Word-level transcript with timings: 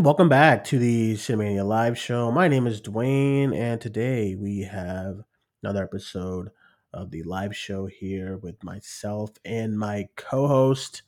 And 0.00 0.06
welcome 0.06 0.30
back 0.30 0.64
to 0.64 0.78
the 0.78 1.12
Cinemania 1.16 1.62
Live 1.62 1.98
Show. 1.98 2.32
My 2.32 2.48
name 2.48 2.66
is 2.66 2.80
Duane, 2.80 3.52
and 3.52 3.78
today 3.78 4.34
we 4.34 4.62
have 4.62 5.20
another 5.62 5.84
episode 5.84 6.48
of 6.94 7.10
the 7.10 7.22
live 7.24 7.54
show 7.54 7.84
here 7.84 8.38
with 8.38 8.64
myself 8.64 9.28
and 9.44 9.78
my 9.78 10.08
co-host 10.16 11.02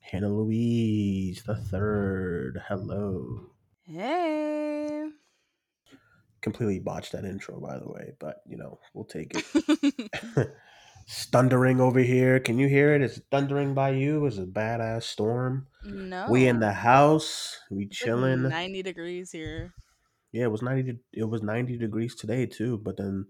Hannah 0.00 0.28
Louise 0.28 1.44
the 1.44 1.56
third. 1.56 2.60
Hello. 2.68 3.52
Hey. 3.84 5.08
Completely 6.42 6.78
botched 6.78 7.12
that 7.12 7.24
intro, 7.24 7.58
by 7.58 7.78
the 7.78 7.88
way, 7.88 8.12
but 8.18 8.42
you 8.46 8.58
know 8.58 8.78
we'll 8.92 9.06
take 9.06 9.32
it. 9.34 10.50
it's 11.06 11.24
thundering 11.26 11.80
over 11.80 12.00
here. 12.00 12.40
Can 12.40 12.58
you 12.58 12.68
hear 12.68 12.94
it? 12.94 13.02
It's 13.02 13.20
thundering 13.30 13.74
by 13.74 13.90
you. 13.90 14.26
It's 14.26 14.38
a 14.38 14.44
badass 14.44 15.04
storm. 15.04 15.68
no. 15.84 16.26
We 16.30 16.48
in 16.48 16.58
the 16.60 16.72
house. 16.72 17.58
We 17.70 17.84
like 17.84 17.92
chilling. 17.92 18.42
90 18.48 18.82
degrees 18.82 19.30
here. 19.30 19.72
Yeah, 20.32 20.44
it 20.44 20.50
was 20.50 20.60
ninety. 20.60 20.98
It 21.14 21.24
was 21.24 21.42
ninety 21.42 21.78
degrees 21.78 22.14
today 22.14 22.44
too. 22.44 22.76
But 22.78 22.98
then 22.98 23.26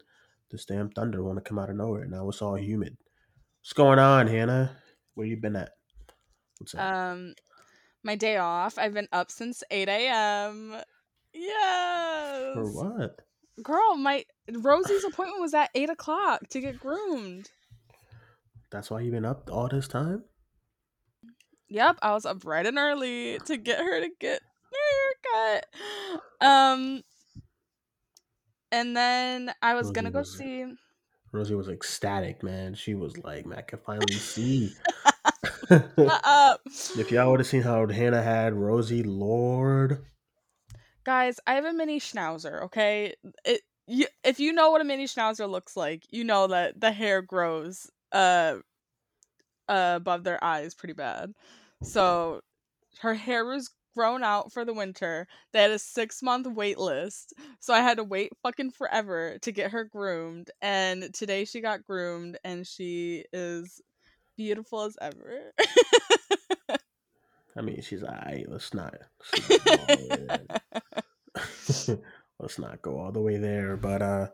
this 0.50 0.64
damn 0.64 0.90
thunder 0.90 1.22
want 1.22 1.36
to 1.38 1.48
come 1.48 1.58
out 1.58 1.70
of 1.70 1.76
nowhere. 1.76 2.06
Now 2.06 2.28
it's 2.28 2.42
all 2.42 2.56
humid. 2.56 2.96
What's 3.60 3.74
going 3.74 3.98
on, 3.98 4.26
Hannah? 4.26 4.76
Where 5.14 5.26
you 5.26 5.36
been 5.36 5.54
at? 5.56 5.70
What's 6.58 6.74
up? 6.74 6.80
Um, 6.80 7.34
my 8.02 8.16
day 8.16 8.38
off. 8.38 8.78
I've 8.78 8.94
been 8.94 9.08
up 9.12 9.30
since 9.30 9.62
8 9.70 9.88
a.m. 9.88 10.76
Yes. 11.32 12.54
For 12.54 12.72
what? 12.72 13.20
Girl, 13.62 13.96
my 13.96 14.24
Rosie's 14.52 15.04
appointment 15.04 15.40
was 15.40 15.54
at 15.54 15.70
8 15.74 15.90
o'clock 15.90 16.48
to 16.50 16.60
get 16.60 16.80
groomed. 16.80 17.50
That's 18.70 18.90
why 18.90 19.00
you've 19.00 19.12
been 19.12 19.24
up 19.24 19.48
all 19.52 19.68
this 19.68 19.88
time? 19.88 20.24
Yep, 21.68 21.98
I 22.02 22.12
was 22.12 22.26
up 22.26 22.40
bright 22.40 22.66
and 22.66 22.78
early 22.78 23.38
to 23.46 23.56
get 23.56 23.78
her 23.78 24.00
to 24.00 24.08
get 24.20 24.40
her 24.72 25.32
haircut. 25.32 25.66
Um, 26.40 27.02
and 28.70 28.96
then 28.96 29.52
I 29.62 29.74
was 29.74 29.90
gonna 29.90 30.10
go 30.10 30.20
Rosie 30.20 30.38
see. 30.38 30.74
Rosie 31.32 31.54
was 31.54 31.68
ecstatic, 31.68 32.42
man. 32.42 32.74
She 32.74 32.94
was 32.94 33.16
like, 33.18 33.46
"Man, 33.46 33.58
I 33.58 33.62
can 33.62 33.80
finally 33.84 34.14
see." 34.14 34.72
Up. 35.70 36.60
if 36.66 37.10
y'all 37.10 37.30
would 37.30 37.40
have 37.40 37.46
seen 37.46 37.62
how 37.62 37.86
Hannah 37.88 38.22
had 38.22 38.54
Rosie, 38.54 39.02
Lord, 39.02 40.04
Guys, 41.06 41.38
I 41.46 41.54
have 41.54 41.64
a 41.64 41.72
mini 41.72 42.00
schnauzer, 42.00 42.64
okay? 42.64 43.14
It 43.44 43.60
you, 43.86 44.06
if 44.24 44.40
you 44.40 44.52
know 44.52 44.72
what 44.72 44.80
a 44.80 44.84
mini 44.84 45.04
schnauzer 45.04 45.48
looks 45.48 45.76
like, 45.76 46.02
you 46.10 46.24
know 46.24 46.48
that 46.48 46.80
the 46.80 46.90
hair 46.90 47.22
grows 47.22 47.88
uh, 48.12 48.56
uh 49.68 49.94
above 49.96 50.24
their 50.24 50.42
eyes 50.42 50.74
pretty 50.74 50.94
bad. 50.94 51.32
So 51.82 52.40
her 53.00 53.14
hair 53.14 53.44
was 53.44 53.70
grown 53.96 54.22
out 54.22 54.52
for 54.52 54.64
the 54.64 54.74
winter. 54.74 55.26
They 55.52 55.62
had 55.62 55.70
a 55.70 55.76
6-month 55.76 56.46
wait 56.48 56.78
list. 56.78 57.32
So 57.60 57.72
I 57.72 57.80
had 57.80 57.96
to 57.96 58.04
wait 58.04 58.32
fucking 58.42 58.72
forever 58.72 59.38
to 59.40 59.52
get 59.52 59.70
her 59.72 59.84
groomed 59.84 60.50
and 60.60 61.12
today 61.14 61.44
she 61.44 61.60
got 61.60 61.84
groomed 61.84 62.38
and 62.44 62.66
she 62.66 63.24
is 63.32 63.80
beautiful 64.36 64.82
as 64.82 64.96
ever. 65.00 65.52
I 67.56 67.62
mean, 67.62 67.80
she's 67.80 68.02
alright. 68.02 68.44
Let's 68.48 68.74
not. 68.74 68.94
Let's 69.32 69.48
not, 69.58 69.62
go 69.62 69.78
all 69.78 69.92
the 69.92 70.00
way 70.00 70.26
there. 71.88 71.98
Let's 72.38 72.58
not 72.58 72.82
go 72.82 72.98
all 72.98 73.12
the 73.12 73.20
way 73.20 73.38
there. 73.38 73.76
But 73.76 74.02
uh, 74.02 74.26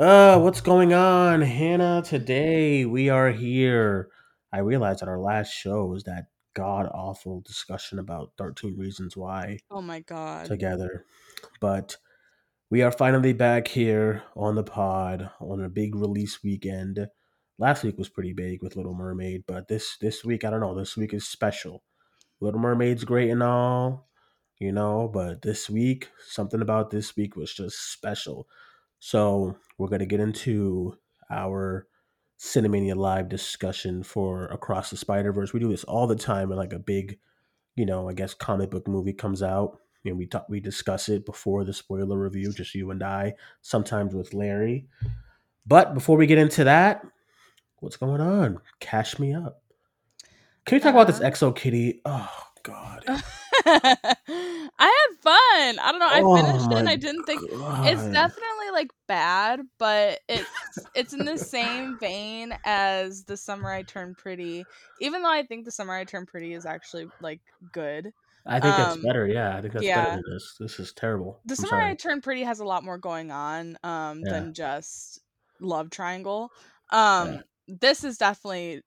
uh, 0.00 0.38
what's 0.38 0.62
going 0.62 0.94
on, 0.94 1.42
Hannah? 1.42 2.02
Today 2.02 2.86
we 2.86 3.10
are 3.10 3.30
here. 3.30 4.08
I 4.50 4.60
realized 4.60 5.00
that 5.00 5.08
our 5.08 5.20
last 5.20 5.52
show 5.52 5.84
was 5.84 6.04
that 6.04 6.28
god 6.54 6.86
awful 6.86 7.42
discussion 7.42 7.98
about 7.98 8.32
thirteen 8.38 8.76
reasons 8.78 9.16
why 9.16 9.58
oh 9.70 9.82
my 9.82 10.00
god. 10.00 10.46
together, 10.46 11.04
but 11.60 11.98
we 12.70 12.80
are 12.80 12.90
finally 12.90 13.34
back 13.34 13.68
here 13.68 14.22
on 14.34 14.54
the 14.54 14.64
pod 14.64 15.30
on 15.38 15.62
a 15.62 15.68
big 15.68 15.94
release 15.94 16.42
weekend. 16.42 17.06
Last 17.58 17.84
week 17.84 17.98
was 17.98 18.08
pretty 18.08 18.32
big 18.32 18.62
with 18.62 18.76
Little 18.76 18.94
Mermaid, 18.94 19.44
but 19.46 19.68
this 19.68 19.98
this 20.00 20.24
week 20.24 20.44
I 20.44 20.50
don't 20.50 20.60
know. 20.60 20.74
This 20.74 20.96
week 20.96 21.12
is 21.12 21.28
special. 21.28 21.82
Little 22.40 22.60
Mermaid's 22.60 23.04
great 23.04 23.28
and 23.28 23.42
all, 23.42 24.08
you 24.58 24.72
know, 24.72 25.10
but 25.12 25.42
this 25.42 25.68
week 25.68 26.08
something 26.26 26.62
about 26.62 26.90
this 26.90 27.14
week 27.16 27.36
was 27.36 27.52
just 27.52 27.92
special. 27.92 28.48
So 29.00 29.56
we're 29.78 29.88
gonna 29.88 30.06
get 30.06 30.20
into 30.20 30.96
our 31.30 31.86
Cinemania 32.38 32.96
live 32.96 33.28
discussion 33.28 34.02
for 34.02 34.46
Across 34.46 34.90
the 34.90 34.96
Spider 34.96 35.32
Verse. 35.32 35.52
We 35.52 35.60
do 35.60 35.68
this 35.68 35.84
all 35.84 36.06
the 36.06 36.16
time 36.16 36.48
when 36.48 36.58
like 36.58 36.72
a 36.72 36.78
big, 36.78 37.18
you 37.74 37.84
know, 37.84 38.08
I 38.08 38.12
guess 38.12 38.34
comic 38.34 38.70
book 38.70 38.86
movie 38.86 39.12
comes 39.12 39.42
out 39.42 39.78
and 40.04 40.16
we 40.16 40.26
talk 40.26 40.46
we 40.48 40.60
discuss 40.60 41.08
it 41.08 41.26
before 41.26 41.64
the 41.64 41.72
spoiler 41.72 42.18
review, 42.18 42.52
just 42.52 42.74
you 42.74 42.90
and 42.90 43.02
I, 43.02 43.34
sometimes 43.62 44.14
with 44.14 44.34
Larry. 44.34 44.86
But 45.66 45.94
before 45.94 46.16
we 46.16 46.26
get 46.26 46.38
into 46.38 46.64
that, 46.64 47.02
what's 47.78 47.96
going 47.96 48.20
on? 48.20 48.58
Cash 48.80 49.18
me 49.18 49.34
up. 49.34 49.62
Can 50.64 50.76
we 50.76 50.80
talk 50.80 50.94
about 50.94 51.06
this 51.06 51.20
uh-huh. 51.20 51.30
XO 51.30 51.56
Kitty? 51.56 52.00
Oh 52.04 52.30
God. 52.62 53.02
I 53.08 54.06
had 54.78 55.18
fun. 55.20 55.78
I 55.78 55.88
don't 55.90 55.98
know. 55.98 56.06
I 56.06 56.20
Oh 56.22 56.36
finished 56.36 56.70
it 56.70 56.78
and 56.78 56.88
I 56.88 56.94
oh, 56.94 56.96
didn't 56.96 57.24
think 57.24 57.42
it's 57.44 58.02
God. 58.02 58.12
Like 58.72 58.90
bad, 59.08 59.60
but 59.78 60.20
it's 60.28 60.86
it's 60.94 61.12
in 61.12 61.24
the 61.24 61.38
same 61.38 61.98
vein 61.98 62.54
as 62.64 63.24
the 63.24 63.36
summer 63.36 63.70
I 63.70 63.82
turned 63.82 64.18
pretty. 64.18 64.68
Even 64.98 65.22
though 65.22 65.30
I 65.32 65.44
think 65.44 65.64
the 65.64 65.70
summer 65.72 65.94
I 65.94 66.04
turned 66.04 66.28
pretty 66.28 66.52
is 66.54 66.66
actually 66.66 67.12
like 67.20 67.42
good. 67.72 68.12
I 68.46 68.60
think 68.60 68.76
that's 68.76 68.96
Um, 68.96 69.02
better. 69.02 69.26
Yeah, 69.26 69.56
I 69.56 69.60
think 69.60 69.74
that's 69.74 69.88
yeah. 69.88 69.90
better 69.90 70.10
than 70.10 70.22
this. 70.32 70.56
This 70.58 70.80
is 70.80 70.92
terrible. 70.92 71.44
The 71.44 71.56
I'm 71.58 71.64
summer 71.64 71.80
I 71.80 71.94
sorry. 71.94 71.96
turned 71.96 72.22
pretty 72.22 72.42
has 72.42 72.60
a 72.60 72.64
lot 72.64 72.84
more 72.84 72.98
going 72.98 73.30
on 73.30 73.78
um 73.82 74.24
Yeah. 74.24 74.26
than 74.26 74.52
just 74.54 75.20
love 75.58 75.90
triangle. 75.90 76.52
Um 76.90 77.42
this 77.66 78.04
is 78.04 78.18
definitely 78.18 78.82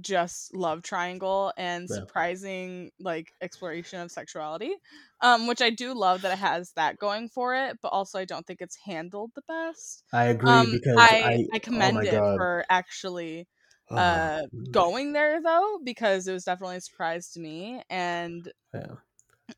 just 0.00 0.54
love 0.54 0.82
triangle 0.82 1.52
and 1.56 1.88
Yeah. 1.88 2.06
surprising 2.06 2.90
like 3.00 3.32
exploration 3.40 4.00
of 4.00 4.10
sexuality. 4.10 4.74
Um 5.20 5.46
which 5.46 5.62
I 5.62 5.70
do 5.70 5.94
love 5.94 6.22
that 6.22 6.32
it 6.32 6.38
has 6.38 6.72
that 6.72 6.98
going 6.98 7.28
for 7.28 7.54
it, 7.54 7.78
but 7.82 7.88
also 7.88 8.18
I 8.18 8.24
don't 8.24 8.46
think 8.46 8.60
it's 8.62 8.76
handled 8.76 9.32
the 9.34 9.42
best. 9.48 10.04
I 10.12 10.24
agree 10.26 10.66
Um 10.66 10.66
because 10.66 11.14
I 11.20 11.22
I, 11.22 11.46
I 11.52 11.58
oh 11.76 11.88
commend 11.88 11.92
my 11.92 12.04
it 12.04 12.24
god, 12.26 12.36
for 12.36 12.64
actually 12.70 13.48
Oh, 13.90 13.96
uh 13.96 14.42
going 14.70 15.12
there 15.12 15.42
though 15.42 15.80
because 15.84 16.28
it 16.28 16.32
was 16.32 16.44
definitely 16.44 16.76
a 16.76 16.80
surprise 16.82 17.30
to 17.32 17.40
me 17.40 17.82
and 17.90 18.52
yeah. 18.74 18.96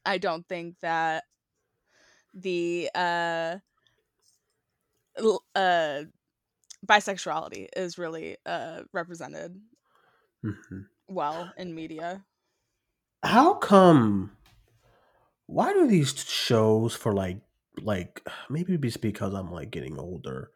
I 0.05 0.19
don't 0.19 0.47
think 0.49 0.79
that 0.81 1.25
the 2.35 2.91
uh 2.95 3.59
uh 5.55 6.05
bisexuality 6.87 7.69
is 7.77 7.99
really 7.99 8.37
uh 8.47 8.85
represented 8.93 9.61
Mhm. 10.43 10.89
well 11.09 11.53
in 11.57 11.75
media. 11.75 12.25
How 13.23 13.55
come? 13.55 14.37
Why 15.47 15.73
do 15.73 15.87
these 15.87 16.15
shows 16.25 16.95
for 16.95 17.13
like 17.13 17.41
like 17.81 18.27
maybe 18.51 18.75
it's 18.75 18.97
because 18.97 19.35
I'm 19.35 19.51
like 19.51 19.71
getting 19.71 19.99
older, 19.99 20.51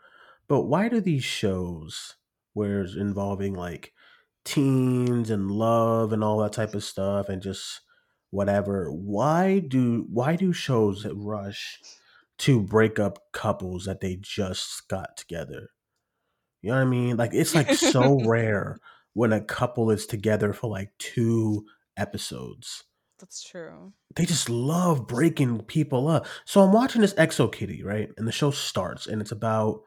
but 0.49 0.62
why 0.62 0.88
do 0.88 1.00
these 1.00 1.25
shows 1.25 2.17
where 2.52 2.82
it's 2.82 2.94
involving 2.96 3.55
like 3.55 3.93
teens 4.44 5.31
and 5.31 5.50
love 5.50 6.12
and 6.12 6.23
all 6.25 6.38
that 6.40 6.52
type 6.52 6.75
of 6.75 6.85
stuff 6.85 7.28
and 7.28 7.40
just 7.43 7.81
whatever 8.31 8.90
why 8.93 9.61
do 9.61 10.06
why 10.11 10.37
do 10.37 10.52
shows 10.52 11.06
rush 11.06 11.81
to 12.38 12.61
break 12.61 12.99
up 12.99 13.31
couples 13.32 13.85
that 13.85 14.00
they 14.00 14.17
just 14.17 14.88
got 14.88 15.17
together 15.17 15.70
you 16.61 16.70
know 16.70 16.76
what 16.76 16.82
i 16.82 16.85
mean 16.85 17.17
like 17.17 17.35
it's 17.35 17.55
like 17.55 17.73
so 17.73 18.17
rare 18.26 18.78
when 19.14 19.32
a 19.32 19.41
couple 19.41 19.91
is 19.91 20.06
together 20.06 20.53
for 20.53 20.70
like 20.70 20.91
two 20.99 21.64
episodes 21.97 22.85
That's 23.20 23.43
true. 23.43 23.93
they 24.17 24.25
just 24.25 24.49
love 24.49 25.06
breaking 25.06 25.62
people 25.62 26.09
up. 26.09 26.26
So 26.44 26.62
I'm 26.62 26.73
watching 26.73 27.03
this 27.03 27.14
XO 27.14 27.53
Kitty, 27.53 27.82
right? 27.82 28.09
And 28.17 28.26
the 28.26 28.32
show 28.32 28.50
starts 28.50 29.06
and 29.06 29.20
it's 29.20 29.32
about 29.32 29.82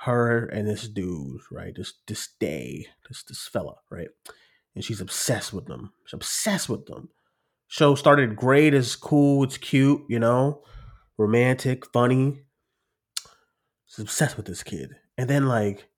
her 0.00 0.46
and 0.46 0.68
this 0.68 0.88
dude, 0.88 1.40
right? 1.50 1.74
This 1.74 1.94
this 2.06 2.28
day, 2.38 2.86
this 3.08 3.24
this 3.24 3.48
fella, 3.48 3.76
right? 3.90 4.08
And 4.74 4.84
she's 4.84 5.00
obsessed 5.00 5.52
with 5.52 5.66
them. 5.66 5.92
She's 6.06 6.14
obsessed 6.14 6.68
with 6.68 6.86
them. 6.86 7.08
Show 7.66 7.94
started 7.96 8.36
great, 8.36 8.74
it's 8.74 8.96
cool, 8.96 9.44
it's 9.44 9.58
cute, 9.58 10.02
you 10.08 10.18
know, 10.18 10.62
romantic, 11.18 11.84
funny. 11.92 12.42
She's 13.86 13.98
obsessed 14.02 14.36
with 14.36 14.46
this 14.46 14.62
kid. 14.62 14.96
And 15.16 15.28
then 15.28 15.48
like 15.48 15.88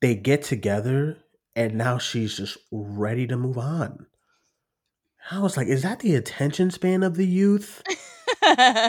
they 0.00 0.14
get 0.16 0.42
together 0.42 1.18
and 1.56 1.74
now 1.74 1.98
she's 1.98 2.36
just 2.36 2.56
ready 2.70 3.26
to 3.26 3.36
move 3.36 3.58
on. 3.58 4.06
I 5.30 5.40
was 5.40 5.56
like, 5.56 5.66
is 5.66 5.82
that 5.82 5.98
the 6.00 6.14
attention 6.14 6.70
span 6.70 7.02
of 7.02 7.16
the 7.16 7.26
youth? 7.26 7.82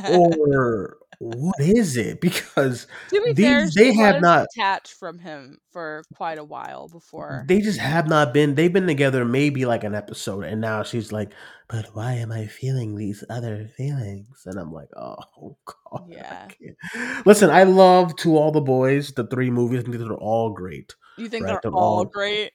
or 0.10 0.98
what 1.20 1.60
is 1.60 1.98
it? 1.98 2.22
Because 2.28 2.86
be 3.12 3.34
these 3.34 3.46
fair, 3.46 3.68
they 3.76 3.94
have 3.94 4.22
not 4.22 4.48
detached 4.54 4.94
from 4.94 5.18
him 5.20 5.58
for 5.72 6.04
quite 6.16 6.38
a 6.38 6.44
while 6.44 6.88
before. 6.88 7.44
they 7.48 7.60
just 7.62 7.80
have 7.80 8.08
not 8.08 8.34
been 8.34 8.54
they've 8.56 8.72
been 8.74 8.86
together 8.88 9.26
maybe 9.26 9.66
like 9.66 9.84
an 9.84 9.96
episode 9.96 10.44
and 10.44 10.62
now 10.62 10.84
she's 10.84 11.12
like 11.12 11.32
but 11.68 11.88
why 11.96 12.14
am 12.14 12.32
i 12.32 12.46
feeling 12.46 12.96
these 12.96 13.24
other 13.30 13.68
feelings 13.78 14.44
and 14.46 14.60
i'm 14.60 14.72
like 14.72 14.90
oh 14.96 15.18
god 15.66 16.06
Yeah. 16.10 16.48
can't. 16.48 17.26
listen 17.26 17.50
i 17.50 17.64
love 17.64 18.16
to 18.18 18.38
all 18.38 18.52
the 18.52 18.62
boys 18.62 19.12
the 19.14 19.26
three 19.28 19.50
movies 19.50 19.80
i 19.80 19.84
think 19.84 19.98
they're 19.98 20.14
all 20.14 20.52
great 20.52 20.96
You 21.18 21.30
think 21.30 21.46
Right, 21.46 21.52
they're 21.54 21.60
they're 21.64 21.72
all 21.72 21.98
all- 22.00 22.06
great? 22.06 22.52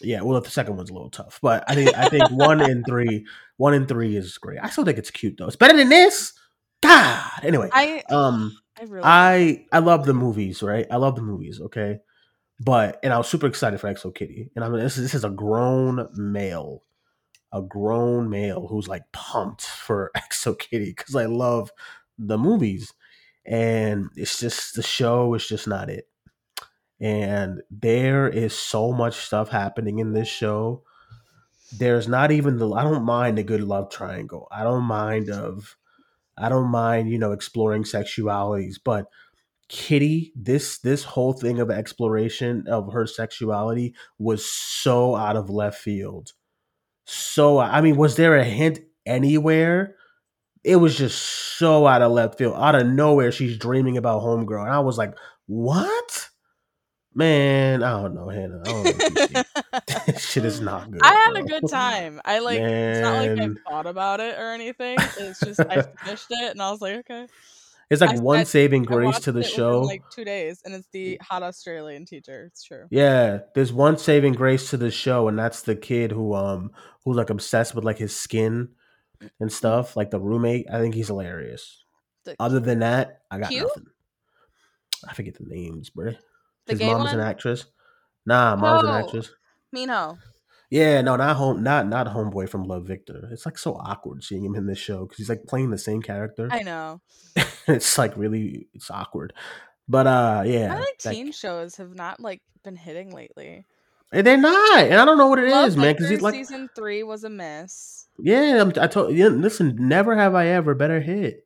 Yeah 0.00 0.22
well 0.22 0.40
the 0.40 0.50
second 0.50 0.76
one's 0.76 0.90
a 0.90 0.92
little 0.92 1.10
tough 1.10 1.38
but 1.40 1.64
i 1.68 1.74
think 1.74 1.96
i 1.96 2.08
think 2.08 2.30
one 2.30 2.60
and 2.60 2.84
three 2.86 3.26
one 3.56 3.74
and 3.74 3.88
three 3.88 4.16
is 4.16 4.38
great 4.38 4.58
i 4.62 4.68
still 4.68 4.84
think 4.84 4.98
it's 4.98 5.10
cute 5.10 5.36
though 5.38 5.46
it's 5.46 5.56
better 5.56 5.76
than 5.76 5.88
this 5.88 6.32
god 6.82 7.44
anyway 7.44 7.70
I 7.72 8.02
um 8.10 8.56
I 8.78 8.84
really 8.84 9.04
I 9.04 9.66
I 9.72 9.78
love 9.78 10.04
the 10.04 10.14
movies, 10.14 10.62
right? 10.62 10.86
I 10.90 10.96
love 10.96 11.16
the 11.16 11.22
movies, 11.22 11.60
okay. 11.60 11.98
But 12.60 12.98
and 13.02 13.12
I 13.12 13.18
was 13.18 13.28
super 13.28 13.46
excited 13.46 13.80
for 13.80 13.92
XO 13.92 14.14
Kitty, 14.14 14.50
and 14.54 14.64
I 14.64 14.68
mean 14.68 14.80
this 14.80 14.96
is 14.96 15.04
this 15.04 15.14
is 15.14 15.24
a 15.24 15.30
grown 15.30 16.08
male, 16.14 16.82
a 17.52 17.62
grown 17.62 18.28
male 18.30 18.66
who's 18.66 18.88
like 18.88 19.02
pumped 19.12 19.62
for 19.62 20.10
XO 20.16 20.58
Kitty 20.58 20.90
because 20.96 21.14
I 21.14 21.26
love 21.26 21.70
the 22.18 22.38
movies, 22.38 22.92
and 23.46 24.08
it's 24.16 24.40
just 24.40 24.74
the 24.74 24.82
show 24.82 25.34
is 25.34 25.46
just 25.46 25.68
not 25.68 25.88
it. 25.88 26.08
And 27.00 27.62
there 27.70 28.28
is 28.28 28.56
so 28.56 28.92
much 28.92 29.16
stuff 29.16 29.48
happening 29.48 29.98
in 29.98 30.12
this 30.12 30.28
show. 30.28 30.82
There's 31.76 32.08
not 32.08 32.30
even 32.30 32.58
the 32.58 32.70
I 32.72 32.84
don't 32.84 33.04
mind 33.04 33.38
a 33.38 33.42
good 33.42 33.62
love 33.62 33.90
triangle. 33.90 34.48
I 34.50 34.62
don't 34.62 34.84
mind 34.84 35.30
of 35.30 35.76
I 36.36 36.48
don't 36.48 36.70
mind, 36.70 37.10
you 37.10 37.18
know, 37.18 37.32
exploring 37.32 37.84
sexualities, 37.84 38.76
but 38.84 39.06
Kitty, 39.68 40.32
this 40.36 40.78
this 40.78 41.04
whole 41.04 41.32
thing 41.32 41.58
of 41.58 41.70
exploration 41.70 42.66
of 42.68 42.92
her 42.92 43.06
sexuality 43.06 43.94
was 44.18 44.44
so 44.46 45.16
out 45.16 45.36
of 45.36 45.50
left 45.50 45.78
field. 45.78 46.32
So 47.06 47.58
I 47.58 47.80
mean, 47.80 47.96
was 47.96 48.16
there 48.16 48.36
a 48.36 48.44
hint 48.44 48.80
anywhere? 49.06 49.96
It 50.62 50.76
was 50.76 50.96
just 50.96 51.20
so 51.58 51.86
out 51.86 52.02
of 52.02 52.12
left 52.12 52.38
field. 52.38 52.54
Out 52.56 52.74
of 52.74 52.86
nowhere, 52.86 53.32
she's 53.32 53.58
dreaming 53.58 53.96
about 53.96 54.22
homegirl. 54.22 54.62
And 54.62 54.72
I 54.72 54.80
was 54.80 54.96
like, 54.98 55.14
what? 55.46 56.23
Man, 57.14 57.82
I 57.82 58.02
don't 58.02 58.14
know, 58.14 58.28
Hannah. 58.28 58.60
I 58.60 58.64
don't 58.64 58.84
know 58.84 58.92
what 58.92 59.30
you. 59.30 59.42
This 60.12 60.24
shit 60.30 60.44
is 60.44 60.60
not 60.60 60.90
good. 60.90 61.00
I 61.02 61.12
had 61.14 61.36
a 61.36 61.42
good 61.42 61.68
time. 61.68 62.20
I 62.24 62.40
like 62.40 62.60
it's 62.60 63.00
not 63.00 63.26
like 63.26 63.38
I 63.40 63.70
thought 63.70 63.86
about 63.86 64.20
it 64.20 64.38
or 64.38 64.50
anything. 64.52 64.96
It's 65.18 65.40
just 65.40 65.60
I 65.60 65.82
finished 66.04 66.26
it 66.30 66.50
and 66.50 66.60
I 66.62 66.70
was 66.70 66.80
like, 66.80 66.96
okay. 66.98 67.26
It's 67.90 68.00
like 68.00 68.16
I 68.16 68.20
one 68.20 68.38
said- 68.40 68.48
saving 68.48 68.82
grace 68.84 69.20
to 69.20 69.32
the 69.32 69.42
show. 69.42 69.80
like 69.82 70.02
two 70.10 70.24
days, 70.24 70.62
and 70.64 70.74
it's 70.74 70.88
the 70.92 71.18
hot 71.22 71.42
Australian 71.42 72.06
teacher. 72.06 72.44
It's 72.46 72.62
true. 72.64 72.86
Yeah, 72.90 73.40
there's 73.54 73.72
one 73.72 73.98
saving 73.98 74.32
grace 74.34 74.70
to 74.70 74.76
the 74.76 74.90
show, 74.90 75.28
and 75.28 75.38
that's 75.38 75.62
the 75.62 75.76
kid 75.76 76.10
who 76.10 76.34
um 76.34 76.70
who's 77.04 77.16
like 77.16 77.30
obsessed 77.30 77.74
with 77.74 77.84
like 77.84 77.98
his 77.98 78.14
skin 78.16 78.70
and 79.38 79.52
stuff, 79.52 79.96
like 79.96 80.10
the 80.10 80.20
roommate. 80.20 80.66
I 80.72 80.80
think 80.80 80.94
he's 80.94 81.08
hilarious. 81.08 81.84
The, 82.24 82.36
Other 82.40 82.58
than 82.60 82.80
that, 82.80 83.20
I 83.30 83.38
got 83.38 83.50
Q? 83.50 83.62
nothing. 83.62 83.86
I 85.06 85.14
forget 85.14 85.34
the 85.34 85.44
names, 85.46 85.90
bruh. 85.90 86.16
The 86.66 86.72
His 86.72 86.80
mom's 86.82 87.12
an 87.12 87.20
actress. 87.20 87.66
Nah, 88.26 88.56
mom's 88.56 88.84
Oh. 88.84 88.88
an 88.88 89.04
actress. 89.04 89.30
Minho. 89.72 90.18
Yeah, 90.70 91.02
no, 91.02 91.14
not 91.16 91.36
home, 91.36 91.62
not 91.62 91.86
not 91.88 92.06
homeboy 92.08 92.48
from 92.48 92.64
Love 92.64 92.86
Victor. 92.86 93.28
It's 93.30 93.44
like 93.46 93.58
so 93.58 93.74
awkward 93.74 94.24
seeing 94.24 94.44
him 94.44 94.54
in 94.56 94.66
this 94.66 94.78
show 94.78 95.02
because 95.04 95.18
he's 95.18 95.28
like 95.28 95.44
playing 95.46 95.70
the 95.70 95.78
same 95.78 96.02
character. 96.02 96.48
I 96.50 96.62
know. 96.62 97.00
it's 97.68 97.96
like 97.98 98.16
really, 98.16 98.68
it's 98.74 98.90
awkward. 98.90 99.32
But 99.88 100.06
uh, 100.06 100.42
yeah, 100.46 100.74
I 100.74 100.78
like 100.80 100.98
that- 101.04 101.12
teen 101.12 101.30
shows 101.32 101.76
have 101.76 101.94
not 101.94 102.18
like 102.18 102.40
been 102.64 102.76
hitting 102.76 103.10
lately. 103.10 103.66
and 104.10 104.26
they're 104.26 104.36
not, 104.38 104.78
and 104.80 104.94
I 104.94 105.04
don't 105.04 105.18
know 105.18 105.28
what 105.28 105.38
it 105.38 105.44
is, 105.46 105.52
Love 105.52 105.76
man. 105.76 105.92
Because 105.94 106.08
Victor 106.08 106.22
like, 106.24 106.34
season 106.34 106.68
three 106.74 107.02
was 107.02 107.24
a 107.24 107.30
miss. 107.30 108.08
Yeah, 108.18 108.60
I'm, 108.62 108.72
I 108.80 108.86
told 108.86 109.14
you. 109.14 109.28
Listen, 109.28 109.76
never 109.78 110.16
have 110.16 110.34
I 110.34 110.48
ever 110.48 110.74
better 110.74 111.00
hit. 111.00 111.43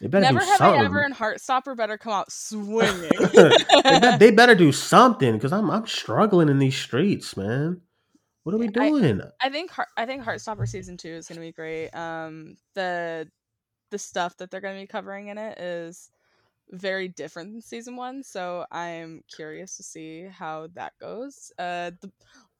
They 0.00 0.08
better 0.08 0.24
Never 0.24 0.40
have 0.44 0.58
something. 0.58 0.80
I 0.80 0.84
ever 0.84 1.02
in 1.02 1.12
Heartstopper 1.14 1.76
better 1.76 1.96
come 1.96 2.12
out 2.12 2.30
swinging. 2.30 3.10
they, 3.84 4.16
they 4.18 4.30
better 4.30 4.54
do 4.54 4.70
something 4.72 5.32
because 5.34 5.52
I'm 5.52 5.70
I'm 5.70 5.86
struggling 5.86 6.48
in 6.48 6.58
these 6.58 6.76
streets, 6.76 7.36
man. 7.36 7.80
What 8.42 8.54
are 8.54 8.58
we 8.58 8.68
doing? 8.68 9.22
I 9.40 9.48
think 9.48 9.70
Heart, 9.70 9.88
I 9.96 10.06
think 10.06 10.22
Heartstopper 10.22 10.68
season 10.68 10.96
two 10.96 11.08
is 11.08 11.26
gonna 11.28 11.40
be 11.40 11.52
great. 11.52 11.90
Um, 11.90 12.56
the 12.74 13.28
the 13.90 13.98
stuff 13.98 14.36
that 14.36 14.50
they're 14.50 14.60
gonna 14.60 14.80
be 14.80 14.86
covering 14.86 15.28
in 15.28 15.38
it 15.38 15.58
is 15.58 16.10
very 16.70 17.08
different 17.08 17.52
than 17.52 17.62
season 17.62 17.96
one, 17.96 18.22
so 18.22 18.66
I'm 18.70 19.22
curious 19.34 19.76
to 19.78 19.82
see 19.82 20.26
how 20.26 20.68
that 20.74 20.92
goes. 21.00 21.52
Uh, 21.58 21.92
the, 22.00 22.12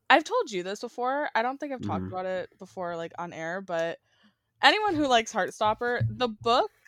I've 0.08 0.24
told 0.24 0.50
you 0.50 0.62
this 0.62 0.80
before. 0.80 1.28
I 1.34 1.42
don't 1.42 1.58
think 1.58 1.72
I've 1.72 1.82
talked 1.86 2.04
Mhm. 2.04 2.12
about 2.12 2.26
it 2.26 2.48
before, 2.58 2.96
like 2.96 3.12
on 3.18 3.32
air, 3.32 3.60
but 3.60 3.98
anyone 4.62 4.94
who 4.94 5.06
likes 5.08 5.32
Heartstopper, 5.32 6.00
the 6.08 6.28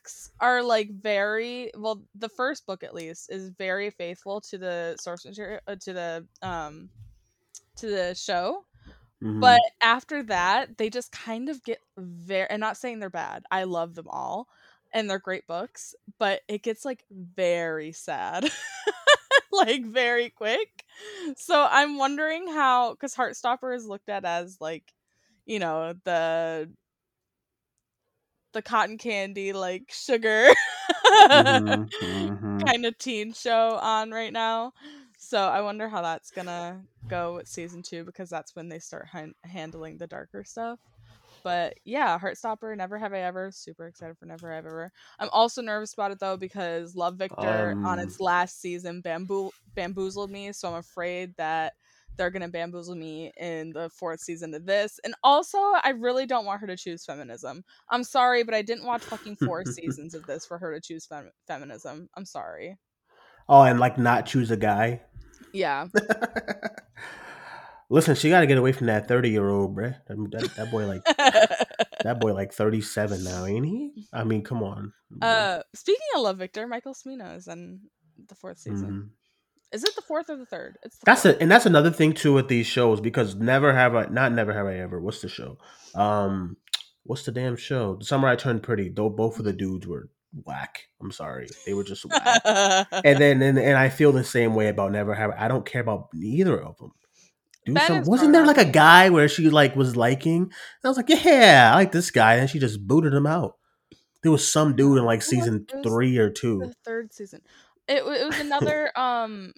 books 0.08 0.31
are 0.40 0.62
like 0.62 0.90
very 0.90 1.70
well. 1.76 2.05
The 2.14 2.28
first 2.28 2.66
book, 2.66 2.82
at 2.82 2.94
least, 2.94 3.31
is 3.31 3.50
very 3.50 3.90
faithful 3.90 4.40
to 4.43 4.58
the 4.58 4.96
source 4.99 5.25
material, 5.25 5.60
uh, 5.66 5.76
to 5.81 5.93
the 5.93 6.28
um, 6.43 6.90
to 7.76 7.88
the 7.88 8.14
show. 8.14 8.64
Mhm. 9.22 9.40
But 9.40 9.60
after 9.82 10.22
that, 10.25 10.78
they 10.78 10.90
just 10.90 11.12
kind 11.12 11.49
of 11.49 11.62
get 11.64 11.81
very. 11.99 12.50
I'm 12.50 12.60
not 12.60 12.76
saying 12.78 13.00
they're 13.00 13.10
bad. 13.10 13.44
I 13.50 13.64
love 13.64 13.94
them 13.94 14.08
all, 14.08 14.49
and 14.93 15.10
they're 15.10 15.19
great 15.20 15.46
books. 15.46 15.94
But 16.19 16.43
it 16.49 16.62
gets 16.62 16.84
like 16.84 17.05
very 17.10 17.93
sad, 17.93 18.50
like 19.52 19.84
very 19.87 20.31
quick. 20.31 20.84
So 21.37 21.66
I'm 21.70 21.99
wondering 21.99 22.49
how, 22.49 22.93
because 22.93 23.15
Heartstopper 23.15 23.74
is 23.77 23.86
looked 23.86 24.08
at 24.08 24.24
as 24.24 24.60
like, 24.60 24.93
you 25.46 25.58
know, 25.58 25.94
the 26.05 26.70
the 28.52 28.62
cotton 28.62 28.98
candy 28.98 29.52
like 29.52 29.84
sugar 29.90 30.48
Mhm, 31.31 31.88
mhm. 32.02 32.67
kind 32.67 32.84
of 32.86 32.96
teen 32.98 33.32
show 33.32 33.76
on 33.81 34.10
right 34.10 34.32
now. 34.32 34.72
So 35.19 35.38
I 35.38 35.60
wonder 35.62 35.88
how 35.88 36.02
that's 36.02 36.31
gonna 36.31 36.82
go 37.08 37.34
with 37.36 37.48
season 37.48 37.82
two 37.82 38.05
because 38.05 38.31
that's 38.31 38.55
when 38.55 38.69
they 38.69 38.78
start 38.78 39.06
han- 39.10 39.34
handling 39.44 39.98
the 39.98 40.06
darker 40.06 40.44
stuff. 40.44 40.78
But 41.44 41.74
yeah, 41.84 42.19
Heartstopper, 42.19 42.76
Never 42.76 42.98
Have 42.98 43.14
I 43.14 43.20
Ever. 43.20 43.50
Super 43.52 43.86
excited 43.86 44.19
for 44.19 44.26
Never 44.26 44.52
Have 44.52 44.64
I 44.64 44.69
Ever. 44.69 44.93
I'm 45.19 45.28
also 45.32 45.62
nervous 45.62 45.93
about 45.94 46.10
it 46.12 46.19
though 46.19 46.36
because 46.36 46.94
Love 46.96 47.17
Victor 47.17 47.76
on 47.84 47.98
Um. 47.98 47.98
its 47.98 48.20
last 48.20 48.60
season 48.60 49.00
bamboo 49.00 49.50
bamboozled 49.74 50.31
me, 50.31 50.52
so 50.52 50.69
I'm 50.69 50.74
afraid 50.76 51.34
that 51.36 51.74
they're 52.19 52.31
gonna 52.31 52.48
bamboozle 52.48 52.96
me 52.96 53.32
in 53.39 53.70
the 53.72 53.89
fourth 53.89 54.20
season 54.20 54.53
of 54.53 54.67
this. 54.67 55.01
And 55.05 55.15
also, 55.25 55.56
I 55.58 55.94
really 55.96 56.27
don't 56.27 56.44
want 56.44 56.60
her 56.60 56.67
to 56.67 56.77
choose 56.77 57.05
feminism. 57.06 57.65
I'm 57.91 58.05
sorry, 58.05 58.43
but 58.43 58.55
I 58.55 58.60
didn't 58.63 58.84
watch 58.84 59.03
fucking 59.03 59.37
four 59.37 59.65
seasons 59.67 60.13
of 60.15 60.27
this 60.27 60.44
for 60.44 60.58
her 60.58 60.75
to 60.75 60.81
choose 60.81 61.06
fem- 61.06 61.31
feminism. 61.46 62.10
I'm 62.15 62.27
sorry. 62.27 62.77
Oh, 63.48 63.63
and 63.63 63.81
like 63.81 63.96
not 63.96 64.27
choose 64.27 64.51
a 64.51 64.56
guy. 64.56 65.01
Yeah. 65.55 65.87
Listen, 67.91 68.15
she 68.15 68.29
got 68.29 68.41
to 68.41 68.46
get 68.46 68.58
away 68.58 68.72
from 68.72 68.89
that 68.89 69.08
thirty 69.08 69.31
year 69.31 69.48
old, 69.48 69.75
bruh. 69.75 69.96
That, 70.08 70.51
that, 70.56 70.70
boy 70.70 70.87
like 70.87 71.05
that 72.05 72.20
boy 72.20 72.34
like 72.34 72.53
thirty 72.53 72.82
seven 72.82 73.25
now, 73.25 73.46
ain't 73.46 73.65
he? 73.65 74.06
I 74.13 74.25
mean, 74.25 74.43
come 74.44 74.63
on. 74.63 74.93
uh, 75.22 75.63
speaking 75.75 76.06
of 76.17 76.22
Love 76.22 76.37
Victor, 76.37 76.67
Michael 76.67 76.93
Cimino 76.93 77.34
is 77.34 77.48
in 77.48 77.81
the 78.29 78.34
fourth 78.34 78.58
season. 78.58 78.91
Mhm. 78.91 79.08
Is 79.72 79.84
it 79.84 79.94
the 79.96 80.03
fourth 80.03 80.31
or 80.31 80.37
the 80.37 80.46
third? 80.46 80.79
It's 80.82 80.96
the 80.98 81.05
That's 81.06 81.27
it, 81.27 81.39
and 81.41 81.51
that's 81.51 81.67
another 81.67 81.91
thing 81.91 82.15
too 82.15 82.32
with 82.32 82.48
these 82.48 82.67
shows 82.67 83.01
because 83.01 83.34
never 83.34 83.72
have 83.72 83.94
I 83.94 84.06
not 84.06 84.32
never 84.32 84.53
have 84.53 84.67
I 84.67 84.79
ever. 84.79 85.01
What's 85.01 85.20
the 85.20 85.29
show? 85.29 85.58
Um, 85.94 86.56
what's 87.05 87.25
the 87.25 87.32
damn 87.32 87.56
show? 87.56 87.96
The 87.96 88.05
Summer 88.05 88.29
I 88.29 88.37
Turned 88.37 88.63
Pretty. 88.63 88.89
Though 88.89 89.10
both 89.10 89.39
of 89.39 89.44
the 89.44 89.53
dudes 89.53 89.87
were 89.87 90.08
whack. 90.44 90.89
I'm 91.03 91.10
sorry, 91.10 91.48
they 91.67 91.75
were 91.75 91.84
just 91.84 92.06
whack. 92.06 92.43
and 92.44 93.19
then 93.20 93.43
and, 93.43 93.58
and 93.58 93.77
I 93.77 93.91
feel 93.91 94.13
the 94.13 94.25
same 94.25 94.55
way 94.55 94.69
about 94.69 94.93
Never 94.93 95.15
Have. 95.15 95.32
I 95.37 95.48
don't 95.48 95.67
care 95.67 95.82
about 95.82 96.08
neither 96.15 96.58
of 96.60 96.79
them. 96.79 96.93
Some, 97.87 98.05
wasn't 98.05 98.32
there 98.32 98.46
like 98.46 98.56
a 98.56 98.65
guy 98.65 99.10
where 99.10 99.29
she 99.29 99.51
like 99.51 99.77
was 99.77 99.94
liking? 99.94 100.43
And 100.43 100.53
I 100.84 100.89
was 100.89 100.96
like, 100.96 101.10
yeah, 101.10 101.70
I 101.72 101.77
like 101.77 101.93
this 101.93 102.10
guy, 102.10 102.37
and 102.37 102.48
she 102.48 102.58
just 102.58 102.87
booted 102.87 103.13
him 103.13 103.27
out. 103.27 103.56
There 104.22 104.32
was 104.32 104.51
some 104.51 104.75
dude 104.75 104.98
in 104.98 105.05
like 105.05 105.22
season 105.22 105.67
three 105.82 106.17
or 106.17 106.31
two. 106.31 106.58
the 106.60 106.75
third 106.84 107.13
season. 107.13 107.43
It, 107.88 108.02
it 108.06 108.26
was 108.26 108.38
another 108.38 108.90
um 108.98 109.52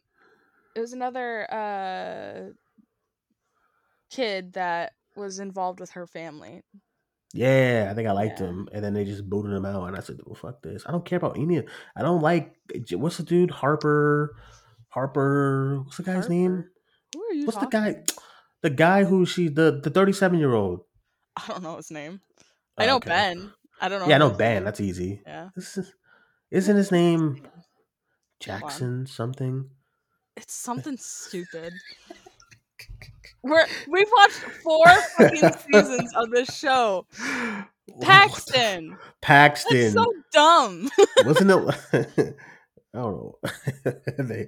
it 0.75 0.81
was 0.81 0.93
another 0.93 1.53
uh 1.53 2.53
kid 4.11 4.55
that 4.55 4.93
was 5.17 5.39
involved 5.39 5.81
with 5.81 5.91
her 5.91 6.07
family. 6.07 6.63
Yeah, 7.33 7.89
I 7.91 7.95
think 7.95 8.09
I 8.09 8.13
liked 8.13 8.41
Yeah. 8.41 8.47
him, 8.47 8.69
and 8.73 8.83
then 8.85 8.93
they 8.93 9.05
just 9.05 9.29
booted 9.29 9.53
him 9.53 9.65
out, 9.65 9.85
and 9.87 9.97
I 9.97 10.01
said, 10.01 10.19
"Well, 10.25 10.35
fuck 10.35 10.63
this. 10.63 10.83
I 10.87 10.91
don't 10.91 11.05
care 11.05 11.19
about 11.19 11.39
any. 11.39 11.59
of 11.59 11.67
I 11.95 12.03
don't 12.03 12.21
like 12.23 12.55
what's 12.93 13.19
the 13.19 13.23
dude 13.23 13.51
Harper. 13.53 14.35
Harper. 14.89 15.83
What's 15.85 15.99
the 15.99 16.03
guy's 16.03 16.29
name? 16.29 16.65
Who 17.15 17.23
are 17.23 17.33
you 17.33 17.47
What's 17.47 17.59
the 17.59 17.67
guy? 17.67 18.03
The 18.63 18.71
guy 18.71 19.05
who 19.05 19.25
she 19.27 19.49
the 19.49 19.81
the 19.83 19.91
thirty 19.91 20.13
seven 20.13 20.39
year 20.41 20.55
old. 20.55 20.81
I 21.37 21.47
don't 21.47 21.63
know 21.63 21.77
his 21.77 21.91
name. 21.93 22.21
I 22.77 22.87
know 22.87 22.99
Ben. 22.99 23.53
I 23.81 23.89
don't 23.89 24.01
know. 24.01 24.09
Yeah, 24.09 24.17
I 24.17 24.19
know 24.19 24.31
Ben. 24.31 24.55
name. 24.57 24.65
That's 24.65 24.81
easy. 24.81 25.23
Yeah. 25.25 25.51
This 25.55 25.79
is 25.79 25.93
Isn't 26.51 26.77
his 26.77 26.91
name. 26.91 27.47
Jackson 28.41 29.07
something? 29.07 29.69
It's 30.37 30.55
something 30.55 30.97
stupid. 30.97 31.73
We're 33.43 33.67
we've 33.89 34.09
watched 34.19 34.41
four 34.63 34.87
fucking 35.17 35.53
seasons 35.53 36.13
of 36.15 36.31
this 36.31 36.55
show. 36.55 37.07
Paxton. 38.01 38.97
Paxton. 39.23 39.77
That's 39.77 39.95
so 39.95 40.13
dumb. 40.33 40.91
Wasn't 41.25 41.51
it? 41.51 42.37
I 42.93 42.99
don't 42.99 43.15
know. 43.15 43.39
they, 44.19 44.47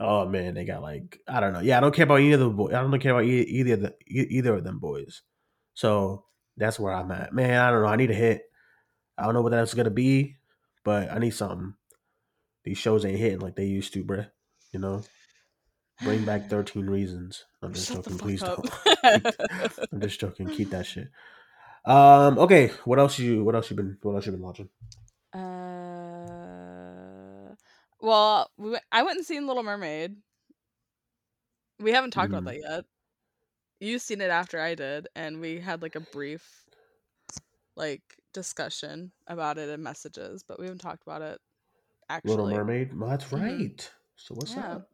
oh 0.00 0.28
man, 0.28 0.54
they 0.54 0.64
got 0.64 0.82
like 0.82 1.18
I 1.28 1.40
don't 1.40 1.52
know. 1.52 1.60
Yeah, 1.60 1.78
I 1.78 1.80
don't 1.80 1.94
care 1.94 2.04
about 2.04 2.20
either 2.20 2.34
of 2.34 2.40
the 2.40 2.48
boys. 2.50 2.74
I 2.74 2.80
don't 2.80 3.00
care 3.00 3.12
about 3.12 3.24
either 3.24 3.74
of 3.74 3.80
the, 3.80 3.94
either 4.06 4.54
of 4.54 4.64
them 4.64 4.78
boys. 4.78 5.22
So 5.74 6.24
that's 6.56 6.78
where 6.78 6.94
I'm 6.94 7.10
at. 7.10 7.32
Man, 7.32 7.60
I 7.60 7.70
don't 7.70 7.82
know. 7.82 7.88
I 7.88 7.96
need 7.96 8.10
a 8.10 8.14
hit. 8.14 8.42
I 9.18 9.24
don't 9.24 9.34
know 9.34 9.42
what 9.42 9.52
that's 9.52 9.74
gonna 9.74 9.90
be, 9.90 10.36
but 10.84 11.10
I 11.10 11.18
need 11.18 11.30
something. 11.30 11.74
These 12.64 12.78
shows 12.78 13.04
ain't 13.04 13.18
hitting 13.18 13.40
like 13.40 13.56
they 13.56 13.66
used 13.66 13.92
to, 13.94 14.04
bruh. 14.04 14.30
You 14.72 14.80
know, 14.80 15.02
bring 16.02 16.24
back 16.24 16.46
Thirteen 16.50 16.88
Reasons. 16.88 17.44
I'm 17.62 17.74
just 17.74 17.88
Shut 17.88 18.04
joking. 18.04 18.18
Please 18.18 18.40
don't. 18.40 18.70
I'm 19.92 20.00
just 20.00 20.20
joking. 20.20 20.48
Keep 20.48 20.70
that 20.70 20.86
shit. 20.86 21.08
Um. 21.84 22.38
Okay. 22.38 22.68
What 22.84 22.98
else 22.98 23.18
you? 23.18 23.44
What 23.44 23.54
else 23.54 23.70
you 23.70 23.76
been? 23.76 23.98
What 24.02 24.14
else 24.14 24.26
you 24.26 24.32
been 24.32 24.40
watching? 24.42 24.68
uh, 25.34 27.54
well, 28.00 28.50
we 28.56 28.70
went, 28.70 28.84
I 28.92 29.02
went 29.02 29.16
and 29.18 29.26
seen 29.26 29.46
Little 29.46 29.62
Mermaid. 29.62 30.16
We 31.80 31.92
haven't 31.92 32.12
talked 32.12 32.32
Mhm. 32.32 32.38
about 32.38 32.44
that 32.52 32.60
yet. 32.60 32.84
You 33.80 33.98
seen 33.98 34.20
it 34.20 34.30
after 34.30 34.60
I 34.60 34.74
did, 34.76 35.08
and 35.16 35.40
we 35.40 35.58
had 35.58 35.82
like 35.82 35.96
a 35.96 36.00
brief, 36.00 36.64
like 37.76 38.02
discussion 38.32 39.10
about 39.26 39.58
it 39.58 39.68
in 39.68 39.82
messages, 39.82 40.44
but 40.46 40.60
we 40.60 40.66
haven't 40.66 40.80
talked 40.80 41.02
about 41.02 41.22
it. 41.22 41.40
Actually, 42.12 42.30
Little 42.30 42.48
Mermaid. 42.50 42.98
Well, 42.98 43.10
that's 43.10 43.24
Mhm. 43.26 43.42
right. 43.42 43.90
So 44.16 44.34
what's 44.34 44.56
Yeah. 44.56 44.72
up? 44.74 44.90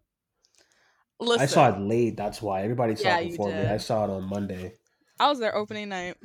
Listen, 1.21 1.43
I 1.43 1.47
saw 1.47 1.69
it 1.75 1.81
late. 1.81 2.17
That's 2.17 2.41
why 2.41 2.63
everybody 2.63 2.95
saw 2.95 3.09
Yeah, 3.09 3.19
it 3.19 3.31
before 3.31 3.53
me. 3.53 3.67
I 3.67 3.77
saw 3.79 4.05
it 4.05 4.11
on 4.11 4.25
Monday. 4.25 4.75
I 5.19 5.29
was 5.29 5.41
there 5.41 5.55
opening 5.55 5.89
night. 5.89 6.17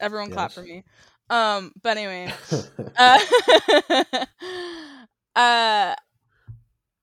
Everyone 0.00 0.30
clapped 0.30 0.54
for 0.54 0.62
me. 0.62 0.84
Um, 1.30 1.72
but 1.82 1.96
anyway, 1.96 2.32
uh, 2.98 3.18
uh 5.36 5.94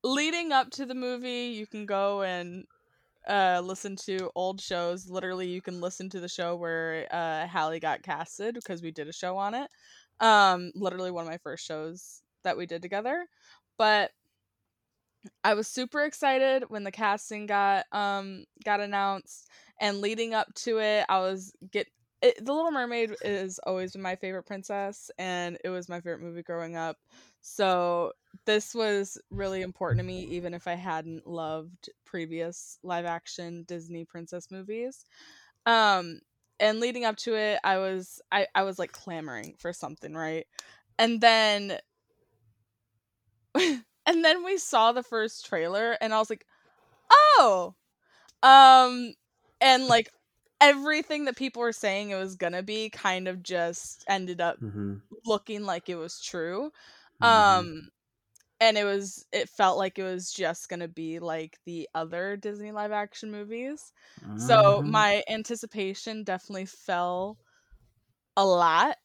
leading 0.04 0.52
up 0.52 0.70
to 0.72 0.86
the 0.86 0.96
movie 0.96 1.54
you 1.56 1.66
can 1.68 1.86
go 1.86 2.22
and 2.22 2.66
uh 3.28 3.62
listen 3.64 3.96
to 3.96 4.30
old 4.36 4.62
shows 4.62 5.10
literally 5.10 5.48
you 5.48 5.62
can 5.62 5.82
listen 5.82 6.10
to 6.10 6.20
the 6.20 6.30
show 6.30 6.56
where 6.56 7.08
uh 7.12 7.48
Halle 7.48 7.80
got 7.80 8.04
casted 8.04 8.56
because 8.56 8.82
we 8.82 8.92
did 8.92 9.08
a 9.08 9.14
show 9.14 9.38
on 9.38 9.54
it 9.54 9.70
um 10.20 10.72
literally 10.76 11.12
one 11.12 11.24
of 11.26 11.30
my 11.30 11.38
first 11.40 11.66
shows 11.66 12.22
that 12.44 12.58
we 12.58 12.66
did 12.66 12.82
together 12.82 13.26
but 13.78 14.12
I 15.44 15.54
was 15.54 15.68
super 15.68 16.04
excited 16.04 16.66
when 16.70 16.84
the 16.84 16.92
casting 16.92 17.46
got 17.46 17.86
um 17.92 18.46
got 18.64 18.80
announced 18.80 19.50
and 19.80 20.02
leading 20.02 20.34
up 20.34 20.54
to 20.56 20.80
it 20.80 21.06
I 21.10 21.20
was 21.20 21.54
get 21.72 21.88
it, 22.22 22.44
the 22.44 22.52
Little 22.52 22.72
Mermaid 22.72 23.16
is 23.24 23.60
always 23.60 23.94
been 23.94 24.02
my 24.02 24.16
favorite 24.16 24.44
princess 24.48 25.12
and 25.20 25.58
it 25.64 25.70
was 25.70 25.88
my 25.88 25.98
favorite 25.98 26.22
movie 26.22 26.42
growing 26.42 26.76
up. 26.76 26.98
So 27.42 28.14
this 28.46 28.74
was 28.74 29.20
really 29.30 29.62
important 29.62 30.00
to 30.00 30.04
me 30.04 30.24
even 30.24 30.56
if 30.56 30.68
I 30.68 30.74
hadn't 30.74 31.28
loved 31.28 31.90
previous 32.06 32.80
live 32.82 33.06
action 33.06 33.66
Disney 33.68 34.04
princess 34.04 34.50
movies. 34.50 35.06
Um 35.66 36.20
and 36.60 36.80
leading 36.80 37.06
up 37.06 37.18
to 37.18 37.36
it 37.36 37.60
I 37.64 37.78
was 37.78 38.20
I 38.32 38.48
I 38.56 38.64
was 38.64 38.80
like 38.80 38.92
clamoring 38.92 39.56
for 39.60 39.72
something, 39.72 40.14
right? 40.14 40.48
And 40.98 41.22
then 41.22 41.78
and 44.06 44.24
then 44.26 44.44
we 44.44 44.58
saw 44.58 44.92
the 44.92 45.04
first 45.04 45.46
trailer 45.46 45.98
and 46.02 46.14
I 46.14 46.20
was 46.20 46.30
like, 46.30 46.46
"Oh." 47.12 47.76
Um 48.44 49.14
and 49.62 49.88
like 49.88 50.10
everything 50.62 51.26
that 51.26 51.38
people 51.38 51.62
were 51.62 51.74
saying 51.74 52.12
it 52.12 52.16
was 52.18 52.36
gonna 52.36 52.64
be 52.64 52.90
kind 52.92 53.28
of 53.28 53.44
just 53.44 54.06
ended 54.10 54.42
up 54.42 54.60
hmm 54.60 55.02
looking 55.26 55.64
like 55.66 55.90
it 55.90 55.96
was 55.98 56.22
true. 56.22 56.72
Mhm. 57.20 57.68
Um 57.68 57.90
and 58.62 58.78
it 58.78 58.86
was 58.86 59.26
it 59.34 59.50
felt 59.50 59.78
like 59.80 60.00
it 60.00 60.04
was 60.04 60.32
just 60.34 60.70
gonna 60.70 60.88
be 60.90 61.20
like 61.20 61.60
the 61.66 61.90
other 61.96 62.38
Disney 62.38 62.72
live 62.74 62.92
action 62.94 63.32
movies. 63.32 63.94
So 64.38 64.58
Mhm. 64.58 64.88
my 64.88 65.24
anticipation 65.30 66.24
definitely 66.26 66.66
fell 66.68 67.40
a 68.36 68.46
lot 68.46 68.98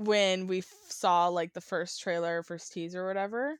when 0.00 0.46
we 0.46 0.58
f- 0.58 0.66
saw 0.88 1.28
like 1.28 1.52
the 1.52 1.60
first 1.60 2.00
trailer, 2.00 2.42
first 2.42 2.72
teaser, 2.72 3.02
or 3.02 3.06
whatever. 3.06 3.58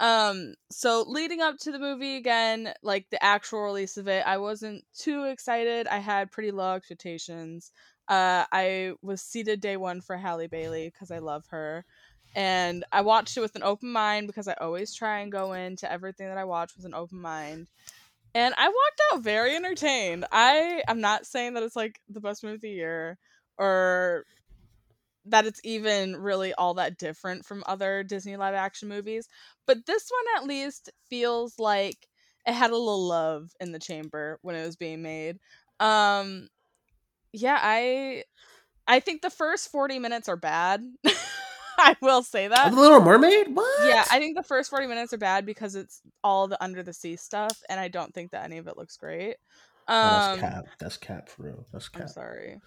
Um, 0.00 0.54
so 0.70 1.04
leading 1.06 1.40
up 1.40 1.56
to 1.58 1.72
the 1.72 1.78
movie 1.78 2.16
again, 2.16 2.72
like 2.82 3.08
the 3.10 3.22
actual 3.22 3.62
release 3.62 3.96
of 3.96 4.08
it, 4.08 4.26
I 4.26 4.38
wasn't 4.38 4.84
too 4.98 5.24
excited. 5.24 5.86
I 5.86 5.98
had 5.98 6.32
pretty 6.32 6.50
low 6.50 6.74
expectations. 6.74 7.70
Uh, 8.08 8.44
I 8.50 8.92
was 9.02 9.22
seated 9.22 9.60
day 9.60 9.76
one 9.76 10.00
for 10.00 10.16
Halle 10.16 10.48
Bailey 10.48 10.90
because 10.92 11.10
I 11.10 11.18
love 11.18 11.46
her. 11.50 11.84
And 12.34 12.84
I 12.90 13.02
watched 13.02 13.36
it 13.36 13.40
with 13.40 13.54
an 13.54 13.62
open 13.62 13.92
mind 13.92 14.26
because 14.26 14.48
I 14.48 14.54
always 14.60 14.92
try 14.92 15.20
and 15.20 15.30
go 15.30 15.52
into 15.52 15.90
everything 15.90 16.26
that 16.26 16.38
I 16.38 16.44
watch 16.44 16.72
with 16.76 16.84
an 16.84 16.94
open 16.94 17.20
mind. 17.20 17.68
And 18.34 18.52
I 18.58 18.66
walked 18.66 19.02
out 19.12 19.22
very 19.22 19.54
entertained. 19.54 20.24
I 20.32 20.82
am 20.88 21.00
not 21.00 21.24
saying 21.24 21.54
that 21.54 21.62
it's 21.62 21.76
like 21.76 22.00
the 22.08 22.20
best 22.20 22.42
movie 22.42 22.56
of 22.56 22.60
the 22.62 22.70
year 22.70 23.18
or 23.58 24.24
that 25.26 25.46
it's 25.46 25.60
even 25.64 26.16
really 26.16 26.52
all 26.54 26.74
that 26.74 26.98
different 26.98 27.44
from 27.44 27.64
other 27.66 28.02
Disney 28.02 28.36
live 28.36 28.54
action 28.54 28.88
movies, 28.88 29.28
but 29.66 29.86
this 29.86 30.10
one 30.10 30.42
at 30.42 30.48
least 30.48 30.90
feels 31.08 31.58
like 31.58 32.08
it 32.46 32.52
had 32.52 32.70
a 32.70 32.76
little 32.76 33.06
love 33.06 33.50
in 33.60 33.72
the 33.72 33.78
chamber 33.78 34.38
when 34.42 34.54
it 34.54 34.64
was 34.64 34.76
being 34.76 35.02
made. 35.02 35.38
Um 35.80 36.48
yeah, 37.32 37.58
I 37.60 38.24
I 38.86 39.00
think 39.00 39.22
the 39.22 39.30
first 39.30 39.70
40 39.70 39.98
minutes 39.98 40.28
are 40.28 40.36
bad. 40.36 40.84
I 41.78 41.96
will 42.00 42.22
say 42.22 42.48
that. 42.48 42.70
the 42.70 42.80
Little 42.80 43.00
Mermaid. 43.00 43.54
What? 43.54 43.88
Yeah, 43.88 44.04
I 44.10 44.18
think 44.18 44.36
the 44.36 44.42
first 44.42 44.70
40 44.70 44.86
minutes 44.86 45.12
are 45.12 45.18
bad 45.18 45.44
because 45.44 45.74
it's 45.74 46.00
all 46.22 46.46
the 46.46 46.62
under 46.62 46.82
the 46.82 46.92
sea 46.92 47.16
stuff 47.16 47.62
and 47.68 47.80
I 47.80 47.88
don't 47.88 48.14
think 48.14 48.30
that 48.30 48.44
any 48.44 48.58
of 48.58 48.68
it 48.68 48.76
looks 48.76 48.96
great. 48.96 49.36
Oh, 49.88 50.10
that's 50.10 50.34
Um 50.34 50.40
cap. 50.40 50.64
That's 50.78 50.96
cap 50.96 51.28
for 51.28 51.42
real. 51.42 51.66
That's 51.72 51.88
cap. 51.88 52.02
I'm 52.02 52.08
sorry. 52.08 52.60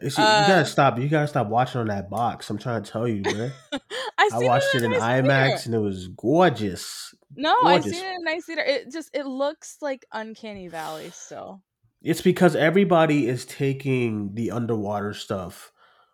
You, 0.00 0.10
Uh, 0.16 0.46
gotta 0.46 0.64
stop. 0.64 0.98
You 0.98 1.08
gotta 1.08 1.26
stop 1.28 1.48
watching 1.48 1.80
on 1.80 1.88
that 1.88 2.08
box. 2.08 2.48
I'm 2.50 2.58
trying 2.58 2.82
to 2.82 2.90
tell 2.90 3.08
you, 3.08 3.22
man. 3.22 3.52
I, 4.18 4.30
I 4.32 4.38
watched 4.40 4.74
it 4.74 4.82
in 4.82 4.92
nice 4.92 5.00
IMAX 5.00 5.46
theater. 5.48 5.62
and 5.66 5.74
it 5.74 5.78
was 5.78 6.08
gorgeous. 6.08 7.14
No, 7.34 7.54
I 7.64 7.80
seen 7.80 7.94
it 7.94 8.04
in 8.04 8.20
a 8.20 8.24
nice 8.24 8.44
theater. 8.46 8.62
It 8.64 8.92
just 8.92 9.10
it 9.12 9.26
looks 9.26 9.78
like 9.80 10.06
Uncanny 10.12 10.68
Valley 10.68 11.10
still. 11.10 11.62
It's 12.02 12.20
because 12.22 12.54
everybody 12.54 13.26
is 13.26 13.44
taking 13.44 14.34
the 14.34 14.52
underwater 14.52 15.12
stuff 15.14 15.72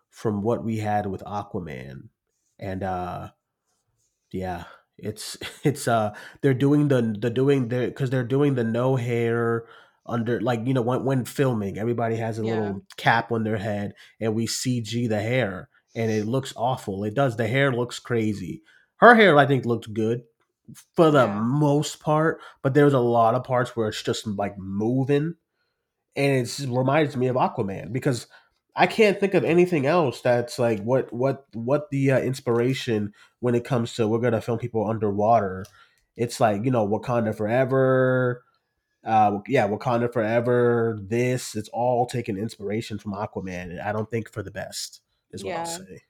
from 0.09 0.41
what 0.41 0.63
we 0.63 0.77
had 0.77 1.05
with 1.05 1.21
Aquaman. 1.23 2.09
And 2.59 2.83
uh 2.83 3.29
yeah, 4.31 4.63
it's 4.97 5.37
it's 5.63 5.87
uh 5.87 6.15
they're 6.41 6.53
doing 6.53 6.87
the 6.87 7.15
the 7.19 7.29
doing 7.29 7.67
the 7.69 7.91
cuz 7.91 8.09
they're 8.09 8.23
doing 8.23 8.55
the 8.55 8.63
no 8.63 8.95
hair 8.95 9.65
under 10.07 10.39
like 10.41 10.61
you 10.65 10.73
know 10.73 10.81
when 10.81 11.03
when 11.03 11.25
filming 11.25 11.77
everybody 11.77 12.15
has 12.15 12.37
a 12.39 12.43
Yeah. 12.43 12.51
little 12.55 12.81
cap 12.97 13.31
on 13.31 13.43
their 13.43 13.57
head 13.57 13.93
and 14.19 14.35
we 14.35 14.45
CG 14.47 15.07
the 15.09 15.19
hair 15.21 15.69
and 15.95 16.11
it 16.11 16.25
looks 16.27 16.53
awful. 16.55 17.03
It 17.03 17.13
does 17.15 17.37
the 17.37 17.47
hair 17.47 17.71
looks 17.71 17.99
crazy. 17.99 18.61
Her 18.97 19.15
hair 19.15 19.37
I 19.37 19.45
think 19.45 19.65
looked 19.65 19.93
good 19.93 20.23
for 20.95 21.11
the 21.11 21.25
Yeah. 21.25 21.39
most 21.41 21.99
part, 21.99 22.39
but 22.61 22.73
there's 22.73 22.93
a 22.93 22.99
lot 22.99 23.35
of 23.35 23.43
parts 23.43 23.75
where 23.75 23.87
it's 23.87 24.01
just 24.03 24.25
like 24.27 24.57
moving 24.57 25.35
and 26.15 26.45
it 26.47 26.67
reminds 26.69 27.17
me 27.17 27.27
of 27.27 27.35
Aquaman 27.35 27.91
because 27.91 28.27
I 28.75 28.87
can't 28.87 29.19
think 29.19 29.33
of 29.33 29.43
anything 29.43 29.85
else 29.85 30.21
that's 30.21 30.59
like 30.59 30.81
what 30.83 31.11
what 31.13 31.45
what 31.53 31.89
the 31.91 32.11
uh, 32.11 32.19
inspiration 32.19 33.13
when 33.39 33.55
it 33.55 33.63
comes 33.63 33.93
to 33.95 34.07
we're 34.07 34.19
gonna 34.19 34.41
film 34.41 34.59
people 34.59 34.87
underwater. 34.89 35.65
It's 36.17 36.39
like 36.39 36.63
you 36.65 36.71
know 36.71 36.87
Wakanda 36.87 37.35
Forever, 37.35 38.43
uh, 39.05 39.39
yeah, 39.47 39.67
Wakanda 39.67 40.11
Forever. 40.11 40.99
This 41.01 41.55
it's 41.55 41.69
all 41.69 42.05
taking 42.05 42.37
inspiration 42.37 42.97
from 42.99 43.13
Aquaman. 43.13 43.69
and 43.71 43.79
I 43.81 43.91
don't 43.91 44.09
think 44.09 44.31
for 44.31 44.43
the 44.43 44.51
best 44.51 45.01
is 45.31 45.43
what 45.43 45.55
I'll 45.55 45.65
say. 45.65 46.01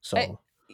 So 0.00 0.18
I- 0.18 0.30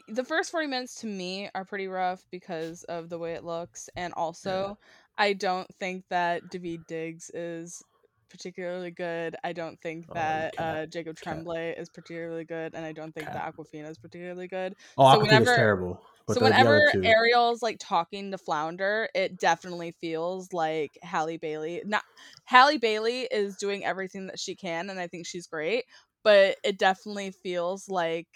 The 0.08 0.24
first 0.24 0.50
40 0.50 0.66
minutes 0.68 0.96
to 1.00 1.06
me 1.06 1.48
are 1.54 1.64
pretty 1.64 1.88
rough 1.88 2.24
because 2.30 2.84
of 2.84 3.08
the 3.08 3.18
way 3.18 3.32
it 3.34 3.44
looks 3.44 3.88
and 3.96 4.12
also 4.14 4.78
I 5.16 5.32
don't 5.32 5.72
think 5.76 6.04
that 6.10 6.50
David 6.50 6.86
Diggs 6.88 7.30
is 7.32 7.82
particularly 8.28 8.90
good. 8.90 9.36
I 9.44 9.52
don't 9.52 9.80
think 9.80 10.06
Oh, 10.10 10.14
that 10.14 10.54
uh, 10.58 10.86
Jacob. 10.86 11.16
Tremblay 11.16 11.74
is 11.78 11.88
particularly 11.88 12.44
good 12.44 12.74
and 12.74 12.84
I 12.84 12.90
don't 12.92 13.12
think 13.14 13.26
that 13.28 13.54
Awkwafina 13.54 13.88
is 13.88 13.96
particularly 13.98 14.48
good. 14.48 14.74
oh, 14.98 15.12
so 15.12 15.18
Awkwafina's 15.20 15.22
whenever- 15.30 15.56
terrible. 15.56 16.02
But 16.26 16.38
so 16.38 16.42
whenever 16.42 16.90
Ariel's 17.02 17.62
like 17.62 17.76
talking 17.78 18.30
to 18.30 18.38
Flounder, 18.38 19.08
it 19.14 19.38
definitely 19.38 19.94
feels 20.00 20.52
like 20.52 20.98
Halle 21.02 21.36
Bailey. 21.36 21.82
Not 21.84 22.02
Halle 22.44 22.78
Bailey 22.78 23.22
is 23.22 23.56
doing 23.56 23.84
everything 23.84 24.28
that 24.28 24.38
she 24.40 24.54
can, 24.56 24.88
and 24.88 24.98
I 24.98 25.06
think 25.06 25.26
she's 25.26 25.46
great. 25.46 25.84
But 26.22 26.56
it 26.64 26.78
definitely 26.78 27.32
feels 27.42 27.88
like 27.88 28.26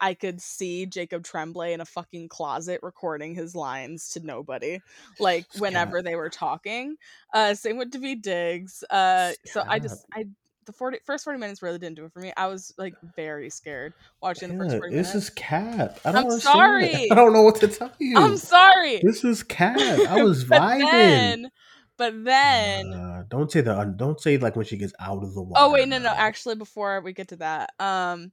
I 0.00 0.14
could 0.14 0.40
see 0.40 0.86
Jacob 0.86 1.24
Tremblay 1.24 1.72
in 1.72 1.80
a 1.80 1.84
fucking 1.84 2.28
closet 2.28 2.80
recording 2.82 3.34
his 3.34 3.54
lines 3.54 4.10
to 4.10 4.20
nobody, 4.20 4.80
like 5.18 5.46
whenever 5.58 6.02
they 6.02 6.16
were 6.16 6.30
talking. 6.30 6.96
Uh, 7.32 7.54
same 7.54 7.76
with 7.76 7.90
Daveed 7.90 8.22
Diggs. 8.22 8.82
Uh, 8.90 9.32
so 9.46 9.62
I 9.66 9.78
just 9.78 10.06
I 10.12 10.26
the 10.70 10.76
40, 10.76 10.98
first 11.04 11.24
40 11.24 11.38
minutes 11.38 11.62
really 11.62 11.78
didn't 11.78 11.96
do 11.96 12.04
it 12.04 12.12
for 12.12 12.20
me. 12.20 12.32
I 12.36 12.46
was 12.46 12.72
like 12.78 12.94
very 13.16 13.50
scared 13.50 13.92
watching 14.22 14.48
Yeah, 14.48 14.58
the 14.58 14.64
first 14.64 14.76
40 14.76 14.90
this 14.94 15.08
minutes. 15.08 15.24
is 15.24 15.30
cap. 15.30 15.98
I 16.04 16.08
understand. 16.10 16.40
sorry. 16.40 17.06
I 17.10 17.14
don't 17.14 17.32
know 17.32 17.42
what 17.42 17.56
to 17.56 17.68
tell 17.68 17.92
you. 17.98 18.16
I'm 18.16 18.36
sorry. 18.36 19.00
This 19.02 19.24
is 19.24 19.42
cap. 19.42 19.76
I 19.78 20.16
was 20.22 20.44
but 20.44 20.60
vibing. 20.60 20.90
then, 20.90 21.50
but 21.96 22.24
then, 22.24 22.92
Uh, 22.92 23.24
don't 23.28 23.50
say 23.50 23.60
the. 23.60 23.94
Don't 23.96 24.20
say 24.20 24.38
like 24.38 24.56
when 24.56 24.64
she 24.66 24.76
gets 24.76 24.92
out 25.00 25.22
of 25.22 25.34
the 25.34 25.42
water. 25.42 25.64
oh 25.64 25.72
wait, 25.72 25.88
no, 25.88 25.98
no. 25.98 26.12
Actually, 26.16 26.54
before 26.54 27.00
we 27.00 27.12
get 27.12 27.28
to 27.28 27.36
that, 27.36 27.70
um, 27.80 28.32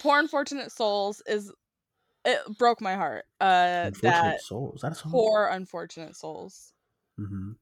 "Poor 0.00 0.18
Unfortunate 0.18 0.72
Souls" 0.72 1.22
is 1.26 1.52
it 2.24 2.40
broke 2.58 2.80
my 2.80 2.94
heart. 2.96 3.24
Uh, 3.40 3.84
Unfortunate 3.86 4.02
that 4.02 4.40
Soul. 4.40 4.72
Is 4.74 4.82
that 4.82 4.92
a 4.92 4.94
song? 4.96 5.12
"Poor 5.12 5.46
Unfortunate 5.46 6.16
Souls." 6.16 6.72
hmm 7.16 7.52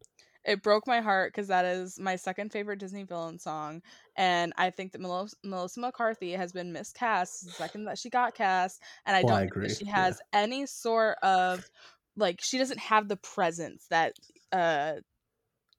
It 0.44 0.62
broke 0.62 0.86
my 0.86 1.00
heart 1.00 1.32
because 1.32 1.48
that 1.48 1.64
is 1.64 1.98
my 1.98 2.16
second 2.16 2.52
favorite 2.52 2.78
Disney 2.78 3.04
villain 3.04 3.38
song, 3.38 3.82
and 4.16 4.52
I 4.56 4.70
think 4.70 4.92
that 4.92 5.00
Melissa 5.44 5.80
McCarthy 5.80 6.32
has 6.32 6.52
been 6.52 6.72
miscast 6.72 7.44
the 7.46 7.52
second 7.52 7.84
that 7.84 7.98
she 7.98 8.10
got 8.10 8.34
cast, 8.34 8.82
and 9.06 9.16
I 9.16 9.22
Oh, 9.22 9.28
don't 9.28 9.38
I 9.38 9.42
think 9.42 9.44
agree, 9.44 9.68
that 9.68 9.72
she 9.72 9.86
yeah. 9.94 10.14
has 10.14 10.20
any 10.32 10.66
sort 10.66 11.18
of 11.22 11.70
like 12.16 12.40
she 12.42 12.58
doesn't 12.58 12.78
have 12.80 13.08
the 13.08 13.16
presence 13.16 13.86
that 13.90 14.14
uh 14.52 14.94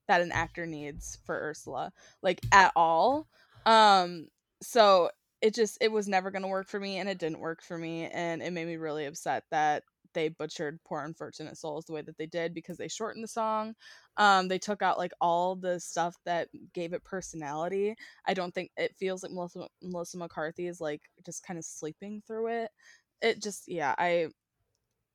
that 0.08 0.20
an 0.20 0.32
actor 0.32 0.66
needs 0.66 1.18
for 1.24 1.34
Ursula, 1.36 1.92
like 2.22 2.40
at 2.52 2.72
all. 2.76 3.28
Um, 3.64 4.28
so 4.62 5.10
it 5.40 5.54
just 5.54 5.78
it 5.80 5.92
was 5.92 6.08
never 6.08 6.30
gonna 6.30 6.48
work 6.48 6.68
for 6.68 6.80
me, 6.80 6.98
and 6.98 7.08
it 7.08 7.18
didn't 7.18 7.40
work 7.40 7.62
for 7.62 7.76
me, 7.78 8.06
and 8.06 8.42
it 8.42 8.52
made 8.52 8.66
me 8.66 8.76
really 8.76 9.06
upset 9.06 9.44
that 9.50 9.84
they 10.16 10.28
butchered 10.28 10.80
"Poor 10.84 11.02
Unfortunate 11.02 11.56
Souls" 11.58 11.84
the 11.84 11.92
way 11.92 12.02
that 12.02 12.16
they 12.16 12.26
did 12.26 12.54
because 12.54 12.78
they 12.78 12.88
shortened 12.88 13.22
the 13.22 13.28
song. 13.28 13.74
Um, 14.16 14.48
they 14.48 14.58
took 14.58 14.82
out 14.82 14.98
like 14.98 15.12
all 15.20 15.54
the 15.54 15.78
stuff 15.78 16.16
that 16.24 16.48
gave 16.72 16.94
it 16.94 17.04
personality. 17.04 17.94
I 18.26 18.34
don't 18.34 18.54
think 18.54 18.70
it 18.76 18.96
feels 18.98 19.22
like 19.22 19.32
Melissa 19.32 19.68
Melissa 19.82 20.18
McCarthy 20.18 20.66
is 20.66 20.80
like 20.80 21.02
just 21.24 21.46
kind 21.46 21.58
of 21.58 21.64
sleeping 21.64 22.22
through 22.26 22.48
it. 22.48 22.70
It 23.20 23.42
just 23.42 23.68
yeah, 23.68 23.94
I 23.98 24.28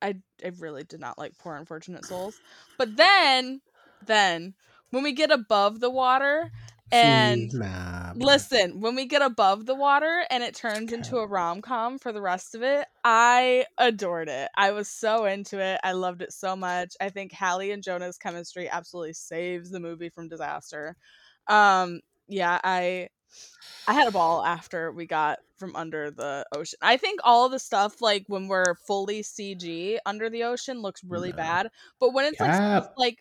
I 0.00 0.14
I 0.44 0.52
really 0.58 0.84
did 0.84 1.00
not 1.00 1.18
like 1.18 1.36
Poor 1.38 1.56
Unfortunate 1.56 2.04
Souls. 2.04 2.40
But 2.78 2.96
then 2.96 3.60
then 4.06 4.54
when 4.90 5.02
we 5.02 5.12
get 5.12 5.32
above 5.32 5.80
the 5.80 5.90
water 5.90 6.52
and 6.92 7.52
nah, 7.52 8.14
listen, 8.14 8.80
when 8.80 8.94
we 8.96 9.06
get 9.06 9.22
above 9.22 9.66
the 9.66 9.74
water 9.74 10.24
and 10.30 10.42
it 10.44 10.54
turns 10.54 10.92
into 10.92 11.18
a 11.18 11.26
rom 11.26 11.62
com 11.62 11.98
for 11.98 12.12
the 12.12 12.22
rest 12.22 12.54
of 12.54 12.62
it, 12.62 12.86
I 13.04 13.66
adored 13.78 14.28
it. 14.28 14.50
I 14.56 14.72
was 14.72 14.88
so 14.90 15.24
into 15.26 15.60
it. 15.60 15.80
I 15.84 15.92
loved 15.92 16.22
it 16.22 16.32
so 16.32 16.56
much. 16.56 16.94
I 17.00 17.10
think 17.10 17.32
Halle 17.32 17.70
and 17.72 17.82
Jonah's 17.82 18.18
chemistry 18.18 18.68
absolutely 18.68 19.14
saves 19.14 19.70
the 19.70 19.80
movie 19.80 20.10
from 20.10 20.28
disaster. 20.28 20.96
Um, 21.48 22.00
yeah, 22.28 22.60
I 22.64 23.08
I 23.86 23.94
had 23.94 24.06
a 24.08 24.12
ball 24.12 24.44
after 24.44 24.92
we 24.92 25.06
got 25.06 25.40
from 25.58 25.74
under 25.76 26.10
the 26.10 26.46
ocean. 26.52 26.78
I 26.82 26.96
think 26.96 27.20
all 27.24 27.48
the 27.48 27.58
stuff 27.58 28.00
like 28.00 28.24
when 28.28 28.46
we're 28.48 28.76
fully 28.76 29.22
CG 29.22 29.98
under 30.06 30.30
the 30.30 30.44
ocean 30.44 30.80
looks 30.82 31.02
really 31.04 31.32
No. 31.32 31.32
bad, 31.32 31.68
but 32.00 32.12
when 32.12 32.26
it's 32.26 32.40
like 32.40 32.54
like 32.96 33.18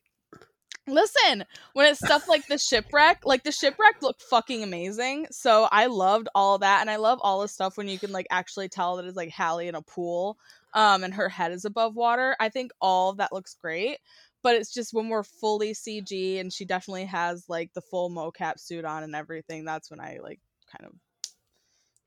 listen, 0.88 1.46
when 1.74 1.86
it's 1.88 2.04
stuff 2.04 2.28
like 2.28 2.48
the 2.48 2.58
shipwreck, 2.58 3.26
like 3.26 3.44
the 3.44 3.52
shipwreck 3.52 4.02
looked 4.02 4.22
fucking 4.24 4.64
amazing. 4.64 5.28
So 5.32 5.68
I 5.72 5.88
loved 5.88 6.30
all 6.36 6.58
that, 6.60 6.82
and 6.82 6.90
I 6.90 6.98
love 6.98 7.20
all 7.22 7.42
the 7.42 7.48
stuff 7.48 7.78
when 7.78 7.88
you 7.88 8.00
can 8.00 8.12
like 8.12 8.28
actually 8.32 8.70
tell 8.70 8.98
that 8.98 9.06
it's 9.06 9.18
like 9.18 9.30
Halle 9.30 9.68
in 9.68 9.76
a 9.76 9.82
pool, 9.82 10.38
um, 10.74 11.04
and 11.04 11.14
her 11.14 11.30
head 11.30 11.52
is 11.52 11.66
above 11.66 11.96
water. 11.96 12.36
I 12.40 12.50
think 12.50 12.72
all 12.82 13.14
that 13.14 13.34
looks 13.34 13.56
great. 13.56 13.98
But 14.44 14.56
it's 14.56 14.74
just 14.74 14.92
when 14.92 15.10
we're 15.10 15.24
fully 15.24 15.74
CG 15.74 16.40
and 16.40 16.52
she 16.52 16.66
definitely 16.66 17.06
has 17.06 17.46
like 17.48 17.74
the 17.74 17.82
full 17.82 18.10
mocap 18.10 18.60
suit 18.60 18.86
on 18.86 19.04
and 19.04 19.16
everything, 19.16 19.66
that's 19.66 19.92
when 19.92 20.00
I 20.00 20.18
like 20.22 20.40
kind 20.76 20.90
of 20.90 20.98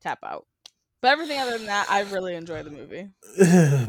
tap 0.02 0.18
out. 0.24 0.46
But 1.00 1.12
everything 1.12 1.38
other 1.38 1.58
than 1.58 1.66
that, 1.66 1.87
I 1.90 2.00
really 2.00 2.34
enjoy 2.34 2.62
the 2.62 2.70
movie. 2.70 3.08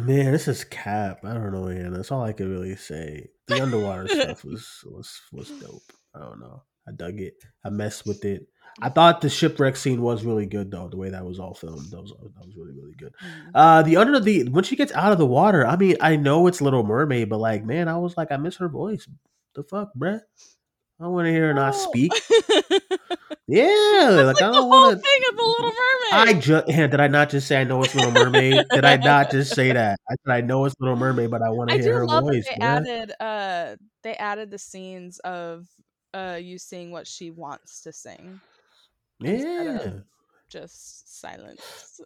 man, 0.04 0.32
this 0.32 0.48
is 0.48 0.64
cap. 0.66 1.20
I 1.24 1.34
don't 1.34 1.54
know, 1.54 1.64
man. 1.64 1.94
That's 1.94 2.12
all 2.12 2.22
I 2.22 2.34
could 2.34 2.50
really 2.50 2.76
say. 2.76 3.30
The 3.48 3.62
underwater 3.62 4.08
stuff 4.22 4.44
was 4.44 4.68
was 4.86 5.22
was 5.32 5.50
dope. 5.52 5.84
I 6.16 6.20
don't 6.20 6.40
know. 6.40 6.64
I 6.88 6.92
dug 6.92 7.20
it. 7.20 7.36
I 7.64 7.70
messed 7.70 8.06
with 8.06 8.26
it. 8.26 8.48
I 8.82 8.90
thought 8.90 9.22
the 9.22 9.30
shipwreck 9.30 9.76
scene 9.78 10.02
was 10.02 10.26
really 10.26 10.46
good 10.46 10.70
though. 10.70 10.90
The 10.90 10.98
way 10.98 11.10
that 11.10 11.26
was 11.26 11.40
all 11.40 11.54
filmed, 11.54 11.92
that 11.92 12.02
was 12.02 12.12
that 12.12 12.46
was 12.46 12.56
really 12.58 12.74
really 12.74 12.96
good. 12.98 13.14
Mhm. 13.24 13.52
Uh, 13.54 13.82
the 13.84 13.98
under 13.98 14.20
the 14.20 14.50
when 14.50 14.64
she 14.64 14.76
gets 14.76 14.92
out 14.94 15.12
of 15.12 15.18
the 15.18 15.26
water, 15.26 15.66
I 15.66 15.76
mean, 15.78 15.96
I 16.02 16.16
know 16.18 16.48
it's 16.48 16.62
Little 16.62 16.84
Mermaid, 16.84 17.30
but 17.30 17.38
like, 17.40 17.64
man, 17.64 17.88
I 17.88 17.98
was 17.98 18.18
like, 18.18 18.32
I 18.32 18.38
miss 18.38 18.58
her 18.58 18.68
voice. 18.68 19.08
The 19.56 19.64
fuck, 19.64 19.92
bruh? 19.98 20.20
I 21.00 21.08
want 21.08 21.26
to 21.26 21.32
hear 21.32 21.48
her 21.48 21.54
not 21.54 21.76
speak. 21.76 22.12
Yeah, 23.48 24.24
like, 24.26 24.26
like 24.26 24.42
I 24.42 24.52
don't 24.52 24.70
want 24.70 24.86
to. 24.92 25.04
thing 25.04 25.22
of 25.30 25.38
the 25.38 25.44
Little 25.44 25.74
I 26.12 26.34
Mermaid. 26.34 26.42
just 26.42 26.68
did 26.68 27.00
I 27.00 27.08
not 27.08 27.30
just 27.30 27.48
say 27.48 27.60
I 27.60 27.64
know 27.64 27.84
it's 27.84 27.96
Little 27.96 28.12
Mermaid? 28.12 28.72
did 28.74 28.86
I 28.86 28.98
not 28.98 29.30
just 29.32 29.54
say 29.54 29.72
that? 29.74 30.00
I 30.10 30.16
said 30.26 30.34
I 30.34 30.42
know 30.42 30.66
it's 30.66 30.76
Little 30.80 30.96
Mermaid, 30.96 31.32
but 31.32 31.42
I 31.42 31.50
want 31.50 31.72
to 31.72 31.74
I 31.74 31.78
hear 31.78 31.92
do 31.92 32.00
her 32.00 32.08
love 32.08 32.26
voice. 32.26 32.46
they 32.46 32.58
added 32.62 33.12
uh 33.20 33.76
they 34.04 34.16
added 34.16 34.52
the 34.52 34.58
scenes 34.60 35.20
of 35.20 35.68
uh 36.14 36.40
you 36.42 36.58
seeing 36.58 36.92
what 36.92 37.08
she 37.08 37.32
wants 37.32 37.82
to 37.84 37.92
sing 37.94 38.42
Yeah, 39.20 40.02
just 40.50 41.20
silence. 41.22 42.00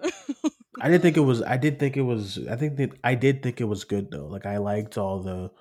I 0.80 0.90
didn't 0.90 1.02
think 1.04 1.18
it 1.18 1.22
was. 1.22 1.42
I 1.44 1.58
did 1.58 1.80
think 1.80 1.98
it 1.98 2.02
was. 2.02 2.38
I 2.48 2.56
think 2.56 2.78
that 2.78 2.92
I 3.04 3.16
did 3.16 3.44
think 3.44 3.60
it 3.62 3.66
was 3.66 3.84
good 3.84 4.12
though. 4.12 4.28
Like 4.28 4.46
I 4.46 4.58
liked 4.58 4.98
all 4.98 5.20
the. 5.22 5.52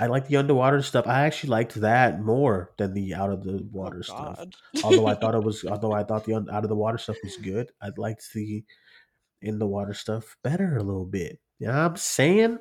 I 0.00 0.06
like 0.06 0.28
the 0.28 0.36
underwater 0.36 0.82
stuff. 0.82 1.06
I 1.06 1.22
actually 1.26 1.50
liked 1.50 1.74
that 1.76 2.20
more 2.20 2.72
than 2.78 2.94
the 2.94 3.14
out 3.14 3.30
of 3.30 3.42
the 3.44 3.54
oh, 3.54 3.68
water 3.72 3.98
oh 3.98 4.02
stuff. 4.02 4.46
Although 4.84 5.06
I 5.06 5.14
thought 5.14 5.34
it 5.34 5.42
was. 5.44 5.64
Although 5.64 5.92
I 5.92 6.04
thought 6.04 6.24
the 6.24 6.34
un- 6.34 6.48
out 6.50 6.64
of 6.64 6.68
the 6.68 6.76
water 6.76 6.98
stuff 6.98 7.16
was 7.22 7.36
good. 7.36 7.70
I 7.80 7.90
liked 7.96 8.32
the 8.32 8.64
in 9.40 9.58
the 9.58 9.66
water 9.66 9.94
stuff 9.94 10.36
better 10.44 10.76
a 10.76 10.82
little 10.82 11.04
bit. 11.04 11.40
You 11.58 11.66
know 11.68 11.74
what 11.74 11.80
I'm 11.80 11.96
saying? 11.96 12.58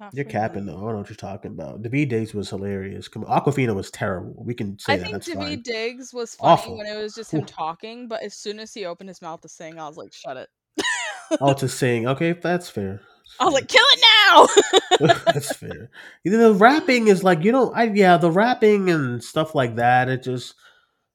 Not 0.00 0.14
You're 0.14 0.24
capping 0.24 0.66
though. 0.66 0.76
I 0.76 0.80
don't 0.80 0.92
know 0.92 0.98
what 0.98 1.08
you're 1.10 1.16
talking 1.16 1.52
about. 1.52 1.82
David 1.82 2.08
Diggs 2.08 2.34
was 2.34 2.50
hilarious. 2.50 3.06
Come 3.08 3.24
on. 3.24 3.40
Awkwafina 3.40 3.74
was 3.74 3.90
terrible. 3.90 4.42
We 4.44 4.54
can 4.54 4.78
say 4.78 4.94
I 4.94 4.96
that. 4.98 5.24
think 5.24 5.38
David. 5.38 5.62
Diggs 5.62 6.12
was 6.12 6.34
funny 6.34 6.52
Awful. 6.52 6.78
when 6.78 6.86
it 6.86 6.96
was 7.00 7.14
just 7.14 7.32
him 7.32 7.40
Whew. 7.40 7.46
talking, 7.46 8.08
but 8.08 8.22
as 8.22 8.34
soon 8.34 8.58
as 8.58 8.74
he 8.74 8.84
opened 8.84 9.08
his 9.08 9.22
mouth 9.22 9.40
to 9.42 9.48
sing, 9.48 9.78
I 9.78 9.86
was 9.86 9.96
like, 9.96 10.12
shut 10.12 10.36
it. 10.36 10.48
Oh, 11.40 11.52
to 11.54 11.68
sing. 11.68 12.08
Okay, 12.08 12.32
that's 12.32 12.68
fair. 12.68 13.02
That's 13.38 13.40
I 13.40 13.44
was 13.44 13.54
like, 13.54 13.68
kill 13.68 13.84
it 13.84 14.04
now. 15.00 15.14
that's 15.32 15.56
fair. 15.56 15.90
Either 16.24 16.38
the 16.52 16.54
rapping 16.54 17.08
is 17.08 17.22
like 17.24 17.42
you 17.44 17.52
know, 17.52 17.72
I 17.72 17.84
yeah, 17.84 18.16
the 18.16 18.30
rapping 18.30 18.90
and 18.90 19.22
stuff 19.22 19.54
like 19.54 19.76
that. 19.76 20.08
It 20.08 20.22
just 20.22 20.54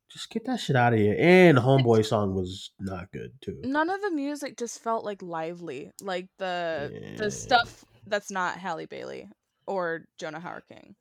just 0.10 0.30
get 0.30 0.45
that 0.45 0.60
shit 0.60 0.75
out 0.75 0.93
of 0.93 0.99
here. 0.99 1.15
And 1.19 1.58
Homeboy 1.58 2.06
song 2.06 2.34
was 2.34 2.71
not 2.80 3.12
good 3.12 3.32
too. 3.41 3.62
None 3.63 3.89
of 3.89 4.01
the 4.01 4.12
music 4.12 4.58
just 4.58 4.82
felt 4.82 5.03
like 5.06 5.21
lively, 5.21 5.91
like 6.01 6.27
the 6.38 6.91
Yeah. 6.93 7.15
the 7.17 7.32
stuff 7.32 7.84
that's 8.08 8.32
not 8.32 8.58
Halle 8.58 8.86
Bailey 8.86 9.30
or 9.67 10.06
Jonah 10.17 10.39
Hauer-King. 10.39 10.95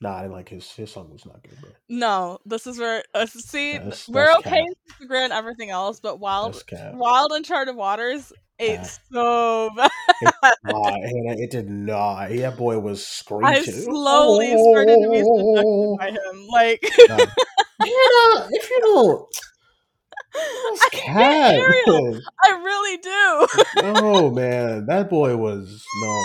Nah, 0.00 0.16
I 0.18 0.22
didn't 0.22 0.34
like 0.34 0.48
his 0.48 0.70
his 0.70 0.90
song 0.92 1.10
was 1.10 1.24
not 1.26 1.42
good, 1.42 1.58
bro. 1.60 1.70
No, 1.88 2.38
this 2.44 2.66
is 2.66 2.78
where 2.78 3.02
uh, 3.14 3.26
see 3.26 3.72
That's- 3.72 4.08
we're 4.08 4.26
that's 4.26 4.46
okay 4.46 4.62
with 4.62 5.08
Instagram 5.10 5.24
and 5.24 5.32
everything 5.32 5.70
else, 5.70 5.98
but 6.00 6.20
Wild 6.20 6.62
Wild 6.92 7.32
Uncharted 7.32 7.74
Waters 7.74 8.32
ate 8.58 8.76
Cap. 8.80 8.88
so 9.12 9.70
bad. 9.76 9.90
It, 10.20 10.34
it 10.64 11.50
did 11.50 11.68
not. 11.68 12.30
That 12.30 12.56
boy 12.56 12.78
was 12.78 13.06
screeching. 13.06 13.46
I 13.46 13.60
slowly 13.62 14.56
started 14.58 14.98
to 15.00 15.10
be 15.10 15.18
seduced 15.18 15.98
by 15.98 16.10
him. 16.10 16.46
Like 16.48 16.80
if 18.50 18.70
you 18.70 18.80
don't, 18.82 19.28
that's 20.34 20.82
I 20.82 20.88
cap. 20.92 21.54
I 22.42 22.50
really 22.62 22.96
do. 22.98 23.46
oh 23.82 24.30
man, 24.34 24.86
that 24.86 25.10
boy 25.10 25.36
was 25.36 25.84
no. 26.02 26.24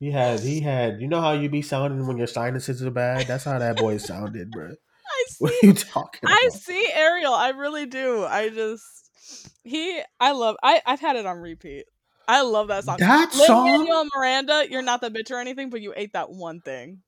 He 0.00 0.10
had 0.12 0.40
he 0.40 0.60
had. 0.60 1.00
You 1.00 1.08
know 1.08 1.20
how 1.20 1.32
you 1.32 1.48
be 1.48 1.62
sounding 1.62 2.06
when 2.06 2.18
your 2.18 2.26
sinuses 2.26 2.82
are 2.82 2.90
bad. 2.90 3.26
That's 3.26 3.44
how 3.44 3.58
that 3.58 3.76
boy 3.76 3.96
sounded, 3.98 4.50
bro. 4.50 4.70
I 4.70 5.24
What 5.38 5.52
are 5.52 5.66
you 5.66 5.72
talking 5.74 6.20
I 6.26 6.50
see 6.52 6.88
Ariel. 6.94 7.34
I 7.34 7.50
really 7.50 7.86
do. 7.86 8.24
I 8.24 8.48
just 8.48 9.50
he 9.64 10.00
I 10.20 10.32
love 10.32 10.56
I 10.62 10.80
I've 10.86 11.00
had 11.00 11.16
it 11.16 11.26
on 11.26 11.38
repeat. 11.38 11.86
I 12.28 12.42
love 12.42 12.68
that 12.68 12.84
song. 12.84 12.96
That 12.98 13.34
Lin 13.34 13.46
song, 13.46 14.10
Miranda, 14.14 14.66
you're 14.70 14.82
not 14.82 15.00
the 15.00 15.10
bitch 15.10 15.30
or 15.30 15.40
anything, 15.40 15.70
but 15.70 15.80
you 15.80 15.94
ate 15.96 16.12
that 16.12 16.30
one 16.30 16.60
thing. 16.60 16.98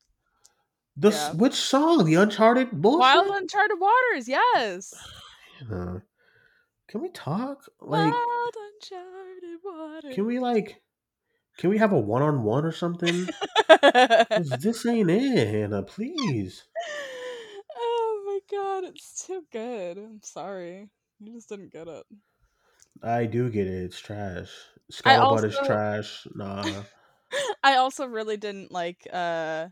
the 0.97 1.11
yeah. 1.11 1.33
which 1.33 1.53
song? 1.53 2.07
The 2.07 2.15
Uncharted 2.15 2.71
bullshit. 2.73 3.01
Wild 3.01 3.27
Uncharted 3.29 3.79
Waters, 3.79 4.27
yes. 4.27 4.95
Uh, 5.71 5.99
can 6.89 7.03
we 7.03 7.11
talk? 7.11 7.67
Like, 7.83 8.15
Wild 8.15 8.55
Uncharted 8.73 9.59
Waters. 9.63 10.15
can 10.15 10.25
we 10.25 10.39
like? 10.39 10.81
Can 11.59 11.69
we 11.69 11.77
have 11.77 11.93
a 11.93 11.99
one 11.99 12.23
on 12.23 12.43
one 12.43 12.65
or 12.65 12.73
something? 12.73 13.29
this 14.59 14.87
ain't 14.87 15.11
it, 15.11 15.49
Hannah. 15.49 15.83
Please. 15.83 16.65
oh 17.77 18.23
my 18.27 18.57
god, 18.57 18.85
it's 18.85 19.27
too 19.27 19.45
good. 19.53 19.99
I'm 19.99 20.23
sorry. 20.23 20.89
You 21.21 21.35
just 21.35 21.51
didn't 21.51 21.75
get 21.75 21.89
it. 21.89 22.05
I 23.03 23.27
do 23.27 23.51
get 23.51 23.67
it. 23.67 23.85
It's 23.85 24.01
trash. 24.01 24.49
Scuttlebutt 24.91 25.45
is 25.45 25.59
trash. 25.59 26.27
Nah. 26.35 26.85
I 27.63 27.77
also 27.77 28.07
really 28.07 28.37
didn't 28.37 28.73
like 28.73 29.07
uh 29.13 29.69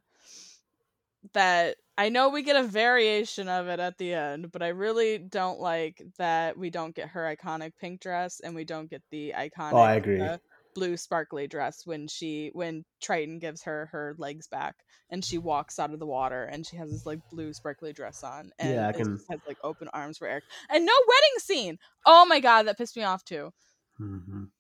that 1.34 1.76
I 1.96 2.08
know 2.10 2.28
we 2.28 2.42
get 2.42 2.56
a 2.56 2.62
variation 2.62 3.48
of 3.48 3.66
it 3.68 3.80
at 3.80 3.98
the 3.98 4.14
end, 4.14 4.52
but 4.52 4.62
I 4.62 4.68
really 4.68 5.18
don't 5.18 5.58
like 5.60 6.00
that 6.18 6.56
we 6.56 6.70
don't 6.70 6.94
get 6.94 7.08
her 7.10 7.22
iconic 7.36 7.72
pink 7.78 8.00
dress 8.00 8.40
and 8.40 8.54
we 8.54 8.64
don't 8.64 8.88
get 8.88 9.02
the 9.10 9.34
iconic 9.36 9.72
Oh, 9.72 9.78
I 9.82 9.94
agree. 9.94 10.28
uh, 10.28 10.38
blue 10.74 10.96
sparkly 10.96 11.48
dress 11.48 11.84
when 11.84 12.06
she 12.06 12.50
when 12.52 12.84
Triton 13.02 13.40
gives 13.40 13.64
her 13.64 13.86
her 13.86 14.14
legs 14.18 14.46
back 14.46 14.76
and 15.10 15.24
she 15.24 15.38
walks 15.38 15.78
out 15.80 15.92
of 15.92 15.98
the 15.98 16.06
water 16.06 16.44
and 16.44 16.64
she 16.66 16.76
has 16.76 16.90
this 16.92 17.04
like 17.06 17.18
blue 17.30 17.52
sparkly 17.52 17.92
dress 17.92 18.22
on 18.22 18.50
and 18.58 18.76
Yeah, 18.76 18.88
I 18.88 18.92
can. 18.92 19.20
has 19.28 19.40
like 19.46 19.58
open 19.64 19.88
arms 19.92 20.18
for 20.18 20.28
Eric 20.28 20.44
and 20.70 20.86
no 20.86 20.92
wedding 21.08 21.38
scene. 21.40 21.78
Oh 22.06 22.26
my 22.26 22.38
god, 22.40 22.64
that 22.64 22.78
pissed 22.78 22.96
me 22.96 23.02
off 23.02 23.24
too. 23.24 23.50
hmm 23.98 24.50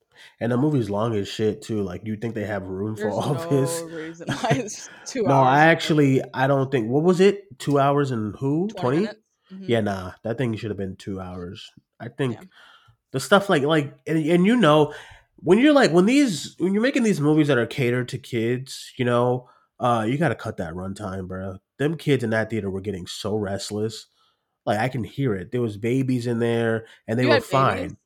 And 0.40 0.50
the 0.52 0.56
movie's 0.56 0.88
long 0.90 1.14
as 1.16 1.28
shit 1.28 1.62
too. 1.62 1.82
Like, 1.82 2.06
you 2.06 2.16
think 2.16 2.34
they 2.34 2.44
have 2.46 2.66
room 2.66 2.96
for 2.96 3.02
There's 3.02 3.14
all 3.14 3.34
no 3.34 3.48
this? 3.48 3.82
reason 3.82 4.26
why 4.28 4.48
it's 4.52 4.88
two 5.06 5.22
No. 5.22 5.34
I 5.40 5.66
actually 5.66 6.22
I 6.34 6.46
don't 6.46 6.70
think. 6.70 6.88
What 6.88 7.02
was 7.04 7.20
it? 7.20 7.58
Two 7.58 7.78
hours 7.78 8.10
and 8.10 8.34
who? 8.36 8.68
20 8.68 9.06
Twenty? 9.06 9.18
Mhm. 9.52 9.64
Yeah, 9.68 9.80
nah. 9.80 10.12
That 10.24 10.36
thing 10.38 10.54
should 10.56 10.70
have 10.70 10.76
been 10.76 10.96
two 10.96 11.20
hours. 11.20 11.70
I 11.98 12.08
think 12.08 12.34
Yeah. 12.34 12.40
the 13.12 13.20
stuff 13.20 13.48
like 13.48 13.62
like 13.62 13.94
and, 14.06 14.18
and 14.18 14.44
you 14.46 14.56
know 14.56 14.92
when 15.36 15.58
you're 15.58 15.72
like 15.72 15.90
when 15.92 16.04
these 16.06 16.54
when 16.58 16.74
you're 16.74 16.82
making 16.82 17.02
these 17.04 17.20
movies 17.20 17.48
that 17.48 17.56
are 17.58 17.66
catered 17.66 18.08
to 18.10 18.18
kids, 18.18 18.92
you 18.98 19.04
know, 19.04 19.48
uh, 19.80 20.04
you 20.08 20.18
got 20.18 20.28
to 20.30 20.34
cut 20.34 20.56
that 20.58 20.74
runtime, 20.74 21.28
bro. 21.28 21.58
Them 21.78 21.96
kids 21.96 22.24
in 22.24 22.30
that 22.30 22.50
theater 22.50 22.68
were 22.68 22.80
getting 22.80 23.06
so 23.06 23.36
restless. 23.36 24.06
Like 24.66 24.80
I 24.80 24.88
can 24.88 25.04
hear 25.04 25.34
it. 25.34 25.50
There 25.52 25.62
was 25.62 25.76
babies 25.78 26.26
in 26.26 26.40
there, 26.40 26.86
and 27.06 27.18
they 27.18 27.22
You 27.22 27.28
were 27.30 27.40
fine. 27.40 27.76
babies? 27.76 27.96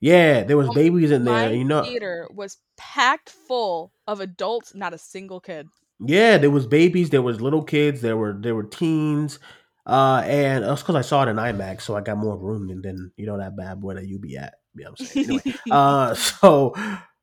Yeah, 0.00 0.44
there 0.44 0.56
was 0.56 0.70
babies 0.70 1.10
in 1.10 1.24
there. 1.24 1.52
You 1.52 1.64
know, 1.64 1.82
theater 1.82 2.26
was 2.32 2.56
packed 2.76 3.30
full 3.30 3.92
of 4.06 4.20
adults, 4.20 4.74
not 4.74 4.94
a 4.94 4.98
single 4.98 5.40
kid. 5.40 5.68
Yeah, 6.00 6.38
there 6.38 6.50
was 6.50 6.66
babies, 6.66 7.10
there 7.10 7.20
was 7.22 7.42
little 7.42 7.62
kids, 7.62 8.00
there 8.00 8.16
were 8.16 8.34
there 8.38 8.54
were 8.54 8.64
teens, 8.64 9.38
uh, 9.86 10.22
and 10.24 10.64
that's 10.64 10.80
because 10.80 10.94
I 10.94 11.02
saw 11.02 11.24
it 11.24 11.28
in 11.28 11.36
IMAX, 11.36 11.82
so 11.82 11.96
I 11.96 12.00
got 12.00 12.16
more 12.16 12.38
room 12.38 12.68
than 12.68 12.80
than 12.80 13.12
you 13.16 13.26
know 13.26 13.36
that 13.38 13.56
bad 13.56 13.80
boy 13.80 13.94
that 13.94 14.06
you 14.06 14.18
be 14.18 14.38
at. 14.38 14.54
You 14.74 14.84
know 14.84 14.90
what 14.92 15.00
I'm 15.00 15.06
saying? 15.06 15.26
Anyway, 15.44 15.58
uh, 15.70 16.14
so 16.14 16.74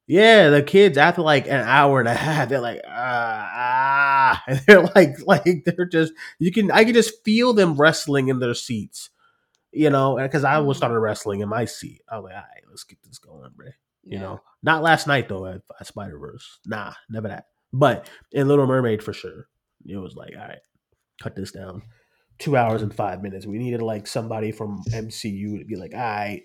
yeah, 0.05 0.49
the 0.49 0.61
kids 0.61 0.97
after 0.97 1.21
like 1.21 1.47
an 1.47 1.67
hour 1.67 1.99
and 1.99 2.07
a 2.07 2.13
half, 2.13 2.49
they're 2.49 2.61
like 2.61 2.81
ah 2.87 3.51
ah, 3.53 4.43
and 4.47 4.59
they're 4.67 4.83
like 4.95 5.15
like 5.25 5.65
they're 5.65 5.85
just 5.85 6.13
you 6.37 6.51
can 6.51 6.69
I 6.71 6.85
can 6.85 6.93
just 6.93 7.23
feel 7.25 7.53
them 7.53 7.75
wrestling 7.75 8.27
in 8.27 8.39
their 8.39 8.53
seats, 8.53 9.09
you 9.71 9.89
know, 9.89 10.17
because 10.21 10.43
I 10.43 10.59
was 10.59 10.77
Mhm. 10.77 10.79
started 10.79 10.99
wrestling 10.99 11.41
in 11.41 11.49
my 11.49 11.65
seat. 11.65 12.01
I 12.09 12.17
was 12.17 12.25
like, 12.25 12.35
all 12.35 12.41
right, 12.41 12.63
let's 12.69 12.83
get 12.83 13.01
this 13.03 13.19
going, 13.19 13.51
bro. 13.55 13.67
You 14.03 14.13
Yeah. 14.13 14.19
know, 14.19 14.41
not 14.63 14.83
last 14.83 15.07
night 15.07 15.27
though 15.29 15.45
at, 15.45 15.61
at 15.79 15.87
Spider 15.87 16.17
Verse. 16.17 16.59
Nah, 16.65 16.93
never 17.09 17.27
that. 17.27 17.47
But 17.73 18.09
in 18.31 18.47
Little 18.47 18.67
Mermaid 18.67 19.03
for 19.03 19.13
sure, 19.13 19.47
it 19.85 19.97
was 19.97 20.15
like, 20.15 20.33
all 20.35 20.47
right, 20.47 20.59
cut 21.21 21.35
this 21.35 21.51
down. 21.51 21.83
Two 22.39 22.55
hours 22.55 22.81
and 22.81 22.93
five 22.93 23.21
minutes. 23.21 23.45
We 23.45 23.57
needed 23.57 23.81
like 23.81 24.07
somebody 24.07 24.51
from 24.51 24.83
MCU 24.93 25.59
to 25.59 25.65
be 25.65 25.75
like, 25.75 25.93
all 25.93 25.99
right, 25.99 26.43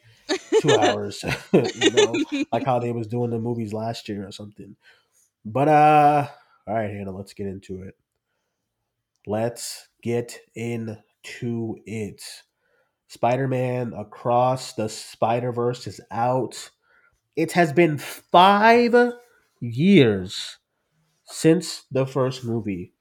two 0.61 0.77
hours. 0.79 1.25
you 1.53 1.91
know, 1.91 2.19
like 2.51 2.65
how 2.65 2.79
they 2.81 2.93
was 2.93 3.07
doing 3.07 3.31
the 3.31 3.39
movies 3.39 3.73
last 3.73 4.09
year 4.09 4.27
or 4.27 4.33
something. 4.33 4.77
But 5.45 5.69
uh, 5.69 6.29
all 6.67 6.75
right, 6.75 6.91
Hannah, 6.91 7.13
let's 7.17 7.35
get 7.35 7.47
into 7.47 7.83
it. 7.83 7.95
Let's 9.27 9.89
get 10.03 10.41
into 10.55 11.79
it. 11.87 12.23
Spider-Man 13.17 13.93
Across 13.93 14.73
the 14.75 14.89
Spider-Verse 14.89 15.87
is 15.87 16.01
out. 16.11 16.71
It 17.37 17.53
has 17.53 17.73
been 17.73 17.99
five 17.99 18.95
years 19.61 20.59
since 21.27 21.85
the 21.91 22.07
first 22.07 22.43
movie. 22.45 22.95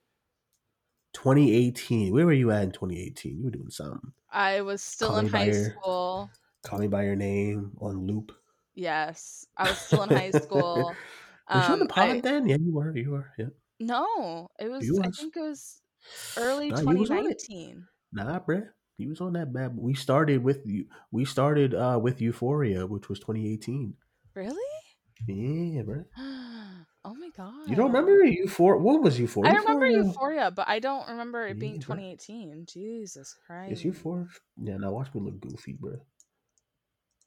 2018. 1.14 2.14
Where 2.14 2.26
were 2.26 2.34
you 2.34 2.52
at 2.52 2.64
in 2.64 2.72
2018? 2.72 3.38
You 3.38 3.44
were 3.46 3.52
doing 3.52 3.70
something. 3.70 4.12
I 4.32 4.62
was 4.62 4.82
still 4.82 5.10
Call 5.10 5.18
in 5.20 5.28
high 5.28 5.46
your- 5.46 5.70
school. 5.72 6.30
Call 6.64 6.80
me 6.80 6.88
by 6.88 7.04
your 7.04 7.16
name 7.16 7.72
on 7.82 8.06
loop. 8.06 8.32
Yes, 8.76 9.46
I 9.58 9.70
was 9.70 9.78
still 9.78 10.04
in 10.04 10.10
high 10.10 10.32
school. 10.32 10.94
Was 11.50 11.68
you 11.68 11.74
on 11.74 11.80
the 11.80 11.86
Um, 11.86 11.88
pod 11.90 12.10
I- 12.10 12.22
then? 12.22 12.48
Yeah, 12.48 12.56
you 12.62 12.72
were. 12.74 12.96
You 12.96 13.12
were. 13.12 13.32
Yeah. 13.38 13.48
no, 13.82 14.48
it 14.58 14.70
was. 14.70 14.86
You 14.86 15.02
I 15.04 15.08
was. 15.08 15.18
think 15.18 15.36
it 15.36 15.42
was 15.42 15.82
early 16.38 16.70
Nah, 16.70 16.80
you 16.80 16.86
was 16.98 17.10
on 17.12 17.18
2019. 17.18 17.86
Nah, 18.14 18.40
bruh. 18.40 18.70
He 19.02 19.08
was 19.08 19.20
on 19.20 19.34
that 19.34 19.52
bad. 19.52 19.76
We 19.76 19.96
started 19.96 20.44
with 20.44 20.62
you. 20.64 20.86
We 21.10 21.26
started 21.26 21.74
uh 21.74 22.00
with 22.00 22.22
Euphoria, 22.22 22.86
which 22.86 23.10
was 23.10 23.18
2018. 23.20 23.96
Really? 24.36 24.56
Yeah, 25.28 25.82
bruh. 25.82 26.06
oh 26.20 27.16
my 27.16 27.30
god! 27.36 27.68
You 27.68 27.76
don't 27.76 27.88
remember 27.92 28.24
Euphoria? 28.24 28.80
What 28.80 29.02
was 29.02 29.20
Euphoria? 29.20 29.52
I 29.52 29.56
remember 29.56 29.88
Euphoria? 29.88 30.08
Euphoria, 30.08 30.52
but 30.52 30.68
I 30.68 30.78
don't 30.78 31.08
remember 31.10 31.48
it 31.48 31.58
being 31.58 31.82
Yeah, 31.82 31.88
bro. 31.88 31.96
2018. 31.96 32.68
Jesus 32.72 33.36
Christ! 33.48 33.72
Is 33.72 33.86
Euphoria? 33.86 34.28
Yeah, 34.62 34.78
now 34.78 34.92
watch 34.92 35.12
me 35.16 35.22
look 35.22 35.40
goofy, 35.40 35.74
bro. 35.74 35.96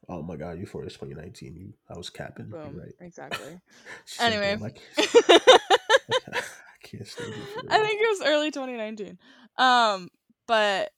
Oh 0.09 0.23
my 0.23 0.37
god, 0.37 0.61
Euphoria 0.61 0.87
is 0.87 0.93
2019. 0.95 1.57
You, 1.57 1.73
I 1.91 1.97
was 1.97 2.09
capping. 2.09 2.51
Boom. 2.51 2.79
right. 2.79 2.95
Exactly. 3.01 3.59
Shit, 4.05 4.27
Anyway. 4.27 4.59
I 4.63 4.71
can't, 4.71 4.81
I 6.35 6.43
can't 6.85 7.07
stand 7.09 7.35
Euphoria. 7.35 7.69
I 7.69 7.79
think 7.79 8.01
it 8.01 8.19
was 8.19 8.23
early 8.29 8.51
2019. 8.53 9.19
Um, 9.57 10.09
but 10.47 10.93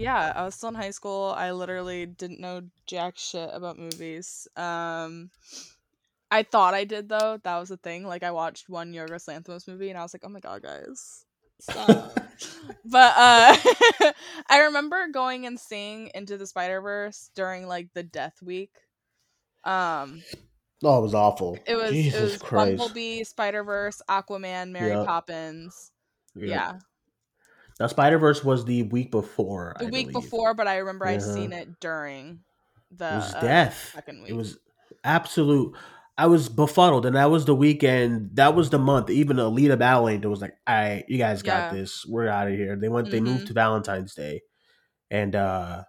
yeah, 0.00 0.32
I 0.34 0.44
was 0.44 0.54
still 0.54 0.70
in 0.70 0.74
high 0.74 0.90
school. 0.90 1.34
I 1.36 1.52
literally 1.52 2.06
didn't 2.06 2.40
know 2.40 2.62
jack 2.86 3.18
shit 3.18 3.50
about 3.52 3.78
movies. 3.78 4.48
Um, 4.56 5.30
I 6.30 6.42
thought 6.44 6.74
I 6.74 6.84
did 6.84 7.08
though. 7.08 7.38
That 7.42 7.58
was 7.58 7.68
the 7.68 7.76
thing. 7.76 8.04
Like 8.06 8.22
I 8.22 8.30
watched 8.30 8.68
one 8.68 8.92
Yorgos 8.92 9.28
Lanthimos 9.28 9.68
movie 9.68 9.90
and 9.90 9.98
I 9.98 10.02
was 10.02 10.14
like, 10.14 10.22
oh 10.24 10.28
my 10.28 10.40
god, 10.40 10.62
guys. 10.62 11.24
But 12.84 13.14
uh 13.16 13.56
I 14.48 14.58
remember 14.60 15.06
going 15.12 15.46
and 15.46 15.58
seeing 15.60 16.10
Into 16.14 16.36
the 16.38 16.46
Spider 16.46 16.80
Verse 16.80 17.30
during 17.34 17.66
like 17.66 17.88
the 17.94 18.02
Death 18.02 18.42
Week. 18.42 18.72
Um, 19.64 20.22
Oh, 20.82 20.98
it 20.98 21.02
was 21.02 21.14
awful. 21.14 21.58
it 21.66 21.76
was 21.76 21.90
Jesus 21.92 22.14
it 22.14 22.22
was 22.22 22.36
Christ. 22.38 22.80
Bumblebee, 22.80 23.24
Spider 23.24 23.64
Verse, 23.64 24.02
Aquaman, 24.08 24.70
Mary 24.72 24.96
Yep. 24.96 25.06
Poppins. 25.06 25.92
Yeah, 26.44 26.72
Now 27.80 27.86
Spider 27.86 28.18
Verse 28.18 28.44
was 28.44 28.64
the 28.64 28.82
week 28.84 29.10
before. 29.10 29.74
the 29.78 29.86
I 29.86 29.90
week 29.90 30.12
believe. 30.12 30.24
before, 30.30 30.54
but 30.54 30.68
I 30.68 30.76
remember 30.76 31.06
I 31.06 31.16
Uh-huh. 31.16 31.34
seen 31.34 31.52
it 31.52 31.80
during 31.80 32.40
the 32.90 33.10
It 33.10 33.14
was 33.16 33.34
uh, 33.34 33.40
death. 33.40 33.90
second 33.94 34.22
week. 34.22 34.30
It 34.30 34.34
was 34.34 34.58
absolute. 35.02 35.74
I 36.18 36.26
was 36.26 36.50
befuddled, 36.50 37.06
and 37.06 37.16
that 37.16 37.30
was 37.30 37.46
the 37.46 37.54
weekend. 37.54 38.36
That 38.36 38.54
was 38.54 38.68
the 38.68 38.78
month. 38.78 39.08
Even 39.08 39.38
Alita 39.38 39.78
Battle 39.78 40.10
Angel 40.10 40.30
was 40.30 40.42
like, 40.42 40.54
"All 40.66 40.74
right, 40.74 41.04
you 41.08 41.16
guys 41.16 41.40
got 41.42 41.72
Yeah. 41.72 41.78
this. 41.78 42.04
We're 42.06 42.28
out 42.28 42.48
of 42.48 42.54
here." 42.54 42.76
They 42.76 42.90
went. 42.90 43.10
They 43.10 43.20
moved 43.20 43.44
Mhm. 43.44 43.46
to 43.46 43.52
Valentine's 43.54 44.14
Day, 44.14 44.42
and 45.10 45.34
uh 45.34 45.84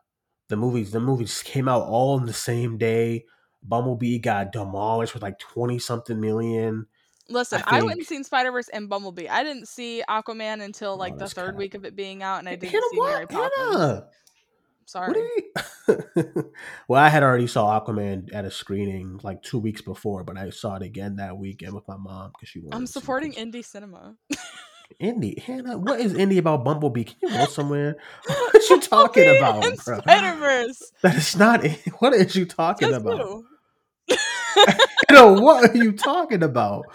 the 0.47 0.56
movies. 0.56 0.91
The 0.91 1.01
movies 1.01 1.43
came 1.43 1.67
out 1.67 1.84
all 1.84 2.17
in 2.17 2.25
the 2.25 2.34
same 2.34 2.77
day. 2.77 3.25
Bumblebee 3.63 4.19
got 4.19 4.54
demolished 4.54 5.13
with 5.13 5.23
like 5.23 5.39
twenty 5.39 5.77
something 5.80 6.21
million. 6.21 6.88
Listen, 7.32 7.63
I 7.65 7.80
I, 7.80 7.82
went 7.82 8.00
and 8.00 8.08
seen 8.08 8.24
Spider 8.24 8.52
Verse 8.52 8.70
and 8.70 8.89
Bumblebee. 8.89 9.28
I 9.30 9.44
didn't 9.44 9.67
see 9.67 10.04
Aquaman 10.10 10.62
until 10.62 10.96
Oh, 10.96 10.96
like 10.96 11.13
the 11.17 11.20
that's 11.20 11.34
third 11.34 11.52
cap. 11.52 11.56
week 11.56 11.74
of 11.76 11.86
it 11.86 11.96
being 11.96 12.24
out, 12.24 12.39
and 12.39 12.50
I 12.50 12.56
didn't 12.56 12.72
Hannah, 12.72 12.84
see 12.91 13.02
Mary? 13.02 13.28
Poppins. 13.28 13.52
Hannah, 13.58 14.08
Sorry. 14.86 15.08
what 15.08 15.17
you? 15.17 16.54
well, 16.88 17.02
I 17.02 17.10
had 17.10 17.24
already 17.24 17.48
saw 17.48 17.80
Aquaman 17.80 18.34
at 18.34 18.46
a 18.46 18.52
screening 18.52 19.20
like 19.24 19.41
two 19.44 19.60
weeks 19.60 19.82
before, 19.82 20.24
but 20.24 20.38
I 20.38 20.50
saw 20.52 20.76
it 20.76 20.84
again 20.84 21.17
that 21.17 21.38
weekend 21.38 21.74
with 21.74 21.88
my 21.88 21.98
mom 21.98 22.32
because 22.34 22.50
she 22.50 22.60
wanted. 22.60 22.76
I'm 22.76 22.86
to 22.86 22.88
see 22.88 23.00
it, 23.00 23.02
supporting 23.02 23.34
indie 23.34 23.65
cinema. 23.65 24.17
Indie, 25.02 25.39
Hannah, 25.39 25.78
what 25.78 26.02
is 26.02 26.13
indie 26.13 26.38
about 26.38 26.65
Bumblebee? 26.65 27.06
Can 27.06 27.15
you 27.22 27.30
go 27.30 27.46
somewhere? 27.46 27.98
What 28.28 28.56
are 28.56 28.76
you 28.76 28.82
talking 28.82 29.38
about? 29.38 29.63
Spider 29.78 30.38
Verse. 30.39 30.91
That 31.02 31.15
is 31.15 31.36
not. 31.38 31.65
It. 31.65 31.80
What 32.00 32.13
is 32.13 32.36
you 32.36 32.46
talking 32.46 32.94
about? 32.94 33.20
You. 33.20 33.46
You 35.10 35.15
know 35.15 35.34
what 35.34 35.70
are 35.72 35.78
you 35.78 35.94
talking 35.94 36.44
about? 36.44 36.86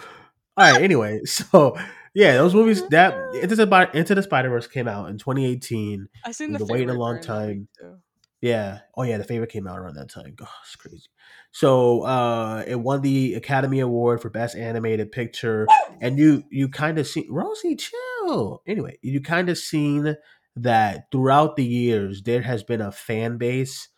All 0.56 0.72
right. 0.72 0.82
Anyway, 0.82 1.20
so 1.24 1.76
yeah, 2.14 2.34
those 2.34 2.54
movies 2.54 2.86
that 2.88 3.14
into 3.34 3.56
the 3.56 3.90
into 3.92 4.14
the 4.14 4.22
Spider 4.22 4.48
Verse 4.48 4.66
came 4.66 4.88
out 4.88 5.10
in 5.10 5.18
2018. 5.18 6.08
I 6.24 6.32
seen 6.32 6.48
We've 6.50 6.58
the 6.58 6.64
been 6.64 6.72
waiting 6.72 6.90
a 6.90 6.94
long 6.94 7.20
during 7.20 7.26
that 7.26 7.48
week, 7.48 7.68
time. 7.80 7.98
Yeah. 8.40 8.78
Oh 8.94 9.02
yeah, 9.02 9.18
the 9.18 9.24
favorite 9.24 9.50
came 9.50 9.66
out 9.66 9.78
around 9.78 9.94
that 9.96 10.10
time. 10.10 10.34
God, 10.36 10.48
it's 10.62 10.76
crazy. 10.76 11.08
So 11.52 12.02
uh 12.02 12.64
it 12.66 12.76
won 12.76 13.02
the 13.02 13.34
Academy 13.34 13.80
Award 13.80 14.20
for 14.20 14.30
Best 14.30 14.56
Animated 14.56 15.12
Picture. 15.12 15.66
And 15.98 16.18
you 16.18 16.44
you 16.50 16.68
kind 16.68 16.98
of 16.98 17.06
see 17.06 17.26
Rosie, 17.30 17.74
chill. 17.74 18.62
Anyway, 18.66 18.98
you 19.00 19.22
kind 19.22 19.48
of 19.48 19.56
seen 19.56 20.14
that 20.56 21.10
throughout 21.10 21.56
the 21.56 21.64
years 21.64 22.22
there 22.22 22.42
has 22.42 22.62
been 22.62 22.82
a 22.82 22.92
fan 22.92 23.38
base 23.38 23.88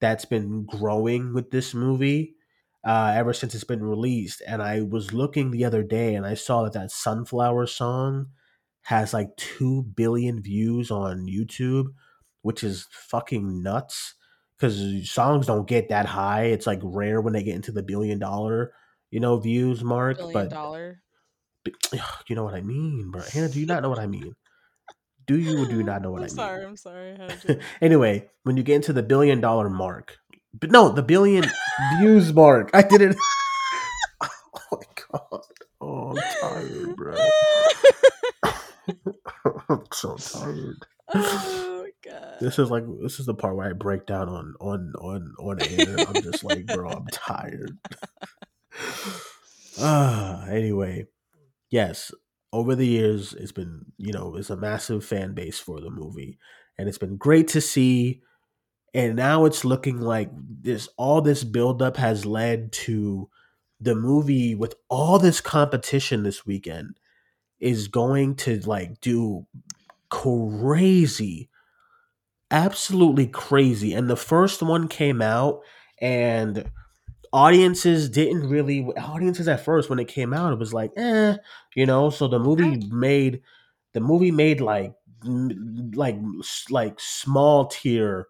that's 0.00 0.24
been 0.24 0.64
growing 0.66 1.34
with 1.34 1.50
this 1.50 1.74
movie 1.74 2.36
uh, 2.84 3.12
ever 3.16 3.32
since 3.32 3.54
it's 3.54 3.64
been 3.64 3.82
released. 3.82 4.42
And 4.46 4.62
I 4.62 4.82
was 4.82 5.12
looking 5.12 5.50
the 5.50 5.64
other 5.64 5.82
day 5.82 6.14
and 6.14 6.26
I 6.26 6.34
saw 6.34 6.62
that 6.64 6.72
that 6.74 6.90
Sunflower 6.90 7.66
song 7.66 8.28
has 8.82 9.12
like 9.12 9.36
2 9.36 9.82
billion 9.82 10.42
views 10.42 10.90
on 10.90 11.26
YouTube, 11.26 11.86
which 12.42 12.64
is 12.64 12.86
fucking 12.90 13.62
nuts. 13.62 14.14
because 14.56 15.10
songs 15.10 15.46
don't 15.46 15.68
get 15.68 15.88
that 15.90 16.06
high. 16.06 16.44
It's 16.44 16.66
like 16.66 16.80
rare 16.82 17.20
when 17.20 17.32
they 17.32 17.42
get 17.42 17.56
into 17.56 17.72
the 17.72 17.82
billion 17.82 18.18
dollar, 18.18 18.72
you 19.10 19.20
know, 19.20 19.38
views 19.38 19.84
mark. 19.84 20.18
Billion 20.18 20.32
But 20.32 20.50
dollar. 20.50 21.02
you 22.28 22.34
know 22.36 22.44
what 22.44 22.54
I 22.54 22.60
mean, 22.62 23.10
bro. 23.10 23.22
Hannah, 23.22 23.48
do 23.48 23.60
you 23.60 23.66
not 23.66 23.82
know 23.82 23.90
what 23.90 23.98
I 23.98 24.06
mean? 24.16 24.34
Do 25.26 25.38
you 25.38 25.62
or 25.62 25.66
do 25.66 25.76
you 25.76 25.82
not 25.82 26.00
know 26.02 26.10
what 26.10 26.22
I'm 26.22 26.28
I 26.28 26.28
mean? 26.28 26.36
sorry. 26.36 26.64
I'm 26.64 26.76
sorry. 26.76 27.12
I 27.12 27.16
had 27.22 27.40
to- 27.42 27.60
anyway, 27.80 28.30
when 28.44 28.56
you 28.56 28.62
get 28.62 28.76
into 28.76 28.92
the 28.92 29.02
billion 29.02 29.40
dollar 29.40 29.68
mark, 29.68 30.16
but 30.60 30.70
no, 30.70 30.88
the 30.90 31.02
billion 31.02 31.44
views 31.98 32.32
mark. 32.32 32.70
I 32.74 32.82
did 32.82 33.02
it. 33.02 33.16
Oh 34.70 34.76
my 34.76 35.02
god. 35.10 35.42
Oh, 35.80 36.10
I'm 36.10 36.16
tired, 36.40 36.96
bro. 36.96 37.14
I'm 39.68 39.84
so 39.92 40.16
tired. 40.16 40.86
oh 41.14 41.82
my 41.84 42.10
god. 42.10 42.36
This 42.40 42.58
is 42.58 42.70
like 42.70 42.84
this 43.02 43.18
is 43.20 43.26
the 43.26 43.34
part 43.34 43.56
where 43.56 43.70
I 43.70 43.72
break 43.72 44.06
down 44.06 44.28
on 44.28 44.54
on 44.60 44.92
on 45.00 45.34
on 45.40 45.62
air. 45.62 45.96
I'm 46.06 46.22
just 46.22 46.44
like, 46.44 46.66
bro, 46.66 46.90
I'm 46.90 47.06
tired. 47.06 47.78
Ah, 49.80 50.44
anyway, 50.48 51.06
yes. 51.70 52.10
Over 52.52 52.74
the 52.74 52.86
years, 52.86 53.32
it's 53.34 53.52
been 53.52 53.84
you 53.96 54.12
know 54.12 54.34
it's 54.36 54.50
a 54.50 54.56
massive 54.56 55.04
fan 55.04 55.34
base 55.34 55.58
for 55.60 55.80
the 55.80 55.90
movie, 55.90 56.38
and 56.76 56.88
it's 56.88 56.98
been 56.98 57.16
great 57.16 57.48
to 57.48 57.60
see. 57.60 58.22
And 58.94 59.16
now 59.16 59.44
it's 59.44 59.64
looking 59.64 60.00
like 60.00 60.30
this 60.34 60.88
all 60.96 61.20
this 61.20 61.44
buildup 61.44 61.96
has 61.96 62.24
led 62.24 62.72
to 62.72 63.28
the 63.80 63.94
movie 63.94 64.54
with 64.54 64.74
all 64.88 65.18
this 65.18 65.40
competition 65.40 66.22
this 66.22 66.46
weekend 66.46 66.98
is 67.60 67.88
going 67.88 68.36
to 68.36 68.60
like 68.60 69.00
do 69.00 69.46
crazy 70.10 71.50
absolutely 72.50 73.26
crazy. 73.26 73.92
And 73.92 74.08
the 74.08 74.16
first 74.16 74.62
one 74.62 74.88
came 74.88 75.20
out 75.20 75.60
and 76.00 76.70
audiences 77.32 78.08
didn't 78.08 78.48
really 78.48 78.82
audiences 78.96 79.48
at 79.48 79.64
first 79.64 79.90
when 79.90 79.98
it 79.98 80.08
came 80.08 80.32
out 80.32 80.52
it 80.52 80.58
was 80.58 80.72
like 80.74 80.92
eh 80.96 81.36
you 81.74 81.86
know? 81.86 82.10
So 82.10 82.28
the 82.28 82.38
movie 82.38 82.86
made 82.90 83.42
the 83.94 84.00
movie 84.00 84.30
made 84.30 84.60
like 84.60 84.94
like 85.24 86.18
like 86.70 86.98
small 87.00 87.66
tier 87.66 88.28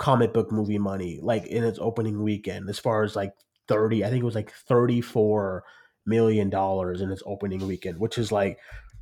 comic 0.00 0.32
book 0.32 0.50
movie 0.50 0.78
money 0.78 1.20
like 1.22 1.46
in 1.46 1.62
its 1.62 1.78
opening 1.80 2.22
weekend 2.22 2.68
as 2.70 2.78
far 2.78 3.02
as 3.04 3.14
like 3.14 3.32
30 3.68 4.02
i 4.04 4.08
think 4.08 4.22
it 4.22 4.24
was 4.24 4.34
like 4.34 4.50
34 4.50 5.62
million 6.06 6.48
dollars 6.50 7.02
in 7.02 7.10
its 7.10 7.22
opening 7.26 7.64
weekend 7.66 7.98
which 8.00 8.16
is 8.18 8.32
like 8.32 8.58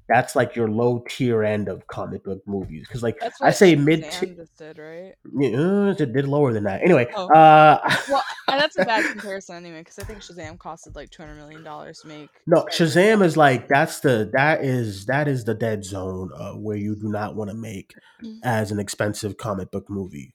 that's 0.08 0.34
like 0.34 0.56
your 0.56 0.68
low 0.68 1.04
tier 1.08 1.44
end 1.44 1.68
of 1.68 1.86
comic 1.86 2.24
book 2.24 2.40
movies 2.46 2.86
because 2.88 3.02
like 3.02 3.16
I 3.42 3.50
say 3.50 3.74
mid 3.76 4.00
did, 4.10 4.38
right? 4.78 5.14
yeah, 5.38 5.90
it 5.90 6.12
did 6.14 6.26
lower 6.26 6.54
than 6.54 6.64
that. 6.64 6.82
Anyway, 6.82 7.06
Oh. 7.14 7.28
uh, 7.28 7.78
Well, 8.08 8.24
and 8.48 8.58
that's 8.58 8.78
a 8.78 8.86
bad 8.86 9.04
comparison 9.04 9.56
anyway, 9.56 9.80
because 9.80 9.98
I 9.98 10.04
think 10.04 10.20
Shazam 10.20 10.56
costed 10.56 10.96
like 10.96 11.10
two 11.10 11.22
hundred 11.22 11.34
million 11.36 11.62
dollars 11.62 11.98
to 12.00 12.08
make. 12.08 12.30
no, 12.46 12.64
Shazam 12.72 13.22
is 13.22 13.36
like 13.36 13.68
that's 13.68 14.00
the 14.00 14.30
that 14.32 14.64
is 14.64 15.04
that 15.06 15.28
is 15.28 15.44
the 15.44 15.52
dead 15.54 15.84
zone 15.84 16.30
uh, 16.34 16.52
where 16.54 16.78
you 16.78 16.96
do 16.96 17.08
not 17.10 17.36
want 17.36 17.50
to 17.50 17.54
make 17.56 17.92
Mm. 18.24 18.38
as 18.42 18.72
an 18.72 18.78
expensive 18.80 19.36
comic 19.36 19.70
book 19.70 19.90
movie, 19.90 20.34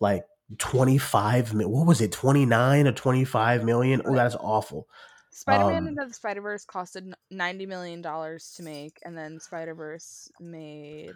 like 0.00 0.24
twenty 0.58 0.98
five. 0.98 1.52
What 1.52 1.86
was 1.86 2.00
it, 2.00 2.12
twenty 2.12 2.46
nine 2.46 2.86
or 2.86 2.92
twenty 2.92 3.24
five 3.24 3.64
million? 3.64 4.02
Oh, 4.04 4.14
that's 4.14 4.36
awful. 4.36 4.88
Spider-Man 5.30 5.78
um, 5.78 5.88
into 5.88 6.04
the 6.06 6.14
Spider-Verse 6.14 6.64
costed 6.64 7.12
ninety 7.30 7.66
million 7.66 8.00
dollars 8.00 8.52
to 8.56 8.62
make, 8.62 8.98
and 9.04 9.18
then 9.18 9.40
Spider-Verse 9.40 10.30
made 10.40 11.12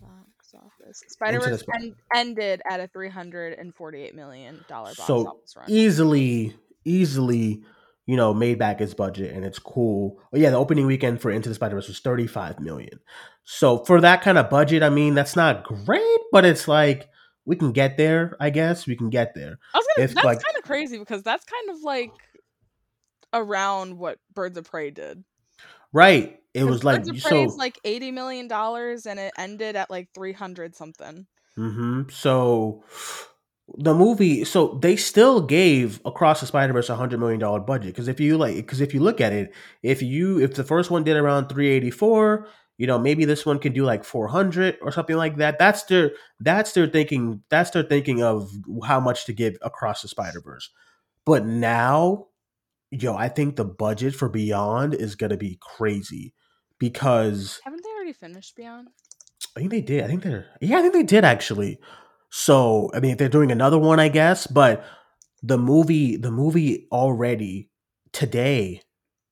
box 0.00 0.54
office. 0.54 1.02
Spider-Verse 1.08 1.60
Sp- 1.66 1.74
en- 1.74 1.96
ended 2.14 2.62
at 2.70 2.78
a 2.78 2.86
three 2.86 3.08
hundred 3.08 3.54
and 3.54 3.74
forty-eight 3.74 4.14
million 4.14 4.64
dollar 4.68 4.90
box 4.90 5.04
So, 5.04 5.26
office 5.26 5.56
run. 5.56 5.66
easily, 5.68 6.54
easily, 6.84 7.64
you 8.06 8.16
know, 8.16 8.34
made 8.34 8.58
back 8.58 8.80
its 8.80 8.94
budget 8.94 9.34
and 9.34 9.44
it's 9.44 9.58
cool. 9.58 10.20
But 10.30 10.40
yeah, 10.40 10.50
the 10.50 10.56
opening 10.56 10.86
weekend 10.86 11.20
for 11.20 11.30
Into 11.30 11.48
the 11.48 11.54
Spider 11.54 11.76
Verse 11.76 11.88
was 11.88 12.00
thirty 12.00 12.26
five 12.26 12.60
million. 12.60 13.00
So 13.44 13.84
for 13.84 14.00
that 14.00 14.22
kind 14.22 14.38
of 14.38 14.48
budget, 14.50 14.82
I 14.82 14.90
mean, 14.90 15.14
that's 15.14 15.36
not 15.36 15.64
great, 15.64 16.20
but 16.32 16.44
it's 16.44 16.66
like 16.68 17.08
we 17.44 17.56
can 17.56 17.72
get 17.72 17.96
there. 17.96 18.36
I 18.40 18.50
guess 18.50 18.86
we 18.86 18.96
can 18.96 19.10
get 19.10 19.34
there. 19.34 19.58
I 19.74 19.78
was 19.78 19.86
gonna. 19.96 20.04
if, 20.04 20.14
that's 20.14 20.24
like- 20.24 20.42
kind 20.42 20.56
of 20.56 20.64
crazy 20.64 20.98
because 20.98 21.22
that's 21.22 21.44
kind 21.44 21.76
of 21.76 21.82
like 21.82 22.10
around 23.32 23.98
what 23.98 24.18
Birds 24.32 24.56
of 24.56 24.64
Prey 24.70 24.90
did. 24.90 25.24
Right? 25.92 26.38
It 26.54 26.64
was 26.64 26.84
like 26.84 26.98
Birds 27.04 27.10
of 27.10 27.20
so. 27.20 27.42
Like 27.56 27.78
eighty 27.84 28.10
million 28.10 28.48
dollars, 28.48 29.06
and 29.06 29.18
it 29.18 29.32
ended 29.36 29.76
at 29.76 29.90
like 29.90 30.08
three 30.14 30.32
hundred 30.32 30.74
something. 30.76 31.26
hmm 31.56 32.02
So 32.10 32.84
the 33.76 33.94
movie, 33.94 34.44
so 34.44 34.78
they 34.80 34.96
still 34.96 35.40
gave 35.40 36.00
Across 36.04 36.40
the 36.40 36.46
Spider 36.46 36.72
Verse 36.72 36.88
a 36.88 36.96
hundred 36.96 37.20
million 37.20 37.40
dollar 37.40 37.60
budget 37.60 37.92
because 37.94 38.08
if 38.08 38.20
you 38.20 38.36
like, 38.36 38.56
because 38.56 38.80
if 38.80 38.94
you 38.94 39.00
look 39.00 39.20
at 39.20 39.32
it, 39.32 39.52
if 39.82 40.02
you 40.02 40.40
if 40.40 40.54
the 40.54 40.64
first 40.64 40.90
one 40.90 41.04
did 41.04 41.16
around 41.16 41.48
three 41.48 41.68
eighty 41.68 41.90
four, 41.90 42.46
you 42.78 42.86
know 42.86 42.98
maybe 42.98 43.24
this 43.24 43.44
one 43.44 43.58
can 43.58 43.72
do 43.72 43.84
like 43.84 44.04
four 44.04 44.28
hundred 44.28 44.78
or 44.80 44.92
something 44.92 45.16
like 45.16 45.36
that. 45.36 45.58
That's 45.58 45.82
their 45.84 46.12
that's 46.40 46.72
their 46.72 46.86
thinking. 46.86 47.42
That's 47.48 47.70
their 47.70 47.82
thinking 47.82 48.22
of 48.22 48.50
how 48.84 49.00
much 49.00 49.24
to 49.26 49.32
give 49.32 49.56
Across 49.62 50.02
the 50.02 50.08
Spider 50.08 50.40
Verse. 50.40 50.70
But 51.24 51.44
now, 51.44 52.26
yo, 52.90 53.16
I 53.16 53.28
think 53.28 53.56
the 53.56 53.64
budget 53.64 54.14
for 54.14 54.28
Beyond 54.28 54.94
is 54.94 55.16
gonna 55.16 55.36
be 55.36 55.58
crazy 55.60 56.32
because 56.78 57.60
Haven't 57.64 57.82
they 57.82 57.90
already 57.90 58.12
finished 58.12 58.54
Beyond? 58.54 58.88
I 59.56 59.60
think 59.60 59.70
they 59.70 59.80
did. 59.80 60.04
I 60.04 60.06
think 60.06 60.22
they're 60.22 60.46
yeah, 60.60 60.78
I 60.78 60.82
think 60.82 60.94
they 60.94 61.02
did 61.02 61.24
actually. 61.24 61.80
So 62.36 62.90
I 62.92 62.98
mean, 62.98 63.12
if 63.12 63.18
they're 63.18 63.28
doing 63.28 63.52
another 63.52 63.78
one, 63.78 64.00
I 64.00 64.08
guess. 64.08 64.48
But 64.48 64.84
the 65.44 65.56
movie, 65.56 66.16
the 66.16 66.32
movie 66.32 66.88
already 66.90 67.70
today, 68.10 68.82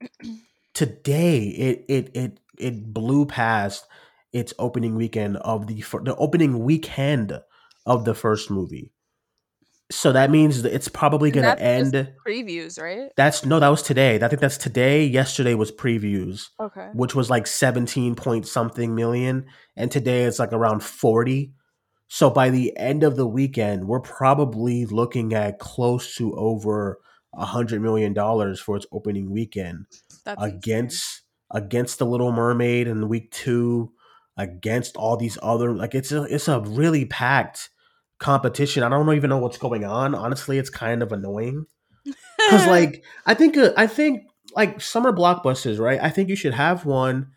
today 0.75 1.39
it 1.49 1.85
it 1.89 2.11
it 2.15 2.41
it 2.57 2.95
blew 2.95 3.27
past 3.27 3.89
its 4.33 4.55
opening 4.57 4.95
weekend 4.95 5.37
of 5.39 5.67
the 5.67 5.83
the 6.05 6.15
opening 6.15 6.61
weekend 6.61 7.41
of 7.87 8.05
the 8.05 8.15
first 8.15 8.53
movie. 8.53 8.93
So 9.91 10.13
that 10.13 10.31
means 10.31 10.63
that 10.63 10.73
it's 10.73 10.87
probably 10.87 11.33
gonna 11.33 11.57
that's 11.57 11.61
just 11.61 11.95
end. 11.97 12.13
Previews, 12.25 12.81
right? 12.81 13.11
That's 13.17 13.45
no, 13.45 13.59
that 13.59 13.69
was 13.69 13.83
today. 13.83 14.15
I 14.23 14.29
think 14.29 14.41
that's 14.41 14.57
today. 14.57 15.07
Yesterday 15.07 15.55
was 15.55 15.73
previews 15.73 16.51
Okay. 16.61 16.87
which 16.93 17.17
was 17.17 17.29
like 17.29 17.49
17 17.49 18.15
point 18.15 18.47
something 18.47 18.95
million 18.95 19.47
and 19.75 19.91
today 19.91 20.23
it's 20.23 20.39
like 20.39 20.53
around 20.53 20.85
40 20.85 21.53
so 22.15 22.29
by 22.29 22.51
the 22.51 22.77
end 22.77 23.03
of 23.03 23.17
the 23.17 23.27
weekend 23.27 23.89
we're 23.89 23.99
probably 23.99 24.85
looking 24.85 25.33
at 25.33 25.59
close 25.59 26.15
to 26.15 26.35
over 26.35 26.99
a 27.33 27.47
hundred 27.47 27.81
million 27.81 28.13
dollars 28.13 28.61
for 28.61 28.77
its 28.77 28.85
opening 28.93 29.31
weekend 29.31 29.87
That's 30.27 30.43
insane. 30.43 30.59
against 30.59 31.23
against 31.51 31.99
the 31.99 32.05
little 32.05 32.31
mermaid 32.31 32.87
in 32.87 33.09
week 33.09 33.31
two 33.31 33.93
against 34.37 34.95
all 34.99 35.17
these 35.17 35.39
other 35.43 35.73
like 35.73 35.95
it's 35.95 36.13
a 36.13 36.25
it's 36.25 36.49
a 36.49 36.61
really 36.61 37.07
packed 37.07 37.71
competition. 38.19 38.83
I 38.83 38.91
don't 38.91 39.11
even 39.15 39.31
know 39.31 39.39
what's 39.39 39.59
going 39.59 39.87
on. 39.87 40.15
Honestly 40.15 40.59
it's 40.59 40.71
kind 40.71 41.03
of 41.03 41.13
annoying. 41.13 41.65
Because 42.05 42.67
like 42.67 43.03
i 43.25 43.33
think 43.33 43.57
uh, 43.57 43.73
i 43.79 43.87
think 43.87 44.25
like 44.55 44.83
summer 44.83 45.15
blockbusters 45.15 45.81
right? 45.81 45.99
I 46.03 46.11
think 46.11 46.29
you 46.29 46.37
should 46.37 46.55
have 46.55 46.85
one 46.85 47.29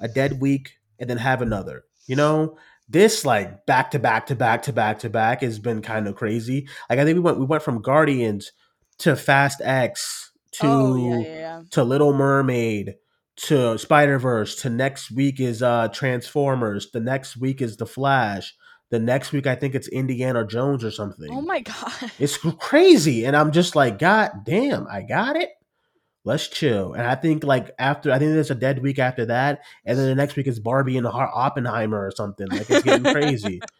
a 0.00 0.08
dead 0.08 0.40
week 0.40 0.78
and 0.98 1.08
then 1.08 1.18
have 1.18 1.42
another 1.42 1.84
you 2.08 2.16
know 2.16 2.56
this 2.88 3.24
like 3.24 3.66
back 3.66 3.90
to 3.90 3.98
back 3.98 4.26
to 4.26 4.34
back 4.34 4.62
to 4.62 4.72
back 4.72 4.98
to 5.00 5.10
back 5.10 5.40
has 5.42 5.58
been 5.58 5.82
kind 5.82 6.06
of 6.06 6.14
crazy 6.14 6.68
like 6.88 6.98
i 6.98 7.04
think 7.04 7.16
we 7.16 7.20
went 7.20 7.38
we 7.38 7.44
went 7.44 7.62
from 7.62 7.82
guardians 7.82 8.52
to 8.98 9.16
fast 9.16 9.60
x 9.64 10.30
to 10.52 10.66
oh 10.66 10.96
yeah, 10.96 11.18
yeah, 11.18 11.38
yeah. 11.38 11.62
to 11.70 11.82
little 11.84 12.12
mermaid 12.12 12.94
to 13.36 13.76
spider 13.76 14.18
verse 14.18 14.54
to 14.56 14.70
next 14.70 15.10
week 15.10 15.40
is 15.40 15.62
uh 15.62 15.88
transformers 15.88 16.90
the 16.92 17.00
next 17.00 17.36
week 17.36 17.60
is 17.60 17.76
the 17.76 17.86
flash 17.86 18.54
the 18.90 18.98
next 19.00 19.32
week 19.32 19.46
i 19.46 19.54
think 19.54 19.74
it's 19.74 19.88
indiana 19.88 20.46
jones 20.46 20.84
or 20.84 20.90
something 20.90 21.28
Oh 21.32 21.42
my 21.42 21.60
god. 21.62 21.92
it's 22.18 22.38
crazy. 22.38 23.24
And 23.26 23.36
I'm 23.36 23.50
just 23.50 23.74
like, 23.74 23.98
God 23.98 24.30
damn, 24.44 24.86
I 24.86 25.02
got 25.02 25.36
it. 25.36 25.50
Let's 26.26 26.48
chill. 26.48 26.92
And 26.94 27.06
I 27.06 27.14
think 27.14 27.44
like 27.44 27.70
after, 27.78 28.10
I 28.10 28.18
think 28.18 28.32
there's 28.32 28.50
a 28.50 28.56
dead 28.56 28.82
week 28.82 28.98
after 28.98 29.26
that. 29.26 29.60
And 29.84 29.96
then 29.96 30.08
the 30.08 30.14
next 30.16 30.34
week 30.34 30.48
is 30.48 30.58
Barbie 30.58 30.96
and 30.96 31.06
Har- 31.06 31.30
Oppenheimer 31.32 32.04
or 32.04 32.10
something. 32.10 32.48
Like 32.48 32.68
it's 32.68 32.82
getting 32.82 33.12
crazy. 33.12 33.60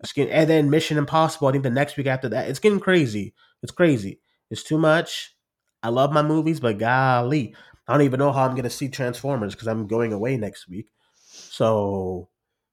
It's 0.00 0.12
getting, 0.12 0.32
and 0.32 0.48
then 0.48 0.70
Mission 0.70 0.98
Impossible. 0.98 1.48
I 1.48 1.52
think 1.52 1.64
the 1.64 1.70
next 1.70 1.96
week 1.96 2.06
after 2.06 2.28
that, 2.28 2.48
it's 2.48 2.58
getting 2.58 2.78
crazy. 2.78 3.34
It's 3.62 3.72
crazy. 3.72 4.20
It's 4.50 4.62
too 4.62 4.78
much. 4.78 5.34
I 5.82 5.88
love 5.88 6.12
my 6.12 6.22
movies, 6.22 6.60
but 6.60 6.78
golly, 6.78 7.54
I 7.86 7.92
don't 7.92 8.02
even 8.02 8.18
know 8.18 8.32
how 8.32 8.44
I'm 8.44 8.54
gonna 8.54 8.70
see 8.70 8.88
Transformers 8.88 9.54
because 9.54 9.66
I'm 9.66 9.86
going 9.86 10.12
away 10.12 10.36
next 10.36 10.68
week. 10.68 10.88
So 11.24 12.28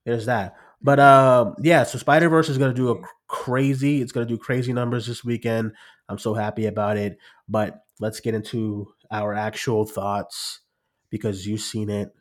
there's 0.05 0.25
that. 0.27 0.55
But 0.81 0.99
um, 0.99 1.55
yeah, 1.61 1.83
so 1.83 1.97
Spider 1.97 2.29
Verse 2.29 2.49
is 2.49 2.57
gonna 2.57 2.73
do 2.73 2.91
a 2.91 3.01
crazy. 3.27 4.01
It's 4.01 4.11
gonna 4.11 4.25
do 4.25 4.37
crazy 4.37 4.73
numbers 4.73 5.07
this 5.07 5.23
weekend. 5.23 5.73
I'm 6.09 6.19
so 6.19 6.33
happy 6.33 6.65
about 6.67 6.97
it. 6.97 7.17
But 7.47 7.85
let's 7.99 8.19
get 8.19 8.35
into 8.35 8.87
our 9.15 9.33
actual 9.33 9.85
thoughts 9.85 10.61
because 11.09 11.45
you've 11.45 11.61
seen 11.61 11.89
it. 11.89 12.13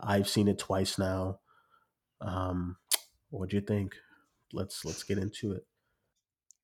I've 0.00 0.28
seen 0.28 0.48
it 0.48 0.58
twice 0.58 0.98
now. 0.98 1.40
Um, 2.20 2.76
what 3.30 3.50
do 3.50 3.56
you 3.56 3.62
think? 3.62 3.94
let's 4.52 4.84
let's 4.84 5.02
get 5.02 5.18
into 5.18 5.52
it. 5.52 5.64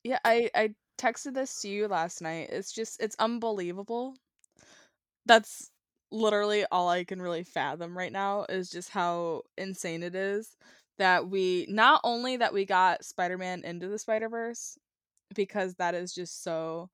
Yeah, 0.02 0.18
I 0.24 0.50
I 0.54 0.74
texted 0.98 1.34
this 1.34 1.60
to 1.62 1.68
you 1.68 1.88
last 1.88 2.22
night. 2.22 2.50
It's 2.50 2.72
just 2.72 3.00
it's 3.00 3.16
unbelievable. 3.18 4.16
That's 5.26 5.70
literally 6.10 6.64
all 6.70 6.88
I 6.88 7.04
can 7.04 7.20
really 7.20 7.44
fathom 7.44 7.96
right 7.96 8.12
now 8.12 8.46
is 8.48 8.70
just 8.70 8.90
how 8.90 9.42
insane 9.58 10.02
it 10.02 10.14
is 10.14 10.56
that 10.98 11.28
we 11.28 11.66
not 11.68 12.00
only 12.04 12.36
that 12.36 12.52
we 12.54 12.64
got 12.64 13.04
Spider-Man 13.04 13.64
into 13.64 13.88
the 13.88 13.98
Spider-Verse 13.98 14.78
because 15.34 15.74
that 15.76 15.94
is 15.94 16.14
just 16.14 16.44
so 16.44 16.88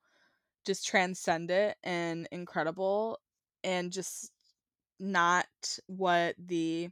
just 0.67 0.87
transcendent 0.87 1.77
and 1.83 2.29
incredible 2.33 3.19
and 3.65 3.93
just 3.93 4.31
not 4.99 5.47
what 5.87 6.35
the 6.39 6.89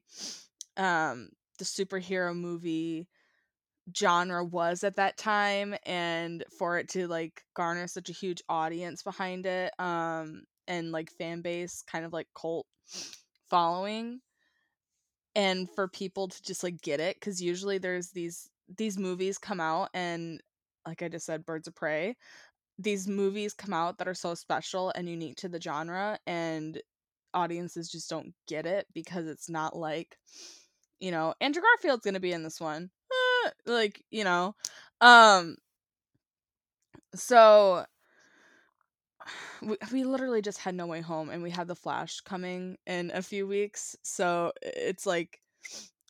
um 0.77 1.29
the 1.59 1.65
superhero 1.65 2.35
movie 2.35 3.07
genre 3.97 4.45
was 4.45 4.85
at 4.85 4.97
that 4.97 5.17
time 5.17 5.75
and 5.85 6.45
for 6.59 6.79
it 6.79 6.89
to 6.89 7.09
like 7.09 7.43
garner 7.55 7.87
such 7.87 8.11
a 8.11 8.15
huge 8.15 8.43
audience 8.49 9.03
behind 9.03 9.47
it 9.47 9.73
um 9.79 10.43
and 10.67 10.93
like 10.93 11.11
fan 11.13 11.41
base 11.41 11.83
kind 11.91 12.05
of 12.05 12.13
like 12.13 12.29
cult 12.35 12.67
following 13.49 14.21
and 15.35 15.69
for 15.75 15.89
people 15.89 16.29
to 16.29 16.43
just 16.43 16.63
like 16.63 16.81
get 16.83 17.01
it 17.01 17.21
cuz 17.21 17.41
usually 17.41 17.79
there's 17.79 18.11
these 18.11 18.51
these 18.77 18.99
movies 18.99 19.39
come 19.39 19.61
out 19.61 19.89
and 19.95 20.43
like 20.87 21.03
I 21.03 21.09
just 21.09 21.27
said 21.27 21.47
Birds 21.47 21.69
of 21.69 21.75
Prey 21.75 22.17
these 22.79 23.09
movies 23.09 23.55
come 23.55 23.73
out 23.73 23.99
that 23.99 24.09
are 24.09 24.15
so 24.15 24.35
special 24.35 24.93
and 24.95 25.09
unique 25.09 25.37
to 25.37 25.49
the 25.49 25.61
genre 25.61 26.19
and 26.27 26.81
audiences 27.35 27.91
just 27.91 28.09
don't 28.09 28.33
get 28.47 28.67
it 28.67 28.87
because 28.95 29.27
it's 29.27 29.51
not 29.51 29.77
like 29.77 30.17
you 31.01 31.11
know 31.11 31.35
Andrew 31.41 31.63
Garfield's 31.63 32.05
to 32.11 32.21
be 32.21 32.33
in 32.33 32.43
this 32.43 32.61
one. 32.61 32.91
Uh, 33.11 33.51
like 33.67 34.05
you 34.11 34.25
know 34.25 34.55
um 35.01 35.57
so 37.15 37.85
we, 39.63 39.77
we 39.93 40.05
literally 40.05 40.43
just 40.43 40.59
had 40.59 40.75
no 40.75 40.87
way 40.87 41.01
home 41.01 41.31
and 41.31 41.43
we 41.43 41.51
have 41.51 41.67
the 41.69 41.75
flash 41.75 42.21
coming 42.21 42.77
in 42.87 43.11
a 43.15 43.23
few 43.23 43.47
weeks 43.47 43.97
so 44.03 44.53
it's 44.63 45.07
like 45.07 45.41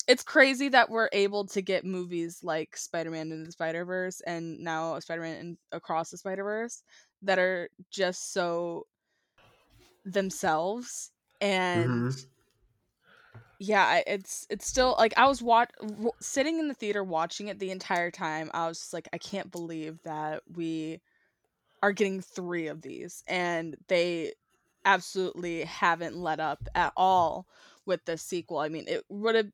it's 0.09 0.25
crazy 0.25 0.71
that 0.71 0.91
we're 0.91 1.11
able 1.13 1.47
to 1.47 1.63
get 1.63 1.85
movies 1.85 2.41
like 2.43 2.77
spider-man 2.77 3.33
into 3.33 3.47
the 3.47 3.53
spider-verse 3.53 4.23
and 4.23 4.61
now 4.61 4.99
spider-man 5.01 5.39
and 5.39 5.59
across 5.73 6.11
the 6.11 6.19
spider-verse 6.19 6.83
that 7.23 7.39
are 7.39 7.71
just 7.91 8.33
so 8.35 8.87
themselves 10.05 11.13
and 11.41 11.87
Mm-hmm. 11.89 12.29
yeah 13.61 14.01
it's 14.07 14.47
it's 14.51 14.67
still 14.67 14.95
like 14.99 15.15
i 15.17 15.27
was 15.27 15.43
wat- 15.43 15.73
w- 15.81 16.11
sitting 16.21 16.59
in 16.59 16.69
the 16.69 16.75
theater 16.75 17.05
watching 17.05 17.49
it 17.49 17.59
the 17.59 17.71
entire 17.71 18.11
time 18.11 18.51
i 18.55 18.69
was 18.69 18.79
just 18.79 18.95
like 18.95 19.09
i 19.13 19.19
can't 19.19 19.51
believe 19.53 20.01
that 20.05 20.43
we 20.57 21.01
are 21.83 21.93
getting 21.93 22.21
three 22.21 22.69
of 22.69 22.83
these 22.83 23.23
and 23.29 23.77
they 23.89 24.33
absolutely 24.85 25.63
haven't 25.65 26.17
let 26.17 26.41
up 26.41 26.61
at 26.75 26.93
all 26.97 27.47
with 27.87 28.05
the 28.07 28.17
sequel 28.19 28.59
i 28.59 28.69
mean 28.69 28.85
it 28.89 29.05
would 29.09 29.35
have 29.37 29.49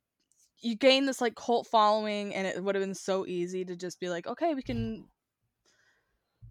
you 0.63 0.77
gain 0.77 1.07
this 1.07 1.21
like 1.21 1.35
cult 1.37 1.67
following 1.67 2.35
and 2.35 2.47
it 2.47 2.63
would 2.63 2.75
have 2.75 2.83
been 2.85 2.95
so 2.95 3.27
easy 3.27 3.65
to 3.65 3.77
just 3.77 4.01
be 4.01 4.09
like 4.09 4.27
okay 4.27 4.55
we 4.55 4.63
can 4.63 5.09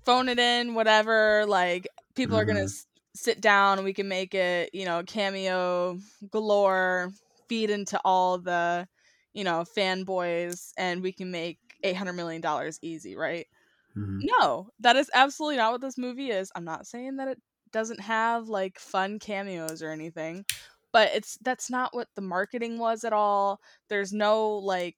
phone 0.05 0.27
it 0.29 0.39
in 0.39 0.73
whatever 0.73 1.45
like 1.45 1.87
people 2.15 2.37
are 2.37 2.45
gonna 2.45 2.61
Mhm. 2.61 2.65
s- 2.65 2.85
sit 3.15 3.41
down 3.41 3.77
and 3.77 3.85
we 3.85 3.93
can 3.93 4.07
make 4.07 4.33
it 4.33 4.69
you 4.73 4.85
know 4.85 5.03
cameo 5.03 5.97
galore 6.31 7.11
feed 7.47 7.69
into 7.69 7.99
all 8.03 8.37
the 8.37 8.87
you 9.33 9.43
know 9.43 9.63
fanboys 9.77 10.71
and 10.77 11.01
we 11.01 11.11
can 11.11 11.31
make 11.31 11.59
800 11.83 12.13
million 12.13 12.41
dollars 12.41 12.79
easy 12.81 13.15
right 13.15 13.47
Mhm. 13.95 14.33
no 14.39 14.69
that 14.79 14.95
is 14.95 15.11
absolutely 15.13 15.57
not 15.57 15.71
what 15.73 15.81
this 15.81 15.97
movie 15.97 16.31
is 16.31 16.51
i'm 16.55 16.65
not 16.65 16.87
saying 16.87 17.17
that 17.17 17.27
it 17.29 17.41
doesn't 17.71 18.01
have 18.01 18.49
like 18.49 18.79
fun 18.79 19.19
cameos 19.19 19.83
or 19.83 19.91
anything 19.91 20.45
but 20.93 21.09
it's 21.13 21.37
that's 21.41 21.69
not 21.69 21.93
what 21.93 22.07
the 22.15 22.21
marketing 22.21 22.77
was 22.77 23.03
at 23.03 23.11
all 23.11 23.59
there's 23.89 24.13
no 24.13 24.51
like 24.57 24.95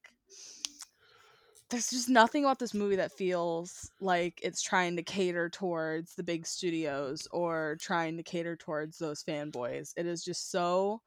there's 1.71 1.89
just 1.89 2.09
nothing 2.09 2.45
about 2.45 2.59
this 2.59 2.75
movie 2.75 2.95
that 2.97 3.11
feels 3.11 3.89
like 3.99 4.39
it's 4.43 4.61
trying 4.61 4.95
to 4.95 5.01
cater 5.03 5.49
towards 5.49 6.13
the 6.13 6.21
big 6.23 6.45
studios 6.45 7.27
or 7.31 7.75
trying 7.81 8.15
to 8.17 8.23
cater 8.23 8.55
towards 8.55 8.99
those 8.99 9.23
fanboys. 9.23 9.91
It 9.97 10.05
is 10.05 10.23
just 10.23 10.51
so 10.51 11.01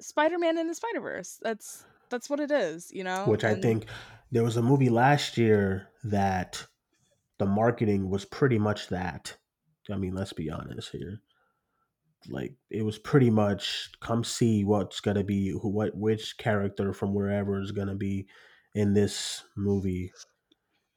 Spider-Man 0.00 0.58
in 0.58 0.66
the 0.66 0.74
Spider-Verse. 0.74 1.38
That's 1.42 1.84
that's 2.10 2.28
what 2.28 2.40
it 2.40 2.50
is, 2.50 2.90
you 2.92 3.04
know? 3.04 3.24
Which 3.26 3.44
I 3.44 3.50
And- 3.50 3.62
think 3.62 3.86
there 4.32 4.42
was 4.42 4.56
a 4.56 4.62
movie 4.62 4.90
last 4.90 5.38
year 5.38 5.88
that 6.02 6.66
the 7.38 7.46
marketing 7.46 8.10
was 8.10 8.24
pretty 8.24 8.58
much 8.58 8.88
that. 8.88 9.36
I 9.88 9.96
mean, 9.96 10.14
let's 10.16 10.32
be 10.32 10.50
honest 10.50 10.90
here. 10.90 11.20
Like 12.28 12.54
it 12.70 12.82
was 12.82 12.98
pretty 12.98 13.30
much 13.30 13.90
come 14.00 14.24
see 14.24 14.64
what's 14.64 15.00
gonna 15.00 15.24
be 15.24 15.50
who 15.50 15.68
what 15.68 15.96
which 15.96 16.36
character 16.38 16.92
from 16.92 17.14
wherever 17.14 17.60
is 17.60 17.72
gonna 17.72 17.94
be 17.94 18.26
in 18.74 18.94
this 18.94 19.44
movie. 19.56 20.12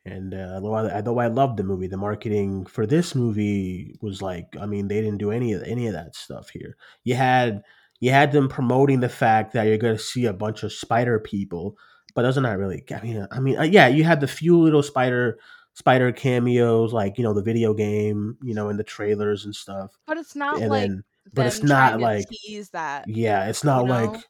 And 0.06 0.34
uh, 0.34 0.54
although 0.56 0.74
I, 0.74 0.96
although 0.96 1.20
I 1.20 1.28
loved 1.28 1.58
the 1.58 1.63
movie, 1.63 1.88
the 1.88 1.98
marketing 1.98 2.66
for 2.66 2.86
this 2.86 3.13
movie 3.13 3.96
was 4.02 4.22
like, 4.22 4.48
I 4.60 4.66
mean, 4.66 4.88
they 4.88 5.02
didn't 5.02 5.18
do 5.18 5.32
any 5.32 5.54
of 5.54 5.63
any 5.63 5.88
of 5.88 5.94
that 5.94 6.16
stuff 6.16 6.50
here. 6.50 6.78
You 7.04 7.16
had 7.16 7.63
you 8.00 8.12
had 8.12 8.32
them 8.32 8.48
promoting 8.48 9.00
the 9.00 9.10
fact 9.10 9.54
that 9.54 9.63
you're 9.68 9.78
going 9.78 9.98
to 9.98 10.02
see 10.02 10.26
a 10.26 10.34
bunch 10.34 10.63
of 10.63 10.72
spider 10.72 11.20
people, 11.20 11.78
but 12.16 12.22
those 12.22 12.38
are 12.38 12.42
not 12.42 12.58
really. 12.58 12.84
I 12.92 13.02
mean, 13.02 13.28
I 13.32 13.40
mean, 13.40 13.58
uh, 13.58 13.63
yeah, 13.63 13.88
you 13.88 14.04
had 14.04 14.22
the 14.22 14.28
few 14.28 14.58
little 14.58 14.84
spider 14.84 15.40
spider 15.74 16.12
cameos, 16.12 16.94
like 16.94 17.18
you 17.18 17.24
know 17.24 17.34
the 17.34 17.44
video 17.44 17.74
game, 17.74 18.38
you 18.44 18.54
know, 18.54 18.70
in 18.70 18.78
the 18.78 18.84
trailers 18.84 19.46
and 19.46 19.56
stuff, 19.56 19.98
but 20.06 20.18
it's 20.18 20.36
not 20.36 20.62
and 20.62 20.70
like 20.70 20.82
then, 20.88 21.04
but 21.34 21.46
it's 21.48 21.63
not 21.63 22.00
like, 22.00 22.26
tease 22.30 22.70
that. 22.72 23.08
yeah, 23.08 23.48
it's 23.48 23.63
not 23.63 23.84
you 23.86 23.90
like 23.90 24.24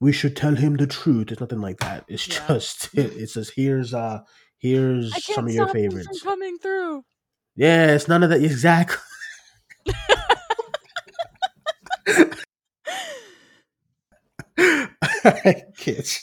we 0.00 0.12
should 0.12 0.36
tell 0.36 0.54
him 0.54 0.76
the 0.76 0.86
truth. 0.86 1.30
It's 1.32 1.40
nothing 1.40 1.60
like 1.60 1.78
that. 1.78 2.04
It's 2.08 2.26
Yeah. 2.28 2.46
just 2.48 2.90
it, 2.94 3.28
says 3.30 3.50
here's 3.54 3.94
uh 3.94 4.20
here's 4.58 5.12
some 5.24 5.46
of 5.46 5.52
your 5.54 5.68
favorites. 5.68 6.22
coming 6.22 6.58
through. 6.58 7.04
Yeah, 7.56 7.92
it's 7.94 8.08
none 8.08 8.22
of 8.22 8.30
that 8.30 8.42
exactly. 8.44 8.98
I 14.58 15.62
can't. 15.78 16.22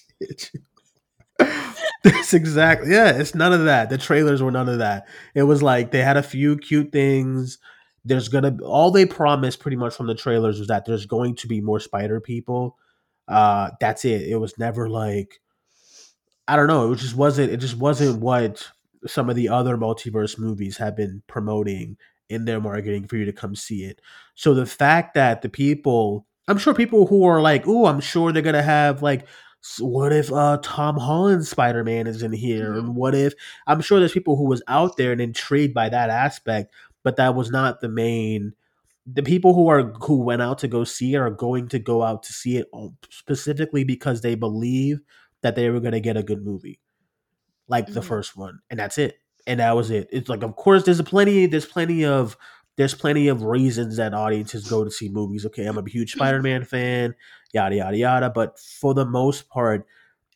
That's 2.04 2.34
exactly 2.34 2.92
yeah. 2.92 3.12
It's 3.18 3.36
none 3.36 3.54
of 3.54 3.66
that. 3.66 3.90
The 3.90 3.98
trailers 3.98 4.42
were 4.42 4.52
none 4.52 4.70
of 4.70 4.80
that. 4.80 5.08
It 5.36 5.44
was 5.44 5.62
like 5.62 5.92
they 5.92 6.02
had 6.02 6.18
a 6.18 6.24
few 6.24 6.58
cute 6.58 6.92
things. 6.92 7.58
There's 8.04 8.30
gonna 8.30 8.58
all 8.64 8.92
they 8.92 9.06
promised 9.06 9.60
pretty 9.60 9.78
much 9.78 9.96
from 9.96 10.08
the 10.08 10.16
trailers 10.16 10.60
was 10.60 10.68
that 10.70 10.86
there's 10.86 11.06
going 11.06 11.36
to 11.38 11.48
be 11.48 11.62
more 11.62 11.80
spider 11.80 12.20
people. 12.20 12.78
Uh, 13.28 13.72
that's 13.80 14.06
it. 14.06 14.28
It 14.28 14.38
was 14.38 14.58
never 14.58 14.90
like 14.90 15.40
I 16.48 16.56
don't 16.56 16.68
know. 16.68 16.92
It 16.92 16.98
just 16.98 17.16
wasn't. 17.16 17.52
It 17.52 17.58
just 17.58 17.78
wasn't 17.78 18.20
what 18.20 18.68
some 19.08 19.30
of 19.30 19.36
the 19.36 19.50
other 19.50 19.78
multiverse 19.78 20.38
movies 20.38 20.78
have 20.78 20.96
been 20.96 21.24
promoting 21.28 21.98
in 22.30 22.46
their 22.46 22.60
marketing 22.62 23.08
for 23.08 23.18
you 23.18 23.26
to 23.26 23.34
come 23.34 23.56
see 23.56 23.84
it. 23.84 24.02
So 24.36 24.54
the 24.54 24.66
fact 24.66 25.14
that 25.16 25.42
the 25.42 25.50
people, 25.50 26.26
I'm 26.48 26.58
sure 26.58 26.74
people 26.74 27.08
who 27.08 27.24
are 27.26 27.42
like, 27.42 27.68
"Oh, 27.68 27.86
I'm 27.86 28.00
sure 28.00 28.32
they're 28.32 28.42
gonna 28.42 28.62
have 28.62 29.02
like, 29.02 29.28
what 29.80 30.12
if 30.12 30.32
uh, 30.32 30.58
Tom 30.64 30.98
Holland's 30.98 31.50
Spider 31.50 31.84
Man 31.84 32.08
is 32.08 32.24
in 32.24 32.34
here, 32.34 32.74
and 32.74 32.96
what 32.96 33.16
if?" 33.16 33.34
I'm 33.68 33.82
sure 33.82 34.00
there's 34.00 34.12
people 34.12 34.36
who 34.36 34.46
was 34.48 34.64
out 34.68 34.98
there 34.98 35.12
and 35.12 35.22
intrigued 35.22 35.74
by 35.74 35.90
that 35.90 36.10
aspect, 36.10 36.74
but 37.04 37.16
that 37.18 37.36
was 37.36 37.52
not 37.52 37.82
the 37.82 37.90
main. 37.90 38.54
The 39.08 39.24
people 39.24 39.54
who 39.54 39.68
are 39.68 39.92
who 40.02 40.22
went 40.22 40.42
out 40.42 40.60
to 40.60 40.68
go 40.68 40.84
see 40.84 41.14
it 41.16 41.18
are 41.18 41.30
going 41.32 41.68
to 41.70 41.80
go 41.80 42.04
out 42.04 42.24
to 42.24 42.34
see 42.34 42.58
it 42.58 42.68
specifically 43.10 43.84
because 43.84 44.22
they 44.22 44.36
believe 44.36 45.00
that 45.42 45.56
they 45.56 45.70
were 45.70 45.80
going 45.80 45.94
to 45.94 46.00
get 46.00 46.18
a 46.18 46.24
good 46.24 46.44
movie, 46.44 46.80
like 47.68 47.88
the 47.88 48.00
Mhm. 48.02 48.06
first 48.06 48.38
one, 48.38 48.60
and 48.70 48.80
that's 48.80 48.98
it. 48.98 49.16
And 49.48 49.60
that 49.60 49.76
was 49.76 49.90
it. 49.90 50.08
It's 50.12 50.30
like, 50.30 50.44
of 50.44 50.56
course, 50.56 50.84
there's 50.84 51.00
a 51.00 51.04
plenty. 51.04 51.48
There's 51.48 51.66
plenty 51.66 52.06
of 52.06 52.38
there's 52.78 52.94
plenty 52.94 53.28
of 53.28 53.44
reasons 53.44 53.98
that 53.98 54.14
audiences 54.14 54.68
go 54.68 54.84
to 54.84 54.90
see 54.92 55.10
movies. 55.10 55.46
Okay, 55.46 55.66
I'm 55.66 55.78
a 55.78 55.90
huge 55.90 56.14
Spider-Man 56.14 56.64
fan, 56.64 57.16
yada 57.54 57.76
yada 57.76 57.98
yada. 57.98 58.30
But 58.30 58.58
for 58.60 58.94
the 58.94 59.06
most 59.06 59.50
part, 59.50 59.86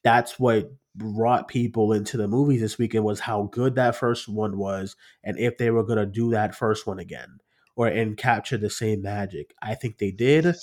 that's 0.03 0.39
what 0.39 0.71
brought 0.95 1.47
people 1.47 1.93
into 1.93 2.17
the 2.17 2.27
movies 2.27 2.61
this 2.61 2.77
weekend 2.77 3.03
was 3.03 3.19
how 3.19 3.43
good 3.51 3.75
that 3.75 3.95
first 3.95 4.27
one 4.27 4.57
was, 4.57 4.95
and 5.23 5.37
if 5.37 5.57
they 5.57 5.71
were 5.71 5.83
going 5.83 5.99
to 5.99 6.05
do 6.05 6.31
that 6.31 6.55
first 6.55 6.87
one 6.87 6.99
again 6.99 7.39
or 7.75 7.87
and 7.87 8.17
capture 8.17 8.57
the 8.57 8.69
same 8.69 9.01
magic. 9.01 9.53
I 9.61 9.75
think 9.75 9.97
they 9.97 10.11
did. 10.11 10.55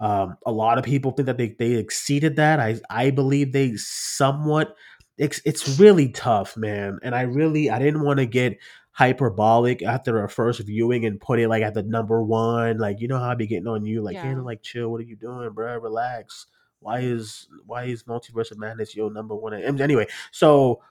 Um, 0.00 0.36
a 0.46 0.52
lot 0.52 0.78
of 0.78 0.84
people 0.84 1.10
think 1.12 1.26
that 1.26 1.36
they, 1.36 1.54
they 1.58 1.72
exceeded 1.72 2.36
that. 2.36 2.58
I 2.60 2.80
I 2.88 3.10
believe 3.10 3.52
they 3.52 3.76
somewhat. 3.76 4.74
It's 5.18 5.40
it's 5.44 5.78
really 5.78 6.08
tough, 6.08 6.56
man. 6.56 6.98
And 7.02 7.14
I 7.14 7.22
really 7.22 7.68
I 7.70 7.78
didn't 7.78 8.02
want 8.02 8.18
to 8.18 8.26
get 8.26 8.58
hyperbolic 8.92 9.82
after 9.82 10.18
our 10.20 10.28
first 10.28 10.60
viewing 10.60 11.04
and 11.04 11.20
put 11.20 11.38
it 11.38 11.48
like 11.48 11.62
at 11.62 11.74
the 11.74 11.82
number 11.82 12.22
one. 12.22 12.78
Like 12.78 13.00
you 13.00 13.08
know 13.08 13.18
how 13.18 13.30
I 13.30 13.34
be 13.34 13.46
getting 13.46 13.68
on 13.68 13.84
you, 13.84 14.00
like 14.02 14.14
Yeah. 14.14 14.24
Hannah, 14.24 14.44
like 14.44 14.62
chill. 14.62 14.90
What 14.90 15.00
are 15.00 15.04
you 15.04 15.16
doing, 15.16 15.50
bro? 15.52 15.76
Relax. 15.76 16.46
Why 16.80 17.00
is 17.00 17.48
why 17.66 17.84
is 17.84 18.04
Multiverse 18.04 18.50
of 18.50 18.58
Madness 18.58 18.96
your 18.96 19.10
number 19.10 19.34
one? 19.34 19.54
Anyway, 19.54 20.06
so 20.32 20.82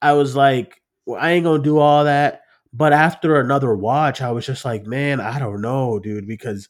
I 0.00 0.12
was 0.12 0.36
like, 0.36 0.82
well, 1.06 1.20
I 1.20 1.32
ain't 1.32 1.44
gonna 1.44 1.62
do 1.62 1.78
all 1.78 2.04
that. 2.04 2.42
But 2.72 2.92
after 2.92 3.40
another 3.40 3.74
watch, 3.74 4.20
I 4.20 4.30
was 4.30 4.46
just 4.46 4.64
like, 4.64 4.86
man, 4.86 5.20
I 5.20 5.38
don't 5.38 5.62
know, 5.62 5.98
dude, 5.98 6.28
because 6.28 6.68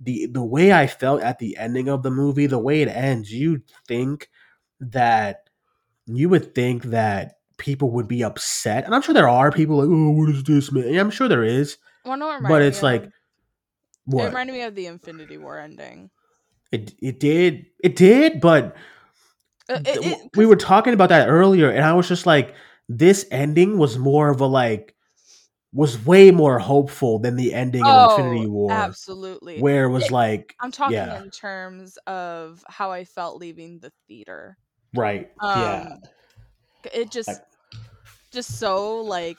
the 0.00 0.26
the 0.26 0.44
way 0.44 0.72
I 0.72 0.86
felt 0.86 1.22
at 1.22 1.38
the 1.38 1.56
ending 1.56 1.88
of 1.88 2.02
the 2.02 2.10
movie, 2.10 2.46
the 2.46 2.58
way 2.58 2.82
it 2.82 2.88
ends, 2.88 3.32
you 3.32 3.62
think 3.86 4.30
that 4.80 5.48
you 6.06 6.28
would 6.28 6.54
think 6.54 6.84
that 6.84 7.38
people 7.56 7.90
would 7.92 8.06
be 8.06 8.22
upset, 8.22 8.84
and 8.84 8.94
I'm 8.94 9.02
sure 9.02 9.14
there 9.14 9.28
are 9.28 9.50
people 9.50 9.78
like, 9.78 9.88
oh, 9.88 10.10
what 10.10 10.30
is 10.30 10.44
this, 10.44 10.70
man? 10.70 10.92
Yeah, 10.92 11.00
I'm 11.00 11.10
sure 11.10 11.28
there 11.28 11.44
is, 11.44 11.78
Well, 12.04 12.16
no, 12.16 12.30
it 12.36 12.42
but 12.42 12.62
it's 12.62 12.82
like, 12.82 13.02
of- 13.02 13.08
it 13.08 13.12
what 14.06 14.24
reminded 14.26 14.52
me 14.52 14.62
of 14.62 14.74
the 14.74 14.86
Infinity 14.86 15.38
War 15.38 15.58
ending. 15.58 16.10
It 16.74 16.94
it 17.00 17.20
did, 17.20 17.66
it 17.82 17.96
did, 17.96 18.40
but 18.40 18.76
Uh, 19.68 19.80
it- 19.86 20.04
it- 20.04 20.30
we 20.36 20.44
were 20.46 20.56
talking 20.56 20.92
about 20.92 21.08
that 21.08 21.28
earlier, 21.28 21.70
and 21.70 21.84
I 21.84 21.94
was 21.94 22.06
just 22.08 22.26
like, 22.26 22.54
this 22.88 23.24
ending 23.30 23.78
was 23.78 23.96
more 23.98 24.28
of 24.30 24.40
a 24.40 24.46
like 24.46 24.94
was 25.72 25.98
way 26.06 26.30
more 26.30 26.58
hopeful 26.60 27.18
than 27.18 27.34
the 27.34 27.52
ending 27.52 27.84
of 27.84 28.12
Infinity 28.12 28.46
Oh, 28.46 28.50
War, 28.50 28.70
absolutely. 28.72 29.58
where 29.60 29.86
it 29.86 29.90
was 29.90 30.08
like, 30.12 30.54
I'm 30.60 30.70
talking 30.70 30.94
yeah. 30.94 31.20
in 31.20 31.30
terms 31.30 31.96
of 32.06 32.62
how 32.68 32.92
I 32.92 33.04
felt 33.04 33.38
leaving 33.40 33.80
the 33.80 33.90
theater. 34.06 34.56
right, 34.94 35.32
yeah, 35.42 35.88
Um, 35.94 35.98
It 36.92 37.10
just, 37.10 37.26
Like- 37.28 37.42
just 38.30 38.58
so 38.60 39.00
like 39.00 39.38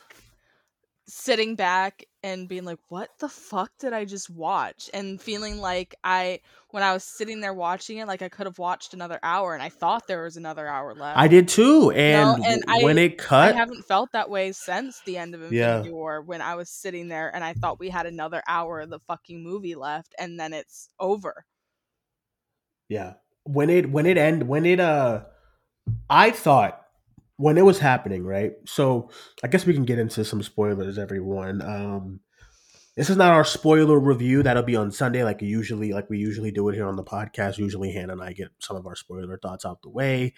sitting 1.08 1.56
back 1.56 2.04
and 2.26 2.50
being 2.50 2.66
like, 2.66 2.80
"What 2.90 3.10
the 3.20 3.30
fuck 3.30 3.72
did 3.80 3.94
I 3.94 4.04
just 4.04 4.30
watch?" 4.30 4.90
and 4.94 5.22
feeling 5.22 5.60
like 5.60 5.94
I, 6.04 6.40
when 6.72 6.82
I 6.84 6.92
was 6.92 7.04
sitting 7.04 7.40
there 7.40 7.54
watching 7.54 8.00
it, 8.00 8.08
like 8.08 8.22
I 8.22 8.30
could 8.30 8.48
have 8.48 8.58
watched 8.58 8.94
another 8.94 9.20
hour, 9.22 9.54
and 9.54 9.62
I 9.62 9.70
thought 9.70 10.08
there 10.08 10.24
was 10.24 10.36
another 10.36 10.68
hour 10.68 10.96
left. 10.96 11.20
I 11.20 11.28
did 11.28 11.48
too, 11.48 11.92
and, 11.92 12.44
and 12.44 12.64
when 12.84 12.98
I- 12.98 13.02
it 13.02 13.18
cut, 13.18 13.54
I 13.54 13.58
haven't 13.58 13.84
felt 13.84 14.12
that 14.14 14.30
way 14.30 14.52
since 14.52 15.00
the 15.06 15.18
end 15.18 15.36
of 15.36 15.54
Yeah. 15.54 15.78
Infinity 15.78 15.94
War 15.94 16.22
when 16.22 16.42
I 16.42 16.56
was 16.56 16.70
sitting 16.70 17.08
there 17.08 17.34
and 17.34 17.44
I 17.44 17.54
thought 17.54 17.80
we 17.80 17.90
had 17.90 18.06
another 18.08 18.42
hour 18.48 18.82
of 18.82 18.90
the 18.90 19.00
fucking 19.08 19.44
movie 19.44 19.76
left 19.76 20.16
and 20.20 20.40
then 20.40 20.52
it's 20.54 20.90
over. 21.00 21.46
Yeah. 22.90 23.14
When 23.44 23.70
it 23.70 23.92
when 23.92 24.06
it 24.08 24.18
end 24.18 24.48
when 24.48 24.66
it 24.66 24.80
uh 24.80 25.26
I 26.10 26.32
thought 26.32 26.85
when 27.38 27.58
it 27.58 27.66
was 27.66 27.80
happening, 27.80 28.24
right? 28.24 28.54
So 28.66 29.10
I 29.44 29.48
guess 29.48 29.66
we 29.66 29.74
can 29.74 29.86
get 29.86 30.00
into 30.00 30.24
some 30.26 30.42
spoilers, 30.44 30.98
everyone. 30.98 31.62
Um 31.62 32.20
this 32.96 33.10
is 33.10 33.18
not 33.18 33.34
our 33.34 33.44
spoiler 33.44 34.00
review. 34.00 34.42
That'll 34.42 34.64
be 34.64 34.78
on 34.78 34.90
Sunday, 34.90 35.24
like 35.26 35.42
usually, 35.42 35.92
like 35.92 36.10
we 36.10 36.18
usually 36.18 36.52
do 36.52 36.70
it 36.70 36.76
here 36.76 36.88
on 36.88 36.96
the 36.96 37.04
podcast. 37.04 37.58
Usually 37.58 37.92
Hannah 37.92 38.14
and 38.14 38.24
I 38.24 38.32
get 38.32 38.48
some 38.60 38.78
of 38.78 38.88
our 38.88 38.96
spoiler 38.96 39.38
thoughts 39.38 39.66
out 39.66 39.82
the 39.82 39.90
way. 39.90 40.34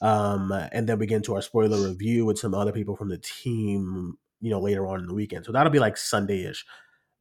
Um, 0.00 0.52
and 0.70 0.88
then 0.88 1.00
we 1.00 1.06
get 1.06 1.16
into 1.16 1.34
our 1.34 1.42
spoiler 1.42 1.88
review 1.88 2.24
with 2.24 2.38
some 2.38 2.54
other 2.54 2.70
people 2.72 2.94
from 2.94 3.08
the 3.08 3.18
team, 3.18 4.16
you 4.40 4.50
know, 4.50 4.60
later 4.60 4.86
on 4.86 5.00
in 5.00 5.08
the 5.08 5.14
weekend. 5.14 5.44
So 5.44 5.52
that'll 5.52 5.72
be 5.72 5.80
like 5.80 5.96
Sunday-ish. 5.96 6.64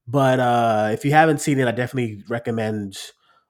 But 0.07 0.39
uh 0.39 0.89
if 0.93 1.03
you 1.03 1.11
haven't 1.11 1.41
seen 1.41 1.59
it, 1.59 1.67
I 1.67 1.71
definitely 1.71 2.23
recommend 2.29 2.97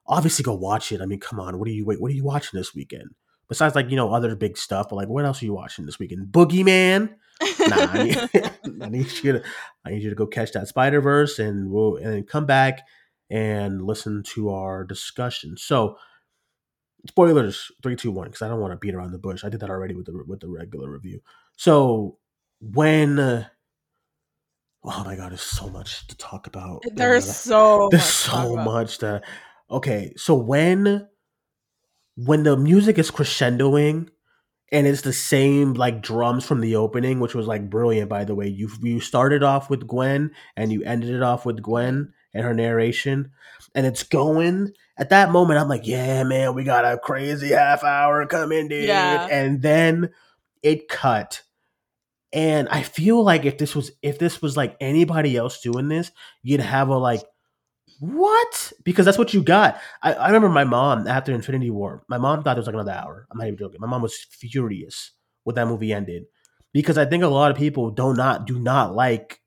obviously 0.06 0.42
go 0.42 0.54
watch 0.54 0.90
it. 0.90 1.00
I 1.00 1.06
mean, 1.06 1.20
come 1.20 1.38
on, 1.38 1.58
what 1.58 1.68
are 1.68 1.72
you 1.72 1.84
wait, 1.84 2.00
what 2.00 2.10
are 2.10 2.14
you 2.14 2.24
watching 2.24 2.58
this 2.58 2.74
weekend? 2.74 3.10
Besides 3.50 3.74
like, 3.74 3.90
you 3.90 3.96
know, 3.96 4.14
other 4.14 4.34
big 4.34 4.56
stuff, 4.56 4.88
but 4.88 4.96
like 4.96 5.08
what 5.08 5.26
else 5.26 5.42
are 5.42 5.44
you 5.44 5.52
watching 5.52 5.84
this 5.84 5.98
weekend? 5.98 6.28
Boogeyman? 6.28 7.10
Nah, 7.68 7.76
I 7.76 8.04
need, 8.04 8.16
I 8.82 8.88
need 8.88 9.12
you 9.22 9.32
to 9.32 9.42
I 9.84 9.90
need 9.90 10.02
you 10.02 10.08
to 10.08 10.16
go 10.16 10.26
catch 10.26 10.52
that 10.52 10.68
Spider 10.68 11.02
Verse 11.02 11.38
and 11.38 11.70
we'll 11.70 11.96
and 11.96 12.26
come 12.26 12.46
back 12.46 12.86
and 13.28 13.82
listen 13.82 14.22
to 14.34 14.50
our 14.50 14.84
discussion. 14.84 15.56
So 15.56 15.96
spoilers 17.08 17.70
three, 17.82 17.96
two, 17.96 18.10
one, 18.10 18.28
because 18.28 18.42
I 18.42 18.48
don't 18.48 18.60
want 18.60 18.72
to 18.72 18.78
beat 18.78 18.94
around 18.94 19.12
the 19.12 19.18
bush. 19.18 19.44
I 19.44 19.48
did 19.48 19.60
that 19.60 19.70
already 19.70 19.94
with 19.94 20.06
the 20.06 20.24
with 20.26 20.40
the 20.40 20.48
regular 20.48 20.90
review. 20.90 21.20
So 21.56 22.18
when 22.60 23.18
uh, 23.18 23.46
oh 24.84 25.04
my 25.04 25.16
god, 25.16 25.30
there's 25.32 25.40
so 25.40 25.68
much 25.68 26.06
to 26.08 26.16
talk 26.16 26.46
about. 26.46 26.82
There's 26.94 27.34
so 27.34 27.88
there's 27.90 28.02
much 28.02 28.10
so 28.10 28.56
much 28.56 28.98
that 28.98 29.24
okay 29.70 30.12
so 30.16 30.34
when 30.34 31.08
when 32.24 32.42
the 32.42 32.56
music 32.56 32.98
is 32.98 33.10
crescendoing 33.10 34.08
and 34.72 34.86
it's 34.86 35.02
the 35.02 35.12
same 35.12 35.74
like 35.74 36.02
drums 36.02 36.44
from 36.44 36.60
the 36.60 36.76
opening 36.76 37.18
which 37.18 37.34
was 37.34 37.46
like 37.46 37.70
brilliant 37.70 38.08
by 38.08 38.24
the 38.24 38.34
way. 38.34 38.46
You 38.46 38.68
you 38.82 39.00
started 39.00 39.42
off 39.42 39.70
with 39.70 39.86
gwen 39.86 40.32
and 40.56 40.72
you 40.72 40.82
ended 40.84 41.10
it 41.10 41.22
off 41.22 41.46
with 41.46 41.62
gwen 41.62 42.12
and 42.34 42.44
her 42.44 42.54
narration 42.54 43.30
and 43.74 43.86
it's 43.86 44.02
going. 44.02 44.72
At 44.98 45.10
that 45.10 45.30
moment 45.30 45.60
i'm 45.60 45.68
like 45.68 45.86
yeah 45.86 46.22
man 46.24 46.54
we 46.54 46.62
got 46.64 46.84
a 46.84 46.98
crazy 46.98 47.48
half 47.48 47.82
hour 47.84 48.26
coming 48.26 48.68
dude. 48.68 48.84
Yeah. 48.84 49.26
and 49.30 49.62
then 49.62 50.10
it 50.62 50.88
cut. 50.88 51.42
And 52.32 52.68
i 52.68 52.82
feel 52.82 53.24
like 53.24 53.46
if 53.46 53.56
this 53.56 53.74
was 53.74 53.92
if 54.02 54.18
this 54.18 54.42
was 54.42 54.56
like 54.56 54.76
anybody 54.78 55.36
else 55.36 55.60
doing 55.60 55.88
this 55.88 56.12
you'd 56.42 56.60
have 56.60 56.88
a 56.88 56.98
like 56.98 57.22
what? 58.00 58.72
Because 58.84 59.04
that's 59.06 59.18
what 59.18 59.34
you 59.34 59.42
got. 59.42 59.80
I, 60.02 60.14
I 60.14 60.26
remember 60.28 60.48
my 60.48 60.64
mom 60.64 61.06
after 61.06 61.32
Infinity 61.32 61.70
War. 61.70 62.02
My 62.08 62.18
mom 62.18 62.42
thought 62.42 62.56
it 62.56 62.60
was 62.60 62.66
like 62.66 62.74
another 62.74 62.92
hour. 62.92 63.26
I'm 63.30 63.38
not 63.38 63.46
even 63.46 63.58
joking. 63.58 63.80
My 63.80 63.86
mom 63.86 64.02
was 64.02 64.16
furious 64.16 65.12
when 65.44 65.54
that 65.56 65.68
movie 65.68 65.92
ended 65.92 66.24
because 66.72 66.98
I 66.98 67.04
think 67.04 67.22
a 67.22 67.28
lot 67.28 67.50
of 67.50 67.56
people 67.58 67.90
do 67.90 68.14
not 68.14 68.46
do 68.46 68.58
not 68.58 68.94
like 68.94 69.40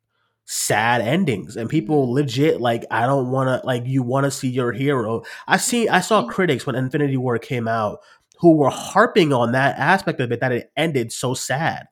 sad 0.46 1.02
endings, 1.02 1.56
and 1.58 1.70
people 1.70 2.12
legit 2.14 2.62
like 2.62 2.86
I 2.92 3.06
don't 3.06 3.32
want 3.32 3.48
to 3.62 3.66
like 3.66 3.86
you 3.88 4.04
want 4.04 4.26
to 4.26 4.32
see 4.32 4.50
your 4.50 4.72
hero. 4.72 5.24
I 5.48 5.58
see. 5.58 5.90
I 5.90 6.02
saw 6.02 6.24
Mhm. 6.24 6.30
critics 6.30 6.66
when 6.68 6.76
Infinity 6.76 7.18
War 7.18 7.40
came 7.40 7.68
out 7.68 8.00
who 8.40 8.58
were 8.58 8.70
harping 8.70 9.32
on 9.34 9.54
that 9.54 9.78
aspect 9.80 10.20
of 10.20 10.32
it 10.32 10.42
that 10.42 10.52
it 10.52 10.72
ended 10.78 11.12
so 11.14 11.34
sad. 11.34 11.88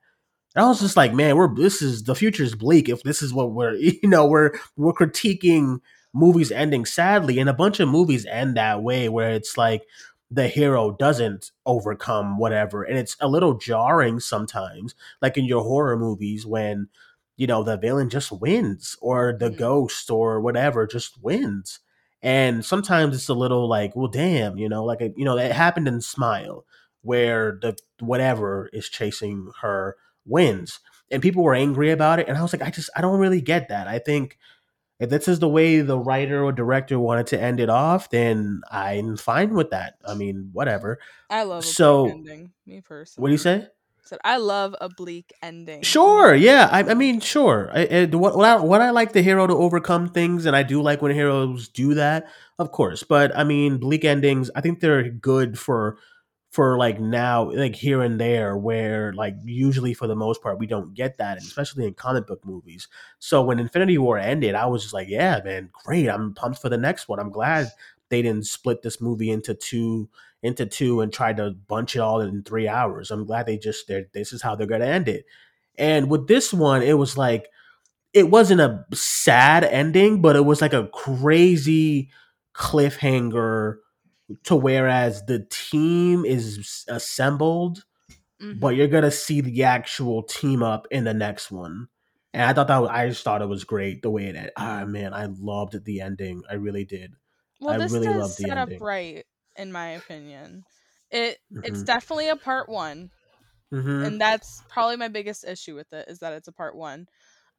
And 0.54 0.64
I 0.64 0.68
was 0.68 0.80
just 0.80 0.96
like, 0.96 1.14
man, 1.14 1.36
we're 1.36 1.54
this 1.54 1.80
is 1.80 2.04
the 2.04 2.14
future 2.14 2.42
is 2.42 2.54
bleak 2.54 2.88
if 2.88 3.02
this 3.02 3.22
is 3.22 3.32
what 3.32 3.52
we're 3.52 3.74
you 3.76 3.98
know 4.08 4.26
we're 4.26 4.52
we're 4.76 4.92
critiquing 4.92 5.78
movies 6.12 6.52
ending 6.52 6.84
sadly, 6.84 7.38
and 7.38 7.48
a 7.48 7.54
bunch 7.54 7.80
of 7.80 7.88
movies 7.88 8.26
end 8.26 8.56
that 8.56 8.82
way 8.82 9.08
where 9.08 9.30
it's 9.32 9.56
like 9.56 9.82
the 10.30 10.48
hero 10.48 10.92
doesn't 10.92 11.50
overcome 11.66 12.38
whatever, 12.38 12.82
and 12.82 12.98
it's 12.98 13.16
a 13.20 13.28
little 13.28 13.54
jarring 13.54 14.20
sometimes, 14.20 14.94
like 15.20 15.36
in 15.36 15.44
your 15.44 15.62
horror 15.62 15.96
movies 15.96 16.46
when 16.46 16.88
you 17.36 17.46
know 17.46 17.62
the 17.62 17.76
villain 17.76 18.08
just 18.10 18.30
wins 18.32 18.96
or 19.00 19.32
the 19.38 19.50
Mhm. 19.50 19.56
ghost 19.56 20.10
or 20.10 20.40
whatever 20.40 20.86
just 20.86 21.22
wins. 21.22 21.80
And 22.22 22.64
sometimes 22.64 23.16
it's 23.16 23.28
a 23.28 23.34
little 23.34 23.68
like, 23.68 23.96
well, 23.96 24.08
damn, 24.08 24.56
you 24.56 24.68
know, 24.68 24.84
like 24.84 25.00
you 25.16 25.24
know, 25.24 25.36
it 25.38 25.52
happened 25.52 25.88
in 25.88 26.00
Smile, 26.00 26.64
where 27.02 27.58
the 27.60 27.76
whatever 28.00 28.70
is 28.72 28.88
chasing 28.88 29.50
her 29.60 29.96
wins, 30.24 30.78
and 31.10 31.20
people 31.22 31.42
were 31.42 31.54
angry 31.54 31.90
about 31.90 32.20
it. 32.20 32.28
And 32.28 32.38
I 32.38 32.42
was 32.42 32.52
like, 32.52 32.62
I 32.62 32.70
just, 32.70 32.90
I 32.96 33.00
don't 33.00 33.18
really 33.18 33.40
get 33.40 33.68
that. 33.68 33.88
I 33.88 33.98
think 33.98 34.38
if 35.02 35.10
this 35.10 35.26
is 35.26 35.40
the 35.40 35.48
way 35.48 35.80
the 35.80 35.98
writer 35.98 36.44
or 36.44 36.52
director 36.52 36.96
wanted 36.96 37.26
to 37.28 37.40
end 37.40 37.58
it 37.58 37.68
off, 37.68 38.08
then 38.10 38.60
I'm 38.70 39.16
fine 39.16 39.52
with 39.52 39.70
that. 39.70 39.94
I 40.06 40.14
mean, 40.14 40.50
whatever. 40.52 41.00
I 41.28 41.42
love 41.42 41.64
a 41.64 41.66
So, 41.66 42.04
bleak 42.04 42.14
ending. 42.14 42.52
Me 42.66 42.80
personally. 42.80 43.22
What 43.22 43.28
do 43.28 43.32
you 43.32 43.38
say? 43.38 43.54
I 43.64 43.68
Said 44.04 44.18
I 44.24 44.36
love 44.36 44.76
a 44.80 44.88
bleak 44.88 45.32
ending. 45.42 45.82
Sure, 45.82 46.34
yeah. 46.34 46.68
I, 46.70 46.80
I 46.80 46.94
mean, 46.94 47.18
sure. 47.18 47.68
I, 47.72 47.86
I, 47.86 48.04
what, 48.06 48.36
what, 48.36 48.44
I, 48.44 48.56
what 48.56 48.80
I 48.80 48.90
like 48.90 49.12
the 49.12 49.22
hero 49.22 49.46
to 49.46 49.54
overcome 49.54 50.08
things, 50.08 50.46
and 50.46 50.54
I 50.54 50.62
do 50.62 50.80
like 50.80 51.02
when 51.02 51.12
heroes 51.12 51.68
do 51.68 51.94
that, 51.94 52.26
of 52.60 52.70
course. 52.70 53.02
But 53.02 53.36
I 53.36 53.42
mean, 53.42 53.78
bleak 53.78 54.04
endings, 54.04 54.50
I 54.54 54.60
think 54.60 54.78
they're 54.78 55.08
good 55.08 55.58
for 55.58 55.98
for 56.52 56.76
like 56.76 57.00
now, 57.00 57.50
like 57.50 57.74
here 57.74 58.02
and 58.02 58.20
there, 58.20 58.56
where 58.58 59.12
like 59.14 59.34
usually 59.42 59.94
for 59.94 60.06
the 60.06 60.14
most 60.14 60.42
part 60.42 60.58
we 60.58 60.66
don't 60.66 60.92
get 60.94 61.16
that, 61.16 61.38
especially 61.38 61.86
in 61.86 61.94
comic 61.94 62.26
book 62.26 62.44
movies. 62.44 62.88
So 63.18 63.42
when 63.42 63.58
Infinity 63.58 63.96
War 63.96 64.18
ended, 64.18 64.54
I 64.54 64.66
was 64.66 64.82
just 64.82 64.94
like, 64.94 65.08
yeah, 65.08 65.40
man, 65.42 65.70
great. 65.72 66.08
I'm 66.08 66.34
pumped 66.34 66.60
for 66.60 66.68
the 66.68 66.76
next 66.76 67.08
one. 67.08 67.18
I'm 67.18 67.30
glad 67.30 67.72
they 68.10 68.20
didn't 68.20 68.46
split 68.46 68.82
this 68.82 69.00
movie 69.00 69.30
into 69.30 69.54
two 69.54 70.10
into 70.42 70.66
two 70.66 71.00
and 71.00 71.10
try 71.12 71.32
to 71.32 71.52
bunch 71.68 71.96
it 71.96 72.00
all 72.00 72.20
in 72.20 72.42
three 72.42 72.68
hours. 72.68 73.10
I'm 73.10 73.24
glad 73.24 73.46
they 73.46 73.56
just 73.56 73.88
they're 73.88 74.06
this 74.12 74.34
is 74.34 74.42
how 74.42 74.54
they're 74.54 74.66
gonna 74.66 74.84
end 74.84 75.08
it. 75.08 75.24
And 75.78 76.10
with 76.10 76.28
this 76.28 76.52
one, 76.52 76.82
it 76.82 76.98
was 76.98 77.16
like 77.16 77.48
it 78.12 78.28
wasn't 78.28 78.60
a 78.60 78.84
sad 78.92 79.64
ending, 79.64 80.20
but 80.20 80.36
it 80.36 80.44
was 80.44 80.60
like 80.60 80.74
a 80.74 80.88
crazy 80.88 82.10
cliffhanger 82.54 83.76
to 84.44 84.56
whereas 84.56 85.24
the 85.26 85.46
team 85.50 86.24
is 86.24 86.84
assembled, 86.88 87.84
Mhm. 88.40 88.52
but 88.52 88.76
you're 88.76 88.88
gonna 88.88 89.10
see 89.10 89.40
the 89.40 89.64
actual 89.64 90.22
team 90.24 90.62
up 90.62 90.86
in 90.90 91.04
the 91.04 91.14
next 91.14 91.50
one. 91.50 91.88
And 92.34 92.42
I 92.44 92.52
thought 92.54 92.68
that 92.68 92.78
was, 92.78 92.90
I 92.90 93.08
just 93.08 93.24
thought 93.24 93.42
it 93.42 93.48
was 93.48 93.64
great 93.64 94.02
the 94.02 94.10
way 94.10 94.26
it 94.26 94.36
ended. 94.36 94.52
Ah 94.56 94.84
man, 94.86 95.14
I 95.14 95.26
loved 95.26 95.84
the 95.84 96.00
ending. 96.02 96.42
I 96.50 96.54
really 96.54 96.84
did. 96.84 97.14
well, 97.60 97.74
I 97.74 97.76
this 97.76 97.98
really 97.98 98.08
the 98.08 98.22
set 98.24 98.58
up 98.58 98.70
right, 98.80 99.24
in 99.56 99.72
my 99.72 99.90
opinion. 99.90 100.64
It 101.10 101.38
it's 101.62 101.82
Mhm. 101.82 101.84
definitely 101.84 102.28
a 102.28 102.36
part 102.36 102.68
one, 102.68 103.10
Mm-hmm. 103.72 104.08
and 104.08 104.20
that's 104.20 104.64
probably 104.68 104.96
my 104.96 105.08
biggest 105.08 105.44
issue 105.44 105.76
with 105.76 105.92
it 105.92 106.08
is 106.08 106.20
that 106.20 106.34
it's 106.34 106.48
a 106.48 106.52
part 106.52 106.76
one. 106.76 107.08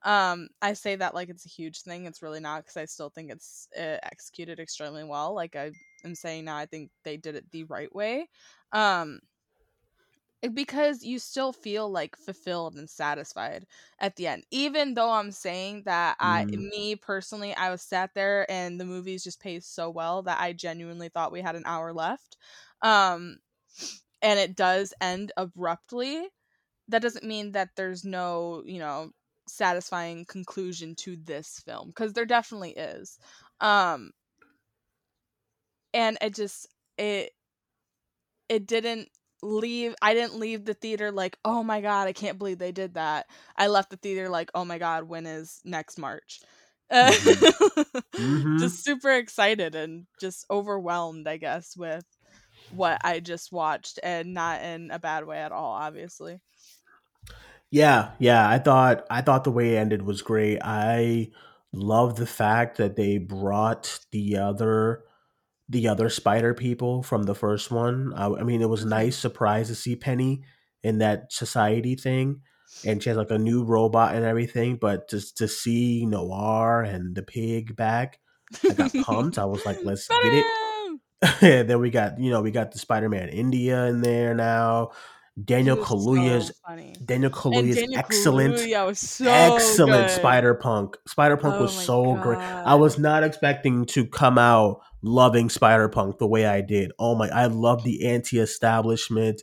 Um, 0.04 0.50
I 0.62 0.74
say 0.74 0.96
that 0.98 1.16
like 1.16 1.30
it's 1.30 1.46
a 1.46 1.50
huge 1.50 1.82
thing. 1.82 2.06
It's 2.06 2.22
really 2.24 2.42
not 2.42 2.64
because 2.64 2.78
I 2.78 2.86
still 2.86 3.10
think 3.10 3.32
it's 3.32 3.68
uh, 3.78 4.00
executed 4.04 4.60
extremely 4.60 5.04
well. 5.06 5.36
Like 5.36 5.56
I 5.56 5.72
am 6.04 6.16
saying 6.16 6.46
now 6.46 6.58
I 6.58 6.66
think 6.66 6.92
they 7.04 7.18
did 7.18 7.36
it 7.36 7.52
the 7.52 7.64
right 7.66 7.94
way. 7.94 8.30
Um 8.72 9.20
because 10.54 11.04
you 11.04 11.20
still 11.20 11.54
feel 11.54 11.90
like 11.90 12.18
fulfilled 12.18 12.76
and 12.76 12.90
satisfied 12.90 13.66
at 14.00 14.16
the 14.18 14.28
end 14.28 14.44
even 14.52 14.94
though 14.94 15.10
i'm 15.10 15.32
saying 15.32 15.84
that 15.86 16.18
i 16.20 16.46
Mm. 16.50 16.54
me 16.54 16.96
personally 16.96 17.54
i 17.56 17.70
was 17.70 17.82
sat 17.82 18.12
there 18.14 18.50
and 18.52 18.80
the 18.80 18.86
movies 18.86 19.24
just 19.24 19.40
paced 19.40 19.74
so 19.74 19.90
well 19.90 20.22
that 20.22 20.40
i 20.42 20.52
genuinely 20.52 21.08
thought 21.08 21.32
we 21.32 21.42
had 21.42 21.56
an 21.56 21.64
hour 21.66 21.94
left 21.94 22.36
um 22.82 23.38
and 24.22 24.40
it 24.40 24.56
does 24.56 24.94
end 25.02 25.32
abruptly 25.38 26.28
that 26.88 27.02
doesn't 27.02 27.26
mean 27.26 27.52
that 27.52 27.70
there's 27.76 28.04
no 28.06 28.64
you 28.66 28.80
know 28.80 29.12
satisfying 29.48 30.26
conclusion 30.26 30.96
to 30.96 31.16
this 31.18 31.60
film 31.66 31.88
because 31.90 32.14
there 32.14 32.26
definitely 32.26 32.72
is 32.72 33.18
um 33.62 34.12
and 35.94 36.18
it 36.22 36.36
just 36.36 36.68
it 36.98 37.32
it 38.50 38.68
didn't 38.68 39.10
leave 39.42 39.96
I 40.02 40.14
didn't 40.14 40.40
leave 40.40 40.66
the 40.66 40.74
theater 40.74 41.12
like, 41.12 41.38
"Oh 41.44 41.64
my 41.64 41.82
god, 41.82 42.08
I 42.08 42.14
can't 42.14 42.38
believe 42.38 42.60
they 42.60 42.72
did 42.72 42.94
that." 42.96 43.28
I 43.58 43.68
left 43.68 43.90
the 43.90 43.98
theater 43.98 44.30
like, 44.30 44.52
"Oh 44.56 44.66
my 44.66 44.78
god, 44.78 45.04
when 45.06 45.26
is 45.26 45.60
next 45.66 45.98
March?" 45.98 46.40
Uh, 46.90 47.12
Mhm. 47.12 47.94
just 48.60 48.84
super 48.84 49.12
excited 49.12 49.76
and 49.76 50.06
just 50.20 50.46
overwhelmed, 50.52 51.28
I 51.28 51.38
guess, 51.38 51.76
with 51.78 52.06
what 52.70 53.00
I 53.04 53.20
just 53.20 53.52
watched 53.52 54.00
and 54.04 54.34
not 54.34 54.62
in 54.64 54.92
a 54.92 55.00
bad 55.00 55.26
way 55.26 55.40
at 55.40 55.52
all, 55.52 55.72
obviously. 55.74 56.40
Yeah, 57.70 58.12
yeah. 58.20 58.48
I 58.48 58.60
thought 58.60 59.06
I 59.10 59.22
thought 59.22 59.44
the 59.44 59.52
way 59.52 59.76
it 59.76 59.80
ended 59.80 60.04
was 60.04 60.22
great. 60.22 60.60
I 60.64 61.32
love 61.72 62.16
the 62.16 62.28
fact 62.28 62.78
that 62.78 62.96
they 62.96 63.18
brought 63.18 64.00
the 64.12 64.38
other 64.38 65.04
the 65.70 65.88
other 65.88 66.10
spider 66.10 66.54
people 66.54 67.04
from 67.04 67.24
the 67.24 67.36
first 67.36 67.72
one. 67.72 68.14
I, 68.16 68.28
I 68.28 68.44
mean, 68.44 68.62
it 68.62 68.70
was 68.70 68.84
Mhm. 68.86 68.90
nice 68.90 69.18
surprise 69.18 69.68
to 69.70 69.76
see 69.76 69.96
Penny 69.96 70.44
in 70.84 70.98
that 71.00 71.32
society 71.32 71.96
thing, 71.96 72.42
and 72.86 73.02
she 73.02 73.10
has 73.10 73.18
like 73.18 73.32
a 73.32 73.38
new 73.40 73.64
robot 73.64 74.16
and 74.16 74.26
everything. 74.26 74.76
But 74.78 75.10
just 75.10 75.38
to 75.38 75.48
see 75.48 76.06
Noir 76.06 76.82
and 76.82 77.16
the 77.16 77.24
pig 77.24 77.76
back, 77.76 78.20
I 78.70 78.74
got 78.74 78.94
pumped. 78.94 79.38
I 79.40 79.46
was 79.46 79.66
like, 79.66 79.80
let's 79.84 80.08
get 80.08 80.34
it. 80.34 80.46
And 81.42 81.70
then 81.70 81.80
we 81.80 81.90
got 81.90 82.20
you 82.20 82.30
know 82.32 82.42
we 82.42 82.52
got 82.52 82.72
the 82.74 82.80
Spider-Man 82.80 83.30
India 83.30 83.86
in 83.86 84.02
there 84.02 84.34
now. 84.36 84.92
Daniel 85.42 85.78
Kaluuya's 85.78 86.48
so. 86.48 86.94
Daniel 87.06 87.32
Kaluuya's 87.32 87.76
Daniel 87.76 88.00
excellent 88.00 88.56
Kaluuya 88.56 88.88
so 88.96 89.26
excellent. 89.26 90.12
Spider 90.12 90.54
Punk. 90.54 90.98
Spider 91.08 91.38
Punk 91.38 91.56
Oh 91.56 91.64
was 91.64 91.74
so 91.74 92.16
great. 92.16 92.38
I 92.38 92.76
was 92.76 93.00
not 93.00 93.24
expecting 93.24 93.86
to 93.88 94.06
come 94.06 94.38
out 94.38 94.82
loving 95.02 95.50
Spider 95.50 95.90
Punk 95.90 96.20
the 96.20 96.28
way 96.28 96.46
I 96.46 96.62
did. 96.62 96.92
Oh 97.00 97.16
my! 97.16 97.30
I 97.30 97.48
love 97.48 97.84
the 97.84 98.08
anti-establishment 98.08 99.42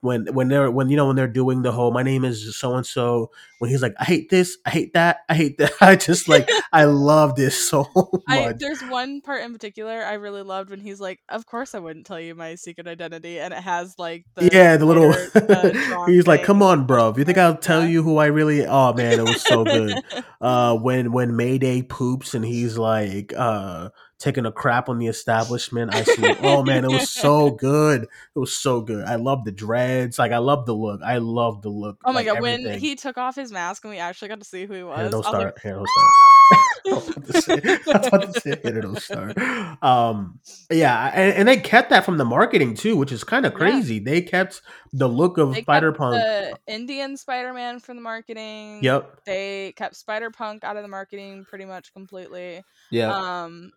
when 0.00 0.26
when 0.32 0.48
they're 0.48 0.70
when 0.70 0.88
you 0.88 0.96
know 0.96 1.06
when 1.06 1.16
they're 1.16 1.28
doing 1.28 1.62
the 1.62 1.72
whole 1.72 1.90
my 1.90 2.02
name 2.02 2.24
is 2.24 2.56
so 2.56 2.74
and 2.74 2.86
so 2.86 3.30
when 3.58 3.70
he's 3.70 3.82
like 3.82 3.94
I 3.98 4.04
hate 4.04 4.30
this 4.30 4.56
I 4.64 4.70
hate 4.70 4.94
that 4.94 5.20
I 5.28 5.34
hate 5.34 5.58
that 5.58 5.72
I 5.80 5.96
just 5.96 6.28
like 6.28 6.48
I 6.72 6.84
love 6.84 7.36
this 7.36 7.68
so 7.68 7.86
I 8.28 8.54
there's 8.58 8.82
one 8.82 9.20
part 9.20 9.42
in 9.42 9.52
particular 9.52 10.02
I 10.02 10.14
really 10.14 10.42
loved 10.42 10.70
when 10.70 10.80
he's 10.80 11.00
like, 11.00 11.20
"Of 11.28 11.46
course 11.46 11.74
I 11.74 11.78
wouldn't 11.78 12.06
tell 12.06 12.20
you 12.20 12.34
my 12.34 12.54
secret 12.54 12.86
identity," 12.86 13.38
and 13.38 13.52
it 13.52 13.62
has 13.62 13.98
like 13.98 14.24
the 14.34 14.50
yeah, 14.52 14.76
the 14.76 14.86
little 14.86 15.12
uh, 15.12 16.06
he's 16.06 16.26
like, 16.26 16.42
"Come 16.42 16.62
on, 16.62 16.86
bro. 16.86 17.10
If 17.10 17.18
you 17.18 17.24
think 17.24 17.38
I'll 17.38 17.56
tell 17.56 17.84
you 17.84 18.02
who 18.02 18.18
I 18.18 18.26
really?" 18.26 18.66
Oh 18.66 18.92
man, 18.92 19.18
it 19.18 19.22
was 19.22 19.42
so 19.42 19.64
good. 19.64 20.02
uh 20.40 20.76
when 20.76 21.12
when 21.12 21.36
Mayday 21.36 21.82
poops 21.82 22.34
and 22.34 22.44
he's 22.44 22.78
like 22.78 23.32
uh 23.36 23.90
taking 24.20 24.46
a 24.46 24.52
crap 24.52 24.88
on 24.88 24.98
the 24.98 25.08
establishment. 25.08 25.92
I 25.92 26.04
see. 26.04 26.20
Oh 26.42 26.62
man, 26.62 26.84
it 26.84 26.90
was 26.90 27.10
so 27.10 27.50
good. 27.50 28.02
It 28.02 28.38
was 28.38 28.56
so 28.56 28.80
good. 28.80 29.04
I 29.04 29.16
love 29.16 29.44
the 29.44 29.52
dreads. 29.52 30.18
Like 30.18 30.32
I 30.32 30.38
love 30.38 30.66
the 30.66 30.74
look. 30.74 31.00
I 31.02 31.18
love 31.18 31.62
the 31.62 31.68
look. 31.68 31.98
Oh 32.04 32.12
my 32.12 32.20
like, 32.20 32.26
god, 32.26 32.40
when 32.40 32.78
he 32.78 32.94
took 32.94 33.18
off 33.18 33.34
his 33.34 33.50
mask 33.50 33.84
and 33.84 33.90
we 33.90 33.98
actually 33.98 34.28
got 34.28 34.38
to 34.38 34.44
see 34.44 34.66
who 34.66 34.74
he 34.74 34.82
was. 34.82 34.98
Here, 34.98 35.10
don't 35.10 35.18
was 35.18 35.26
like, 35.32 35.40
start. 35.40 35.60
Here, 35.62 35.74
don't 35.74 35.88
start. 35.88 36.10
I 36.86 36.94
was 36.94 37.08
about 37.08 37.26
to 37.26 37.42
say, 37.42 37.78
about 37.86 38.34
to 38.34 38.40
say, 38.40 38.80
don't 38.80 38.98
start. 39.00 39.82
Um, 39.82 40.40
yeah, 40.70 41.10
and, 41.14 41.34
and 41.34 41.48
they 41.48 41.58
kept 41.58 41.90
that 41.90 42.04
from 42.04 42.16
the 42.18 42.24
marketing 42.24 42.74
too, 42.74 42.96
which 42.96 43.12
is 43.12 43.22
kind 43.24 43.46
of 43.46 43.52
Yeah. 43.52 43.58
crazy. 43.58 43.98
They 43.98 44.22
kept 44.22 44.62
the 44.92 45.08
look 45.08 45.38
of 45.38 45.54
they 45.54 45.62
Spider 45.62 45.92
Punk. 45.92 46.14
the 46.14 46.58
Indian 46.66 47.16
Spider-Man 47.16 47.80
from 47.80 47.96
the 47.96 48.02
marketing. 48.02 48.80
Yep. 48.82 49.24
They 49.24 49.72
kept 49.76 49.96
Spider-Punk 49.96 50.64
out 50.64 50.76
of 50.76 50.82
the 50.82 50.88
marketing 50.88 51.44
pretty 51.48 51.64
much 51.66 51.92
completely. 51.92 52.62
Yeah. 52.90 53.12
Um 53.14 53.72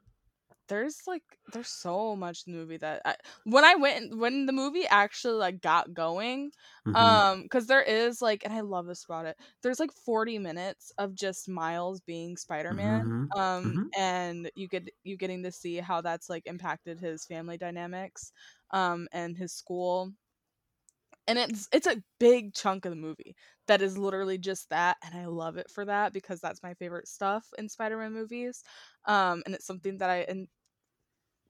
there's 0.68 1.02
like 1.08 1.24
there's 1.54 1.68
so 1.70 2.16
much 2.16 2.44
in 2.48 2.54
the 2.54 2.60
movie 2.60 2.78
that 2.78 3.02
I, 3.06 3.16
when 3.46 3.66
I 3.66 3.76
went 3.76 4.18
when 4.18 4.46
the 4.46 4.54
movie 4.54 4.86
actually 4.88 5.36
like 5.36 5.62
got 5.62 5.94
going 5.94 6.52
Mhm. 6.86 7.24
um 7.24 7.44
because 7.44 7.68
there 7.68 7.82
is 7.82 8.22
like 8.22 8.44
and 8.46 8.54
i 8.54 8.62
love 8.62 8.86
this 8.86 9.04
about 9.06 9.26
it 9.26 9.36
there's 9.64 9.80
like 9.80 9.92
40 9.92 10.38
minutes 10.40 10.92
of 11.00 11.16
just 11.16 11.50
miles 11.50 12.00
being 12.02 12.38
spider-man 12.38 13.02
Mhm. 13.02 13.30
um 13.38 13.76
Mhm. 13.76 13.94
and 13.98 14.52
you 14.56 14.68
get 14.68 14.90
you 15.04 15.18
getting 15.18 15.44
to 15.44 15.52
see 15.52 15.78
how 15.78 16.02
that's 16.02 16.30
like 16.30 16.46
impacted 16.46 17.00
his 17.00 17.26
family 17.26 17.58
dynamics 17.58 18.32
um 18.72 19.08
and 19.12 19.38
his 19.38 19.54
school 19.54 20.14
and 21.28 21.40
it's 21.40 21.70
it's 21.72 21.88
a 21.88 22.02
big 22.20 22.54
chunk 22.54 22.86
of 22.86 22.92
the 22.92 22.96
movie 22.96 23.36
that 23.68 23.82
is 23.82 23.98
literally 23.98 24.38
just 24.38 24.70
that 24.70 24.98
and 25.04 25.16
i 25.16 25.26
love 25.26 25.58
it 25.58 25.70
for 25.70 25.86
that 25.86 26.14
because 26.14 26.40
that's 26.40 26.64
my 26.64 26.74
favorite 26.74 27.08
stuff 27.08 27.46
in 27.58 27.70
spider-man 27.70 28.14
movies 28.14 28.64
um 29.06 29.42
and 29.46 29.56
it's 29.56 29.66
something 29.66 29.98
that 29.98 30.10
i 30.10 30.18
and 30.18 30.48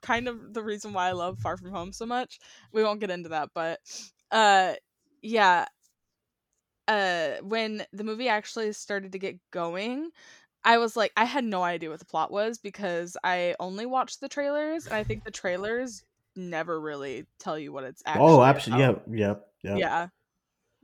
kind 0.02 0.28
of 0.28 0.54
the 0.54 0.64
reason 0.64 0.94
why 0.94 1.08
i 1.08 1.12
love 1.12 1.40
far 1.40 1.58
from 1.58 1.72
home 1.72 1.94
so 1.94 2.06
much 2.06 2.40
we 2.74 2.84
won't 2.84 3.00
get 3.00 3.10
into 3.10 3.30
that 3.30 3.50
but 3.54 3.80
uh 4.32 4.74
yeah 5.22 5.66
uh 6.88 7.32
when 7.42 7.86
the 7.94 8.04
movie 8.04 8.28
actually 8.28 8.72
started 8.74 9.14
to 9.14 9.20
get 9.20 9.40
going 9.52 10.10
i 10.66 10.78
was 10.78 10.98
like 10.98 11.14
i 11.16 11.24
had 11.24 11.46
no 11.46 11.64
idea 11.64 11.90
what 11.90 12.00
the 12.00 12.06
plot 12.06 12.32
was 12.32 12.58
because 12.58 13.16
i 13.24 13.56
only 13.60 13.86
watched 13.86 14.20
the 14.20 14.28
trailers 14.28 14.86
and 14.86 14.96
i 14.96 15.04
think 15.04 15.24
the 15.24 15.32
trailers 15.44 16.04
never 16.36 16.80
really 16.80 17.26
tell 17.40 17.58
you 17.58 17.72
what 17.72 17.84
it's 17.84 18.04
actually 18.06 18.32
oh, 18.32 18.44
absolutely. 18.44 18.86
about. 18.86 19.02
Yep. 19.08 19.18
Yep. 19.18 19.48
Yep. 19.64 19.78
yeah 19.80 20.08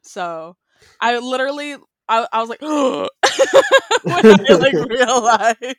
so 0.03 0.55
i 1.01 1.17
literally 1.17 1.75
i, 2.07 2.27
I 2.31 2.39
was 2.41 2.49
like 2.49 2.61
when 4.03 4.25
i 4.25 4.53
like 4.53 4.89
realized 4.89 5.75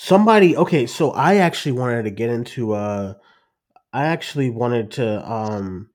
Somebody. 0.00 0.56
Okay, 0.56 0.86
so 0.86 1.10
I 1.10 1.38
actually 1.38 1.72
wanted 1.72 2.04
to 2.04 2.10
get 2.10 2.30
into. 2.30 2.72
uh 2.72 3.14
I 3.92 4.04
actually 4.04 4.48
wanted 4.48 4.92
to. 4.92 5.28
um 5.28 5.90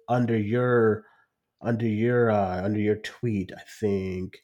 under 0.09 0.37
your 0.37 1.05
under 1.61 1.87
your 1.87 2.31
uh 2.31 2.63
under 2.63 2.79
your 2.79 2.95
tweet, 2.97 3.51
I 3.55 3.61
think 3.79 4.39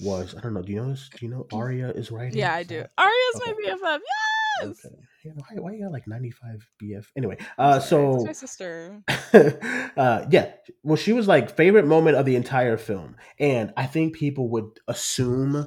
was 0.00 0.34
I 0.36 0.40
don't 0.40 0.54
know. 0.54 0.62
Do 0.62 0.72
you 0.72 0.80
know 0.80 0.88
this? 0.90 1.08
Do 1.14 1.26
you 1.26 1.30
know 1.32 1.46
Aria 1.52 1.90
is 1.90 2.10
writing? 2.10 2.38
yeah 2.38 2.54
i 2.54 2.62
do 2.62 2.82
aria's 2.98 3.36
Okay. 3.36 3.52
my 3.52 3.76
bff 3.76 4.00
yes 4.62 4.84
Okay. 4.84 4.94
Why, 5.24 5.56
why 5.60 5.72
you 5.72 5.82
got 5.84 5.92
like 5.92 6.06
95 6.08 6.66
BF? 6.82 7.06
Anyway, 7.16 7.36
uh, 7.58 7.78
sorry, 7.80 8.12
so 8.18 8.24
my 8.24 8.32
sister 8.32 9.02
uh, 9.96 10.26
yeah, 10.30 10.52
well, 10.82 10.96
she 10.96 11.12
was 11.12 11.28
like 11.28 11.56
favorite 11.56 11.86
moment 11.86 12.16
of 12.16 12.26
the 12.26 12.36
entire 12.36 12.76
film, 12.76 13.16
and 13.38 13.72
I 13.76 13.86
think 13.86 14.16
people 14.16 14.48
would 14.50 14.80
assume 14.88 15.66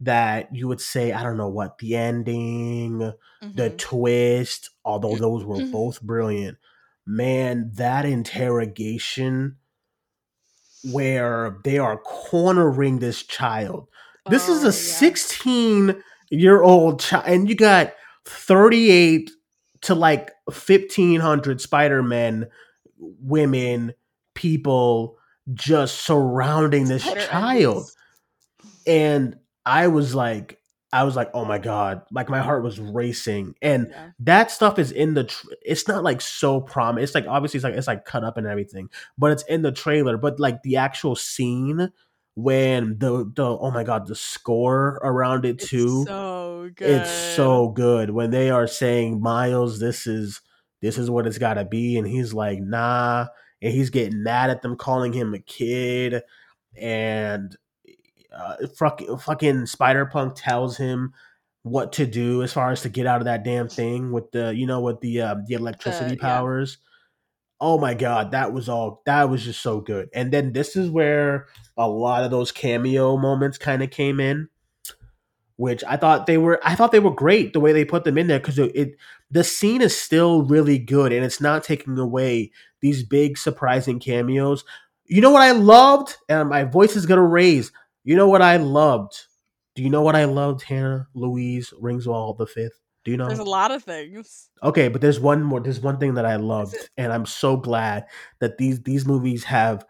that 0.00 0.48
you 0.54 0.66
would 0.68 0.80
say 0.80 1.12
I 1.12 1.22
don't 1.22 1.36
know 1.36 1.48
what 1.48 1.78
the 1.78 1.94
ending, 1.96 2.98
the 2.98 3.70
Mhm. 3.70 3.78
twist, 3.78 4.70
although 4.84 5.16
those 5.16 5.44
were 5.44 5.64
both 5.70 6.00
brilliant. 6.02 6.58
Man, 7.06 7.70
that 7.74 8.04
interrogation 8.04 9.56
where 10.92 11.58
they 11.64 11.78
are 11.78 11.98
cornering 11.98 12.98
this 12.98 13.22
child. 13.22 13.88
This 14.28 14.48
is 14.48 14.64
Oh, 14.64 14.68
a 14.68 14.72
yeah. 14.72 14.72
16 14.72 16.02
year 16.30 16.62
old 16.62 17.00
child, 17.00 17.24
and 17.26 17.48
you 17.48 17.54
got 17.54 17.92
38 18.30 19.30
to 19.82 19.94
like 19.94 20.30
1500 20.46 21.60
Spider 21.60 22.02
Men, 22.02 22.48
women, 22.98 23.94
people 24.34 25.18
just 25.54 26.00
surrounding 26.04 26.84
this 26.86 27.02
Spider 27.04 27.20
child. 27.26 27.90
And 28.86 29.36
I 29.66 29.88
was 29.88 30.14
like, 30.14 30.58
I 30.92 31.04
was 31.04 31.14
like, 31.14 31.30
oh 31.34 31.44
my 31.44 31.58
god, 31.58 32.02
like 32.10 32.28
my 32.28 32.40
heart 32.40 32.64
was 32.64 32.80
racing, 32.80 33.54
and 33.62 33.88
Yeah. 33.90 34.10
that 34.20 34.50
stuff 34.50 34.76
is 34.78 34.90
in 34.90 35.14
the. 35.14 35.22
Tr- 35.24 35.46
it's 35.64 35.86
not 35.86 36.02
like 36.02 36.20
so 36.20 36.60
prom. 36.60 36.98
It's 36.98 37.14
like 37.14 37.26
obviously 37.28 37.58
it's 37.58 37.64
like 37.64 37.74
it's 37.74 37.86
like 37.86 38.04
cut 38.04 38.24
up 38.24 38.36
and 38.36 38.46
everything, 38.46 38.88
but 39.16 39.30
it's 39.30 39.44
in 39.44 39.62
the 39.62 39.70
trailer. 39.70 40.16
But 40.16 40.40
like 40.40 40.62
the 40.64 40.78
actual 40.78 41.14
scene 41.14 41.92
when 42.34 42.98
the 42.98 43.30
the 43.34 43.44
oh 43.44 43.70
my 43.70 43.84
god 43.84 44.06
the 44.06 44.14
score 44.14 45.00
around 45.02 45.44
it 45.44 45.56
It's 45.60 45.68
too, 45.68 46.04
so 46.06 46.70
good. 46.74 47.00
it's 47.02 47.10
so 47.10 47.68
good 47.68 48.10
when 48.10 48.30
they 48.30 48.50
are 48.50 48.66
saying 48.66 49.20
Miles, 49.20 49.78
this 49.80 50.06
is 50.06 50.40
this 50.80 50.96
is 50.96 51.10
what 51.10 51.26
it's 51.26 51.38
got 51.38 51.54
to 51.54 51.64
be, 51.64 51.98
and 51.98 52.06
he's 52.06 52.32
like 52.32 52.60
nah, 52.60 53.26
and 53.60 53.72
he's 53.72 53.90
getting 53.90 54.22
mad 54.22 54.48
at 54.50 54.62
them 54.62 54.76
calling 54.76 55.12
him 55.12 55.34
a 55.34 55.38
kid, 55.40 56.22
and 56.76 57.56
uh, 58.34 58.56
fucking 58.78 59.18
fucking 59.18 59.66
Spider 59.66 60.06
Punk 60.06 60.34
tells 60.36 60.76
him 60.76 61.12
what 61.62 61.92
to 61.92 62.06
do 62.06 62.42
as 62.42 62.52
far 62.52 62.70
as 62.70 62.80
to 62.82 62.88
get 62.88 63.06
out 63.06 63.20
of 63.20 63.26
that 63.26 63.44
damn 63.44 63.68
thing 63.68 64.12
with 64.12 64.30
the 64.32 64.54
you 64.54 64.66
know 64.66 64.80
with 64.80 65.00
the 65.00 65.20
um, 65.20 65.44
the 65.46 65.54
electricity 65.54 66.12
Uh, 66.12 66.14
yeah. 66.14 66.20
powers. 66.20 66.78
Oh 67.60 67.78
my 67.78 67.94
god, 67.94 68.30
that 68.32 68.52
was 68.52 68.68
all 68.68 69.02
that 69.06 69.28
was 69.28 69.44
just 69.44 69.60
so 69.62 69.80
good. 69.80 70.08
And 70.14 70.32
then 70.32 70.52
this 70.52 70.76
is 70.76 70.88
where 70.90 71.46
a 71.76 71.88
lot 71.88 72.24
of 72.24 72.30
those 72.30 72.52
cameo 72.52 73.16
moments 73.18 73.58
kind 73.58 73.82
of 73.82 73.90
came 73.90 74.18
in, 74.18 74.48
which 75.56 75.84
I 75.86 75.96
thought 75.96 76.26
they 76.26 76.38
were 76.38 76.58
I 76.64 76.74
thought 76.74 76.92
they 76.92 77.00
were 77.00 77.10
great 77.10 77.52
the 77.52 77.60
way 77.60 77.72
they 77.72 77.84
put 77.84 78.04
them 78.04 78.16
in 78.16 78.26
there 78.28 78.38
because 78.38 78.58
it, 78.58 78.74
it 78.74 78.96
the 79.30 79.44
scene 79.44 79.82
is 79.82 79.96
still 79.98 80.42
really 80.44 80.78
good 80.78 81.12
and 81.12 81.24
it's 81.24 81.40
not 81.40 81.64
taking 81.64 81.98
away 81.98 82.50
these 82.80 83.02
big 83.02 83.36
surprising 83.36 84.00
cameos. 84.00 84.64
You 85.04 85.20
know 85.20 85.30
what 85.30 85.42
I 85.42 85.52
loved? 85.52 86.16
And 86.28 86.48
my 86.48 86.64
voice 86.64 86.96
is 86.96 87.04
gonna 87.06 87.26
raise. 87.26 87.72
You 88.04 88.16
know 88.16 88.28
what 88.28 88.42
I 88.42 88.56
loved? 88.56 89.26
Do 89.74 89.82
you 89.82 89.90
know 89.90 90.02
what 90.02 90.16
I 90.16 90.24
loved, 90.24 90.62
Hannah 90.62 91.08
Louise 91.14 91.72
Ringswall 91.80 92.36
the 92.38 92.46
fifth? 92.46 92.79
Do 93.04 93.10
you 93.10 93.16
know? 93.16 93.26
There's 93.26 93.38
a 93.38 93.44
lot 93.44 93.70
of 93.70 93.82
things. 93.82 94.50
Okay, 94.62 94.88
but 94.88 95.00
there's 95.00 95.20
one 95.20 95.42
more. 95.42 95.60
There's 95.60 95.80
one 95.80 95.98
thing 95.98 96.14
that 96.14 96.26
I 96.26 96.36
loved, 96.36 96.76
and 96.96 97.12
I'm 97.12 97.26
so 97.26 97.56
glad 97.56 98.06
that 98.40 98.58
these 98.58 98.82
these 98.82 99.06
movies 99.06 99.44
have. 99.44 99.84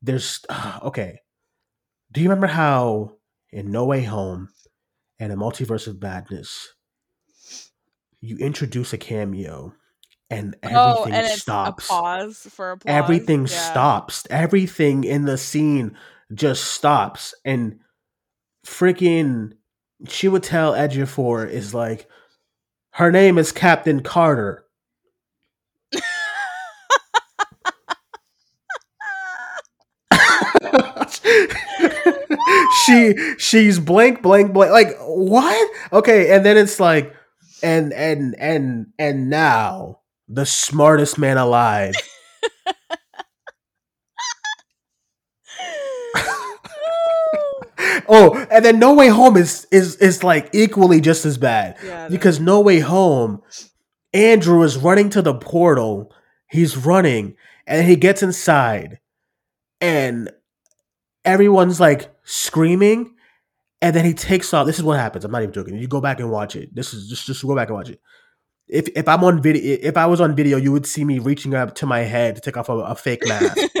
There's 0.00 0.40
ah, 0.48 0.80
okay. 0.84 1.20
Do 2.12 2.20
you 2.20 2.28
remember 2.28 2.46
how 2.46 3.16
in 3.50 3.70
No 3.70 3.84
Way 3.84 4.02
Home 4.02 4.48
and 5.18 5.32
a 5.32 5.36
Multiverse 5.36 5.86
of 5.86 6.00
Madness, 6.00 6.72
you 8.20 8.36
introduce 8.36 8.92
a 8.92 8.98
cameo, 8.98 9.74
and 10.30 10.54
oh, 10.62 10.68
everything 10.68 11.14
oh, 11.14 11.16
and 11.16 11.40
stops. 11.40 11.86
a 11.86 11.88
pause 11.88 12.46
for 12.50 12.72
applause. 12.72 12.94
Everything 12.94 13.42
Yeah. 13.42 13.70
stops. 13.70 14.24
Everything 14.30 15.04
in 15.04 15.24
the 15.24 15.38
scene 15.38 15.96
just 16.32 16.64
stops, 16.64 17.34
and 17.44 17.80
freaking 18.64 19.52
she 20.08 20.28
would 20.28 20.42
Chiwetel 20.42 20.76
Ejiofor 20.76 21.48
is 21.48 21.74
like, 21.74 22.08
her 22.92 23.10
name 23.10 23.38
is 23.38 23.52
Captain 23.52 24.02
Carter. 24.02 24.64
she 32.84 33.14
she's 33.38 33.78
blank 33.78 34.22
blank 34.22 34.52
blank 34.52 34.72
like 34.72 34.96
what 35.00 35.70
okay 35.92 36.34
and 36.34 36.44
then 36.44 36.56
it's 36.56 36.80
like 36.80 37.14
and 37.62 37.92
and 37.92 38.34
and 38.38 38.86
and 38.98 39.30
now 39.30 40.00
the 40.28 40.46
smartest 40.46 41.18
man 41.18 41.36
alive 41.36 41.94
oh 48.12 48.46
and 48.50 48.64
then 48.64 48.78
no 48.78 48.94
way 48.94 49.08
home 49.08 49.36
is 49.36 49.66
is 49.70 49.96
is 49.96 50.22
like 50.22 50.50
equally 50.52 51.00
just 51.00 51.24
as 51.24 51.38
bad. 51.38 51.76
Yeah, 51.84 52.08
because 52.08 52.38
no 52.38 52.60
way 52.60 52.80
home 52.80 53.42
andrew 54.12 54.62
is 54.62 54.76
running 54.76 55.10
to 55.10 55.22
the 55.22 55.34
portal. 55.34 56.12
He's 56.48 56.76
running 56.76 57.34
and 57.66 57.86
he 57.86 57.96
gets 57.96 58.22
inside 58.22 59.00
and 59.80 60.30
everyone's 61.24 61.80
like 61.80 62.14
screaming 62.24 63.14
and 63.80 63.96
then 63.96 64.04
he 64.04 64.14
takes 64.14 64.52
off. 64.54 64.66
This 64.66 64.78
is 64.78 64.84
what 64.84 64.98
happens. 64.98 65.24
I'm 65.24 65.32
not 65.32 65.42
even 65.42 65.52
joking. 65.52 65.76
You 65.76 65.88
go 65.88 66.00
back 66.00 66.20
and 66.20 66.30
watch 66.30 66.54
it. 66.54 66.74
This 66.74 66.94
is 66.94 67.08
just 67.08 67.26
just 67.26 67.44
go 67.44 67.56
back 67.56 67.68
and 67.68 67.76
watch 67.76 67.88
it. 67.90 68.00
If 68.68 68.88
if 68.94 69.08
i'm 69.08 69.24
on 69.24 69.42
video 69.42 69.78
if 69.82 69.96
i 69.96 70.06
was 70.06 70.20
on 70.20 70.36
video 70.36 70.56
you 70.56 70.72
would 70.72 70.86
see 70.86 71.04
me 71.04 71.18
reaching 71.18 71.52
up 71.54 71.74
to 71.74 71.86
my 71.86 72.00
head 72.00 72.36
to 72.36 72.40
take 72.40 72.56
off 72.56 72.68
a, 72.68 72.72
a 72.72 72.94
fake 72.94 73.26
mask. 73.26 73.58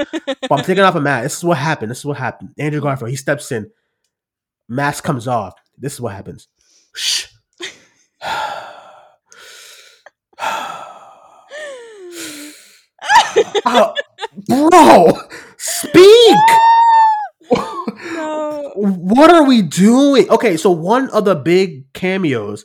But 0.48 0.58
i'm 0.58 0.64
taking 0.64 0.84
off 0.84 0.96
a 0.96 1.00
mask. 1.00 1.22
This 1.22 1.36
is 1.38 1.44
what 1.44 1.58
happened. 1.58 1.90
This 1.90 1.98
is 1.98 2.04
what 2.04 2.16
happened. 2.16 2.50
Andrew 2.58 2.80
garfield 2.80 3.10
he 3.10 3.16
steps 3.16 3.52
in 3.52 3.70
mask 4.72 5.04
comes 5.04 5.28
off 5.28 5.54
this 5.78 5.94
is 5.94 6.00
what 6.00 6.14
happens 6.14 6.48
Shh. 6.94 7.26
oh, 13.66 13.94
bro 14.48 15.12
speak 15.56 16.36
no. 18.14 18.72
what 18.74 19.30
are 19.30 19.44
we 19.44 19.62
doing? 19.62 20.28
Okay, 20.30 20.56
so 20.56 20.70
one 20.70 21.10
of 21.10 21.24
the 21.24 21.34
big 21.34 21.92
cameos 21.92 22.64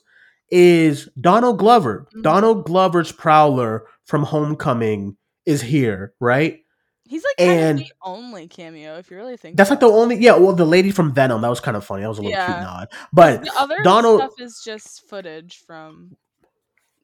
is 0.49 1.10
Donald 1.20 1.60
Glover. 1.60 2.08
Mhm. 2.16 2.24
Donald 2.24 2.66
Glover's 2.66 3.12
Prowler 3.12 3.86
from 4.05 4.24
Homecoming 4.24 5.18
is 5.45 5.62
here, 5.62 6.14
right? 6.20 6.60
He's 7.08 7.24
like 7.24 7.38
kind 7.47 7.60
And- 7.60 7.80
of 7.80 7.86
the 7.88 7.93
only 8.03 8.47
cameo, 8.47 8.97
if 8.97 9.10
you 9.12 9.18
really 9.18 9.38
think. 9.38 9.58
That's 9.58 9.70
like 9.70 9.80
the 9.80 9.88
only 9.89 10.18
yeah. 10.18 10.36
Well, 10.36 10.53
the 10.53 10.66
lady 10.66 10.91
from 10.91 11.14
Venom 11.14 11.41
that 11.41 11.49
was 11.49 11.60
kind 11.60 11.78
of 11.78 11.86
funny. 11.86 12.01
That 12.03 12.10
was 12.10 12.18
a 12.20 12.22
little 12.22 12.38
cute 12.45 12.58
nod, 12.62 12.89
but 13.14 13.43
the 13.43 13.53
other 13.58 13.78
Donald- 13.84 14.20
stuff 14.22 14.39
is 14.39 14.62
just 14.64 15.08
footage 15.10 15.64
from 15.66 16.16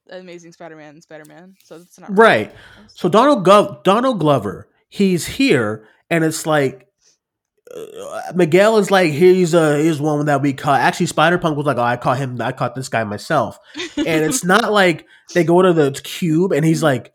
Amazing 0.10 0.51
Spider-Man 0.51 0.95
and 0.95 1.04
Spider-Man, 1.04 1.56
so 1.64 1.78
it's 1.78 1.99
not 1.99 2.16
right. 2.18 2.54
So 2.88 3.08
Donald 3.10 3.45
Gov- 3.45 3.84
Donald 3.84 4.20
Glover, 4.20 4.68
he's 4.89 5.26
here, 5.26 5.88
and 6.10 6.24
it's 6.26 6.45
like 6.45 6.88
uh, 7.76 8.32
Miguel 8.36 8.78
is 8.78 8.91
like, 8.91 9.12
he's 9.14 9.54
a 9.54 9.82
he's 9.82 9.99
one 10.01 10.26
that 10.26 10.41
we 10.41 10.54
caught. 10.54 10.82
Actually, 10.82 11.06
Spider 11.08 11.38
Punk 11.38 11.56
was 11.58 11.66
like, 11.66 11.78
oh, 11.78 11.82
I 11.84 11.95
caught 11.97 12.18
him. 12.18 12.39
I 12.41 12.51
caught 12.51 12.76
this 12.76 12.89
guy 12.89 13.04
myself. 13.06 13.58
and 13.97 14.06
it's 14.08 14.43
not 14.43 14.72
like 14.72 15.08
they 15.34 15.43
go 15.43 15.62
to 15.62 15.72
the 15.74 15.91
cube 16.04 16.51
and 16.51 16.66
he's 16.66 16.84
like 16.84 17.12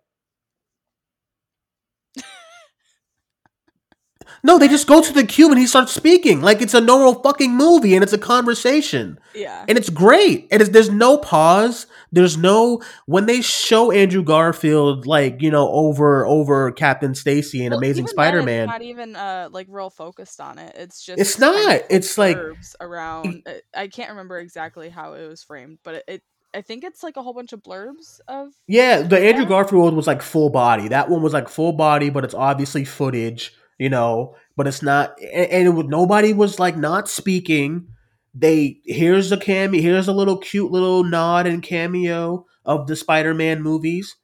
no 4.43 4.59
they 4.59 4.69
just 4.69 4.87
go 4.87 5.03
to 5.03 5.13
the 5.13 5.25
cube 5.25 5.51
and 5.51 5.59
he 5.59 5.67
starts 5.67 5.93
speaking 5.93 6.41
like 6.41 6.61
it's 6.63 6.75
a 6.75 6.81
normal 6.81 7.15
fucking 7.23 7.55
movie 7.55 7.95
and 7.95 8.03
it's 8.03 8.13
a 8.13 8.19
conversation 8.19 9.19
yeah. 9.35 9.65
and 9.69 9.77
it's 9.79 9.91
great 9.91 10.47
and 10.51 10.61
it's, 10.63 10.71
there's 10.71 10.91
no 10.91 11.19
pause 11.19 11.87
there's 12.13 12.37
no 12.37 12.81
when 13.07 13.27
they 13.27 13.41
show 13.43 13.91
andrew 13.91 14.23
garfield 14.23 15.07
like 15.07 15.43
you 15.43 15.51
know 15.51 15.69
over 15.69 16.25
over 16.27 16.71
captain 16.73 17.15
stacy 17.15 17.65
and 17.65 17.73
Well, 17.73 17.79
amazing 17.79 18.07
spider-man 18.07 18.65
It's 18.65 18.73
not 18.73 18.83
even 18.83 19.17
uh 19.17 19.49
like 19.53 19.67
real 19.71 19.91
focused 19.91 20.41
on 20.41 20.59
it. 20.59 20.75
It's 20.77 21.05
just 21.05 21.21
It's 21.21 21.39
not. 21.39 21.83
It's 21.91 22.17
like- 22.19 22.39
around. 22.81 23.47
I 23.75 23.89
can't 23.89 24.11
remember 24.11 24.39
exactly 24.39 24.89
how 24.89 25.15
it 25.15 25.27
was 25.29 25.43
framed, 25.43 25.79
but 25.83 25.97
it, 25.97 26.05
it 26.09 26.23
I 26.55 26.63
think 26.63 26.83
it's 26.85 27.03
like 27.03 27.17
a 27.17 27.23
whole 27.23 27.35
bunch 27.35 27.53
of 27.53 27.63
blurbs 27.63 28.21
of 28.27 28.49
Yeah, 28.67 29.03
the 29.03 29.19
Andrew. 29.19 29.45
Garfield 29.47 29.95
was 29.95 30.07
like 30.07 30.23
full 30.23 30.49
body. 30.51 30.89
That 30.89 31.09
one 31.11 31.23
was 31.23 31.33
like 31.35 31.49
full 31.49 31.73
body, 31.73 32.09
but 32.11 32.25
it's 32.25 32.35
obviously 32.35 32.85
footage, 32.85 33.55
you 33.79 33.89
know. 33.89 34.35
But 34.57 34.67
it's 34.67 34.83
not, 34.83 35.21
and, 35.21 35.51
and 35.51 35.79
it 35.79 35.87
nobody 35.89 36.33
was 36.33 36.59
like 36.59 36.77
not 36.77 37.09
speaking. 37.09 37.89
They 38.35 38.81
here's 38.85 39.33
a 39.33 39.37
cameo, 39.37 39.81
here's 39.81 40.09
a 40.09 40.13
little 40.13 40.39
cute 40.39 40.71
little 40.71 41.05
nod 41.05 41.47
and 41.47 41.63
cameo 41.63 42.47
of 42.65 42.87
the 42.87 42.97
Spider-Man 42.97 43.63
movies. 43.63 44.17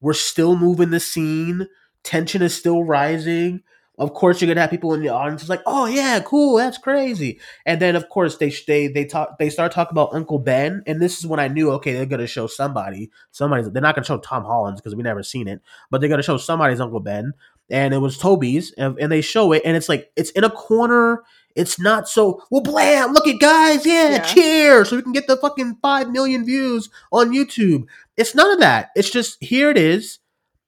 We're 0.00 0.12
still 0.12 0.56
moving 0.56 0.90
the 0.90 1.00
scene. 1.00 1.68
Tension 2.02 2.42
is 2.42 2.54
still 2.54 2.84
rising. 2.84 3.62
Of 3.96 4.12
course, 4.12 4.40
you're 4.40 4.48
gonna 4.48 4.60
have 4.60 4.70
people 4.70 4.92
in 4.92 5.02
the 5.02 5.10
audience 5.10 5.48
like, 5.48 5.62
"Oh 5.66 5.86
yeah, 5.86 6.18
cool, 6.18 6.56
that's 6.56 6.78
crazy." 6.78 7.38
And 7.64 7.80
then, 7.80 7.94
of 7.94 8.08
course, 8.08 8.36
they 8.38 8.50
they 8.66 8.88
they 8.88 9.04
talk 9.04 9.38
they 9.38 9.48
start 9.48 9.70
talking 9.70 9.92
about 9.92 10.12
Uncle 10.12 10.40
Ben, 10.40 10.82
and 10.86 11.00
this 11.00 11.18
is 11.18 11.26
when 11.26 11.38
I 11.38 11.46
knew, 11.46 11.70
okay, 11.72 11.92
they're 11.92 12.04
gonna 12.04 12.26
show 12.26 12.48
somebody. 12.48 13.10
Somebody's 13.30 13.70
they're 13.70 13.80
not 13.80 13.94
gonna 13.94 14.04
show 14.04 14.18
Tom 14.18 14.44
Holland's 14.44 14.80
because 14.80 14.96
we 14.96 15.04
never 15.04 15.22
seen 15.22 15.46
it, 15.46 15.62
but 15.92 16.00
they're 16.00 16.10
gonna 16.10 16.24
show 16.24 16.36
somebody's 16.38 16.80
Uncle 16.80 16.98
Ben, 16.98 17.34
and 17.70 17.94
it 17.94 17.98
was 17.98 18.18
Toby's, 18.18 18.72
and, 18.72 18.98
and 18.98 19.10
they 19.10 19.20
show 19.20 19.52
it, 19.52 19.62
and 19.64 19.76
it's 19.76 19.88
like 19.88 20.10
it's 20.16 20.30
in 20.30 20.44
a 20.44 20.50
corner. 20.50 21.22
It's 21.56 21.78
not 21.78 22.08
so 22.08 22.42
well, 22.50 22.62
blam! 22.62 23.12
Look 23.12 23.28
at 23.28 23.40
guys, 23.40 23.86
yeah, 23.86 24.10
Yeah. 24.10 24.22
cheer, 24.22 24.84
so 24.84 24.96
we 24.96 25.02
can 25.02 25.12
get 25.12 25.26
the 25.28 25.36
fucking 25.36 25.78
five 25.80 26.10
million 26.10 26.44
views 26.44 26.90
on 27.12 27.30
YouTube. 27.32 27.84
It's 28.16 28.34
none 28.34 28.50
of 28.50 28.60
that. 28.60 28.90
It's 28.96 29.10
just 29.10 29.42
here 29.42 29.70
it 29.70 29.78
is. 29.78 30.18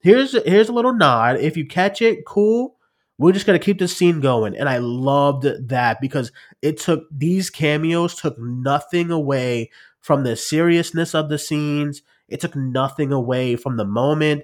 Here's 0.01 0.33
here's 0.45 0.69
a 0.69 0.73
little 0.73 0.95
nod. 0.95 1.37
If 1.41 1.57
you 1.57 1.67
catch 1.67 2.01
it, 2.03 2.25
cool. 2.25 2.77
We're 3.19 3.33
just 3.33 3.47
gonna 3.47 3.59
keep 3.59 3.79
the 3.79 3.89
scene 3.89 4.21
going, 4.21 4.55
and 4.57 4.69
I 4.69 4.79
loved 4.79 5.47
that 5.69 6.01
because 6.01 6.31
it 6.63 6.79
took 6.79 7.05
these 7.11 7.51
cameos 7.51 8.15
took 8.15 8.39
nothing 8.39 9.11
away 9.11 9.71
from 10.01 10.23
the 10.23 10.37
seriousness 10.37 11.15
of 11.15 11.29
the 11.29 11.39
scenes. 11.39 12.03
It 12.29 12.41
took 12.41 12.55
nothing 12.55 13.11
away 13.13 13.57
from 13.57 13.77
the 13.77 13.85
moment. 13.85 14.43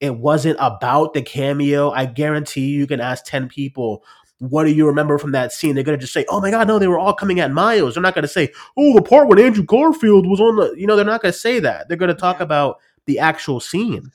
It 0.00 0.16
wasn't 0.16 0.56
about 0.60 1.12
the 1.14 1.22
cameo. 1.22 1.90
I 1.90 2.06
guarantee 2.06 2.68
you, 2.70 2.78
you 2.80 2.86
can 2.86 3.00
ask 3.00 3.24
ten 3.24 3.48
people 3.48 4.02
what 4.38 4.64
do 4.64 4.70
you 4.70 4.86
remember 4.86 5.18
from 5.18 5.32
that 5.32 5.52
scene? 5.52 5.74
They're 5.74 5.84
gonna 5.84 5.98
just 5.98 6.14
say, 6.14 6.24
"Oh 6.30 6.40
my 6.40 6.50
God, 6.50 6.66
no, 6.66 6.78
they 6.78 6.88
were 6.88 6.98
all 6.98 7.12
coming 7.12 7.40
at 7.40 7.52
Miles." 7.52 7.94
They're 7.94 8.02
not 8.02 8.14
gonna 8.14 8.26
say, 8.26 8.50
"Oh, 8.78 8.94
the 8.94 9.02
part 9.02 9.28
when 9.28 9.38
Andrew 9.38 9.62
Garfield 9.62 10.26
was 10.26 10.40
on 10.40 10.56
the," 10.56 10.72
you 10.78 10.86
know, 10.86 10.96
they're 10.96 11.04
not 11.04 11.20
gonna 11.20 11.32
say 11.32 11.60
that. 11.60 11.88
They're 11.88 11.98
gonna 11.98 12.14
talk 12.14 12.38
Yeah. 12.38 12.44
about 12.44 12.78
the 13.04 13.18
actual 13.18 13.60
scene, 13.60 14.10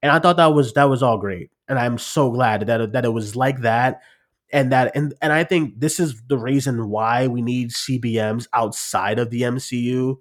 and 0.00 0.12
I 0.12 0.20
thought 0.20 0.36
that 0.36 0.54
was 0.54 0.72
that 0.74 0.84
was 0.88 1.02
all 1.02 1.18
great, 1.18 1.50
and 1.68 1.76
I'm 1.76 1.98
so 1.98 2.30
glad 2.30 2.66
that 2.68 2.92
that 2.92 3.04
it 3.04 3.12
was 3.12 3.34
like 3.34 3.62
that, 3.62 4.00
and 4.52 4.70
that 4.70 4.92
and 4.94 5.12
and 5.20 5.32
I 5.32 5.42
think 5.42 5.80
this 5.80 5.98
is 5.98 6.22
the 6.28 6.38
reason 6.38 6.88
why 6.88 7.26
we 7.26 7.42
need 7.42 7.72
CBMs 7.72 8.46
outside 8.52 9.18
of 9.18 9.30
the 9.30 9.42
MCU 9.42 10.20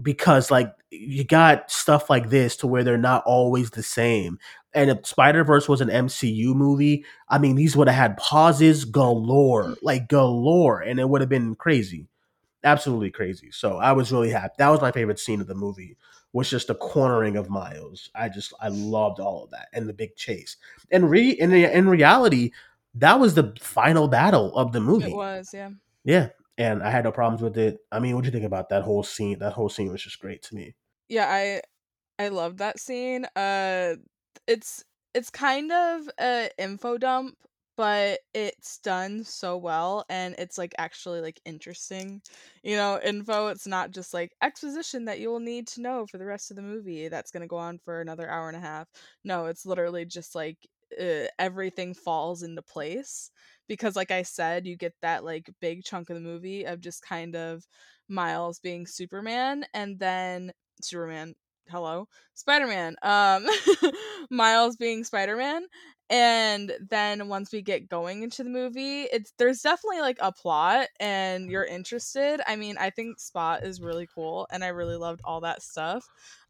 because 0.00 0.50
like 0.50 0.72
you 0.90 1.24
got 1.24 1.70
stuff 1.70 2.08
like 2.08 2.30
this 2.30 2.56
to 2.56 2.66
where 2.66 2.84
they're 2.84 2.96
not 2.96 3.24
always 3.26 3.70
the 3.70 3.82
same. 3.82 4.38
And 4.72 4.90
if 4.90 5.06
Spider 5.06 5.42
Verse 5.42 5.68
was 5.68 5.80
an 5.80 5.88
MCU 5.88 6.54
movie, 6.54 7.04
I 7.28 7.38
mean, 7.38 7.56
these 7.56 7.76
would 7.76 7.88
have 7.88 7.96
had 7.96 8.16
pauses 8.18 8.84
galore, 8.84 9.74
like 9.82 10.08
galore, 10.08 10.80
and 10.80 11.00
it 11.00 11.08
would 11.08 11.22
have 11.22 11.30
been 11.30 11.54
crazy, 11.54 12.06
absolutely 12.62 13.10
crazy. 13.10 13.50
So 13.50 13.78
I 13.78 13.92
was 13.92 14.12
really 14.12 14.30
happy. 14.30 14.54
That 14.58 14.68
was 14.68 14.80
my 14.80 14.92
favorite 14.92 15.18
scene 15.18 15.40
of 15.40 15.46
the 15.46 15.54
movie. 15.54 15.96
Was 16.32 16.50
just 16.50 16.66
the 16.66 16.74
cornering 16.74 17.38
of 17.38 17.48
Miles. 17.48 18.10
I 18.14 18.28
just 18.28 18.52
I 18.60 18.68
loved 18.68 19.20
all 19.20 19.44
of 19.44 19.50
that 19.52 19.68
and 19.72 19.88
the 19.88 19.94
big 19.94 20.16
chase. 20.16 20.58
And 20.90 21.08
re 21.08 21.30
in 21.30 21.50
in 21.52 21.88
reality, 21.88 22.50
that 22.96 23.18
was 23.18 23.32
the 23.32 23.54
final 23.58 24.06
battle 24.06 24.54
of 24.54 24.72
the 24.72 24.80
movie. 24.80 25.12
It 25.12 25.16
was, 25.16 25.50
yeah. 25.54 25.70
Yeah, 26.04 26.28
and 26.58 26.82
I 26.82 26.90
had 26.90 27.04
no 27.04 27.12
problems 27.12 27.42
with 27.42 27.56
it. 27.58 27.78
I 27.92 28.00
mean, 28.00 28.14
what 28.14 28.22
do 28.24 28.28
you 28.28 28.32
think 28.32 28.44
about 28.44 28.68
that 28.70 28.82
whole 28.84 29.02
scene? 29.02 29.38
That 29.38 29.54
whole 29.54 29.68
scene 29.68 29.90
was 29.92 30.02
just 30.02 30.18
great 30.20 30.42
to 30.44 30.54
me. 30.54 30.74
Yeah, 31.08 31.26
I 31.28 31.62
I 32.24 32.28
love 32.28 32.58
that 32.58 32.80
scene. 32.80 33.26
Uh 33.36 33.96
it's 34.46 34.84
it's 35.14 35.30
kind 35.30 35.72
of 35.72 36.10
a 36.20 36.50
info 36.58 36.98
dump, 36.98 37.36
but 37.76 38.20
it's 38.34 38.78
done 38.80 39.24
so 39.24 39.56
well 39.58 40.04
and 40.10 40.34
it's 40.38 40.58
like 40.58 40.74
actually 40.78 41.20
like 41.22 41.40
interesting. 41.44 42.22
You 42.64 42.76
know, 42.76 43.00
info 43.02 43.48
it's 43.48 43.66
not 43.66 43.92
just 43.92 44.14
like 44.14 44.34
exposition 44.42 45.06
that 45.06 45.20
you 45.20 45.30
will 45.30 45.40
need 45.40 45.68
to 45.68 45.82
know 45.82 46.06
for 46.06 46.18
the 46.18 46.26
rest 46.26 46.50
of 46.50 46.56
the 46.56 46.62
movie 46.62 47.08
that's 47.08 47.30
going 47.32 47.42
to 47.42 47.46
go 47.48 47.56
on 47.58 47.78
for 47.80 48.00
another 48.00 48.28
hour 48.30 48.48
and 48.48 48.56
a 48.56 48.60
half. 48.60 48.88
No, 49.24 49.46
it's 49.46 49.66
literally 49.66 50.04
just 50.06 50.34
like 50.34 50.58
uh, 51.00 51.26
everything 51.38 51.94
falls 51.94 52.42
into 52.42 52.62
place 52.62 53.30
because 53.68 53.96
like 53.96 54.10
I 54.10 54.22
said, 54.22 54.66
you 54.66 54.76
get 54.76 54.94
that 55.02 55.24
like 55.24 55.50
big 55.60 55.84
chunk 55.84 56.10
of 56.10 56.14
the 56.14 56.20
movie 56.20 56.64
of 56.64 56.80
just 56.80 57.02
kind 57.02 57.34
of 57.36 57.66
Miles 58.08 58.60
being 58.60 58.86
Superman 58.86 59.64
and 59.74 59.98
then 59.98 60.52
Superman, 60.82 61.34
hello, 61.68 62.08
Spider-Man. 62.34 62.96
Um 63.02 63.46
Miles 64.30 64.76
being 64.76 65.04
Spider-Man 65.04 65.66
and 66.08 66.72
then 66.88 67.26
once 67.28 67.50
we 67.52 67.62
get 67.62 67.88
going 67.88 68.22
into 68.22 68.44
the 68.44 68.50
movie, 68.50 69.02
it's 69.02 69.32
there's 69.38 69.60
definitely 69.60 70.00
like 70.00 70.18
a 70.20 70.30
plot 70.30 70.86
and 71.00 71.50
you're 71.50 71.64
interested. 71.64 72.40
I 72.46 72.54
mean, 72.54 72.76
I 72.78 72.90
think 72.90 73.18
Spot 73.18 73.64
is 73.64 73.80
really 73.80 74.06
cool 74.14 74.46
and 74.52 74.62
I 74.62 74.68
really 74.68 74.96
loved 74.96 75.20
all 75.24 75.40
that 75.40 75.62
stuff. 75.62 76.06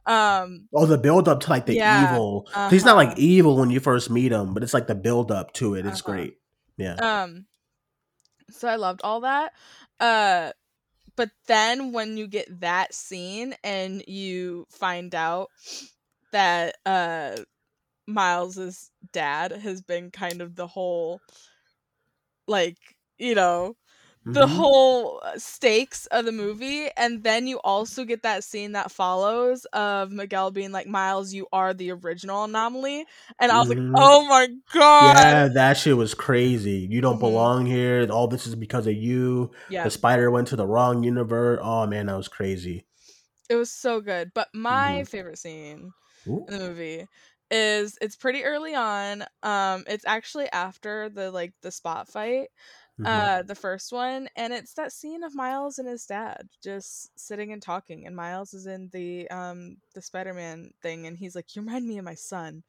Um 0.07 0.69
Oh, 0.75 0.85
the 0.87 0.99
build 0.99 1.29
up 1.29 1.41
to 1.41 1.51
like 1.51 1.67
the 1.67 1.75
Yeah, 1.75 1.83
evil. 1.85 2.49
He's 2.69 2.85
not 2.85 2.97
uh-huh. 2.97 2.97
like 2.97 3.19
evil 3.19 3.57
when 3.57 3.71
you 3.71 3.81
first 3.81 4.11
meet 4.11 4.33
him, 4.33 4.53
but 4.53 4.63
it's 4.63 4.75
like 4.75 4.87
the 4.87 4.95
build 4.95 5.31
up 5.33 5.53
to 5.55 5.75
it. 5.75 5.87
It's 5.87 6.01
Uh-huh. 6.01 6.03
great. 6.03 6.39
Yeah. 6.77 7.01
um 7.03 7.47
so 8.51 8.69
I 8.69 8.77
loved 8.77 9.01
all 9.03 9.21
that. 9.23 9.53
Uh 10.01 10.53
but 11.17 11.31
then 11.47 11.93
when 11.93 12.17
you 12.17 12.29
get 12.29 12.61
that 12.61 12.95
scene 12.95 13.55
and 13.65 14.05
you 14.09 14.67
find 14.71 15.15
out 15.15 15.51
that 16.33 16.77
uh 16.87 17.39
Miles's 18.07 18.91
dad 19.13 19.53
has 19.53 19.83
been 19.83 20.11
kind 20.11 20.43
of 20.43 20.57
the 20.57 20.67
whole 20.67 21.21
like, 22.47 22.79
you 23.19 23.35
know, 23.35 23.77
the 24.27 24.47
Mhm. 24.47 24.49
whole 24.49 25.21
uh, 25.25 25.39
stakes 25.39 26.07
of 26.07 26.25
the 26.25 26.33
movie 26.33 26.89
and 26.97 27.23
then 27.23 27.47
you 27.47 27.59
also 27.61 28.05
get 28.05 28.23
that 28.23 28.45
scene 28.45 28.73
that 28.73 28.91
follows 28.91 29.65
of 29.73 30.11
Miguel 30.11 30.51
being 30.51 30.73
like 30.73 30.87
Miles 30.87 31.33
you 31.33 31.47
are 31.53 31.73
the 31.75 31.93
original 31.93 32.45
anomaly 32.45 33.05
and 33.39 33.53
I 33.53 33.59
was 33.61 33.69
like 33.69 33.79
Mhm. 33.79 33.95
oh 33.95 34.27
my 34.29 34.49
god 34.75 35.15
Yeah, 35.15 35.49
that 35.55 35.77
shit 35.77 35.97
was 35.97 36.15
crazy. 36.15 36.87
You 36.91 37.01
don't 37.01 37.17
Mhm. 37.17 37.21
belong 37.21 37.67
here. 37.67 38.07
All 38.11 38.29
this 38.29 38.47
is 38.47 38.55
because 38.55 38.87
of 38.87 38.95
you. 38.95 39.51
yeah 39.69 39.85
The 39.85 39.91
spider 39.91 40.31
went 40.31 40.49
to 40.49 40.57
the 40.57 40.67
wrong 40.67 41.03
universe. 41.05 41.61
Oh 41.63 41.87
man, 41.87 42.07
that 42.07 42.17
was 42.17 42.29
crazy. 42.29 42.87
it 43.49 43.55
was 43.57 43.71
so 43.71 44.01
good 44.01 44.33
but 44.35 44.49
my 44.55 45.03
Mhm. 45.03 45.09
favorite 45.09 45.39
scene 45.39 45.93
Ooh. 46.29 46.45
in 46.49 46.59
the 46.59 46.69
movie 46.69 47.07
is 47.51 47.97
it's 48.01 48.17
pretty 48.17 48.45
early 48.45 48.75
on 48.75 49.23
um 49.43 49.85
it's 49.87 50.05
actually 50.07 50.49
after 50.53 51.09
the 51.09 51.31
like 51.31 51.53
the 51.63 51.71
spot 51.71 52.09
fight 52.09 52.49
Mhm. 52.99 53.31
uh 53.31 53.43
the 53.43 53.55
first 53.55 53.93
one 53.93 54.29
and 54.37 54.53
it's 54.53 54.75
that 54.75 54.93
scene 54.93 55.23
of 55.23 55.35
miles 55.35 55.79
and 55.79 55.89
his 55.89 56.07
dad 56.07 56.49
just 56.63 57.11
sitting 57.19 57.53
and 57.53 57.63
talking 57.63 58.07
and 58.07 58.17
miles 58.17 58.55
is 58.55 58.67
in 58.67 58.89
the 58.93 59.31
um 59.31 59.77
the 59.95 60.03
spider-man 60.03 60.71
thing 60.83 61.07
and 61.07 61.17
he's 61.19 61.37
like 61.37 61.55
you 61.55 61.63
remind 61.63 61.87
me 61.87 61.99
of 61.99 62.05
my 62.05 62.15
son 62.15 62.63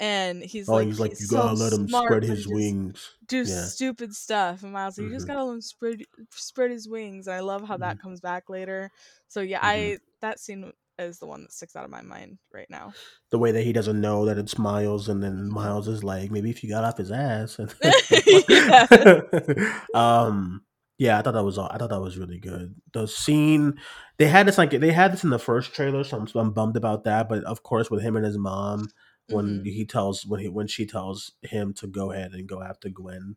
and 0.00 0.42
he's 0.44 0.70
oh, 0.70 0.78
like 0.78 0.88
he's 0.88 1.00
like, 1.00 1.12
he's 1.12 1.20
you 1.20 1.26
so 1.26 1.48
gotta 1.50 1.52
let 1.56 1.72
him 1.72 1.88
spread 1.88 2.22
his 2.24 2.46
wings. 2.48 3.16
do 3.26 3.44
Yeah. 3.44 3.70
stupid 3.70 4.14
stuff 4.14 4.62
and 4.62 4.72
miles 4.72 4.98
like 4.98 5.06
you 5.06 5.14
just 5.14 5.26
Mhm. 5.26 5.28
gotta 5.28 5.44
let 5.44 5.54
him 5.54 5.60
spread 5.62 6.02
spread 6.32 6.70
his 6.70 6.88
wings 6.88 7.26
and 7.26 7.36
i 7.36 7.40
love 7.40 7.66
how 7.66 7.76
that 7.76 7.98
comes 7.98 8.20
back 8.20 8.48
later 8.50 8.90
so 9.28 9.40
yeah 9.40 9.60
Mhm. 9.62 9.92
i 9.92 9.98
that 10.20 10.40
scene 10.40 10.72
is 10.98 11.18
the 11.18 11.26
one 11.26 11.42
that 11.42 11.52
sticks 11.52 11.76
out 11.76 11.84
of 11.84 11.90
my 11.90 12.02
mind 12.02 12.38
right 12.52 12.68
now 12.70 12.92
The 13.30 13.38
way 13.38 13.52
that 13.52 13.62
he 13.62 13.72
doesn't 13.72 14.00
know 14.00 14.24
that 14.24 14.38
it's 14.38 14.58
Miles, 14.58 15.08
and 15.08 15.22
then 15.22 15.48
Miles 15.50 15.88
is 15.88 16.02
like, 16.02 16.30
maybe 16.30 16.50
if 16.50 16.62
you 16.64 16.70
got 16.70 16.84
off 16.84 16.98
his 16.98 17.10
ass. 17.12 17.58
And 17.82 19.72
um, 19.94 20.62
yeah, 20.98 21.18
I 21.18 21.22
thought 21.22 21.34
that 21.34 21.44
was 21.44 21.58
all. 21.58 21.68
I 21.72 21.78
thought 21.78 21.90
that 21.90 22.00
was 22.00 22.18
really 22.18 22.38
good. 22.38 22.74
The 22.92 23.06
scene 23.06 23.74
they 24.18 24.26
had 24.26 24.46
this 24.46 24.58
like 24.58 24.70
they 24.70 24.92
had 24.92 25.12
this 25.12 25.24
in 25.24 25.30
the 25.30 25.38
first 25.38 25.72
trailer, 25.74 26.02
so 26.04 26.18
I'm, 26.18 26.26
so 26.26 26.40
I'm 26.40 26.52
bummed 26.52 26.76
about 26.76 27.04
that. 27.04 27.28
But 27.28 27.44
of 27.44 27.62
course, 27.62 27.90
with 27.90 28.02
him 28.02 28.16
and 28.16 28.24
his 28.26 28.38
mom, 28.38 28.88
when 29.28 29.60
Mhm. 29.60 29.64
he 29.66 29.84
tells 29.84 30.26
when 30.26 30.40
he 30.40 30.48
when 30.48 30.66
she 30.66 30.86
tells 30.86 31.32
him 31.42 31.72
to 31.74 31.86
go 31.86 32.10
ahead 32.12 32.32
and 32.32 32.48
go 32.48 32.62
after 32.62 32.88
Gwen, 32.88 33.36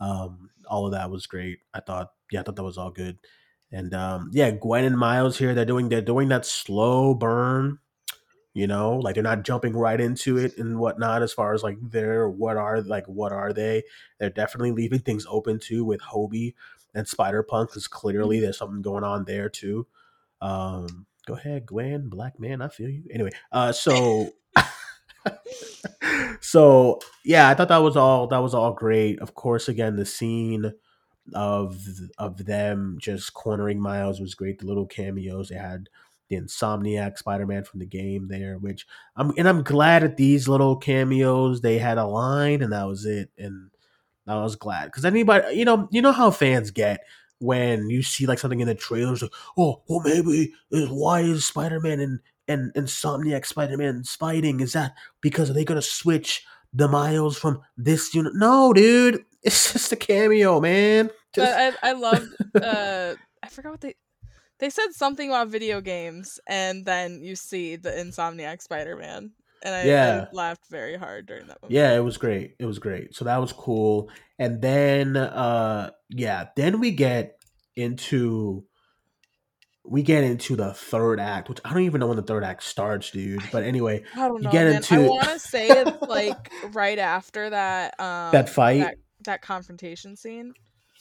um, 0.00 0.50
all 0.68 0.86
of 0.86 0.92
that 0.92 1.10
was 1.10 1.26
great. 1.26 1.58
I 1.74 1.80
thought, 1.80 2.12
yeah, 2.30 2.40
I 2.40 2.42
thought 2.44 2.56
that 2.56 2.62
was 2.64 2.78
all 2.78 2.90
good. 2.90 3.18
And 3.72 3.94
um, 3.94 4.30
yeah, 4.32 4.50
Gwen 4.50 4.84
and 4.84 4.98
Miles 4.98 5.38
here, 5.38 5.54
they're 5.54 5.64
doing 5.64 5.88
they're 5.88 6.00
doing 6.02 6.28
that 6.28 6.44
slow 6.46 7.14
burn 7.14 7.78
you 8.52 8.66
know 8.66 8.96
like 8.96 9.14
they're 9.14 9.22
not 9.22 9.44
jumping 9.44 9.74
right 9.74 10.00
into 10.00 10.36
it 10.36 10.58
and 10.58 10.78
whatnot 10.78 11.22
as 11.22 11.32
far 11.32 11.54
as 11.54 11.62
like 11.62 11.78
they're 11.80 12.28
what 12.28 12.56
are 12.56 12.80
like 12.82 13.06
what 13.06 13.32
are 13.32 13.52
they? 13.52 13.82
They're 14.18 14.30
definitely 14.30 14.72
leaving 14.72 14.98
things 15.00 15.26
open 15.28 15.58
too 15.58 15.84
with 15.84 16.00
hobie 16.00 16.54
and 16.94 17.06
spider 17.06 17.42
punk 17.42 17.70
because 17.70 17.86
clearly 17.86 18.40
there's 18.40 18.58
something 18.58 18.82
going 18.82 19.04
on 19.04 19.24
there 19.24 19.48
too. 19.48 19.86
Um 20.42 21.06
go 21.26 21.34
ahead 21.34 21.66
gwen 21.66 22.08
black 22.08 22.40
man 22.40 22.60
i 22.62 22.68
feel 22.68 22.88
you. 22.88 23.04
Anyway 23.10 23.30
uh 23.52 23.70
so 23.70 24.30
so 26.40 26.98
yeah 27.24 27.48
i 27.48 27.54
thought 27.54 27.68
that 27.68 27.78
was 27.78 27.96
all 27.96 28.26
that 28.26 28.38
was 28.38 28.54
all 28.54 28.72
great. 28.72 29.20
Of 29.20 29.34
course 29.34 29.68
again 29.68 29.94
the 29.94 30.06
scene 30.06 30.72
of 31.34 31.78
of 32.18 32.44
them 32.44 32.96
just 33.00 33.34
cornering 33.34 33.80
Miles 33.80 34.20
was 34.20 34.34
great. 34.34 34.58
The 34.58 34.66
little 34.66 34.86
cameos 34.86 35.48
they 35.48 35.56
had, 35.56 35.88
the 36.28 36.36
Insomniac 36.36 37.18
Spider 37.18 37.46
Man 37.46 37.64
from 37.64 37.80
the 37.80 37.86
game 37.86 38.28
there, 38.28 38.58
which 38.58 38.86
I'm 39.16 39.32
and 39.36 39.48
I'm 39.48 39.62
glad 39.62 40.02
at 40.02 40.16
these 40.16 40.48
little 40.48 40.76
cameos 40.76 41.60
they 41.60 41.78
had 41.78 41.98
a 41.98 42.06
line 42.06 42.62
and 42.62 42.72
that 42.72 42.86
was 42.86 43.04
it. 43.04 43.30
And 43.38 43.70
I 44.26 44.36
was 44.36 44.56
glad 44.56 44.86
because 44.86 45.04
anybody, 45.04 45.56
you 45.56 45.64
know, 45.64 45.88
you 45.90 46.02
know 46.02 46.12
how 46.12 46.30
fans 46.30 46.70
get 46.70 47.00
when 47.40 47.90
you 47.90 48.02
see 48.02 48.26
like 48.26 48.38
something 48.38 48.60
in 48.60 48.68
the 48.68 48.74
trailers, 48.74 49.22
like, 49.22 49.32
oh, 49.58 49.82
well, 49.88 50.00
maybe 50.00 50.52
why 50.70 51.20
is 51.20 51.44
Spider 51.44 51.80
Man 51.80 52.00
and 52.00 52.20
and 52.48 52.72
Insomniac 52.74 53.46
Spider 53.46 53.76
Man's 53.76 54.14
fighting? 54.14 54.60
Is 54.60 54.72
that 54.72 54.94
because 55.20 55.50
are 55.50 55.54
they 55.54 55.64
gonna 55.64 55.82
switch 55.82 56.44
the 56.72 56.86
Miles 56.86 57.36
from 57.36 57.60
this 57.76 58.14
unit? 58.14 58.34
No, 58.36 58.72
dude, 58.72 59.24
it's 59.42 59.72
just 59.72 59.92
a 59.92 59.96
cameo, 59.96 60.60
man. 60.60 61.10
Just 61.34 61.52
I 61.52 61.72
I 61.82 61.92
loved 61.92 62.26
uh 62.62 63.14
I 63.42 63.48
forgot 63.48 63.72
what 63.72 63.80
they 63.80 63.94
they 64.58 64.70
said 64.70 64.92
something 64.92 65.30
about 65.30 65.48
video 65.48 65.80
games 65.80 66.38
and 66.46 66.84
then 66.84 67.22
you 67.22 67.34
see 67.36 67.76
the 67.76 67.90
Insomniac 67.90 68.60
Spider-Man 68.60 69.32
and 69.62 69.74
I, 69.74 69.80
I 69.80 69.86
Yeah. 69.86 70.26
laughed 70.32 70.66
very 70.70 70.96
hard 70.96 71.26
during 71.26 71.46
that 71.46 71.58
movie. 71.62 71.74
Yeah, 71.74 71.94
it 71.94 72.00
was 72.00 72.18
great. 72.18 72.56
It 72.58 72.66
was 72.66 72.78
great. 72.78 73.14
So 73.14 73.24
that 73.24 73.38
was 73.38 73.52
cool. 73.52 74.10
And 74.38 74.60
then 74.60 75.16
uh 75.16 75.90
yeah, 76.10 76.48
then 76.56 76.80
we 76.80 76.90
get 76.90 77.36
into 77.76 78.64
we 79.84 80.02
get 80.02 80.24
into 80.24 80.56
the 80.56 80.72
third 80.74 81.18
act, 81.20 81.48
which 81.48 81.60
I 81.64 81.72
don't 81.72 81.82
even 81.82 82.00
know 82.00 82.06
when 82.06 82.16
the 82.16 82.22
third 82.22 82.44
act 82.44 82.62
starts, 82.62 83.10
dude. 83.10 83.50
But 83.50 83.64
anyway, 83.64 84.04
I 84.14 84.28
don't 84.28 84.42
you 84.42 84.48
know, 84.48 84.50
get 84.52 84.66
man. 84.66 84.84
I 84.90 84.98
want 84.98 85.28
to 85.30 85.38
say 85.38 85.68
it's 85.68 85.90
like 86.06 86.50
right 86.62 86.98
after 86.98 87.50
that 87.50 87.98
um 87.98 88.46
fight? 88.46 88.80
that, 88.80 88.94
that 89.24 89.42
confrontation 89.42 90.16
scene 90.16 90.52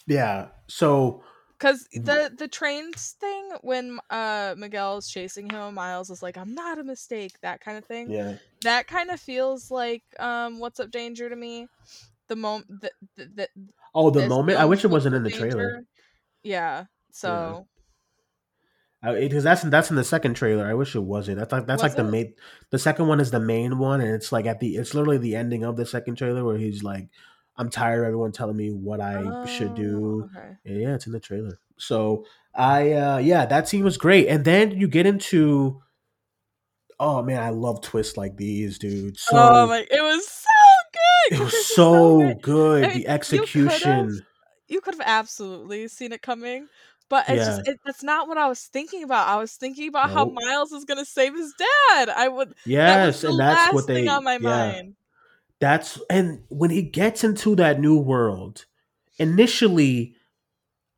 yeah. 0.07 0.47
So 0.67 1.23
cuz 1.59 1.87
Mm. 1.95 2.05
the 2.05 2.31
the 2.35 2.47
trains 2.47 3.15
thing 3.19 3.51
when 3.61 3.99
uh 4.09 4.55
Miguel's 4.57 5.07
chasing 5.09 5.49
him 5.49 5.75
Miles 5.75 6.09
is 6.09 6.23
like 6.23 6.37
I'm 6.37 6.55
not 6.55 6.79
a 6.79 6.83
mistake 6.83 7.33
that 7.41 7.61
kind 7.61 7.77
of 7.77 7.85
thing. 7.85 8.09
yeah. 8.09 8.37
That 8.63 8.87
kind 8.87 9.11
of 9.11 9.19
feels 9.19 9.69
like 9.69 10.03
um 10.19 10.59
what's 10.59 10.79
up 10.79 10.89
danger 10.89 11.29
to 11.29 11.35
me. 11.35 11.67
The 12.27 12.35
moment 12.35 12.81
that, 12.81 12.93
that, 13.35 13.49
Oh, 13.93 14.09
the 14.09 14.27
moment. 14.27 14.57
I 14.59 14.65
wish 14.65 14.83
it 14.83 14.87
wasn't 14.89 15.15
in 15.15 15.23
the 15.23 15.31
trailer. 15.31 15.71
Danger. 15.73 15.85
Yeah. 16.43 16.79
Yeah, 16.79 16.85
So 17.11 17.67
because 19.03 19.43
that's 19.43 19.61
that's 19.63 19.89
in 19.89 19.95
the 19.95 20.03
second 20.03 20.33
trailer. 20.33 20.65
I 20.67 20.73
wish 20.73 20.93
it 20.95 20.99
wasn't. 21.03 21.37
That's 21.39 21.51
like 21.51 21.65
that's 21.65 21.81
was 21.81 21.91
like 21.91 21.97
the 21.97 22.07
it? 22.07 22.11
main. 22.11 22.33
The 22.71 22.79
second 22.79 23.07
one 23.07 23.19
is 23.21 23.31
the 23.31 23.39
main 23.39 23.77
one, 23.77 24.01
and 24.01 24.11
it's 24.13 24.31
like 24.31 24.45
at 24.45 24.59
the. 24.59 24.75
It's 24.75 24.93
literally 24.93 25.17
the 25.17 25.35
ending 25.35 25.63
of 25.63 25.77
the 25.77 25.85
second 25.85 26.15
trailer 26.15 26.43
where 26.43 26.57
he's 26.57 26.83
like, 26.83 27.07
"I'm 27.59 27.69
tired 27.69 27.99
of 28.01 28.05
everyone 28.07 28.31
telling 28.31 28.57
me 28.57 28.71
what 28.71 29.01
I 29.01 29.35
should 29.45 29.75
Oh, 29.75 29.75
do." 29.75 30.29
okay. 30.35 30.57
Yeah, 30.65 30.95
it's 30.95 31.05
in 31.07 31.13
the 31.13 31.19
trailer. 31.19 31.59
So 31.77 32.25
I, 32.55 32.93
uh 32.93 33.17
yeah, 33.19 33.45
that 33.45 33.67
scene 33.69 33.83
was 33.83 33.97
great, 33.97 34.27
and 34.27 34.45
then 34.45 34.71
you 34.71 34.87
get 34.87 35.05
into. 35.05 35.81
Oh 36.99 37.21
man, 37.23 37.41
I 37.41 37.49
love 37.49 37.81
twists 37.81 38.17
like 38.17 38.35
these, 38.37 38.77
dude. 38.77 39.17
Oh 39.31 39.67
So 39.67 39.67
my! 39.67 39.85
It 39.89 40.01
was 40.01 40.27
so 40.27 40.49
good. 40.93 41.37
It 41.37 41.39
was 41.43 41.53
is 41.53 41.67
so 41.67 42.33
good. 42.33 42.35
good. 42.41 42.83
I 42.83 42.93
mean, 42.93 43.03
The 43.03 43.07
you 43.31 43.47
could 43.47 43.83
have, 43.83 44.09
execution. 44.09 44.25
you 44.67 44.81
could 44.81 44.95
have 44.95 45.03
absolutely 45.07 45.87
seen 45.87 46.11
it 46.13 46.21
coming, 46.21 46.67
but 47.09 47.25
it's 47.29 47.45
just 47.45 47.59
Yeah. 47.59 47.63
it, 47.65 47.79
that's 47.85 48.03
not 48.03 48.27
what 48.27 48.37
I 48.37 48.47
was 48.47 48.63
thinking 48.65 49.03
about. 49.03 49.27
I 49.27 49.37
was 49.37 49.55
thinking 49.55 49.87
about 49.89 50.11
how 50.11 50.25
Miles 50.25 50.71
is 50.71 50.85
gonna 50.85 51.05
save 51.05 51.35
his 51.35 51.53
dad. 51.57 52.09
I 52.09 52.27
would. 52.29 52.55
That 52.85 53.01
was 53.01 53.15
Yes, 53.15 53.23
the 53.23 53.29
and 53.29 53.39
that's 53.39 53.71
what 53.71 53.87
they. 53.87 54.07
on 54.07 54.23
my 54.23 54.37
Yeah, 54.39 54.73
mind. 54.73 54.95
That's 55.59 55.99
and 56.09 56.43
when 56.49 56.69
he 56.69 56.81
gets 56.81 57.23
into 57.23 57.55
that 57.55 57.79
new 57.79 57.97
world, 57.97 58.65
initially, 59.17 60.15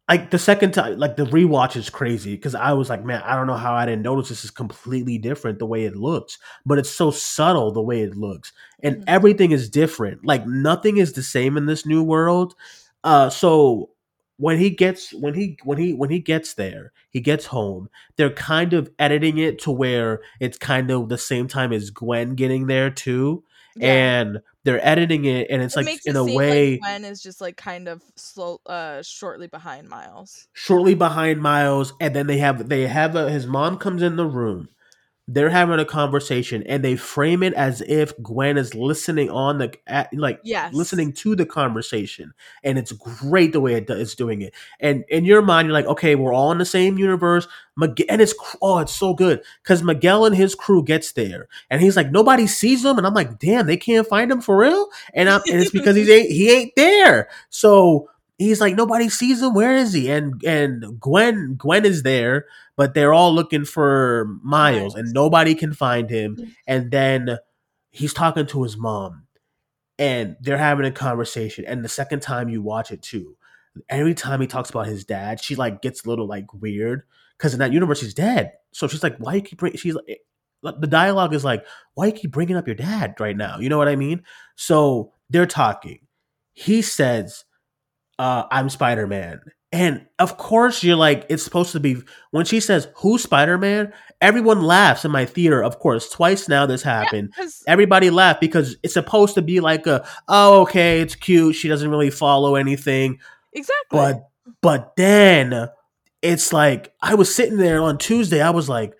like 0.09 0.29
the 0.29 0.39
second 0.39 0.73
time, 0.73 0.97
like 0.99 1.15
the 1.15 1.25
rewatch 1.25 1.75
is 1.75 1.89
crazy 1.89 2.35
because 2.35 2.53
I 2.53 2.73
was 2.73 2.89
like, 2.89 3.03
man, 3.05 3.21
I 3.25 3.35
don't 3.35 3.47
know 3.47 3.53
how 3.55 3.73
I 3.73 3.85
didn't 3.85 4.01
notice 4.01 4.29
this 4.29 4.43
is 4.43 4.51
completely 4.51 5.17
different 5.17 5.59
the 5.59 5.65
way 5.65 5.85
it 5.85 5.95
looks, 5.95 6.37
but 6.65 6.77
it's 6.77 6.89
so 6.89 7.11
subtle 7.11 7.71
the 7.71 7.81
way 7.81 8.01
it 8.01 8.15
looks, 8.15 8.51
and 8.83 8.97
Mhm. 8.97 9.03
everything 9.07 9.51
is 9.51 9.69
different. 9.69 10.25
Like 10.25 10.45
nothing 10.45 10.97
is 10.97 11.13
the 11.13 11.23
same 11.23 11.57
in 11.57 11.65
this 11.65 11.85
new 11.85 12.03
world. 12.03 12.55
Uh, 13.03 13.29
so 13.29 13.89
when 14.37 14.57
he 14.57 14.69
gets 14.69 15.13
when 15.13 15.33
he 15.33 15.57
when 15.63 15.77
he 15.77 15.93
when 15.93 16.09
he 16.09 16.19
gets 16.19 16.55
there, 16.55 16.91
he 17.09 17.19
gets 17.21 17.45
home. 17.45 17.89
They're 18.17 18.31
kind 18.31 18.73
of 18.73 18.89
editing 18.99 19.37
it 19.37 19.59
to 19.59 19.71
where 19.71 20.21
it's 20.39 20.57
kind 20.57 20.91
of 20.91 21.09
the 21.09 21.17
same 21.17 21.47
time 21.47 21.71
as 21.71 21.89
Gwen 21.89 22.35
getting 22.35 22.67
there 22.67 22.89
too, 22.89 23.43
Yeah. 23.75 23.93
and 23.93 24.41
they're 24.63 24.85
editing 24.85 25.25
it, 25.25 25.47
and 25.49 25.61
it's 25.61 25.75
It 25.75 25.77
like 25.77 25.87
in 26.05 26.15
it 26.15 26.19
a 26.19 26.25
way 26.25 26.71
like 26.71 26.81
Gwen 26.81 27.05
is 27.05 27.21
just 27.21 27.41
like 27.41 27.57
kind 27.57 27.87
of 27.87 28.01
slow, 28.15 28.61
uh, 28.65 29.01
shortly 29.01 29.47
behind 29.47 29.89
Miles. 29.89 30.47
shortly 30.53 30.95
behind 30.95 31.41
Miles, 31.41 31.93
and 31.99 32.15
then 32.15 32.27
they 32.27 32.37
have 32.37 32.69
they 32.69 32.87
have 32.87 33.15
a, 33.15 33.29
his 33.29 33.47
mom 33.47 33.77
comes 33.77 34.01
in 34.01 34.15
the 34.15 34.25
room. 34.25 34.69
They're 35.27 35.49
having 35.49 35.79
a 35.79 35.85
conversation, 35.85 36.63
and 36.67 36.83
they 36.83 36.95
frame 36.95 37.43
it 37.43 37.53
as 37.53 37.81
if 37.81 38.11
Gwen 38.21 38.57
is 38.57 38.75
listening 38.75 39.29
on 39.29 39.59
the 39.59 39.73
at, 39.87 40.13
like 40.13 40.39
Yes. 40.43 40.73
listening 40.73 41.13
to 41.13 41.35
the 41.35 41.45
conversation, 41.45 42.33
and 42.63 42.77
it's 42.77 42.91
great 42.91 43.53
the 43.53 43.61
way 43.61 43.75
it, 43.75 43.87
do- 43.87 43.93
it's 43.93 44.15
doing 44.15 44.41
it. 44.41 44.53
And 44.79 45.05
in 45.09 45.23
your 45.23 45.41
mind, 45.41 45.67
you're 45.67 45.73
like, 45.73 45.85
okay, 45.85 46.15
we're 46.15 46.33
all 46.33 46.51
in 46.51 46.57
the 46.57 46.65
same 46.65 46.97
universe. 46.97 47.47
Miguel, 47.77 48.07
and 48.09 48.21
it's 48.21 48.33
oh, 48.61 48.79
it's 48.79 48.93
so 48.95 49.13
good 49.13 49.41
because 49.63 49.81
Miguel 49.83 50.25
and 50.25 50.35
his 50.35 50.55
crew 50.55 50.83
gets 50.83 51.13
there, 51.13 51.47
and 51.69 51.81
he's 51.81 51.95
like, 51.95 52.11
nobody 52.11 52.45
sees 52.47 52.83
them 52.83 52.97
and 52.97 53.07
I'm 53.07 53.13
like, 53.13 53.39
damn, 53.39 53.67
they 53.67 53.77
can't 53.77 54.07
find 54.07 54.31
him 54.31 54.41
for 54.41 54.57
real, 54.57 54.89
and 55.13 55.29
I'm, 55.29 55.41
and 55.51 55.61
it's 55.61 55.71
because 55.79 55.95
he's 55.95 56.09
ain't 56.09 56.31
he 56.31 56.51
ain't 56.51 56.73
there. 56.75 57.29
So 57.49 58.09
he's 58.37 58.59
like, 58.59 58.75
nobody 58.75 59.07
sees 59.07 59.41
him. 59.41 59.53
Where 59.53 59.75
is 59.75 59.93
he? 59.93 60.09
And 60.11 60.43
and 60.43 60.99
Gwen 60.99 61.55
Gwen 61.57 61.85
is 61.85 62.03
there, 62.03 62.47
but 62.81 62.95
they're 62.95 63.13
all 63.13 63.31
looking 63.31 63.63
for 63.63 64.39
Miles, 64.41 64.95
and 64.95 65.13
nobody 65.13 65.53
can 65.53 65.71
find 65.71 66.09
him. 66.09 66.55
And 66.65 66.89
then 66.89 67.37
he's 67.91 68.11
talking 68.11 68.47
to 68.47 68.63
his 68.63 68.75
mom, 68.75 69.27
and 69.99 70.35
they're 70.41 70.57
having 70.57 70.87
a 70.87 70.91
conversation. 70.91 71.63
And 71.65 71.85
the 71.85 71.89
second 71.89 72.21
time 72.21 72.49
you 72.49 72.59
watch 72.63 72.89
it 72.89 73.03
too, 73.03 73.37
every 73.87 74.15
time 74.15 74.41
he 74.41 74.47
talks 74.47 74.71
about 74.71 74.87
his 74.87 75.05
dad, 75.05 75.39
she 75.43 75.53
like 75.55 75.83
gets 75.83 76.03
a 76.03 76.09
little 76.09 76.25
like 76.25 76.51
weird 76.55 77.03
because 77.37 77.53
in 77.53 77.59
that 77.59 77.71
universe 77.71 78.01
he's 78.01 78.15
dead. 78.15 78.53
So 78.71 78.87
she's 78.87 79.03
like, 79.03 79.17
why 79.17 79.35
you 79.35 79.41
keep 79.43 79.59
bring? 79.59 79.75
She's 79.75 79.93
like, 79.93 80.81
the 80.81 80.87
dialogue 80.87 81.35
is 81.35 81.45
like, 81.45 81.63
why 81.93 82.07
you 82.07 82.13
keep 82.13 82.31
bringing 82.31 82.57
up 82.57 82.65
your 82.65 82.75
dad 82.75 83.13
right 83.19 83.37
now? 83.37 83.59
You 83.59 83.69
know 83.69 83.77
what 83.77 83.89
I 83.89 83.95
mean? 83.95 84.23
So 84.55 85.13
they're 85.29 85.45
talking. 85.45 85.99
He 86.53 86.81
says, 86.81 87.45
uh, 88.17 88.45
"I'm 88.49 88.69
Spider 88.69 89.05
Man." 89.05 89.39
And 89.71 90.05
of 90.19 90.37
course, 90.37 90.83
you're 90.83 90.97
like, 90.97 91.25
it's 91.29 91.43
supposed 91.43 91.71
to 91.71 91.79
be. 91.79 91.97
When 92.31 92.45
she 92.45 92.59
says, 92.59 92.89
Who's 92.97 93.23
Spider 93.23 93.57
Man? 93.57 93.93
Everyone 94.19 94.61
laughs 94.61 95.05
in 95.05 95.11
my 95.11 95.25
theater. 95.25 95.63
Of 95.63 95.79
course, 95.79 96.09
twice 96.09 96.49
now 96.49 96.65
this 96.65 96.83
happened. 96.83 97.29
because 97.35 97.63
Everybody 97.67 98.09
laughed 98.09 98.41
because 98.41 98.75
it's 98.83 98.93
supposed 98.93 99.35
to 99.35 99.41
be 99.41 99.61
like 99.61 99.87
a, 99.87 100.05
oh, 100.27 100.61
okay, 100.63 100.99
it's 101.01 101.15
cute. 101.15 101.55
She 101.55 101.67
doesn't 101.69 101.89
really 101.89 102.09
follow 102.11 102.55
anything. 102.55 103.19
exactly. 103.53 103.97
But, 103.97 104.27
but 104.61 104.93
then 104.97 105.69
it's 106.21 106.51
like, 106.53 106.93
I 107.01 107.15
was 107.15 107.33
sitting 107.33 107.57
there 107.57 107.81
on 107.81 107.97
Tuesday. 107.97 108.41
I 108.41 108.51
was 108.51 108.69
like, 108.69 108.93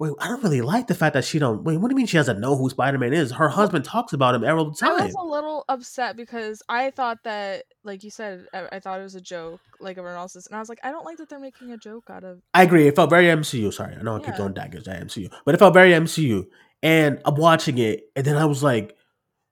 wait, 0.00 0.12
I 0.18 0.28
don't 0.28 0.42
really 0.42 0.62
like 0.62 0.86
the 0.86 0.94
fact 0.94 1.12
that 1.12 1.24
she 1.24 1.38
don't. 1.38 1.62
Wait, 1.62 1.76
what 1.76 1.88
do 1.88 1.92
you 1.92 1.96
mean 1.96 2.06
she 2.06 2.16
doesn't 2.16 2.40
know 2.40 2.56
who 2.56 2.70
Spider 2.70 2.98
Man 2.98 3.12
is? 3.12 3.30
Her 3.32 3.50
husband 3.50 3.84
talks 3.84 4.12
about 4.14 4.34
him 4.34 4.42
all 4.44 4.70
the 4.70 4.86
I 4.86 5.04
was 5.04 5.14
a 5.14 5.22
little 5.22 5.64
upset 5.68 6.16
because 6.16 6.62
I 6.68 6.90
thought 6.90 7.18
that, 7.24 7.64
like 7.84 8.02
you 8.02 8.10
said, 8.10 8.46
I, 8.52 8.66
I 8.72 8.80
thought 8.80 8.98
it 8.98 9.04
was 9.04 9.14
a 9.14 9.20
joke, 9.20 9.60
like 9.78 9.98
everyone 9.98 10.18
else's, 10.18 10.46
and 10.46 10.56
I 10.56 10.58
was 10.58 10.68
like, 10.70 10.80
I 10.82 10.90
don't 10.90 11.04
like 11.04 11.18
that 11.18 11.28
they're 11.28 11.38
making 11.38 11.70
a 11.70 11.76
joke 11.76 12.08
out 12.10 12.24
of. 12.24 12.40
I 12.54 12.62
agree. 12.62 12.88
It 12.88 12.96
felt 12.96 13.10
very 13.10 13.26
MCU. 13.26 13.72
Sorry, 13.72 13.94
I 13.94 14.02
know 14.02 14.16
I 14.16 14.18
keep 14.20 14.28
Yeah. 14.30 14.38
going 14.38 14.54
daggers 14.54 14.88
at 14.88 15.00
MCU, 15.06 15.30
but 15.44 15.54
it 15.54 15.58
felt 15.58 15.74
very 15.74 15.92
MCU. 15.92 16.46
And 16.82 17.20
I'm 17.26 17.34
watching 17.34 17.76
it, 17.78 18.04
and 18.16 18.24
then 18.24 18.36
I 18.38 18.46
was 18.46 18.62
like, 18.62 18.96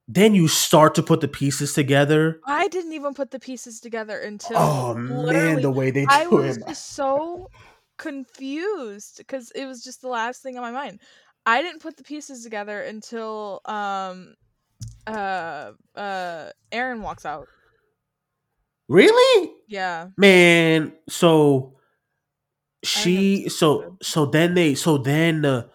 then 0.07 0.33
you 0.33 0.47
start 0.47 0.95
to 0.95 1.03
put 1.03 1.21
the 1.21 1.27
pieces 1.27 1.73
together. 1.75 2.39
I 2.47 2.67
didn't 2.69 2.93
even 2.93 3.13
put 3.13 3.29
the 3.29 3.39
pieces 3.39 3.79
together 3.79 4.17
until 4.19 4.57
Oh 4.57 4.95
man, 4.95 5.61
the 5.61 5.69
way 5.69 5.91
they 5.91 6.07
I 6.09 6.23
do 6.23 6.31
was 6.31 6.57
him. 6.57 6.63
just 6.67 6.87
so 6.95 7.51
confused 7.99 9.17
because 9.17 9.51
it 9.51 9.67
was 9.67 9.83
just 9.83 10.01
the 10.01 10.07
last 10.07 10.41
thing 10.41 10.57
on 10.57 10.63
my 10.63 10.71
mind. 10.71 10.99
I 11.45 11.61
didn't 11.61 11.81
put 11.81 11.97
the 11.97 12.03
pieces 12.03 12.43
together 12.43 12.81
until 12.81 13.61
um 13.65 14.33
uh 15.05 15.71
uh 15.95 16.49
Aaron 16.71 17.03
walks 17.03 17.25
out. 17.25 17.47
Really, 18.87 19.51
Yeah. 19.67 20.07
man. 20.17 20.93
So 21.07 21.77
she, 22.83 23.49
so 23.49 23.97
so 24.01 24.25
then 24.25 24.53
they, 24.55 24.73
so 24.75 24.97
then, 24.97 25.45
uh, 25.45 25.67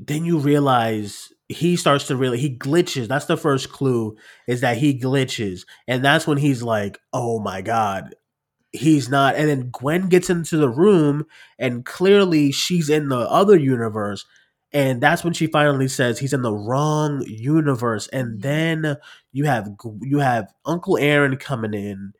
then 0.00 0.24
you 0.24 0.38
realize 0.38 1.32
he 1.48 1.76
starts 1.76 2.06
to 2.08 2.16
really 2.16 2.38
he 2.38 2.56
glitches. 2.56 3.08
That's 3.08 3.26
the 3.26 3.36
first 3.36 3.70
clue 3.70 4.16
is 4.46 4.60
that 4.62 4.78
he 4.78 4.98
glitches, 4.98 5.64
and 5.86 6.04
that's 6.04 6.26
when 6.26 6.38
he's 6.38 6.62
like, 6.62 6.98
"Oh 7.12 7.38
my 7.38 7.62
god, 7.62 8.14
he's 8.72 9.08
not." 9.08 9.36
And 9.36 9.48
then 9.48 9.70
Gwen 9.70 10.08
gets 10.08 10.30
into 10.30 10.56
the 10.56 10.68
room, 10.70 11.26
and 11.58 11.84
clearly 11.84 12.52
she's 12.52 12.88
in 12.90 13.08
the 13.08 13.18
other 13.30 13.56
universe, 13.56 14.24
and 14.72 15.00
that's 15.02 15.24
when 15.24 15.34
she 15.34 15.46
finally 15.46 15.88
says 15.88 16.18
he's 16.18 16.32
in 16.32 16.42
the 16.42 16.54
wrong 16.54 17.22
universe. 17.26 18.08
And 18.08 18.38
Mhm. 18.38 18.42
then 18.42 18.96
you 19.32 19.44
have 19.46 19.68
you 20.02 20.18
have 20.20 20.52
Uncle 20.66 20.98
Aaron 20.98 21.36
coming 21.36 21.74
in. 21.74 22.12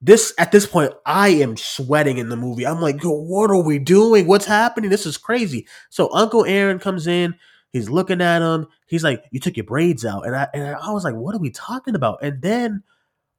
This 0.00 0.34
at 0.38 0.52
this 0.52 0.66
point, 0.66 0.92
I 1.06 1.28
am 1.30 1.56
sweating 1.56 2.18
in 2.18 2.28
the 2.28 2.36
movie. 2.36 2.66
I'm 2.66 2.80
like, 2.80 3.00
what 3.02 3.50
are 3.50 3.62
we 3.62 3.78
doing? 3.78 4.26
What's 4.26 4.46
happening? 4.46 4.90
This 4.90 5.06
is 5.06 5.16
crazy." 5.18 5.66
So 5.90 6.12
Uncle 6.14 6.44
Aaron 6.46 6.78
comes 6.80 7.06
in. 7.06 7.34
He's 7.72 7.88
looking 7.90 8.20
at 8.20 8.42
him. 8.42 8.66
He's 8.86 9.04
like, 9.04 9.24
"You 9.30 9.40
took 9.40 9.56
your 9.56 9.64
braids 9.66 10.04
out," 10.04 10.26
and 10.26 10.36
I 10.36 10.48
and 10.54 10.76
I 10.76 10.90
was 10.92 11.04
like, 11.04 11.14
"What 11.14 11.34
are 11.34 11.38
we 11.40 11.50
talking 11.50 11.94
about?" 11.94 12.18
And 12.22 12.42
then, 12.42 12.82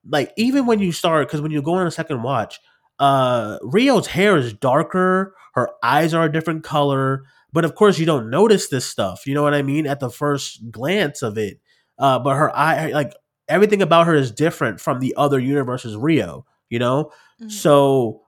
like, 0.08 0.32
even 0.38 0.66
when 0.66 0.80
you 0.80 0.92
start, 0.92 1.28
because 1.28 1.42
when 1.42 1.52
you 1.52 1.62
go 1.62 1.74
on 1.76 1.88
a 1.88 1.92
second 1.92 2.24
watch, 2.24 2.60
uh, 3.00 3.58
Rio's 3.64 4.08
hair 4.08 4.38
is 4.38 4.54
darker. 4.54 5.36
Her 5.56 5.70
eyes 5.84 6.14
are 6.14 6.26
a 6.26 6.32
different 6.32 6.64
color, 6.64 7.24
but 7.52 7.66
of 7.66 7.76
course, 7.76 8.00
you 8.00 8.06
don't 8.06 8.30
notice 8.30 8.70
this 8.70 8.86
stuff. 8.86 9.26
You 9.28 9.34
know 9.34 9.44
what 9.44 9.54
I 9.54 9.62
mean? 9.62 9.86
At 9.88 10.00
the 10.00 10.10
first 10.10 10.72
glance 10.72 11.22
of 11.22 11.38
it, 11.38 11.60
uh, 12.00 12.20
but 12.20 12.36
her 12.36 12.56
eye, 12.56 12.92
like 12.92 13.14
everything 13.48 13.82
about 13.82 14.08
her, 14.08 14.16
is 14.16 14.32
different 14.32 14.80
from 14.80 15.00
the 15.00 15.14
other 15.18 15.40
universe's 15.40 15.96
Rio. 15.96 16.46
You 16.70 16.80
know, 16.80 17.12
Mhm. 17.42 17.52
so 17.52 18.22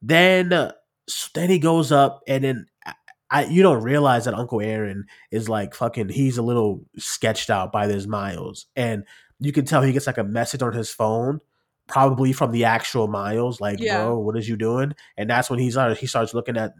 then, 0.00 0.52
uh, 0.52 0.72
then 1.34 1.50
he 1.50 1.58
goes 1.60 1.92
up, 1.92 2.20
and 2.26 2.42
then 2.42 2.66
I, 3.30 3.44
you 3.44 3.62
don't 3.62 3.82
realize 3.82 4.24
that 4.26 4.34
Uncle 4.34 4.60
Aaron 4.60 5.06
is 5.30 5.48
like 5.48 5.74
fucking. 5.74 6.08
He's 6.10 6.36
a 6.36 6.42
little 6.42 6.84
sketched 6.98 7.48
out 7.48 7.72
by 7.72 7.86
this 7.86 8.06
Miles, 8.06 8.66
and 8.76 9.04
you 9.42 9.52
can 9.52 9.64
tell 9.64 9.82
he 9.82 9.92
gets 9.92 10.06
like 10.06 10.18
a 10.18 10.24
message 10.24 10.62
on 10.62 10.72
his 10.72 10.90
phone, 10.90 11.40
probably 11.88 12.32
from 12.32 12.52
the 12.52 12.64
actual 12.64 13.08
Miles. 13.08 13.60
Like, 13.60 13.80
Yeah. 13.80 14.04
bro, 14.04 14.18
what 14.18 14.36
is 14.36 14.48
you 14.48 14.56
doing? 14.56 14.94
And 15.16 15.28
that's 15.28 15.50
when 15.50 15.58
he's 15.58 15.76
he 15.98 16.06
starts 16.06 16.34
looking 16.34 16.56
at 16.56 16.74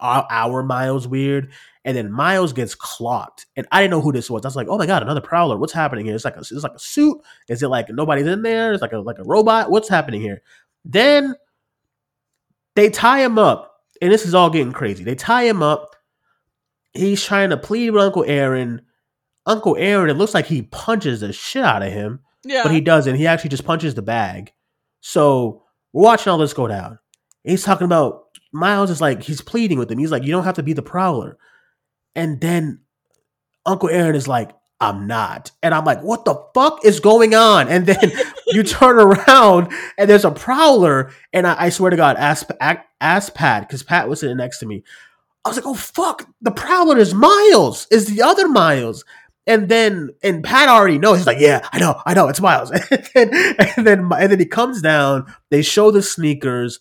our, 0.00 0.26
our 0.30 0.62
Miles 0.62 1.08
weird, 1.08 1.52
and 1.84 1.96
then 1.96 2.12
Miles 2.12 2.52
gets 2.52 2.74
clocked, 2.74 3.46
and 3.56 3.66
I 3.72 3.80
didn't 3.80 3.90
know 3.92 4.00
who 4.00 4.12
this 4.12 4.30
was. 4.30 4.44
I 4.44 4.48
was 4.48 4.56
like, 4.56 4.68
oh 4.68 4.78
my 4.78 4.86
god, 4.86 5.02
another 5.02 5.20
Prowler. 5.20 5.56
What's 5.56 5.72
happening 5.72 6.04
here? 6.06 6.14
It's 6.14 6.24
like 6.24 6.36
a, 6.36 6.40
it's 6.40 6.52
like 6.52 6.72
a 6.74 6.78
suit. 6.78 7.18
Is 7.48 7.62
it 7.62 7.68
like 7.68 7.88
nobody's 7.88 8.26
in 8.26 8.42
there? 8.42 8.72
It's 8.72 8.82
like 8.82 8.92
a 8.92 8.98
like 8.98 9.18
a 9.18 9.24
robot. 9.24 9.70
What's 9.70 9.88
happening 9.88 10.20
here? 10.20 10.42
Then 10.84 11.34
they 12.76 12.90
tie 12.90 13.20
him 13.24 13.38
up, 13.38 13.80
and 14.00 14.12
this 14.12 14.24
is 14.24 14.34
all 14.34 14.50
getting 14.50 14.72
crazy. 14.72 15.02
They 15.04 15.14
tie 15.16 15.44
him 15.44 15.62
up. 15.62 15.96
He's 16.92 17.22
trying 17.22 17.50
to 17.50 17.56
plead 17.56 17.90
with 17.90 18.02
Uncle 18.02 18.24
Aaron. 18.26 18.82
Uncle 19.48 19.76
Aaron, 19.78 20.10
it 20.10 20.14
looks 20.18 20.34
like 20.34 20.46
he 20.46 20.62
punches 20.62 21.20
the 21.20 21.32
shit 21.32 21.64
out 21.64 21.82
of 21.82 21.90
him, 21.92 22.20
Yeah. 22.44 22.62
but 22.62 22.70
he 22.72 22.80
doesn't. 22.80 23.16
He 23.16 23.26
actually 23.26 23.50
just 23.50 23.64
punches 23.64 23.94
the 23.94 24.02
bag. 24.02 24.52
So 25.00 25.64
we're 25.92 26.04
watching 26.04 26.30
all 26.30 26.38
this 26.38 26.52
go 26.52 26.68
down. 26.68 26.98
he's 27.44 27.64
talking 27.64 27.86
about 27.86 28.24
Miles 28.52 28.90
is 28.90 29.00
like 29.00 29.22
he's 29.22 29.40
pleading 29.40 29.78
with 29.78 29.90
him. 29.90 29.98
He's 29.98 30.10
like, 30.10 30.22
you 30.22 30.30
don't 30.32 30.44
have 30.44 30.56
to 30.56 30.62
be 30.62 30.72
the 30.74 30.82
prowler. 30.82 31.38
And 32.14 32.40
then 32.40 32.80
Uncle 33.66 33.88
Aaron 33.88 34.14
is 34.14 34.28
like, 34.28 34.50
I'm 34.80 35.06
not. 35.06 35.50
And 35.62 35.74
I'm 35.74 35.84
like, 35.84 36.02
what 36.02 36.24
the 36.24 36.36
fuck 36.54 36.84
is 36.84 37.00
going 37.00 37.34
on? 37.34 37.68
And 37.68 37.84
then 37.86 38.12
you 38.48 38.62
turn 38.62 38.98
around 38.98 39.72
and 39.98 40.08
there's 40.08 40.24
a 40.24 40.30
prowler. 40.30 41.10
And 41.32 41.46
I, 41.46 41.64
I 41.64 41.68
swear 41.70 41.90
to 41.90 41.96
God, 41.96 42.16
ask, 42.16 42.48
ask 43.00 43.34
Pat, 43.34 43.66
because 43.66 43.82
Pat 43.82 44.08
was 44.08 44.20
sitting 44.20 44.36
next 44.36 44.58
to 44.60 44.66
me. 44.66 44.84
I 45.44 45.48
was 45.50 45.56
like, 45.56 45.66
oh 45.66 45.74
fuck, 45.74 46.26
the 46.42 46.50
prowler 46.50 46.98
is 46.98 47.14
Miles, 47.14 47.86
is 47.90 48.06
the 48.06 48.22
other 48.22 48.48
Miles. 48.48 49.04
And 49.48 49.68
then 49.68 50.10
and 50.22 50.44
Pat 50.44 50.68
already 50.68 50.98
knows. 50.98 51.18
He's 51.18 51.26
like, 51.26 51.40
yeah, 51.40 51.66
I 51.72 51.80
know, 51.80 52.00
I 52.04 52.14
know, 52.14 52.28
it's 52.28 52.40
Miles. 52.40 52.70
and, 52.90 53.08
then, 53.14 53.30
and 53.32 53.86
then 53.86 54.12
and 54.12 54.30
then 54.30 54.38
he 54.38 54.46
comes 54.46 54.82
down. 54.82 55.32
They 55.50 55.62
show 55.62 55.90
the 55.90 56.02
sneakers, 56.02 56.78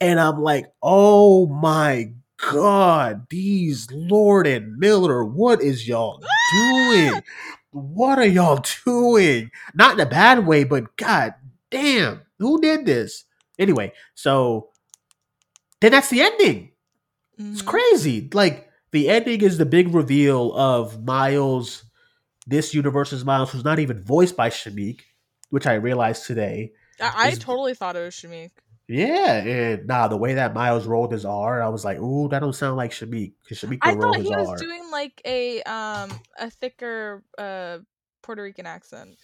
and 0.00 0.20
I'm 0.20 0.40
like, 0.40 0.66
oh 0.82 1.46
my 1.46 2.12
god, 2.36 3.26
these 3.30 3.90
Lord 3.90 4.46
and 4.46 4.76
Miller, 4.76 5.24
what 5.24 5.62
is 5.62 5.88
y'all 5.88 6.22
doing? 6.52 7.22
what 7.72 8.18
are 8.18 8.26
y'all 8.26 8.62
doing? 8.84 9.50
Not 9.74 9.94
in 9.94 10.00
a 10.00 10.08
bad 10.08 10.46
way, 10.46 10.64
but 10.64 10.96
god 10.96 11.34
damn, 11.70 12.20
who 12.38 12.60
did 12.60 12.86
this? 12.86 13.24
Anyway, 13.58 13.92
so 14.14 14.68
then 15.80 15.92
that's 15.92 16.10
the 16.10 16.20
ending. 16.20 16.72
Mm-hmm. 17.40 17.52
It's 17.52 17.62
crazy. 17.62 18.28
Like 18.32 18.68
the 18.92 19.08
ending 19.08 19.40
is 19.40 19.58
the 19.58 19.66
big 19.66 19.94
reveal 19.94 20.52
of 20.52 21.04
Miles 21.04 21.84
this 22.46 22.74
universe's 22.74 23.24
Miles, 23.24 23.50
who's 23.52 23.64
not 23.64 23.78
even 23.78 24.02
voiced 24.02 24.36
by 24.36 24.50
Shameik, 24.50 25.00
which 25.50 25.66
I 25.66 25.74
realized 25.74 26.26
today. 26.26 26.72
I, 27.00 27.28
I 27.28 27.34
totally 27.34 27.74
thought 27.74 27.96
it 27.96 28.00
was 28.00 28.14
Shameik. 28.14 28.50
Yeah, 28.88 29.36
and 29.36 29.86
nah, 29.86 30.08
the 30.08 30.16
way 30.16 30.34
that 30.34 30.54
Miles 30.54 30.86
rolled 30.86 31.12
his 31.12 31.24
R, 31.24 31.62
I 31.62 31.68
was 31.68 31.84
like, 31.84 31.98
"Ooh, 31.98 32.28
that 32.28 32.40
don't 32.40 32.52
sound 32.52 32.76
like 32.76 32.90
Shameik." 32.90 33.32
Because 33.42 33.60
Shameik 33.60 33.78
I 33.82 33.94
thought 33.94 34.16
he 34.16 34.28
was 34.28 34.48
R. 34.48 34.56
doing 34.56 34.90
like 34.90 35.22
a 35.24 35.62
um 35.62 36.10
a 36.38 36.50
thicker 36.50 37.22
uh 37.38 37.78
Puerto 38.22 38.42
Rican 38.42 38.66
accent. 38.66 39.18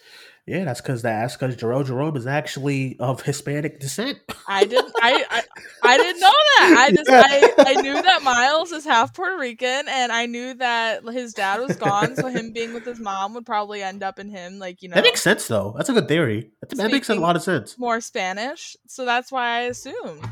Yeah, 0.47 0.65
that's 0.65 0.81
because 0.81 1.03
that's 1.03 1.37
because 1.37 1.57
Jharrel 1.57 1.87
Jerome 1.87 2.17
is 2.17 2.27
actually 2.27 2.97
of 2.99 3.23
Hispanic 3.23 3.81
descent. 3.81 4.19
I 4.47 4.65
didn't. 4.65 4.93
I, 5.03 5.25
I 5.31 5.43
I 5.85 5.97
didn't 5.97 6.21
know 6.21 6.29
that. 6.31 6.77
I 6.79 6.91
just 6.91 7.11
yeah. 7.11 7.23
I, 7.25 7.79
I 7.79 7.81
knew 7.83 7.95
that 7.95 8.23
Miles 8.23 8.73
is 8.73 8.85
half 8.85 9.15
Puerto 9.15 9.39
Rican, 9.39 9.87
and 9.89 10.11
I 10.11 10.27
knew 10.27 10.55
that 10.55 11.05
his 11.09 11.35
dad 11.35 11.61
was 11.61 11.77
gone, 11.77 12.17
so 12.17 12.29
him 12.29 12.53
being 12.53 12.75
with 12.75 12.85
his 12.85 12.99
mom 12.99 13.35
would 13.35 13.47
probably 13.47 13.83
end 13.83 14.03
up 14.03 14.19
in 14.19 14.29
him, 14.29 14.59
like 14.59 14.83
you 14.83 14.89
know. 14.89 14.95
That 14.95 15.05
makes 15.05 15.23
sense, 15.23 15.47
though. 15.49 15.75
That's 15.77 15.89
a 15.89 15.93
good 15.93 16.09
theory. 16.09 16.51
That, 16.61 16.77
that 16.77 16.91
makes 16.91 17.09
a 17.09 17.15
lot 17.15 17.37
of 17.37 17.43
sense. 17.43 17.79
More 17.79 18.01
Spanish, 18.01 18.77
so 18.87 19.05
that's 19.05 19.31
why 19.31 19.49
I 19.49 19.61
assumed. 19.63 20.29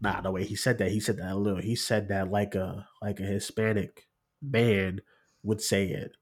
Nah, 0.00 0.20
the 0.20 0.30
way 0.30 0.44
he 0.44 0.56
said 0.56 0.78
that, 0.78 0.90
he 0.90 1.00
said 1.00 1.16
that 1.16 1.32
a 1.32 1.36
little. 1.36 1.60
He 1.60 1.74
said 1.74 2.08
that 2.08 2.30
like 2.30 2.54
a 2.54 2.86
like 3.00 3.20
a 3.20 3.24
Hispanic 3.24 4.06
man 4.42 5.00
would 5.42 5.60
say 5.60 5.88
it 5.88 6.12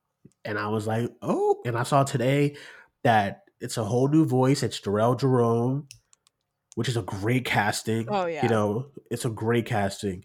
and 0.45 0.59
I 0.59 0.68
was 0.68 0.86
like, 0.86 1.11
oh, 1.22 1.61
and 1.64 1.76
I 1.76 1.82
saw 1.82 2.05
today 2.05 2.57
that 3.03 3.42
it's 3.61 3.76
a 3.76 3.84
whole 3.84 4.09
new 4.09 4.24
voice. 4.24 4.62
It's 4.62 4.80
Jharrel 4.80 5.18
Jerome, 5.18 5.88
which 6.74 6.88
is 6.88 6.97
a 6.97 7.03
great 7.03 7.45
casting. 7.45 8.07
Oh 8.09 8.26
yeah, 8.26 8.42
you 8.42 8.49
know, 8.49 8.86
it's 9.11 9.24
a 9.24 9.30
great 9.30 9.66
casting. 9.66 10.24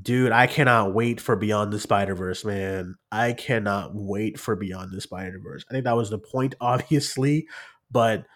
Dude, 0.00 0.30
I 0.30 0.46
cannot 0.46 0.94
wait 0.94 1.20
for 1.20 1.34
Beyond 1.34 1.72
the 1.72 1.80
Spider 1.80 2.14
Verse, 2.14 2.44
man. 2.44 2.94
I 3.10 3.32
cannot 3.32 3.90
wait 3.94 4.38
for 4.38 4.54
Beyond 4.54 4.92
the 4.92 5.00
Spider 5.00 5.40
Verse. 5.42 5.64
I 5.68 5.72
think 5.72 5.84
that 5.84 5.96
was 5.96 6.10
the 6.10 6.18
point, 6.18 6.54
obviously, 6.60 7.48
but 7.90 8.26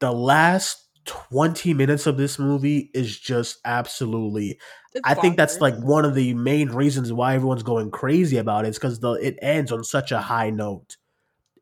the 0.00 0.12
last 0.12 0.87
20 1.08 1.72
minutes 1.74 2.06
of 2.06 2.16
this 2.18 2.38
movie 2.38 2.90
is 2.94 3.18
just 3.18 3.58
absolutely 3.64 4.58
it's 4.94 5.04
I 5.04 5.14
bonkers. 5.14 5.20
think 5.22 5.36
that's 5.38 5.60
like 5.60 5.74
one 5.78 6.04
of 6.04 6.14
the 6.14 6.34
main 6.34 6.68
reasons 6.68 7.12
why 7.12 7.34
everyone's 7.34 7.62
going 7.62 7.90
crazy 7.90 8.36
about 8.36 8.66
it 8.66 8.68
is 8.68 8.78
because 8.78 9.00
the 9.00 9.12
it 9.14 9.38
ends 9.42 9.72
on 9.72 9.84
such 9.84 10.12
a 10.12 10.20
high 10.20 10.50
note. 10.50 10.98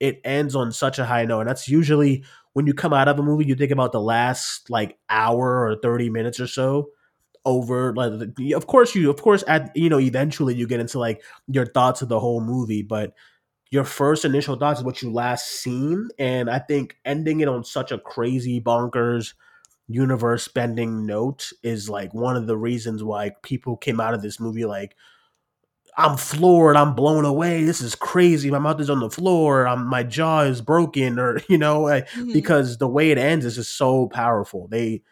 It 0.01 0.21
ends 0.25 0.57
on 0.57 0.73
such 0.73 0.99
a 0.99 1.07
high 1.07 1.25
note. 1.25 1.41
And 1.41 1.49
that's 1.49 1.69
usually 1.69 2.25
when 2.55 2.67
you 2.67 2.75
come 2.75 2.93
out 2.93 3.09
of 3.09 3.19
a 3.19 3.23
movie, 3.23 3.47
you 3.47 3.55
think 3.55 3.71
about 3.71 3.93
the 3.93 4.01
last 4.01 4.69
like 4.69 4.99
hour 5.09 5.69
or 5.69 5.77
30 5.83 6.11
minutes 6.11 6.41
or 6.41 6.47
so 6.47 6.89
over 7.45 7.95
like 7.95 8.11
of 8.57 8.67
course 8.67 8.95
you 8.97 9.09
of 9.09 9.23
course 9.23 9.45
at 9.47 9.71
you 9.77 9.89
know 9.89 10.01
eventually 10.01 10.53
you 10.53 10.67
get 10.67 10.81
into 10.81 10.99
like 10.99 11.23
your 11.47 11.65
thoughts 11.65 12.03
of 12.03 12.09
the 12.09 12.19
whole 12.19 12.41
movie 12.41 12.83
but 12.83 13.15
your 13.71 13.85
first 13.85 14.25
initial 14.25 14.57
thoughts 14.57 14.81
is 14.81 14.85
what 14.85 15.03
you 15.03 15.13
last 15.13 15.47
seen, 15.61 16.09
and 16.19 16.49
I 16.49 16.59
think 16.59 16.97
ending 17.05 17.41
it 17.41 17.49
on 17.49 17.65
such 17.65 17.93
a 17.93 17.99
crazy 17.99 18.61
bonkers 18.61 19.35
universe 19.89 20.49
bending 20.49 21.07
note 21.07 21.53
is 21.63 21.89
like 21.89 22.13
one 22.13 22.37
of 22.37 22.47
the 22.47 22.57
reasons 22.57 23.05
why 23.05 23.31
people 23.43 23.77
came 23.77 24.01
out 24.01 24.15
of 24.15 24.23
this 24.23 24.41
movie 24.41 24.65
like 24.65 24.97
I'm 25.99 26.19
floored, 26.19 26.77
I'm 26.77 26.95
blown 26.95 27.25
away. 27.25 27.65
This 27.65 27.81
is 27.81 27.95
crazy. 27.95 28.51
My 28.51 28.59
mouth 28.59 28.81
is 28.81 28.91
on 28.91 29.01
the 29.01 29.09
floor. 29.09 29.67
I'm, 29.67 29.87
my 29.87 30.03
jaw 30.03 30.43
is 30.43 30.61
broken, 30.61 31.19
or 31.19 31.41
you 31.49 31.57
know, 31.57 31.89
I, 31.89 32.03
mm-hmm. 32.03 32.33
because 32.33 32.77
the 32.79 32.89
way 32.89 33.11
it 33.11 33.19
ends 33.19 33.47
is 33.47 33.57
just 33.57 33.77
so 33.77 34.07
powerful. 34.09 34.69
They 34.69 35.03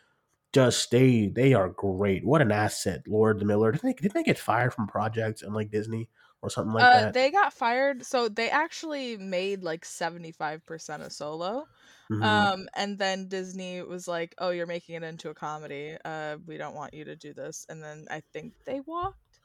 just 0.52 0.90
they 0.90 1.28
they 1.28 1.54
are 1.54 1.70
great. 1.70 2.24
What 2.24 2.42
an 2.42 2.52
asset, 2.52 3.02
Lord 3.08 3.44
Miller. 3.44 3.72
Did 3.72 3.80
they 3.82 3.92
did 3.94 4.12
they 4.12 4.22
get 4.22 4.38
fired 4.38 4.74
from 4.74 4.86
projects 4.86 5.42
and 5.42 5.54
like 5.54 5.70
Disney? 5.70 6.08
Or 6.44 6.50
something 6.50 6.74
like 6.74 6.84
uh, 6.84 7.00
that? 7.00 7.14
They 7.14 7.30
got 7.30 7.54
fired. 7.54 8.04
So 8.04 8.28
they 8.28 8.50
actually 8.50 9.16
made 9.16 9.62
like 9.62 9.84
75% 9.84 11.04
of 11.04 11.10
Solo. 11.10 11.66
Mm-hmm. 12.12 12.22
Um, 12.22 12.68
and 12.74 12.98
then 12.98 13.28
Disney 13.28 13.80
was 13.80 14.06
like, 14.06 14.34
"Oh, 14.36 14.50
you're 14.50 14.66
making 14.66 14.96
it 14.96 15.02
into 15.02 15.30
a 15.30 15.34
comedy. 15.34 15.96
Uh, 16.04 16.36
we 16.46 16.58
don't 16.58 16.74
want 16.74 16.92
you 16.92 17.06
to 17.06 17.16
do 17.16 17.32
this." 17.32 17.64
And 17.70 17.82
then 17.82 18.04
I 18.10 18.20
think 18.34 18.52
they 18.66 18.80
walked. 18.80 19.40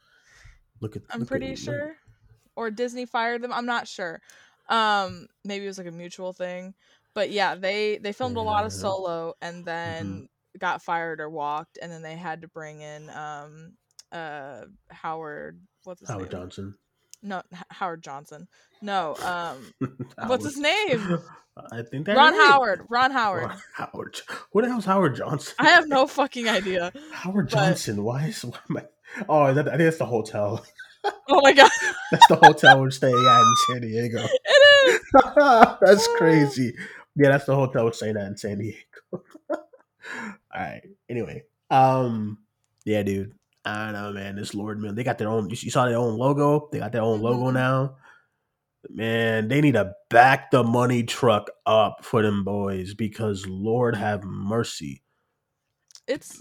Look 0.82 0.94
at. 0.94 1.02
I'm 1.08 1.20
look 1.20 1.28
pretty 1.28 1.52
at, 1.52 1.58
sure, 1.58 1.86
look. 1.86 1.96
or 2.54 2.70
Disney 2.70 3.06
fired 3.06 3.40
them. 3.40 3.50
I'm 3.50 3.64
not 3.64 3.88
sure. 3.88 4.20
Um, 4.68 5.26
maybe 5.42 5.64
it 5.64 5.68
was 5.68 5.78
like 5.78 5.86
a 5.86 5.90
mutual 5.90 6.34
thing, 6.34 6.74
but 7.14 7.30
yeah, 7.30 7.54
they 7.54 7.96
they 7.96 8.12
filmed 8.12 8.36
yeah. 8.36 8.42
a 8.42 8.44
lot 8.44 8.66
of 8.66 8.74
Solo 8.74 9.32
and 9.40 9.64
then 9.64 10.06
mm-hmm. 10.06 10.58
got 10.58 10.82
fired 10.82 11.18
or 11.18 11.30
walked, 11.30 11.78
and 11.80 11.90
then 11.90 12.02
they 12.02 12.14
had 12.14 12.42
to 12.42 12.48
bring 12.48 12.82
in 12.82 13.08
um 13.08 13.72
uh 14.12 14.64
Howard 14.90 15.58
what's 15.84 16.00
his 16.00 16.10
Howard 16.10 16.30
name? 16.30 16.42
Johnson 16.42 16.74
no 17.22 17.42
Howard 17.70 18.02
Johnson. 18.02 18.48
No, 18.82 19.16
um, 19.16 19.74
what's 20.26 20.44
his 20.44 20.58
name? 20.58 21.18
I 21.72 21.82
think 21.82 22.06
that 22.06 22.16
Ron 22.16 22.34
Howard. 22.34 22.86
Ron 22.88 23.10
Howard. 23.10 23.48
Ron 23.48 23.60
Howard. 23.74 24.20
What 24.52 24.62
the 24.62 24.70
hell's 24.70 24.84
Howard 24.84 25.16
Johnson? 25.16 25.54
I 25.58 25.68
have 25.70 25.88
no 25.88 26.06
fucking 26.06 26.48
idea. 26.48 26.92
Howard 27.12 27.48
Johnson. 27.50 27.96
But... 27.96 28.02
Why 28.02 28.26
is? 28.26 28.42
Why 28.44 28.58
am 28.70 28.76
I... 28.78 28.84
Oh, 29.28 29.52
that, 29.52 29.66
I 29.66 29.72
think 29.72 29.82
that's 29.82 29.98
the 29.98 30.06
hotel. 30.06 30.64
Oh 31.30 31.40
my 31.42 31.54
god. 31.54 31.70
that's 32.10 32.26
the 32.26 32.36
hotel 32.36 32.78
we're 32.78 32.90
staying 32.90 33.14
at 33.14 33.40
in 33.40 33.54
San 33.70 33.80
Diego. 33.80 34.18
It 34.18 34.90
is. 34.90 35.00
that's 35.80 36.06
crazy. 36.18 36.74
Yeah, 37.16 37.30
that's 37.30 37.46
the 37.46 37.54
hotel 37.54 37.86
we're 37.86 37.92
staying 37.92 38.18
at 38.18 38.26
in 38.26 38.36
San 38.36 38.58
Diego. 38.58 38.76
All 39.50 39.58
right. 40.54 40.82
Anyway, 41.08 41.44
um, 41.70 42.36
yeah, 42.84 43.02
dude. 43.02 43.32
I 43.70 43.92
know, 43.92 44.12
man. 44.12 44.36
This 44.36 44.54
Lord 44.54 44.80
man, 44.80 44.94
they 44.94 45.04
got 45.04 45.18
their 45.18 45.28
own. 45.28 45.48
You 45.50 45.70
saw 45.70 45.86
their 45.86 45.98
own 45.98 46.16
logo. 46.16 46.68
They 46.72 46.78
got 46.78 46.92
their 46.92 47.02
own 47.02 47.20
logo 47.20 47.46
mm-hmm. 47.46 47.54
now. 47.54 47.96
Man, 48.88 49.48
they 49.48 49.60
need 49.60 49.74
to 49.74 49.92
back 50.08 50.50
the 50.50 50.64
money 50.64 51.02
truck 51.02 51.50
up 51.66 51.98
for 52.02 52.22
them 52.22 52.44
boys 52.44 52.94
because 52.94 53.46
Lord 53.46 53.94
have 53.94 54.24
mercy. 54.24 55.02
It's 56.06 56.40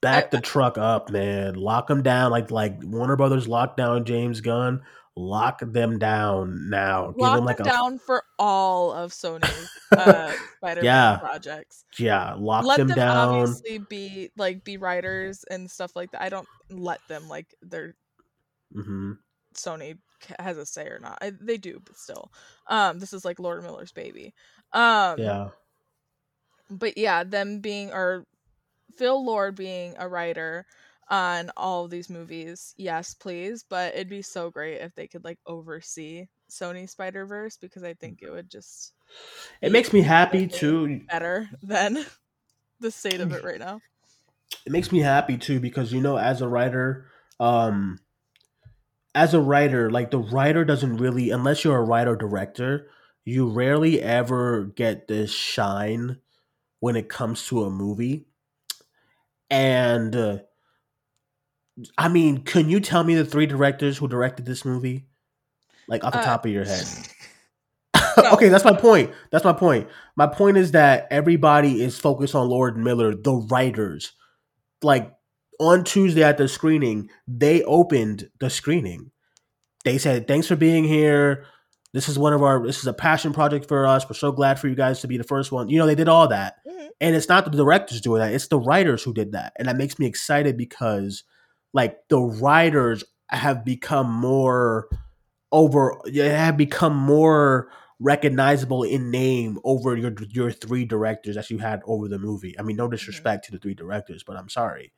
back 0.00 0.26
I, 0.26 0.28
the 0.36 0.40
truck 0.40 0.78
up, 0.78 1.10
man. 1.10 1.54
Lock 1.54 1.88
them 1.88 2.02
down 2.02 2.30
like 2.30 2.50
like 2.50 2.78
Warner 2.82 3.16
Brothers 3.16 3.46
locked 3.46 3.76
down 3.76 4.04
James 4.04 4.40
Gunn 4.40 4.82
lock 5.16 5.60
them 5.60 5.98
down 5.98 6.68
now. 6.68 7.14
Lock 7.16 7.36
them 7.36 7.44
like 7.44 7.56
them 7.56 7.66
a... 7.66 7.70
down 7.70 7.98
for 7.98 8.22
all 8.38 8.92
of 8.92 9.12
Sony's 9.12 9.70
uh, 9.92 10.32
Spider-Man 10.58 10.84
yeah. 10.84 11.16
projects. 11.16 11.84
Yeah, 11.98 12.34
lock 12.34 12.64
let 12.64 12.76
them, 12.78 12.88
them 12.88 12.96
down. 12.96 13.28
Obviously, 13.28 13.78
be 13.78 14.30
like 14.36 14.62
be 14.62 14.76
writers 14.76 15.44
and 15.50 15.70
stuff 15.70 15.96
like 15.96 16.12
that. 16.12 16.22
I 16.22 16.28
don't 16.28 16.48
let 16.70 17.00
them 17.08 17.28
like 17.28 17.54
they're 17.62 17.94
mm-hmm. 18.74 19.12
Sony 19.54 19.98
has 20.38 20.58
a 20.58 20.66
say 20.66 20.86
or 20.86 20.98
not. 21.00 21.18
I, 21.20 21.32
they 21.40 21.56
do, 21.56 21.80
but 21.84 21.96
still, 21.96 22.30
um, 22.66 22.98
this 22.98 23.12
is 23.12 23.24
like 23.24 23.40
Lord 23.40 23.62
Miller's 23.62 23.92
baby. 23.92 24.34
Um, 24.72 25.18
yeah. 25.18 25.48
But 26.68 26.98
yeah, 26.98 27.24
them 27.24 27.60
being 27.60 27.92
or 27.92 28.26
Phil 28.96 29.24
Lord 29.24 29.54
being 29.54 29.94
a 29.98 30.08
writer 30.08 30.66
on 31.08 31.50
all 31.56 31.84
of 31.84 31.90
these 31.90 32.10
movies, 32.10 32.74
yes, 32.76 33.14
please. 33.14 33.64
But 33.68 33.94
it'd 33.94 34.08
be 34.08 34.22
so 34.22 34.50
great 34.50 34.80
if 34.80 34.94
they 34.94 35.06
could 35.06 35.24
like 35.24 35.38
oversee 35.46 36.26
Sony 36.50 36.88
Spider 36.88 37.26
Verse 37.26 37.56
because 37.56 37.84
I 37.84 37.94
think 37.94 38.20
it 38.22 38.30
would 38.30 38.50
just. 38.50 38.92
It 39.62 39.72
makes 39.72 39.92
me 39.92 40.02
happy 40.02 40.46
too. 40.46 41.00
Better 41.08 41.48
than 41.62 42.04
the 42.80 42.90
state 42.90 43.20
of 43.20 43.32
it 43.32 43.44
right 43.44 43.60
now. 43.60 43.80
It 44.64 44.72
makes 44.72 44.92
me 44.92 45.00
happy 45.00 45.38
too 45.38 45.60
because 45.60 45.92
you 45.92 46.00
know, 46.00 46.16
as 46.16 46.40
a 46.40 46.48
writer, 46.48 47.06
um, 47.40 47.98
as 49.14 49.34
a 49.34 49.40
writer, 49.40 49.90
like 49.90 50.10
the 50.10 50.18
writer 50.18 50.64
doesn't 50.64 50.98
really, 50.98 51.30
unless 51.30 51.64
you're 51.64 51.76
a 51.76 51.82
writer 51.82 52.16
director, 52.16 52.88
you 53.24 53.48
rarely 53.48 54.00
ever 54.00 54.64
get 54.64 55.08
this 55.08 55.32
shine 55.32 56.18
when 56.80 56.96
it 56.96 57.08
comes 57.08 57.46
to 57.46 57.64
a 57.64 57.70
movie. 57.70 58.26
And 59.50 60.14
uh, 60.14 60.38
I 61.98 62.08
mean, 62.08 62.42
can 62.42 62.68
you 62.70 62.80
tell 62.80 63.04
me 63.04 63.14
the 63.14 63.24
three 63.24 63.46
directors 63.46 63.98
who 63.98 64.08
directed 64.08 64.46
this 64.46 64.64
movie? 64.64 65.06
Like 65.88 66.04
off 66.04 66.12
the 66.12 66.20
Uh, 66.20 66.24
top 66.24 66.44
of 66.46 66.52
your 66.52 66.64
head. 66.64 66.86
No. 68.18 68.32
okay, 68.32 68.48
that's 68.48 68.64
my 68.64 68.74
point. 68.74 69.12
That's 69.30 69.44
my 69.44 69.52
point. 69.52 69.88
My 70.16 70.26
point 70.26 70.56
is 70.56 70.72
that 70.72 71.06
everybody 71.10 71.82
is 71.82 71.98
focused 71.98 72.34
on 72.34 72.48
Lord 72.48 72.76
Miller, 72.78 73.14
the 73.14 73.34
writers. 73.34 74.12
Like 74.82 75.12
on 75.60 75.84
Tuesday 75.84 76.22
at 76.22 76.38
the 76.38 76.48
screening, 76.48 77.10
they 77.28 77.62
opened 77.64 78.30
the 78.40 78.48
screening. 78.48 79.10
They 79.84 79.98
said, 79.98 80.26
"Thanks 80.26 80.46
for 80.46 80.56
being 80.56 80.84
here. 80.84 81.44
This 81.92 82.08
is 82.08 82.18
one 82.18 82.32
of 82.32 82.42
our. 82.42 82.66
This 82.66 82.78
is 82.78 82.86
a 82.86 82.92
passion 82.94 83.34
project 83.34 83.68
for 83.68 83.86
us. 83.86 84.08
We're 84.08 84.14
so 84.14 84.32
glad 84.32 84.58
for 84.58 84.68
you 84.68 84.74
guys 84.74 85.00
to 85.02 85.08
be 85.08 85.18
the 85.18 85.24
first 85.24 85.52
one." 85.52 85.68
You 85.68 85.78
know, 85.78 85.86
they 85.86 85.94
did 85.94 86.08
all 86.08 86.28
that, 86.28 86.56
Mhm. 86.66 86.88
and 87.02 87.14
it's 87.16 87.28
not 87.28 87.44
the 87.44 87.50
directors 87.56 88.00
doing 88.00 88.20
that; 88.20 88.32
it's 88.32 88.48
the 88.48 88.58
writers 88.58 89.02
who 89.02 89.12
did 89.12 89.32
that, 89.32 89.52
and 89.58 89.68
that 89.68 89.76
makes 89.76 89.98
me 89.98 90.06
excited 90.06 90.56
because, 90.56 91.22
like, 91.72 91.98
the 92.08 92.20
writers 92.20 93.04
have 93.28 93.64
become 93.64 94.10
more 94.10 94.88
over. 95.52 96.00
They 96.04 96.28
have 96.28 96.56
become 96.56 96.96
more 96.96 97.68
recognizable 97.98 98.82
in 98.82 99.10
name 99.10 99.58
over 99.64 99.96
your 99.96 100.12
your 100.30 100.50
three 100.50 100.84
directors 100.84 101.36
that 101.36 101.50
you 101.50 101.58
had 101.58 101.80
over 101.86 102.08
the 102.08 102.18
movie. 102.18 102.58
I 102.58 102.62
mean, 102.62 102.76
no 102.76 102.84
mm-hmm. 102.84 102.92
disrespect 102.92 103.46
to 103.46 103.52
the 103.52 103.58
three 103.58 103.74
directors, 103.74 104.22
but 104.22 104.36
I'm 104.36 104.48
sorry. 104.48 104.92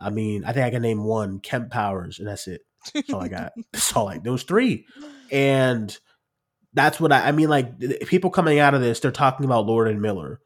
I 0.00 0.10
mean, 0.10 0.44
I 0.44 0.52
think 0.52 0.66
I 0.66 0.70
can 0.70 0.82
name 0.82 1.04
one, 1.04 1.40
Kemp 1.40 1.70
Powers, 1.70 2.18
and 2.18 2.28
that's 2.28 2.46
it. 2.46 2.62
That's 2.94 3.12
all 3.12 3.20
I 3.20 3.28
got. 3.28 3.52
That's 3.72 3.94
all 3.96 4.08
I. 4.08 4.18
Those 4.18 4.44
three, 4.44 4.86
and 5.32 5.96
that's 6.72 7.00
what 7.00 7.12
I. 7.12 7.28
I 7.28 7.32
mean, 7.32 7.48
like 7.48 7.78
people 8.06 8.30
coming 8.30 8.60
out 8.60 8.74
of 8.74 8.80
this, 8.80 9.00
they're 9.00 9.10
talking 9.10 9.44
about 9.44 9.66
Lord 9.66 9.88
and 9.88 10.00
Miller. 10.00 10.40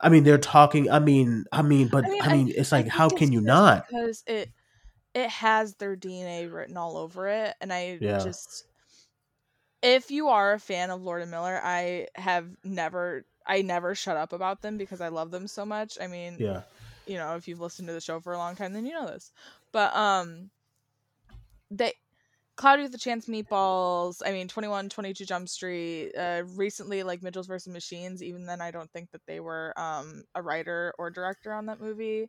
I 0.00 0.08
mean, 0.08 0.24
they're 0.24 0.38
talking. 0.38 0.90
I 0.90 0.98
mean, 0.98 1.44
I 1.52 1.60
mean, 1.62 1.88
but 1.88 2.04
I 2.04 2.08
I 2.08 2.10
mean, 2.10 2.46
mean, 2.46 2.54
I- 2.56 2.60
it's 2.60 2.72
like, 2.72 2.88
how 2.88 3.06
it's 3.06 3.18
can 3.18 3.32
you 3.32 3.42
not? 3.42 3.86
Because 3.86 4.24
it 4.26 4.50
it 5.18 5.30
has 5.30 5.74
their 5.76 5.96
DNA 5.96 6.46
written 6.46 6.76
all 6.76 6.96
over 6.98 7.28
it, 7.28 7.54
and 7.60 7.72
I 7.72 8.00
Yeah. 8.00 8.18
just 8.18 8.64
if 9.82 10.10
you 10.10 10.28
are 10.28 10.52
a 10.54 10.58
fan 10.60 10.90
of 10.90 11.02
Lord 11.02 11.22
and 11.22 11.30
Miller, 11.30 11.60
I 11.62 12.08
have 12.16 12.48
never 12.64 13.24
I 13.46 13.62
never 13.62 13.94
shut 13.94 14.16
up 14.16 14.32
about 14.32 14.62
them 14.62 14.76
because 14.78 15.00
I 15.00 15.08
love 15.08 15.30
them 15.30 15.46
so 15.48 15.64
much. 15.64 15.98
I 16.00 16.06
mean, 16.06 16.44
Yeah, 16.44 16.62
you 17.06 17.16
know, 17.16 17.36
if 17.36 17.48
you've 17.48 17.60
listened 17.60 17.88
to 17.88 17.94
the 17.94 18.00
show 18.00 18.20
for 18.20 18.32
a 18.32 18.38
long 18.38 18.56
time, 18.56 18.72
then 18.72 18.86
you 18.86 18.92
know 18.92 19.06
this. 19.06 19.32
But 19.72 19.94
um 19.96 20.50
they 21.70 21.94
Cloudy 22.56 22.82
with 22.82 22.92
the 22.92 22.98
Chance 22.98 23.26
Meatballs, 23.26 24.22
I 24.24 24.32
mean 24.32 24.48
21 24.48 24.88
22 24.88 25.24
Jump 25.24 25.48
Street, 25.48 26.12
uh 26.16 26.42
recently 26.56 27.02
like 27.02 27.22
Mitchell's 27.22 27.46
versus 27.46 27.72
Machines, 27.72 28.22
even 28.22 28.46
then 28.46 28.60
I 28.60 28.70
don't 28.70 28.90
think 28.92 29.10
that 29.12 29.22
they 29.26 29.40
were 29.40 29.72
um 29.78 30.24
a 30.34 30.42
writer 30.42 30.92
or 30.98 31.10
director 31.10 31.52
on 31.52 31.66
that 31.66 31.80
movie. 31.80 32.28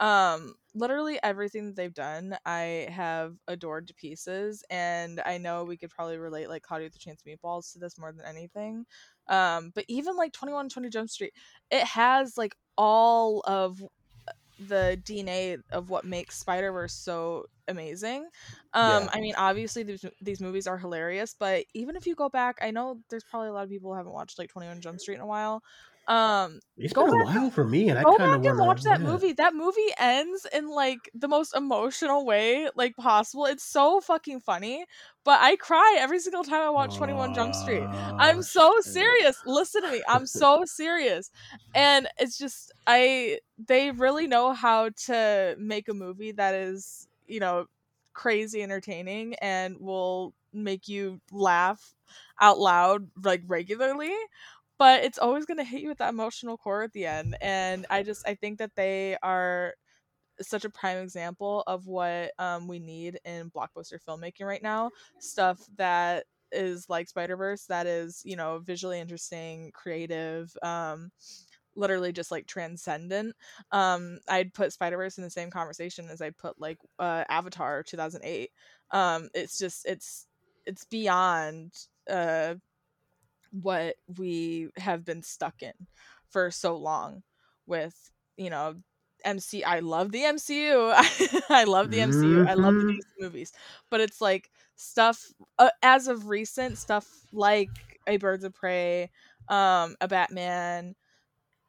Um 0.00 0.54
literally 0.74 1.18
everything 1.22 1.66
that 1.66 1.76
they've 1.76 1.94
done 1.94 2.36
I 2.46 2.88
have 2.90 3.36
adored 3.48 3.88
to 3.88 3.94
pieces 3.94 4.64
and 4.70 5.20
I 5.26 5.38
know 5.38 5.64
we 5.64 5.76
could 5.76 5.90
probably 5.90 6.18
relate 6.18 6.48
like 6.48 6.62
Cloudy 6.62 6.84
with 6.84 6.92
the 6.94 6.98
Chance 7.00 7.22
Meatballs 7.26 7.72
to 7.72 7.78
this 7.80 7.98
more 7.98 8.12
than 8.12 8.24
anything. 8.26 8.86
Um 9.28 9.72
but 9.74 9.84
even 9.88 10.16
like 10.16 10.32
21 10.32 10.68
20 10.70 10.88
Jump 10.90 11.10
Street, 11.10 11.34
it 11.70 11.84
has 11.84 12.38
like 12.38 12.56
all 12.78 13.42
of 13.46 13.80
the 14.58 15.00
DNA 15.04 15.56
of 15.70 15.88
what 15.88 16.04
makes 16.04 16.38
Spider 16.38 16.70
Verse 16.72 16.92
so 16.94 17.46
amazing. 17.68 18.28
Um, 18.74 19.08
Yeah. 19.08 19.10
I 19.12 19.20
mean, 19.20 19.34
obviously 19.36 19.82
these 19.84 20.04
these 20.20 20.40
movies 20.40 20.66
are 20.66 20.78
hilarious, 20.78 21.34
but 21.38 21.64
even 21.74 21.96
if 21.96 22.06
you 22.06 22.14
go 22.14 22.28
back, 22.28 22.58
I 22.60 22.70
know 22.70 23.00
there's 23.08 23.24
probably 23.24 23.48
a 23.48 23.52
lot 23.52 23.64
of 23.64 23.70
people 23.70 23.90
who 23.90 23.96
haven't 23.96 24.12
watched 24.12 24.38
like 24.38 24.50
Twenty 24.50 24.68
One 24.68 24.80
Jump 24.82 25.00
Street 25.00 25.14
in 25.16 25.20
a 25.22 25.26
while. 25.26 25.62
Um, 26.10 26.58
it's 26.76 26.92
Go 26.92 27.06
been 27.06 27.20
a 27.20 27.24
while 27.24 27.50
for 27.52 27.62
me, 27.64 27.88
and 27.88 27.96
I 27.96 28.02
kind 28.02 28.34
of 28.34 28.42
want 28.42 28.58
watch 28.66 28.82
to 28.82 28.88
that 28.88 29.00
movie. 29.00 29.32
That 29.32 29.54
movie 29.54 29.92
ends 29.96 30.44
in 30.52 30.68
like 30.68 31.08
the 31.14 31.28
most 31.28 31.54
emotional 31.54 32.26
way 32.26 32.68
like 32.74 32.96
possible. 32.96 33.46
It's 33.46 33.62
so 33.62 34.00
fucking 34.00 34.40
funny, 34.40 34.86
but 35.24 35.38
I 35.40 35.54
cry 35.54 35.98
every 36.00 36.18
single 36.18 36.42
time 36.42 36.62
I 36.62 36.70
watch 36.70 36.96
Twenty 36.96 37.12
One 37.12 37.32
Jump 37.32 37.54
Street. 37.54 37.86
I'm 38.18 38.42
so 38.42 38.74
serious. 38.80 39.40
Listen 39.46 39.82
to 39.82 39.92
me. 39.92 40.02
I'm 40.08 40.26
so 40.42 40.64
serious. 40.64 41.30
And 41.76 42.08
it's 42.18 42.36
just 42.36 42.72
I 42.88 43.38
they 43.64 43.92
really 43.92 44.26
know 44.26 44.52
how 44.52 44.88
to 45.06 45.54
make 45.60 45.88
a 45.88 45.94
movie 45.94 46.32
that 46.32 46.54
is, 46.56 47.06
you 47.28 47.38
know, 47.38 47.66
crazy 48.14 48.64
entertaining 48.64 49.34
and 49.36 49.78
will 49.78 50.34
make 50.52 50.88
you 50.88 51.20
laugh 51.30 51.94
out 52.40 52.58
loud 52.58 53.08
like 53.22 53.42
regularly. 53.46 54.12
But 54.80 55.04
it's 55.04 55.18
always 55.18 55.44
going 55.44 55.58
to 55.58 55.64
hit 55.64 55.82
you 55.82 55.88
with 55.88 55.98
that 55.98 56.08
emotional 56.08 56.56
core 56.56 56.82
at 56.82 56.94
the 56.94 57.04
end. 57.04 57.36
And 57.42 57.84
I 57.90 58.02
just 58.02 58.26
I 58.26 58.34
think 58.34 58.58
that 58.60 58.74
they 58.76 59.18
are 59.22 59.74
such 60.40 60.64
a 60.64 60.70
prime 60.70 60.96
example 60.96 61.62
of 61.66 61.86
what 61.86 62.32
um, 62.38 62.66
we 62.66 62.78
need 62.78 63.18
in 63.26 63.50
blockbuster 63.50 63.98
filmmaking 64.08 64.46
right 64.46 64.62
now. 64.62 64.90
Stuff 65.18 65.60
that 65.76 66.24
is 66.50 66.88
like 66.88 67.10
Spider 67.10 67.36
Verse, 67.36 67.66
that 67.66 67.86
is 67.86 68.22
you 68.24 68.36
know 68.36 68.60
visually 68.64 68.98
interesting, 68.98 69.70
creative, 69.74 70.50
um, 70.62 71.10
literally 71.76 72.10
just 72.10 72.30
like 72.30 72.46
transcendent. 72.46 73.36
Um, 73.72 74.18
I'd 74.30 74.54
put 74.54 74.72
Spider 74.72 74.96
Verse 74.96 75.18
in 75.18 75.24
the 75.24 75.30
same 75.30 75.50
conversation 75.50 76.08
as 76.08 76.22
I'd 76.22 76.38
put 76.38 76.58
like 76.58 76.78
uh, 76.98 77.24
Avatar 77.28 77.82
2008. 77.82 78.48
Um, 78.92 79.28
it's 79.34 79.58
just 79.58 79.84
it's 79.84 80.26
it's 80.64 80.86
beyond 80.86 81.74
uh, 82.10 82.54
what 83.50 83.96
we 84.18 84.70
have 84.76 85.04
been 85.04 85.22
stuck 85.22 85.62
in 85.62 85.72
for 86.28 86.50
so 86.50 86.76
long 86.76 87.22
with 87.66 88.10
you 88.36 88.50
know 88.50 88.76
MC 89.24 89.62
I 89.64 89.80
love 89.80 90.12
the 90.12 90.24
MCU. 90.24 90.92
I 91.50 91.64
love 91.64 91.90
the 91.90 92.00
MCU. 92.00 92.42
I 92.46 92.54
love 92.54 92.74
the 92.78 92.84
Mhm. 92.84 92.96
DC 92.96 93.06
movies. 93.20 93.52
But 93.90 94.00
it's 94.00 94.20
like 94.20 94.50
stuff 94.76 95.32
uh, 95.58 95.70
as 95.82 96.08
of 96.08 96.28
recent 96.28 96.78
stuff 96.78 97.06
like 97.32 97.72
a 98.06 98.16
Birds 98.16 98.44
of 98.44 98.54
Prey, 98.54 99.10
um 99.48 99.96
a 100.00 100.08
Batman, 100.08 100.94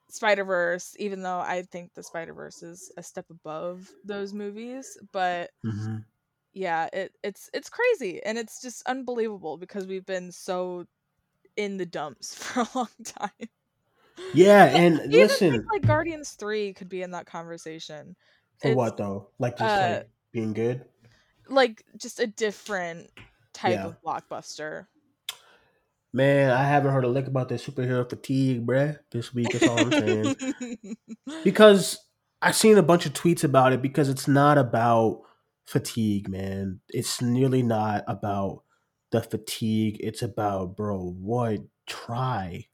Spider-Verse 0.09 0.95
even 0.99 1.23
though 1.23 1.39
I 1.39 1.63
think 1.63 1.93
the 1.93 2.03
Spider-Verse 2.03 2.63
is 2.63 2.91
a 2.97 3.03
step 3.03 3.25
above 3.29 3.89
those 4.03 4.33
movies, 4.33 4.97
but 5.13 5.51
Mhm. 5.63 6.05
yeah, 6.53 6.89
it 6.93 7.13
it's 7.23 7.49
it's 7.53 7.69
crazy 7.69 8.21
and 8.23 8.37
it's 8.37 8.61
just 8.61 8.83
unbelievable 8.87 9.57
because 9.57 9.87
we've 9.87 10.05
been 10.05 10.31
so 10.31 10.85
in 11.57 11.77
the 11.77 11.85
dumps 11.85 12.35
for 12.43 12.61
a 12.61 12.67
long 12.75 12.87
time. 13.03 13.49
Yeah, 14.33 14.65
and 14.75 14.99
Even 14.99 15.11
listen, 15.11 15.65
like 15.71 15.85
Guardians 15.85 16.31
3 16.31 16.73
could 16.73 16.89
be 16.89 17.01
in 17.01 17.11
that 17.11 17.25
conversation. 17.25 18.15
for 18.59 18.69
It's 18.69 18.75
what 18.77 18.97
though? 18.97 19.29
Like 19.39 19.57
just 19.57 19.75
uh, 19.75 19.89
like 19.89 20.09
being 20.31 20.53
good. 20.53 20.85
like 21.47 21.83
just 21.97 22.19
a 22.19 22.27
different 22.27 23.09
type 23.53 23.73
Yeah. 23.73 23.85
of 23.87 24.01
blockbuster. 24.01 24.87
Man, 26.13 26.51
I 26.51 26.63
haven't 26.65 26.91
heard 26.91 27.05
a 27.05 27.07
lick 27.09 27.27
about 27.27 27.47
that 27.49 27.61
superhero 27.61 28.07
fatigue, 28.09 28.67
bruh, 28.67 28.99
this 29.11 29.33
week. 29.33 29.53
That's 29.53 29.65
all 29.65 29.77
I'm 29.79 29.91
saying. 29.91 30.35
because 31.45 31.97
I've 32.41 32.55
seen 32.55 32.77
a 32.77 32.83
bunch 32.83 33.05
of 33.05 33.13
tweets 33.13 33.45
about 33.45 33.71
it 33.71 33.81
because 33.81 34.09
it's 34.09 34.27
not 34.27 34.57
about 34.57 35.21
fatigue, 35.65 36.27
man. 36.27 36.81
It's 36.89 37.21
nearly 37.21 37.63
not 37.63 38.03
about 38.07 38.63
the 39.11 39.21
fatigue. 39.21 39.97
It's 39.99 40.21
about, 40.21 40.75
bro, 40.75 41.15
what? 41.19 41.59
Try. 41.87 42.67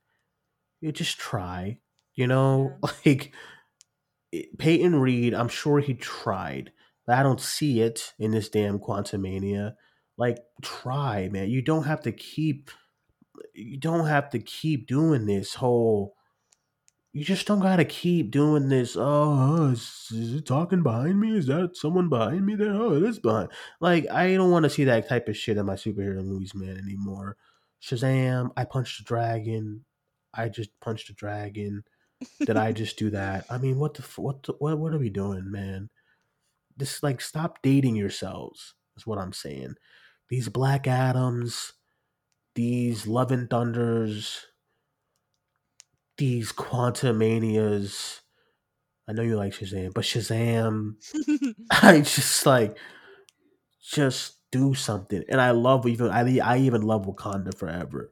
You 0.81 0.91
just 0.91 1.18
try. 1.19 1.80
You 2.15 2.27
know, 2.27 2.77
like 3.05 3.34
Peyton 4.57 4.95
Reed, 4.95 5.34
I'm 5.34 5.49
sure 5.49 5.80
he 5.80 5.93
tried, 5.93 6.72
but 7.05 7.18
I 7.18 7.23
don't 7.23 7.41
see 7.41 7.81
it 7.81 8.14
in 8.19 8.31
this 8.31 8.49
damn 8.49 8.80
Quantumania. 8.80 9.73
Like, 10.18 10.39
try, 10.61 11.30
man. 11.30 11.49
You 11.49 11.61
don't 11.61 11.84
have 11.85 12.01
to 12.01 12.11
keep. 12.11 12.72
You 13.53 13.80
don't 13.80 14.07
have 14.07 14.31
to 14.31 14.39
keep 14.39 14.88
doing 14.88 15.26
this 15.26 15.53
whole 15.55 16.16
you 17.18 17.23
just 17.23 17.48
don't 17.48 17.61
gotta 17.61 17.84
keep 17.84 18.30
doing 18.30 18.69
this. 18.69 18.95
Oh, 18.95 19.72
is, 19.72 20.07
is 20.11 20.35
it 20.35 20.45
talking 20.45 20.84
behind 20.84 21.19
me? 21.19 21.35
Is 21.35 21.48
that 21.48 21.76
someone 21.76 22.10
behind 22.10 22.45
me 22.45 22.53
there? 22.53 22.73
Oh, 22.73 22.94
it 22.94 23.02
is 23.02 23.18
behind. 23.18 23.49
Like, 23.81 24.07
I 24.11 24.35
don't 24.35 24.52
want 24.52 24.65
to 24.65 24.69
see 24.69 24.84
that 24.84 25.10
type 25.10 25.27
of 25.27 25.35
shit 25.35 25.57
in 25.57 25.65
my 25.65 25.73
superhero 25.73 26.23
movies, 26.23 26.53
man, 26.53 26.77
anymore. 26.77 27.35
Shazam! 27.81 28.52
I 28.56 28.65
punched 28.65 28.99
a 28.99 29.03
dragon. 29.03 29.84
I 30.31 30.49
just 30.49 30.69
punched 30.80 31.10
a 31.10 31.14
dragon. 31.14 31.84
Did 32.45 32.56
I 32.56 32.72
just 32.72 32.99
do 32.99 33.10
that? 33.10 33.45
I 33.49 33.57
mean, 33.57 33.80
what 33.80 33.95
the 33.95 34.03
what 34.22 34.44
the, 34.44 34.53
what 34.60 34.77
what 34.77 34.94
are 34.94 34.99
we 34.99 35.10
doing, 35.10 35.49
man? 35.49 35.89
This 36.77 37.02
like 37.02 37.19
stop 37.19 37.64
dating 37.64 37.95
yourselves. 37.95 38.76
Is 38.95 39.07
what 39.07 39.18
I'm 39.18 39.34
saying. 39.34 39.73
These 40.30 40.49
Black 40.49 40.85
Adams, 40.85 41.73
these 42.53 43.07
Love 43.07 43.31
and 43.31 43.49
Thunders, 43.49 44.45
these 46.18 46.52
Quantumanias. 46.52 48.22
I 49.07 49.14
know 49.14 49.23
you 49.23 49.38
like 49.38 49.53
Shazam, 49.53 49.94
but 49.94 50.06
Shazam, 50.06 50.95
I 51.72 52.02
just 52.02 52.45
like 52.45 52.77
just 53.81 54.38
do 54.52 54.73
something. 54.73 55.23
And 55.30 55.41
I 55.41 55.52
love 55.52 55.85
even 55.88 56.10
I 56.10 56.39
I 56.39 56.57
even 56.60 56.81
love 56.81 57.06
Wakanda 57.06 57.57
Forever. 57.57 58.11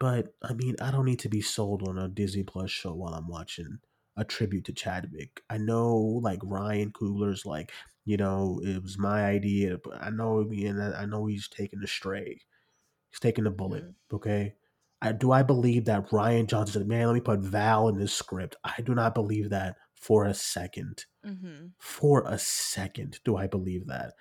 But 0.00 0.34
I 0.42 0.54
mean, 0.54 0.76
I 0.82 0.90
don't 0.92 1.06
need 1.06 1.20
to 1.20 1.30
be 1.30 1.42
sold 1.42 1.88
on 1.88 1.98
a 1.98 2.08
Disney 2.08 2.44
Plus 2.44 2.70
show 2.70 2.94
while 2.94 3.14
I'm 3.14 3.28
watching 3.28 3.78
a 4.16 4.24
tribute 4.24 4.64
to 4.66 4.72
Chadwick. 4.72 5.42
I 5.50 5.58
know 5.58 5.96
like 6.22 6.40
Ryan 6.44 6.92
Coogler's 6.92 7.46
like, 7.46 7.72
you 8.04 8.16
know, 8.16 8.60
it 8.64 8.82
was 8.82 8.98
my 8.98 9.24
idea, 9.26 9.78
but 9.82 10.02
I 10.02 10.10
know 10.10 10.40
and 10.40 10.82
I 10.96 11.06
know 11.06 11.26
he's 11.26 11.48
taking 11.48 11.80
the 11.80 11.88
stray. 11.88 12.40
He's 13.10 13.20
taking 13.20 13.44
the 13.44 13.50
bullet. 13.50 13.84
Mhm. 13.84 13.94
Okay. 14.14 14.54
I, 15.04 15.12
do 15.12 15.32
I 15.32 15.42
believe 15.42 15.84
that 15.84 16.12
Ryan 16.12 16.46
Johnson 16.46 16.80
said, 16.80 16.88
man, 16.88 17.06
let 17.06 17.14
me 17.14 17.20
put 17.20 17.40
Val 17.40 17.88
in 17.88 17.98
this 17.98 18.12
script? 18.12 18.56
I 18.64 18.80
do 18.82 18.94
not 18.94 19.14
believe 19.14 19.50
that 19.50 19.76
for 19.94 20.24
a 20.24 20.34
second. 20.34 21.06
Mhm. 21.24 21.72
For 21.78 22.24
a 22.26 22.38
second, 22.38 23.20
do 23.24 23.36
I 23.36 23.46
believe 23.46 23.86
that? 23.86 24.14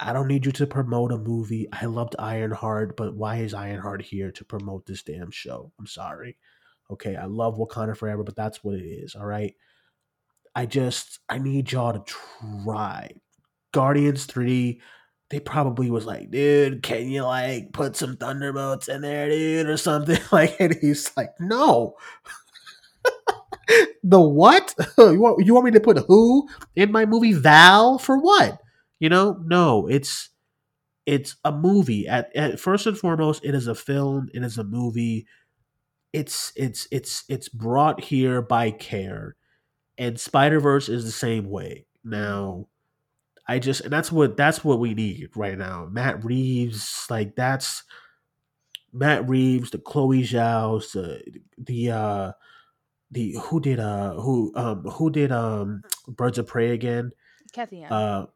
I 0.00 0.12
don't 0.12 0.28
need 0.28 0.46
you 0.46 0.52
to 0.52 0.66
promote 0.66 1.12
a 1.12 1.18
movie. 1.18 1.68
I 1.72 1.86
loved 1.86 2.16
Ironheart, 2.18 2.96
but 2.96 3.16
why 3.16 3.36
is 3.38 3.54
Ironheart 3.54 4.02
here 4.02 4.30
to 4.32 4.44
promote 4.44 4.86
this 4.86 5.02
damn 5.02 5.30
show? 5.30 5.72
I'm 5.78 5.86
sorry. 5.86 6.38
Okay, 6.90 7.16
I 7.16 7.24
love 7.26 7.56
Wakanda 7.58 7.96
Forever, 7.96 8.22
but 8.24 8.36
that's 8.36 8.62
what 8.62 8.76
it 8.76 8.84
is, 8.84 9.14
all 9.14 9.26
right? 9.26 9.54
I 10.54 10.66
just 10.66 11.20
I 11.28 11.38
need 11.38 11.72
y'all 11.72 11.92
to 11.92 12.04
try. 12.64 13.10
Guardians 13.72 14.26
3, 14.26 14.80
they 15.30 15.40
probably 15.40 15.90
was 15.90 16.06
like, 16.06 16.30
dude, 16.30 16.82
can 16.82 17.08
you 17.08 17.24
like 17.24 17.72
put 17.72 17.96
some 17.96 18.16
Thunderbolts 18.16 18.88
in 18.88 19.00
there, 19.00 19.28
dude, 19.28 19.68
or 19.68 19.76
something? 19.76 20.18
Like, 20.32 20.56
and 20.60 20.76
he's 20.80 21.10
like, 21.16 21.30
no. 21.40 21.96
the 24.02 24.20
what? 24.20 24.74
you 24.98 25.20
want 25.20 25.44
you 25.44 25.54
want 25.54 25.64
me 25.64 25.70
to 25.72 25.80
put 25.80 25.98
who 26.06 26.48
in 26.74 26.92
my 26.92 27.06
movie? 27.06 27.32
Val 27.32 27.98
for 27.98 28.18
what? 28.18 28.60
You 29.00 29.08
know, 29.08 29.40
no. 29.44 29.86
It's 29.88 30.30
it's 31.06 31.36
a 31.44 31.52
movie. 31.52 32.06
At, 32.06 32.34
at 32.36 32.60
first 32.60 32.86
and 32.86 32.98
foremost, 32.98 33.44
it 33.44 33.54
is 33.54 33.66
a 33.66 33.74
film. 33.74 34.28
It 34.34 34.42
is 34.42 34.58
a 34.58 34.64
movie. 34.64 35.26
It's 36.12 36.52
it's 36.56 36.86
it's 36.90 37.24
it's 37.28 37.48
brought 37.48 38.02
here 38.02 38.42
by 38.42 38.70
care, 38.70 39.36
and 39.98 40.18
Spider 40.20 40.60
Verse 40.60 40.88
is 40.88 41.04
the 41.04 41.12
same 41.12 41.50
way. 41.50 41.86
Now, 42.04 42.68
I 43.48 43.58
just 43.58 43.82
and 43.82 43.92
that's 43.92 44.10
what 44.10 44.36
that's 44.36 44.64
what 44.64 44.80
we 44.80 44.94
need 44.94 45.30
right 45.36 45.56
now. 45.56 45.88
Matt 45.90 46.24
Reeves, 46.24 47.06
like 47.08 47.36
that's 47.36 47.84
Matt 48.92 49.28
Reeves, 49.28 49.70
the 49.70 49.78
Chloe 49.78 50.22
Zhao's, 50.22 50.92
the 50.92 51.22
the 51.58 51.90
uh 51.90 52.32
the 53.10 53.36
who 53.42 53.60
did 53.60 53.78
uh 53.78 54.14
who 54.14 54.52
um 54.56 54.82
who 54.84 55.10
did 55.10 55.30
um 55.30 55.82
Birds 56.08 56.38
of 56.38 56.46
Prey 56.46 56.70
again? 56.70 57.12
Cathy 57.52 57.78
Yan. 57.78 57.92
Uh 57.92 58.26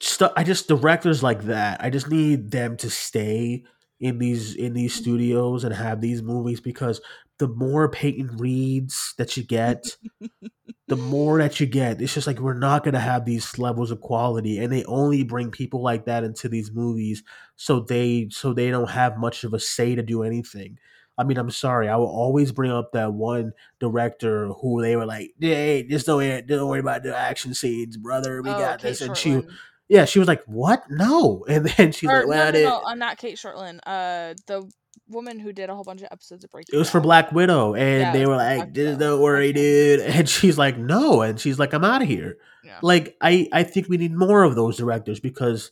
stu- 0.00 0.32
I 0.36 0.44
just 0.44 0.68
directors 0.68 1.22
like 1.22 1.42
that. 1.44 1.82
I 1.82 1.90
just 1.90 2.10
need 2.10 2.50
them 2.50 2.76
to 2.78 2.90
stay 2.90 3.64
in 4.00 4.18
these 4.18 4.54
in 4.54 4.74
these 4.74 4.94
studios 4.94 5.64
and 5.64 5.74
have 5.74 6.00
these 6.00 6.22
movies 6.22 6.60
because 6.60 7.00
the 7.38 7.48
more 7.48 7.88
Peyton 7.88 8.36
Reeds 8.36 9.14
that 9.18 9.36
you 9.36 9.42
get, 9.42 9.96
the 10.90 10.96
more 10.96 11.38
that 11.38 11.60
you 11.60 11.66
get, 11.66 12.02
it's 12.02 12.12
just 12.12 12.26
like 12.26 12.40
we're 12.40 12.52
not 12.52 12.82
gonna 12.82 12.98
have 12.98 13.24
these 13.24 13.60
levels 13.60 13.92
of 13.92 14.00
quality, 14.00 14.58
and 14.58 14.72
they 14.72 14.82
only 14.84 15.22
bring 15.22 15.52
people 15.52 15.80
like 15.80 16.06
that 16.06 16.24
into 16.24 16.48
these 16.48 16.72
movies 16.72 17.22
so 17.54 17.78
they 17.78 18.26
so 18.32 18.52
they 18.52 18.70
don't 18.72 18.90
have 18.90 19.16
much 19.16 19.44
of 19.44 19.54
a 19.54 19.60
say 19.60 19.94
to 19.94 20.02
do 20.02 20.24
anything. 20.24 20.78
I 21.16 21.22
mean, 21.22 21.38
I'm 21.38 21.50
sorry, 21.50 21.88
I 21.88 21.94
will 21.94 22.08
always 22.08 22.50
bring 22.50 22.72
up 22.72 22.90
that 22.92 23.14
one 23.14 23.52
director 23.78 24.48
who 24.48 24.82
they 24.82 24.96
were 24.96 25.06
like, 25.06 25.30
"Hey, 25.38 25.84
just 25.84 26.06
don't 26.06 26.16
worry, 26.16 26.42
don't 26.42 26.68
worry 26.68 26.80
about 26.80 27.04
the 27.04 27.16
action 27.16 27.54
scenes, 27.54 27.96
brother. 27.96 28.42
We 28.42 28.50
oh, 28.50 28.58
got 28.58 28.80
Kate 28.80 28.88
this." 28.88 29.00
And 29.00 29.16
she, 29.16 29.42
yeah, 29.88 30.06
she 30.06 30.18
was 30.18 30.26
like, 30.26 30.42
"What? 30.46 30.82
No!" 30.90 31.44
And 31.48 31.66
then 31.66 31.92
she's 31.92 32.10
Or, 32.10 32.26
like, 32.26 32.26
"Well, 32.26 32.52
no, 32.52 32.58
no, 32.58 32.68
no, 32.68 32.82
uh, 32.84 32.94
not 32.96 33.18
Cate 33.18 33.36
Shortland. 33.36 33.78
Uh, 33.86 34.34
the 34.48 34.68
woman 35.10 35.38
who 35.38 35.52
did 35.52 35.68
a 35.70 35.74
whole 35.74 35.84
bunch 35.84 36.00
of 36.02 36.08
episodes 36.10 36.44
of 36.44 36.50
Breaking 36.50 36.74
it 36.74 36.78
was 36.78 36.90
for 36.90 37.00
Black 37.00 37.32
Widow," 37.32 37.74
and 37.74 38.00
Yeah, 38.00 38.12
they 38.12 38.26
were 38.26 38.36
like, 38.36 38.58
Black 38.58 38.72
"Just 38.72 38.86
Widow. 38.86 38.98
don't 38.98 39.20
worry, 39.22 39.52
dude." 39.52 40.00
And 40.00 40.28
she's 40.28 40.56
like, 40.58 40.78
"No," 40.78 41.22
and 41.22 41.38
she's 41.40 41.58
like, 41.58 41.72
"I'm 41.72 41.84
out 41.84 42.02
of 42.02 42.08
here." 42.08 42.38
Yeah. 42.64 42.78
Like, 42.82 43.16
I 43.20 43.48
I 43.52 43.62
think 43.62 43.88
we 43.88 43.96
need 43.96 44.14
more 44.14 44.42
of 44.44 44.54
those 44.54 44.76
directors 44.76 45.20
because 45.20 45.70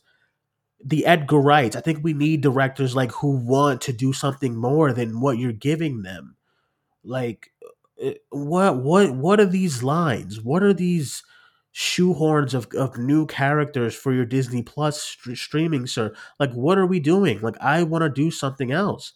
the 0.83 1.05
Edgar 1.05 1.39
Wrights. 1.39 1.75
I 1.75 1.81
think 1.81 1.99
we 2.03 2.13
need 2.13 2.41
directors 2.41 2.95
like 2.95 3.11
who 3.11 3.31
want 3.31 3.81
to 3.81 3.93
do 3.93 4.13
something 4.13 4.55
more 4.55 4.93
than 4.93 5.19
what 5.19 5.37
you're 5.37 5.51
giving 5.51 6.03
them. 6.03 6.35
Like, 7.03 7.51
uh, 8.03 8.11
what 8.29 8.77
what 8.77 9.13
what 9.15 9.39
are 9.39 9.45
these 9.45 9.83
lines? 9.83 10.41
What 10.41 10.63
are 10.63 10.73
these 10.73 11.21
shoehorns 11.73 12.53
of, 12.53 12.67
of 12.75 12.97
new 12.97 13.25
characters 13.27 13.93
for 13.95 14.11
your 14.13 14.25
Disney 14.25 14.63
Plus 14.63 15.01
st- 15.03 15.37
streaming 15.37 15.85
sir? 15.85 16.13
Like, 16.39 16.51
what 16.53 16.77
are 16.77 16.87
we 16.87 16.99
doing? 16.99 17.39
Like, 17.41 17.57
I 17.61 17.83
want 17.83 18.01
to 18.03 18.09
do 18.09 18.31
something 18.31 18.71
else, 18.71 19.13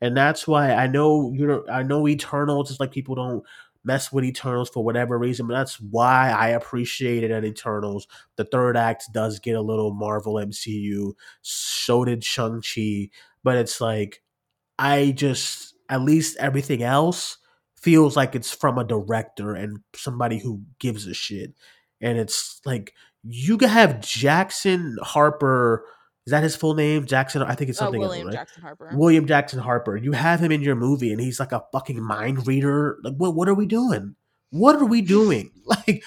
and 0.00 0.16
that's 0.16 0.46
why 0.46 0.72
I 0.72 0.86
know 0.86 1.32
you 1.34 1.46
know 1.46 1.64
I 1.70 1.82
know 1.82 2.06
Eternals 2.08 2.70
is 2.70 2.80
like 2.80 2.92
people 2.92 3.14
don't 3.14 3.42
mess 3.84 4.12
with 4.12 4.24
Eternals 4.24 4.68
for 4.68 4.82
whatever 4.84 5.16
reason, 5.18 5.46
but 5.46 5.54
that's 5.54 5.80
why 5.80 6.30
I 6.30 6.48
appreciated 6.48 7.30
at 7.30 7.44
Eternals. 7.44 8.08
The 8.34 8.44
third 8.44 8.76
act 8.76 9.04
does 9.12 9.38
get 9.38 9.54
a 9.56 9.60
little 9.62 9.94
Marvel 9.94 10.34
MCU. 10.34 11.12
So 11.42 12.04
did 12.04 12.24
Shang 12.24 12.62
Chi, 12.62 13.10
but 13.44 13.56
it's 13.56 13.80
like 13.80 14.22
I 14.78 15.12
just 15.12 15.74
at 15.88 16.02
least 16.02 16.36
everything 16.38 16.82
else 16.82 17.38
feels 17.76 18.16
like 18.16 18.34
it's 18.34 18.52
from 18.52 18.78
a 18.78 18.84
director 18.84 19.54
and 19.54 19.78
somebody 19.94 20.38
who 20.38 20.62
gives 20.78 21.06
a 21.06 21.14
shit. 21.14 21.54
And 22.00 22.18
it's 22.18 22.60
like 22.64 22.92
you 23.22 23.56
could 23.58 23.70
have 23.70 24.00
Jackson 24.00 24.96
Harper. 25.02 25.84
Is 26.26 26.32
that 26.32 26.42
his 26.42 26.56
full 26.56 26.74
name? 26.74 27.06
Jackson. 27.06 27.42
I 27.42 27.54
think 27.54 27.70
it's 27.70 27.80
Uh, 27.80 27.84
something 27.84 28.02
else, 28.02 28.20
right? 28.20 28.32
Jackson 28.32 28.62
Harper. 28.62 28.90
William 28.94 29.26
Jackson 29.26 29.60
Harper. 29.60 29.96
You 29.96 30.12
have 30.12 30.40
him 30.40 30.50
in 30.52 30.60
your 30.60 30.74
movie, 30.74 31.12
and 31.12 31.20
he's 31.20 31.38
like 31.38 31.52
a 31.52 31.62
fucking 31.72 32.02
mind 32.02 32.46
reader. 32.46 32.98
Like, 33.02 33.14
what? 33.16 33.34
What 33.34 33.48
are 33.48 33.54
we 33.54 33.66
doing? 33.66 34.16
What 34.50 34.76
are 34.76 34.84
we 34.86 35.02
doing? 35.02 35.50
Like, 35.66 36.04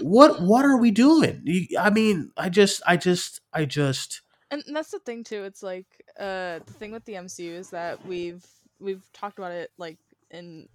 what? 0.00 0.40
What 0.42 0.64
are 0.64 0.76
we 0.78 0.90
doing? 0.90 1.42
I 1.78 1.90
mean, 1.90 2.32
I 2.36 2.48
just, 2.48 2.82
I 2.86 2.96
just, 2.96 3.40
I 3.52 3.64
just. 3.66 4.20
and 4.50 4.62
and 4.66 4.74
that's 4.76 4.90
the 4.90 4.98
thing 5.00 5.24
too 5.24 5.44
it's 5.44 5.62
like 5.62 5.86
uh 6.20 6.58
the 6.66 6.72
thing 6.78 6.92
with 6.92 7.04
the 7.06 7.14
mcu 7.14 7.50
is 7.54 7.70
that 7.70 8.04
we've 8.06 8.44
we've 8.80 9.02
talked 9.14 9.38
about 9.38 9.52
it 9.52 9.70
like 9.78 9.96
in 10.30 10.68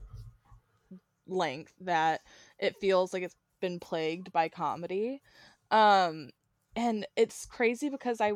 length 1.27 1.73
that 1.81 2.21
it 2.57 2.75
feels 2.77 3.13
like 3.13 3.21
it's 3.23 3.35
been 3.61 3.79
plagued 3.79 4.31
by 4.31 4.47
comedy 4.49 5.21
um 5.71 6.29
and 6.75 7.05
it's 7.15 7.45
crazy 7.45 7.89
because 7.89 8.19
i 8.21 8.31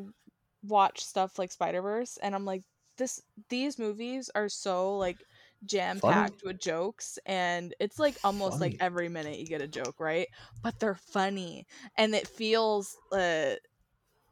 watch 0.63 1.03
stuff 1.03 1.39
like 1.39 1.51
spider-verse 1.51 2.17
and 2.17 2.35
i'm 2.35 2.45
like 2.45 2.63
this 2.97 3.21
these 3.49 3.79
movies 3.79 4.29
are 4.35 4.49
so 4.49 4.97
like 4.97 5.25
jam 5.65 6.01
packed 6.01 6.43
with 6.43 6.59
jokes 6.59 7.17
and 7.25 7.73
it's 7.79 7.99
like 7.99 8.15
almost 8.23 8.59
like 8.61 8.75
every 8.79 9.09
minute 9.09 9.39
you 9.39 9.45
get 9.45 9.61
a 9.61 9.67
joke 9.67 9.99
right 9.99 10.27
but 10.61 10.79
they're 10.79 10.95
funny 10.95 11.65
and 11.97 12.13
it 12.15 12.27
feels 12.27 12.97
uh 13.11 13.55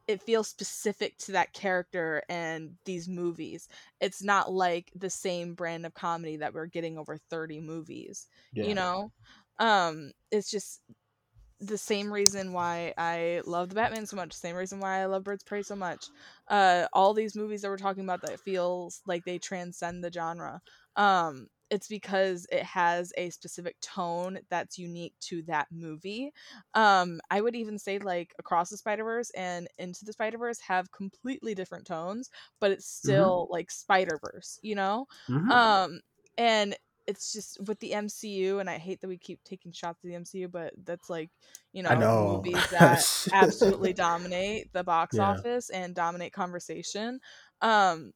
it 0.06 0.20
feels 0.22 0.48
specific 0.48 1.16
to 1.18 1.32
that 1.32 1.52
character 1.52 2.22
and 2.28 2.76
these 2.84 3.08
movies. 3.08 3.68
It's 4.00 4.22
not 4.22 4.52
like 4.52 4.90
the 4.96 5.10
same 5.10 5.54
brand 5.54 5.86
of 5.86 5.94
comedy 5.94 6.36
that 6.38 6.52
we're 6.52 6.66
getting 6.66 6.98
over 6.98 7.16
30 7.16 7.60
movies. 7.60 8.26
You 8.60 8.74
know? 8.74 9.12
Um 9.58 10.12
it's 10.32 10.50
just 10.50 10.80
the 11.60 11.78
same 11.78 12.12
reason 12.12 12.52
why 12.52 12.94
I 12.96 13.42
love 13.44 13.68
the 13.68 13.74
Batman 13.74 14.06
so 14.06 14.16
much, 14.16 14.32
same 14.32 14.56
reason 14.56 14.80
why 14.80 15.00
I 15.00 15.06
love 15.06 15.24
Birds 15.24 15.42
of 15.42 15.46
Prey 15.46 15.62
so 15.62 15.76
much. 15.76 16.10
Uh 16.48 16.86
all 16.92 17.14
these 17.14 17.36
movies 17.36 17.62
that 17.62 17.68
we're 17.68 17.76
talking 17.78 18.04
about 18.04 18.22
that 18.22 18.40
feels 18.40 19.02
like 19.06 19.24
they 19.24 19.38
transcend 19.38 20.02
the 20.04 20.12
genre. 20.12 20.62
Um 20.96 21.48
it's 21.70 21.86
because 21.86 22.46
it 22.50 22.64
has 22.64 23.12
a 23.16 23.30
specific 23.30 23.78
tone 23.80 24.40
that's 24.48 24.76
unique 24.76 25.14
to 25.20 25.40
that 25.42 25.68
movie 25.70 26.32
um 26.74 27.20
i 27.30 27.40
would 27.40 27.54
even 27.54 27.78
say 27.78 27.98
like 28.00 28.34
across 28.38 28.70
the 28.70 28.76
spider-verse 28.76 29.30
and 29.30 29.68
into 29.78 30.04
the 30.04 30.12
spider-verse 30.12 30.58
have 30.60 30.90
completely 30.90 31.54
different 31.54 31.86
tones 31.86 32.28
but 32.60 32.70
it's 32.72 32.86
still 32.86 33.46
like 33.50 33.70
spider-verse 33.70 34.58
you 34.62 34.74
know 34.74 35.06
Mhm. 35.28 35.52
um 35.52 36.00
and 36.36 36.76
it's 37.06 37.32
just 37.32 37.58
with 37.66 37.78
the 37.80 37.92
mcu 37.92 38.60
and 38.60 38.68
i 38.70 38.78
hate 38.78 39.00
that 39.00 39.08
we 39.08 39.18
keep 39.18 39.42
taking 39.44 39.72
shots 39.72 39.98
at 40.04 40.08
the 40.10 40.16
mcu 40.16 40.50
but 40.50 40.72
that's 40.84 41.10
like 41.10 41.30
you 41.72 41.82
know, 41.82 41.94
know. 41.94 42.42
movies 42.42 42.66
that 42.70 43.06
absolutely 43.32 43.92
dominate 43.94 44.72
the 44.72 44.84
box 44.84 45.16
Yeah. 45.16 45.36
office 45.36 45.70
and 45.70 45.94
dominate 45.94 46.32
conversation 46.32 47.20
um 47.62 48.12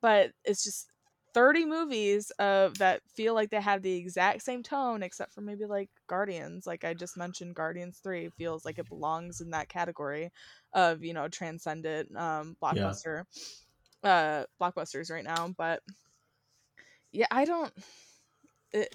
but 0.00 0.32
it's 0.44 0.64
just 0.64 0.88
30 1.34 1.66
movies 1.66 2.30
of 2.38 2.78
that 2.78 3.00
feel 3.14 3.34
like 3.34 3.50
they 3.50 3.60
have 3.60 3.82
the 3.82 3.94
exact 3.96 4.42
same 4.42 4.62
tone 4.62 5.02
except 5.02 5.32
for 5.32 5.40
maybe 5.40 5.66
like 5.66 5.90
Guardians 6.08 6.66
like 6.66 6.84
I 6.84 6.94
just 6.94 7.16
mentioned 7.16 7.54
Guardians 7.54 7.98
3 8.02 8.30
feels 8.36 8.64
like 8.64 8.78
it 8.78 8.88
belongs 8.88 9.40
in 9.40 9.50
that 9.50 9.68
category 9.68 10.30
of 10.72 11.04
you 11.04 11.12
know 11.14 11.28
transcendent 11.28 12.14
um 12.16 12.56
blockbuster 12.62 13.24
uh 14.02 14.44
blockbusters 14.60 15.10
right 15.10 15.24
now 15.24 15.54
but 15.56 15.82
yeah 17.12 17.26
I 17.30 17.44
don't 17.44 17.72
it 18.72 18.94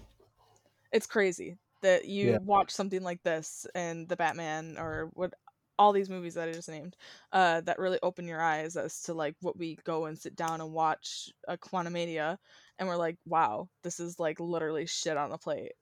it's 0.91 1.07
crazy 1.07 1.57
that 1.81 2.05
you 2.05 2.31
Yeah. 2.31 2.37
watch 2.43 2.71
something 2.71 3.03
like 3.03 3.21
this 3.23 3.65
and 3.75 4.07
the 4.07 4.15
Batman 4.15 4.77
or 4.77 5.09
what 5.13 5.33
all 5.79 5.91
these 5.91 6.09
movies 6.09 6.35
that 6.35 6.47
I 6.47 6.53
just 6.53 6.69
named 6.69 6.95
uh, 7.31 7.61
that 7.61 7.79
really 7.79 7.99
open 8.03 8.27
your 8.27 8.41
eyes 8.41 8.77
as 8.77 9.01
to 9.03 9.13
like 9.13 9.35
what 9.41 9.57
we 9.57 9.77
go 9.83 10.05
and 10.05 10.17
sit 10.17 10.35
down 10.35 10.61
and 10.61 10.71
watch 10.71 11.29
a 11.47 11.57
Quantumania 11.57 12.37
and 12.77 12.87
we're 12.87 12.95
like, 12.95 13.17
wow, 13.25 13.69
this 13.83 13.99
is 13.99 14.19
like 14.19 14.39
literally 14.39 14.85
shit 14.85 15.17
on 15.17 15.31
the 15.31 15.37
plate. 15.37 15.73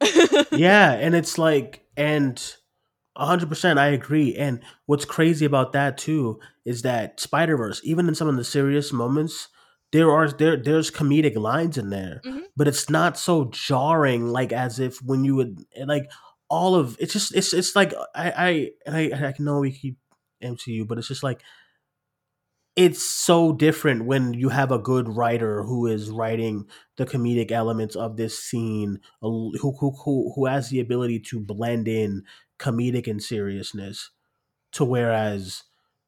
yeah, 0.50 0.92
and 0.92 1.14
it's 1.14 1.38
like 1.38 1.86
and 1.96 2.36
100% 3.16 3.78
I 3.78 3.88
agree. 3.88 4.34
And 4.36 4.62
what's 4.86 5.04
crazy 5.04 5.44
about 5.46 5.72
that 5.72 5.96
too 5.98 6.40
is 6.64 6.82
that 6.82 7.20
Spider-Verse, 7.20 7.80
even 7.84 8.08
in 8.08 8.14
some 8.14 8.28
of 8.28 8.36
the 8.36 8.44
serious 8.44 8.92
moments, 8.92 9.48
there 9.94 10.10
are 10.10 10.28
there 10.28 10.56
there's 10.56 10.90
comedic 10.90 11.36
lines 11.36 11.78
in 11.78 11.90
there, 11.90 12.20
Mhm. 12.26 12.42
but 12.56 12.66
it's 12.66 12.90
not 12.90 13.16
so 13.16 13.44
jarring 13.52 14.26
like 14.26 14.52
as 14.52 14.80
if 14.80 15.00
when 15.02 15.24
you 15.24 15.36
would 15.36 15.64
like 15.86 16.10
all 16.50 16.74
of 16.74 16.96
it's 16.98 17.12
just 17.12 17.34
it's 17.34 17.52
it's 17.54 17.76
like 17.76 17.94
I 18.14 18.70
I 18.86 19.00
I 19.12 19.26
I 19.28 19.34
know 19.38 19.60
we 19.60 19.70
keep 19.72 19.96
MCU, 20.42 20.84
but 20.84 20.98
it's 20.98 21.06
just 21.08 21.22
like 21.22 21.42
it's 22.76 23.04
so 23.04 23.52
different 23.52 24.04
when 24.04 24.34
you 24.34 24.48
have 24.48 24.72
a 24.72 24.78
good 24.80 25.08
writer 25.08 25.62
who 25.62 25.86
is 25.86 26.10
writing 26.10 26.66
the 26.96 27.06
comedic 27.06 27.52
elements 27.52 27.94
of 27.94 28.16
this 28.16 28.36
scene, 28.36 28.98
who 29.20 29.52
who 29.60 29.72
who, 30.04 30.32
who 30.34 30.46
has 30.46 30.70
the 30.70 30.80
ability 30.80 31.20
to 31.20 31.38
blend 31.38 31.86
in 31.86 32.24
comedic 32.58 33.06
and 33.06 33.22
seriousness 33.22 34.10
to 34.72 34.84
whereas 34.84 35.62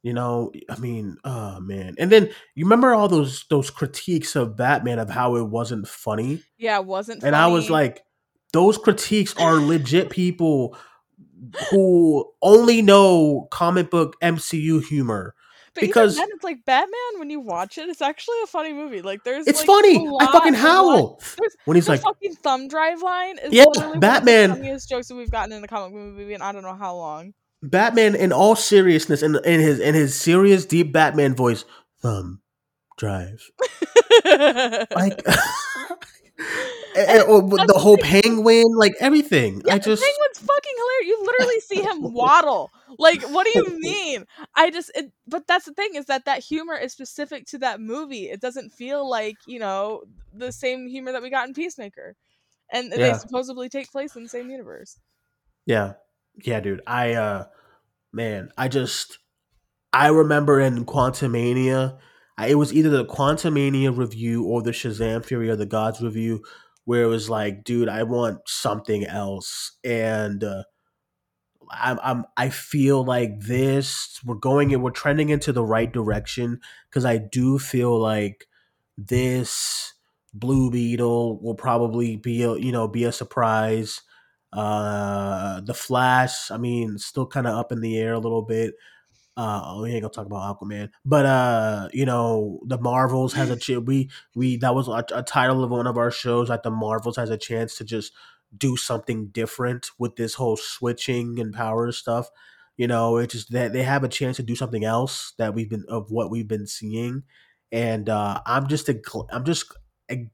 you 0.06 0.12
know 0.12 0.52
i 0.70 0.76
mean 0.78 1.16
oh 1.24 1.58
man 1.58 1.96
and 1.98 2.12
then 2.12 2.30
you 2.54 2.64
remember 2.64 2.94
all 2.94 3.08
those 3.08 3.44
those 3.50 3.70
critiques 3.70 4.36
of 4.36 4.56
batman 4.56 5.00
of 5.00 5.10
how 5.10 5.34
it 5.34 5.42
wasn't 5.42 5.86
funny 5.88 6.40
Yeah, 6.58 6.78
it 6.78 6.86
wasn't 6.86 7.24
and 7.24 7.34
i 7.34 7.48
was 7.48 7.68
like 7.68 8.04
those 8.52 8.78
critiques 8.78 9.34
are 9.40 9.56
legit 9.56 10.08
people 10.10 10.78
who 11.70 12.30
only 12.40 12.82
know 12.82 13.48
comic 13.50 13.90
book 13.90 14.14
mcu 14.22 14.80
humor 14.84 15.34
But 15.74 15.80
because 15.80 16.16
then, 16.16 16.28
it's 16.34 16.44
like 16.44 16.64
Batman. 16.64 17.18
When 17.18 17.28
you 17.28 17.40
watch 17.40 17.76
it, 17.76 17.88
it's 17.88 18.00
actually 18.00 18.40
a 18.44 18.46
funny 18.46 18.72
movie. 18.72 19.02
Like 19.02 19.24
there's 19.24 19.46
it's 19.46 19.58
like 19.58 19.66
funny 19.66 19.96
i 20.20 20.26
fucking 20.32 20.54
howl 20.54 21.20
when 21.66 21.74
he's 21.74 21.84
the 21.86 21.92
like 21.92 22.00
fucking 22.02 22.34
thumb 22.36 22.68
drive 22.68 23.02
line 23.02 23.38
is 23.38 23.52
Yeah, 23.52 23.64
Batman- 23.98 24.00
one 24.00 24.04
of 24.04 24.22
the 24.22 24.62
funniest 24.62 24.88
jokes 24.88 25.08
that 25.08 25.16
we've 25.16 25.30
gotten 25.30 25.52
in 25.52 25.62
a 25.64 25.68
comic 25.68 25.92
movie 25.92 26.32
in 26.32 26.40
I 26.42 26.52
don't 26.52 26.62
know 26.62 26.74
how 26.76 26.94
long. 26.96 27.34
Batman 27.62 28.14
in 28.14 28.32
all 28.32 28.54
seriousness 28.56 29.22
in, 29.22 29.36
in 29.44 29.60
his 29.60 29.78
in 29.80 29.94
his 29.94 30.18
serious 30.18 30.64
deep 30.66 30.92
batman 30.92 31.34
voice 31.34 31.64
thumb 32.02 32.40
drive 32.98 33.40
like 34.24 35.22
eh, 35.26 35.34
eh, 36.94 37.04
and- 37.18 37.24
oh, 37.26 37.40
or 37.42 37.58
the 37.58 37.64
the 37.66 37.78
whole 37.78 37.96
penguin 37.98 38.64
like 38.76 38.94
everything 39.00 39.62
Yeah, 39.64 39.74
i 39.74 39.78
just 39.78 40.02
Penguin's 40.02 40.38
fucking 40.38 40.72
hilarious. 40.76 41.06
You 41.08 41.24
literally 41.24 41.60
see 41.60 41.82
him 41.82 42.12
waddle. 42.12 42.70
Like, 42.98 43.22
what 43.22 43.46
do 43.46 43.52
you 43.54 43.78
mean? 43.80 44.24
I 44.54 44.70
just, 44.70 44.90
it, 44.94 45.12
but 45.26 45.46
that's 45.46 45.64
the 45.66 45.72
thing 45.74 45.90
is 45.94 46.06
that 46.06 46.24
that 46.24 46.42
humor 46.42 46.74
is 46.74 46.92
specific 46.92 47.46
to 47.48 47.58
that 47.58 47.80
movie. 47.80 48.28
It 48.30 48.40
doesn't 48.40 48.72
feel 48.72 49.08
like 49.08 49.36
you 49.46 49.58
know 49.58 50.02
the 50.32 50.52
same 50.52 50.86
humor 50.88 51.12
that 51.12 51.22
we 51.22 51.30
got 51.30 51.46
in 51.48 51.54
Peacemaker, 51.54 52.16
and 52.72 52.90
they 52.90 53.12
supposedly 53.14 53.68
take 53.68 53.90
place 53.90 54.16
in 54.16 54.22
the 54.24 54.28
same 54.28 54.50
universe. 54.50 54.98
Yeah. 55.66 55.94
Yeah, 56.44 56.60
dude. 56.60 56.82
I 56.86 57.14
uh 57.14 57.46
man, 58.12 58.50
I 58.58 58.68
just 58.68 59.18
I 59.92 60.08
remember 60.08 60.60
in 60.60 60.86
Quantumania, 60.86 61.98
I, 62.38 62.48
it 62.48 62.56
was 62.56 62.74
either 62.74 62.90
the 62.90 63.06
Quantumania 63.06 63.96
review 63.96 64.44
or 64.44 64.62
the 64.62 64.72
Shazam 64.72 65.24
Fury 65.24 65.50
of 65.50 65.58
the 65.58 65.66
Gods 65.66 66.02
review 66.02 66.44
where 66.84 67.04
it 67.04 67.08
was 67.08 67.30
like, 67.30 67.64
dude, 67.64 67.88
I 67.88 68.04
want 68.04 68.40
something 68.48 69.06
else. 69.06 69.78
And 69.84 70.44
uh 70.44 70.64
I'm, 71.70 71.98
I'm 72.02 72.24
I 72.36 72.48
feel 72.50 73.04
like 73.04 73.40
this 73.40 74.20
we're 74.24 74.36
going 74.36 74.70
in 74.70 74.82
we're 74.82 74.90
trending 74.90 75.30
into 75.30 75.52
the 75.52 75.64
right 75.64 75.92
direction 75.92 76.60
because 76.88 77.04
I 77.04 77.18
do 77.18 77.58
feel 77.58 77.98
like 77.98 78.46
this 78.96 79.92
Blue 80.32 80.70
Beetle 80.70 81.40
will 81.42 81.54
probably 81.56 82.16
be 82.16 82.42
a 82.42 82.54
you 82.56 82.70
know 82.70 82.86
be 82.86 83.04
a 83.04 83.12
surprise. 83.12 84.02
Uh, 84.56 85.60
the 85.60 85.74
Flash, 85.74 86.50
I 86.50 86.56
mean, 86.56 86.98
still 86.98 87.26
kind 87.26 87.46
of 87.46 87.54
up 87.58 87.72
in 87.72 87.80
the 87.80 87.98
air 87.98 88.14
a 88.14 88.18
little 88.18 88.42
bit. 88.42 88.74
Uh, 89.36 89.80
we 89.82 89.92
ain't 89.92 90.00
gonna 90.00 90.12
talk 90.12 90.24
about 90.26 90.58
Aquaman, 90.58 90.88
but 91.04 91.26
uh, 91.26 91.88
you 91.92 92.06
know, 92.06 92.58
the 92.66 92.78
Marvels 92.78 93.34
has 93.34 93.50
a 93.50 93.56
ch- 93.58 93.84
we 93.84 94.08
we 94.34 94.56
that 94.58 94.74
was 94.74 94.88
a, 94.88 95.04
a 95.14 95.22
title 95.22 95.62
of 95.62 95.70
one 95.70 95.86
of 95.86 95.98
our 95.98 96.10
shows. 96.10 96.48
Like 96.48 96.62
the 96.62 96.70
Marvels 96.70 97.16
has 97.16 97.28
a 97.28 97.36
chance 97.36 97.76
to 97.76 97.84
just 97.84 98.14
do 98.56 98.76
something 98.78 99.26
different 99.28 99.90
with 99.98 100.16
this 100.16 100.34
whole 100.34 100.56
switching 100.56 101.38
and 101.38 101.52
power 101.52 101.92
stuff. 101.92 102.30
You 102.78 102.86
know, 102.86 103.18
it's 103.18 103.34
just 103.34 103.52
that 103.52 103.74
they 103.74 103.82
have 103.82 104.04
a 104.04 104.08
chance 104.08 104.36
to 104.38 104.42
do 104.42 104.56
something 104.56 104.84
else 104.84 105.34
that 105.38 105.54
we've 105.54 105.68
been 105.68 105.84
of 105.88 106.10
what 106.10 106.30
we've 106.30 106.48
been 106.48 106.66
seeing, 106.66 107.24
and 107.70 108.08
uh, 108.08 108.40
I'm 108.46 108.68
just 108.68 108.88
a, 108.88 108.94
gl- 108.94 109.28
I'm 109.30 109.44
just 109.44 109.66
a, 110.10 110.26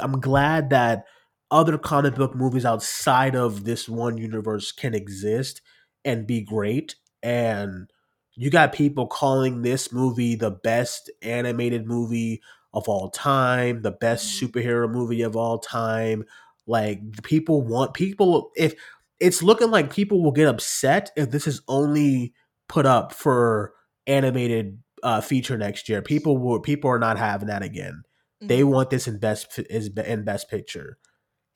I'm 0.00 0.20
glad 0.20 0.70
that 0.70 1.04
other 1.50 1.78
comic 1.78 2.14
book 2.14 2.34
movies 2.34 2.64
outside 2.64 3.34
of 3.34 3.64
this 3.64 3.88
one 3.88 4.18
universe 4.18 4.72
can 4.72 4.94
exist 4.94 5.62
and 6.04 6.26
be 6.26 6.40
great 6.40 6.96
and 7.22 7.90
you 8.34 8.50
got 8.50 8.72
people 8.72 9.06
calling 9.06 9.62
this 9.62 9.92
movie 9.92 10.36
the 10.36 10.50
best 10.50 11.10
animated 11.22 11.86
movie 11.86 12.40
of 12.72 12.88
all 12.88 13.10
time, 13.10 13.82
the 13.82 13.90
best 13.90 14.40
superhero 14.40 14.88
movie 14.88 15.22
of 15.22 15.34
all 15.34 15.58
time. 15.58 16.24
Like 16.66 17.00
people 17.24 17.62
want 17.62 17.94
people 17.94 18.52
if 18.56 18.74
it's 19.18 19.42
looking 19.42 19.70
like 19.72 19.92
people 19.92 20.22
will 20.22 20.30
get 20.30 20.46
upset 20.46 21.10
if 21.16 21.30
this 21.30 21.48
is 21.48 21.62
only 21.66 22.32
put 22.68 22.86
up 22.86 23.12
for 23.12 23.72
animated 24.06 24.78
uh, 25.02 25.20
feature 25.20 25.58
next 25.58 25.88
year. 25.88 26.02
People 26.02 26.38
will 26.38 26.60
people 26.60 26.90
are 26.90 26.98
not 26.98 27.18
having 27.18 27.48
that 27.48 27.62
again. 27.62 28.02
They 28.40 28.60
Mhm. 28.60 28.68
want 28.70 28.90
this 28.90 29.08
in 29.08 29.18
best 29.18 29.58
is 29.58 29.88
in 29.88 30.24
best 30.24 30.48
picture, 30.48 30.98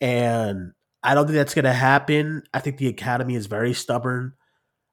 and 0.02 0.72
I 1.02 1.14
don't 1.14 1.26
think 1.26 1.36
that's 1.36 1.54
gonna 1.54 1.72
happen. 1.72 2.42
I 2.52 2.58
think 2.58 2.76
the 2.76 2.88
Academy 2.88 3.36
is 3.36 3.46
very 3.46 3.72
stubborn. 3.72 4.34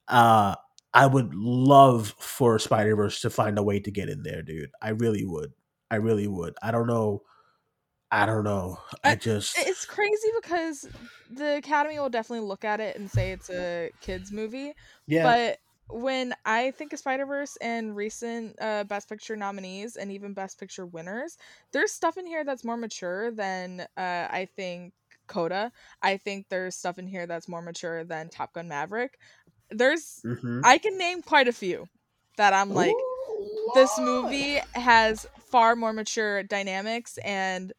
Uh, 0.08 0.56
I 0.94 1.08
would 1.08 1.34
love 1.34 2.16
for 2.20 2.58
Spider 2.60 2.96
Verse 2.96 3.20
to 3.22 3.30
find 3.30 3.58
a 3.58 3.64
way 3.64 3.80
to 3.80 3.92
get 3.92 4.08
in 4.08 4.24
there, 4.24 4.44
dude. 4.44 4.72
I 4.82 4.90
really 4.90 5.26
would. 5.26 5.52
I 5.92 5.96
really 5.96 6.28
would. 6.28 6.56
I 6.62 6.72
don't 6.72 6.88
know. 6.88 7.24
I 8.12 8.26
don't 8.26 8.44
know. 8.44 8.78
I 9.04 9.12
I- 9.12 9.16
just 9.16 9.58
It's 9.60 9.86
crazy 9.86 10.30
because 10.42 10.88
the 11.30 11.58
Academy 11.58 12.00
will 12.00 12.10
definitely 12.10 12.48
look 12.48 12.64
at 12.64 12.80
it 12.80 12.96
and 12.96 13.10
say 13.10 13.32
it's 13.32 13.50
a 13.50 13.92
kids 14.02 14.32
movie, 14.32 14.74
yeah. 15.08 15.24
but 15.24 15.60
when 15.92 16.36
I 16.46 16.72
think 16.72 16.94
of 16.94 17.00
Spider 17.00 17.26
Verse 17.26 17.58
and 17.62 17.96
recent 17.96 18.56
uh, 18.62 18.84
Best 18.84 19.10
Picture 19.10 19.36
nominees 19.36 19.96
and 19.96 20.12
even 20.12 20.34
Best 20.34 20.60
Picture 20.60 20.86
winners, 20.86 21.38
there's 21.72 21.92
stuff 21.92 22.18
in 22.18 22.28
here 22.28 22.44
that's 22.44 22.64
more 22.64 22.78
mature 22.78 23.32
than 23.32 23.82
uh, 23.98 24.28
I 24.30 24.48
think 24.56 24.94
Coda. 25.30 25.72
I 26.02 26.18
think 26.18 26.48
there's 26.50 26.76
stuff 26.76 27.00
in 27.00 27.08
here 27.08 27.26
that's 27.26 27.48
more 27.48 27.62
mature 27.62 28.04
than 28.04 28.28
Top 28.28 28.54
Gun 28.54 28.68
Maverick. 28.68 29.18
There's 29.70 30.22
Mhm. 30.26 30.62
I 30.66 30.78
can 30.78 30.98
name 30.98 31.22
quite 31.22 31.48
a 31.48 31.54
few 31.54 31.88
that 32.36 32.54
I'm 32.54 32.74
like 32.74 32.96
this 33.76 33.98
movie 34.00 34.58
has 34.74 35.26
far 35.52 35.76
more 35.76 35.94
mature 35.94 36.44
dynamics 36.44 37.18
and 37.24 37.72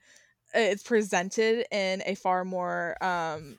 it's 0.55 0.83
presented 0.83 1.67
in 1.71 2.03
a 2.07 2.15
far 2.15 2.45
more 2.45 2.97
um 3.03 3.59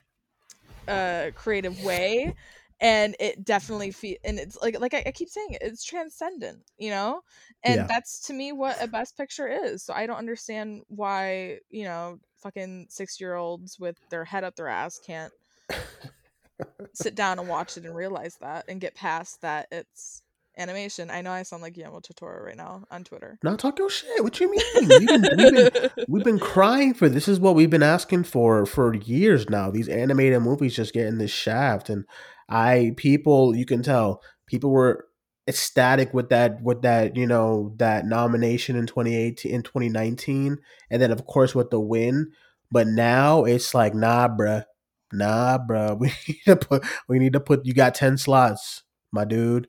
uh 0.88 1.30
creative 1.34 1.82
way 1.84 2.34
and 2.82 3.16
it 3.20 3.44
definitely 3.44 3.92
fe- 3.92 4.18
and 4.24 4.38
it's 4.38 4.58
like 4.62 4.78
like 4.80 4.94
I, 4.94 5.04
I 5.06 5.12
keep 5.12 5.30
saying 5.30 5.52
it, 5.54 5.62
it's 5.62 5.84
transcendent 5.84 6.60
you 6.78 6.90
know 6.90 7.22
and 7.64 7.80
Yeah. 7.80 7.86
that's 7.88 8.20
to 8.26 8.34
me 8.34 8.52
what 8.52 8.82
a 8.82 8.88
best 8.88 9.16
picture 9.16 9.48
is 9.48 9.84
so 9.84 9.94
i 9.94 10.06
don't 10.06 10.18
understand 10.18 10.82
why 10.88 11.60
you 11.70 11.84
know 11.84 12.18
fucking 12.38 12.88
six 12.90 13.20
year 13.20 13.36
olds 13.36 13.78
with 13.80 13.96
their 14.10 14.24
head 14.24 14.44
up 14.44 14.56
their 14.56 14.68
ass 14.68 14.98
can't 14.98 15.32
sit 16.94 17.14
down 17.14 17.38
and 17.38 17.48
watch 17.48 17.76
it 17.76 17.84
and 17.84 17.94
realize 17.96 18.36
that 18.40 18.64
and 18.68 18.80
get 18.80 18.94
past 18.94 19.40
that 19.42 19.68
it's 19.70 20.21
animation 20.58 21.10
i 21.10 21.22
know 21.22 21.30
i 21.30 21.42
sound 21.42 21.62
like 21.62 21.72
guillermo 21.74 22.00
totoro 22.00 22.44
right 22.44 22.56
now 22.56 22.84
on 22.90 23.04
twitter 23.04 23.38
Now 23.42 23.56
talk 23.56 23.78
your 23.78 23.88
shit. 23.88 24.22
What 24.22 24.38
you 24.38 24.50
mean? 24.50 24.62
We've 24.88 25.06
been, 25.06 25.22
we've 25.36 25.72
been 25.72 25.90
we've 26.08 26.24
been 26.24 26.38
crying 26.38 26.94
for 26.94 27.08
this 27.08 27.26
is 27.26 27.40
what 27.40 27.54
we've 27.54 27.70
been 27.70 27.82
asking 27.82 28.24
for 28.24 28.66
for 28.66 28.94
years 28.94 29.48
now 29.48 29.70
these 29.70 29.88
animated 29.88 30.42
movies 30.42 30.76
just 30.76 30.92
getting 30.92 31.18
this 31.18 31.30
shaft 31.30 31.88
and 31.88 32.04
i 32.48 32.92
people 32.96 33.56
you 33.56 33.64
can 33.64 33.82
tell 33.82 34.20
people 34.46 34.70
were 34.70 35.06
ecstatic 35.48 36.14
with 36.14 36.28
that 36.28 36.62
with 36.62 36.82
that 36.82 37.16
you 37.16 37.26
know 37.26 37.74
that 37.78 38.06
nomination 38.06 38.76
in 38.76 38.86
2018 38.86 39.52
in 39.52 39.62
2019 39.62 40.58
and 40.90 41.02
then 41.02 41.10
of 41.10 41.26
course 41.26 41.54
with 41.54 41.70
the 41.70 41.80
win 41.80 42.30
but 42.70 42.86
now 42.86 43.44
it's 43.44 43.74
like 43.74 43.94
nah 43.94 44.28
bruh 44.28 44.64
nah 45.12 45.58
bruh 45.58 45.98
we 45.98 46.12
need 46.28 46.42
to 46.46 46.56
put 46.56 46.84
we 47.08 47.18
need 47.18 47.32
to 47.32 47.40
put 47.40 47.66
you 47.66 47.74
got 47.74 47.94
10 47.94 48.18
slots 48.18 48.84
my 49.10 49.24
dude 49.24 49.66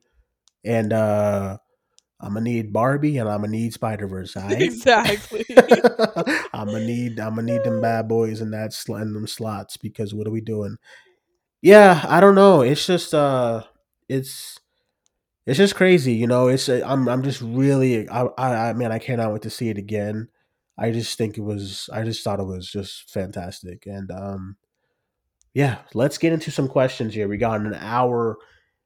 and 0.66 0.94
uh 0.94 1.58
i'm 2.20 2.34
gonna 2.34 2.42
need 2.42 2.72
barbie 2.74 3.18
and 3.18 3.30
i'm 3.30 3.42
gonna 3.42 3.52
need 3.52 3.74
spider-verse 3.74 4.36
all 4.38 4.44
right? 4.44 4.62
exactly 4.62 5.46
I'm 6.54 6.68
gonna 6.68 6.86
need 6.86 7.20
I'm 7.20 7.36
gonna 7.36 7.52
need 7.52 7.64
them 7.64 7.82
bad 7.82 8.08
boys 8.08 8.40
in 8.40 8.52
that 8.52 8.74
sl- 8.74 8.96
in 8.96 9.14
them 9.14 9.28
slots 9.28 9.76
because 9.76 10.14
what 10.14 10.28
are 10.28 10.32
we 10.32 10.42
doing? 10.42 10.78
Yeah, 11.62 12.06
I 12.08 12.20
don't 12.20 12.36
know. 12.36 12.62
It's 12.62 12.86
just 12.86 13.14
uh, 13.14 13.64
it's 14.08 14.60
it's 15.46 15.58
just 15.58 15.76
crazy, 15.76 16.14
you 16.14 16.28
know. 16.28 16.48
It's 16.48 16.70
uh, 16.70 16.82
I'm 16.86 17.10
I'm 17.10 17.24
just 17.24 17.42
really 17.42 18.08
I 18.08 18.24
I, 18.38 18.70
I 18.70 18.74
man 18.74 18.92
I 18.92 19.00
cannot 19.00 19.34
wait 19.34 19.42
to 19.44 19.50
see 19.50 19.70
it 19.70 19.78
again. 19.78 20.30
I 20.78 20.92
just 20.92 21.18
think 21.18 21.38
it 21.38 21.42
was 21.42 21.90
I 21.92 22.04
just 22.04 22.24
thought 22.24 22.40
it 22.40 22.46
was 22.46 22.70
just 22.70 23.10
fantastic 23.10 23.86
and 23.86 24.10
um 24.12 24.58
yeah, 25.54 25.80
let's 25.94 26.18
get 26.18 26.34
into 26.34 26.50
some 26.50 26.68
questions 26.68 27.14
here. 27.14 27.28
We 27.28 27.38
got 27.38 27.62
an 27.62 27.76
hour 27.76 28.38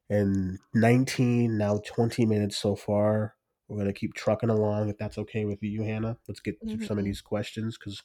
and 0.10 0.58
19, 0.74 1.58
now 1.58 1.80
20 1.86 2.26
minutes 2.26 2.58
so 2.58 2.76
far. 2.76 3.36
We're 3.68 3.78
going 3.78 3.88
to 3.94 4.00
keep 4.00 4.14
trucking 4.14 4.50
along 4.50 4.90
if 4.90 4.98
that's 4.98 5.18
okay 5.18 5.44
with 5.46 5.62
you, 5.62 5.84
Hannah. 5.84 6.18
Let's 6.28 6.40
get 6.40 6.60
to 6.62 6.86
some 6.86 6.98
of 6.98 7.04
Mhm. 7.04 7.08
these 7.08 7.22
questions 7.22 7.78
because 7.78 8.02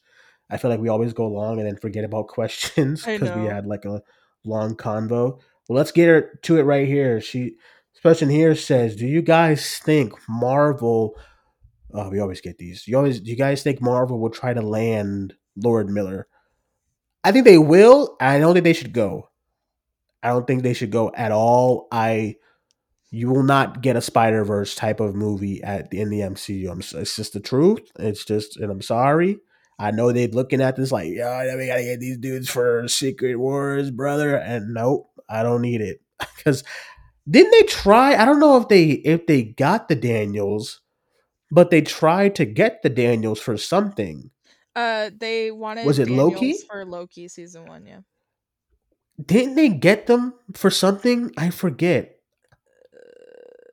I 0.50 0.56
feel 0.56 0.70
like 0.70 0.80
we 0.80 0.88
always 0.88 1.12
go 1.12 1.28
long 1.28 1.58
and 1.58 1.66
then 1.68 1.76
forget 1.76 2.04
about 2.04 2.26
questions 2.28 3.04
because 3.06 3.30
we 3.36 3.44
had 3.44 3.66
like 3.66 3.84
a 3.84 4.02
long 4.44 4.76
convo. 4.76 5.38
Well, 5.68 5.76
let's 5.76 5.92
get 5.92 6.08
her 6.08 6.38
to 6.42 6.58
it 6.58 6.62
right 6.64 6.88
here. 6.88 7.20
She, 7.20 7.56
this 7.94 8.00
question 8.02 8.28
here 8.28 8.56
says, 8.56 8.96
"Do 8.96 9.06
you 9.06 9.22
guys 9.22 9.78
think 9.78 10.12
Marvel? 10.28 11.14
Oh, 11.94 12.10
we 12.10 12.18
always 12.18 12.40
get 12.40 12.58
these. 12.58 12.88
You 12.88 12.96
always, 12.96 13.20
do 13.20 13.30
you 13.30 13.36
guys 13.36 13.62
think 13.62 13.80
Marvel 13.80 14.18
will 14.18 14.30
try 14.30 14.52
to 14.52 14.62
land 14.62 15.34
Lord 15.56 15.88
Miller? 15.88 16.26
I 17.22 17.30
think 17.30 17.44
they 17.44 17.58
will. 17.58 18.16
I 18.20 18.38
don't 18.40 18.54
think 18.54 18.64
they 18.64 18.72
should 18.72 18.92
go. 18.92 19.28
I 20.22 20.28
don't 20.28 20.46
think 20.46 20.62
they 20.62 20.74
should 20.74 20.90
go 20.90 21.10
at 21.14 21.32
all. 21.32 21.88
I 21.90 22.36
you 23.12 23.28
will 23.28 23.42
not 23.42 23.82
get 23.82 23.94
a 23.94 24.00
Spider 24.00 24.42
Verse 24.42 24.74
type 24.74 24.98
of 24.98 25.14
movie 25.14 25.62
at 25.62 25.92
in 25.92 26.08
the 26.08 26.20
MCU. 26.20 26.70
I'm, 26.70 26.80
it's 26.80 27.14
just 27.14 27.34
the 27.34 27.40
truth. 27.40 27.80
It's 27.98 28.24
just, 28.24 28.56
and 28.56 28.72
I'm 28.72 28.80
sorry. 28.80 29.38
I 29.78 29.90
know 29.90 30.12
they're 30.12 30.28
looking 30.28 30.62
at 30.62 30.76
this 30.76 30.90
like, 30.90 31.10
yeah, 31.10 31.56
we 31.56 31.66
gotta 31.66 31.82
get 31.82 32.00
these 32.00 32.16
dudes 32.16 32.48
for 32.48 32.88
Secret 32.88 33.36
Wars, 33.36 33.90
brother. 33.90 34.36
And 34.36 34.72
nope, 34.72 35.10
I 35.28 35.42
don't 35.42 35.60
need 35.60 35.82
it 35.82 36.00
because 36.36 36.64
didn't 37.28 37.50
they 37.50 37.64
try? 37.64 38.14
I 38.14 38.24
don't 38.24 38.40
know 38.40 38.56
if 38.56 38.68
they 38.68 38.84
if 38.90 39.26
they 39.26 39.42
got 39.42 39.88
the 39.88 39.94
Daniels, 39.94 40.80
but 41.50 41.70
they 41.70 41.82
tried 41.82 42.34
to 42.36 42.46
get 42.46 42.82
the 42.82 42.90
Daniels 42.90 43.40
for 43.40 43.56
something. 43.58 44.30
Uh, 44.74 45.10
they 45.14 45.50
wanted 45.50 45.84
Was 45.84 45.98
it 45.98 46.06
Daniels 46.06 46.32
Loki? 46.32 46.54
for 46.66 46.84
Loki 46.86 47.28
season 47.28 47.66
one. 47.66 47.84
Yeah. 47.84 48.00
Didn't 49.26 49.54
they 49.56 49.68
get 49.68 50.06
them 50.06 50.34
for 50.54 50.70
something? 50.70 51.32
I 51.36 51.50
forget. 51.50 52.18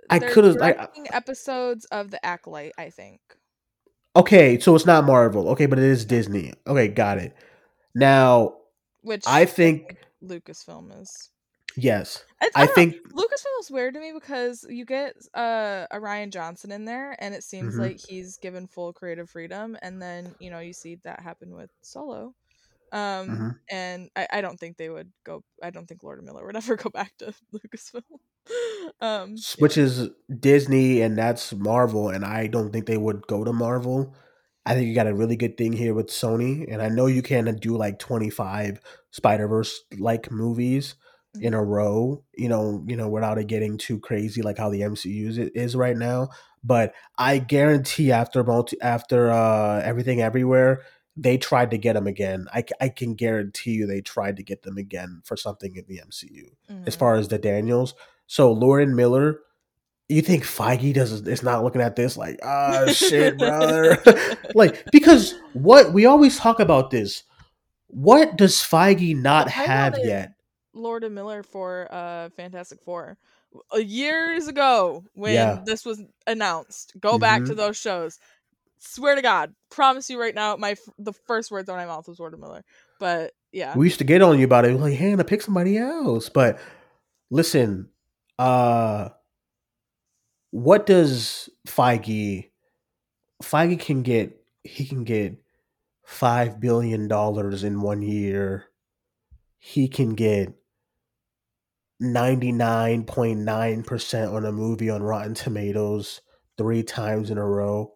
I 0.09 0.19
could've- 0.19 0.61
I- 0.61 0.89
episodes 1.11 1.85
of 1.85 2.11
the 2.11 2.23
Acolyte. 2.25 2.73
I 2.77 2.89
think. 2.89 3.19
Okay, 4.15 4.59
so 4.59 4.75
it's 4.75 4.85
not 4.85 5.05
Marvel. 5.05 5.49
Okay, 5.49 5.67
but 5.67 5.77
it 5.77 5.85
is 5.85 6.03
Disney. 6.03 6.53
Okay, 6.65 6.87
got 6.87 7.19
it. 7.19 7.35
Now, 7.93 8.57
Which 9.03 9.23
I 9.27 9.45
think 9.45 9.97
Lucasfilm 10.23 10.99
is. 10.99 11.29
yes. 11.75 12.23
I 12.41 12.49
don't 12.49 12.67
know, 12.69 12.73
think 12.73 12.95
Lucasfilm 13.13 13.59
is 13.61 13.69
weird 13.71 13.93
to 13.93 13.99
me 13.99 14.11
because 14.13 14.65
you 14.67 14.83
get 14.83 15.15
uh, 15.35 15.85
a 15.91 15.97
Rian 15.99 16.31
Johnson 16.31 16.71
in 16.71 16.85
there, 16.85 17.15
and 17.19 17.35
it 17.35 17.43
seems 17.43 17.75
Mhm. 17.75 17.79
like 17.79 17.99
he's 17.99 18.37
given 18.37 18.65
full 18.65 18.91
creative 18.93 19.29
freedom, 19.29 19.77
and 19.83 20.01
then 20.01 20.33
you 20.39 20.49
know 20.49 20.59
you 20.59 20.73
see 20.73 20.95
that 21.03 21.19
happen 21.19 21.55
with 21.55 21.69
Solo, 21.81 22.33
um, 22.91 23.27
Mhm. 23.27 23.59
and 23.69 24.09
I, 24.15 24.27
I 24.33 24.41
don't 24.41 24.57
think 24.59 24.77
they 24.77 24.89
would 24.89 25.11
go. 25.25 25.43
I 25.63 25.69
don't 25.71 25.87
think 25.87 26.03
Lord 26.03 26.23
Miller 26.23 26.45
would 26.45 26.55
ever 26.57 26.75
go 26.75 26.89
back 26.89 27.13
to 27.19 27.33
Lucasfilm. 27.53 28.03
um, 29.01 29.43
which 29.57 29.77
is 29.77 30.09
Disney 30.39 31.01
and 31.01 31.17
that's 31.17 31.53
Marvel, 31.53 32.09
and 32.09 32.25
I 32.25 32.47
don't 32.47 32.71
think 32.71 32.85
they 32.85 32.97
would 32.97 33.25
go 33.27 33.43
to 33.43 33.53
Marvel. 33.53 34.15
I 34.65 34.73
think 34.75 34.87
you 34.87 34.95
got 34.95 35.07
a 35.07 35.13
really 35.15 35.35
good 35.35 35.57
thing 35.57 35.73
here 35.73 35.93
with 35.93 36.07
Sony, 36.07 36.65
and 36.71 36.81
I 36.81 36.89
know 36.89 37.07
you 37.07 37.21
can 37.21 37.55
do 37.57 37.77
like 37.77 37.99
twenty 37.99 38.29
five 38.29 38.79
Spider 39.11 39.47
Verse 39.47 39.81
like 39.97 40.31
movies 40.31 40.95
in 41.39 41.53
a 41.53 41.63
row. 41.63 42.23
You 42.37 42.49
know, 42.49 42.83
you 42.87 42.95
know, 42.95 43.09
without 43.09 43.37
it 43.37 43.47
getting 43.47 43.77
too 43.77 43.99
crazy 43.99 44.41
like 44.41 44.57
how 44.57 44.69
the 44.69 44.83
MCU 44.83 45.29
is, 45.29 45.37
is 45.37 45.75
right 45.75 45.97
now. 45.97 46.29
But 46.63 46.93
I 47.17 47.39
guarantee 47.39 48.11
after 48.11 48.43
multi 48.43 48.79
after 48.81 49.31
uh, 49.31 49.81
everything 49.83 50.21
everywhere, 50.21 50.83
they 51.21 51.37
tried 51.37 51.71
to 51.71 51.77
get 51.77 51.93
them 51.93 52.07
again. 52.07 52.47
I 52.53 52.89
can 52.89 53.13
guarantee 53.13 53.71
you 53.71 53.85
they 53.85 54.01
tried 54.01 54.37
to 54.37 54.43
get 54.43 54.63
them 54.63 54.77
again 54.77 55.21
for 55.25 55.35
something 55.35 55.75
in 55.75 55.83
the 55.87 55.99
MCU 55.99 56.45
as 56.87 56.95
mhm. 56.95 56.99
far 56.99 57.15
as 57.15 57.27
the 57.27 57.37
Daniels. 57.37 57.93
So 58.27 58.51
Lord 58.51 58.83
and 58.87 58.95
Miller, 58.95 59.39
you 60.07 60.21
think 60.21 60.43
Feige 60.43 60.93
does 60.93 61.11
is 61.27 61.43
not 61.43 61.63
looking 61.63 61.81
at 61.81 61.95
this 61.95 62.15
like, 62.15 62.39
ah 62.43 62.85
shit, 62.87 63.37
brother. 63.37 63.97
like 64.55 64.89
because 64.91 65.35
what 65.53 65.93
we 65.93 66.05
always 66.05 66.37
talk 66.37 66.59
about 66.59 66.89
this. 66.89 67.23
What 67.87 68.37
does 68.37 68.55
Feige 68.55 69.15
not 69.15 69.47
I 69.47 69.51
have 69.51 69.97
yet? 70.03 70.33
Lord 70.73 71.03
and 71.03 71.15
Miller 71.15 71.43
for 71.43 71.87
uh 71.91 72.29
Fantastic 72.29 72.79
Four 72.81 73.17
uh, 73.73 73.77
years 73.77 74.47
ago 74.47 75.03
when 75.13 75.33
Yeah. 75.33 75.61
this 75.65 75.85
was 75.85 76.01
announced. 76.27 76.93
Go 76.99 77.17
back 77.17 77.43
to 77.45 77.53
Mhm. 77.53 77.57
those 77.57 77.77
shows. 77.77 78.19
Swear 78.79 79.15
to 79.15 79.21
God, 79.21 79.53
promise 79.69 80.09
you 80.09 80.19
right 80.19 80.33
now, 80.33 80.55
my 80.55 80.75
the 80.97 81.13
first 81.13 81.51
words 81.51 81.69
out 81.69 81.73
of 81.73 81.79
my 81.79 81.85
mouth 81.85 82.07
was 82.07 82.19
Miller. 82.19 82.63
But 82.99 83.33
yeah, 83.51 83.75
We 83.75 83.87
used 83.87 83.99
to 83.99 84.05
get 84.05 84.21
on 84.21 84.39
you 84.39 84.45
about 84.45 84.65
it. 84.65 84.79
Like, 84.79 84.95
Hannah, 84.95 85.23
pick 85.23 85.41
somebody 85.41 85.77
else. 85.77 86.29
But 86.29 86.59
listen, 87.29 87.89
uh 88.37 89.09
what 90.51 90.85
does 90.85 91.49
Feige 91.67 92.49
Feige 93.43 93.79
can 93.79 94.01
get 94.01 94.41
he 94.63 94.85
can 94.85 95.03
get 95.03 95.35
five 96.05 96.59
billion 96.59 97.07
dollars 97.07 97.63
in 97.63 97.81
one 97.81 98.01
year. 98.01 98.65
He 99.57 99.87
can 99.87 100.15
get 100.15 100.55
99.9% 102.01 104.33
on 104.33 104.45
a 104.45 104.51
movie 104.51 104.89
on 104.89 105.03
Rotten 105.03 105.33
Tomatoes 105.33 106.21
three 106.57 106.81
times 106.81 107.29
in 107.29 107.37
a 107.37 107.45
row. 107.45 107.93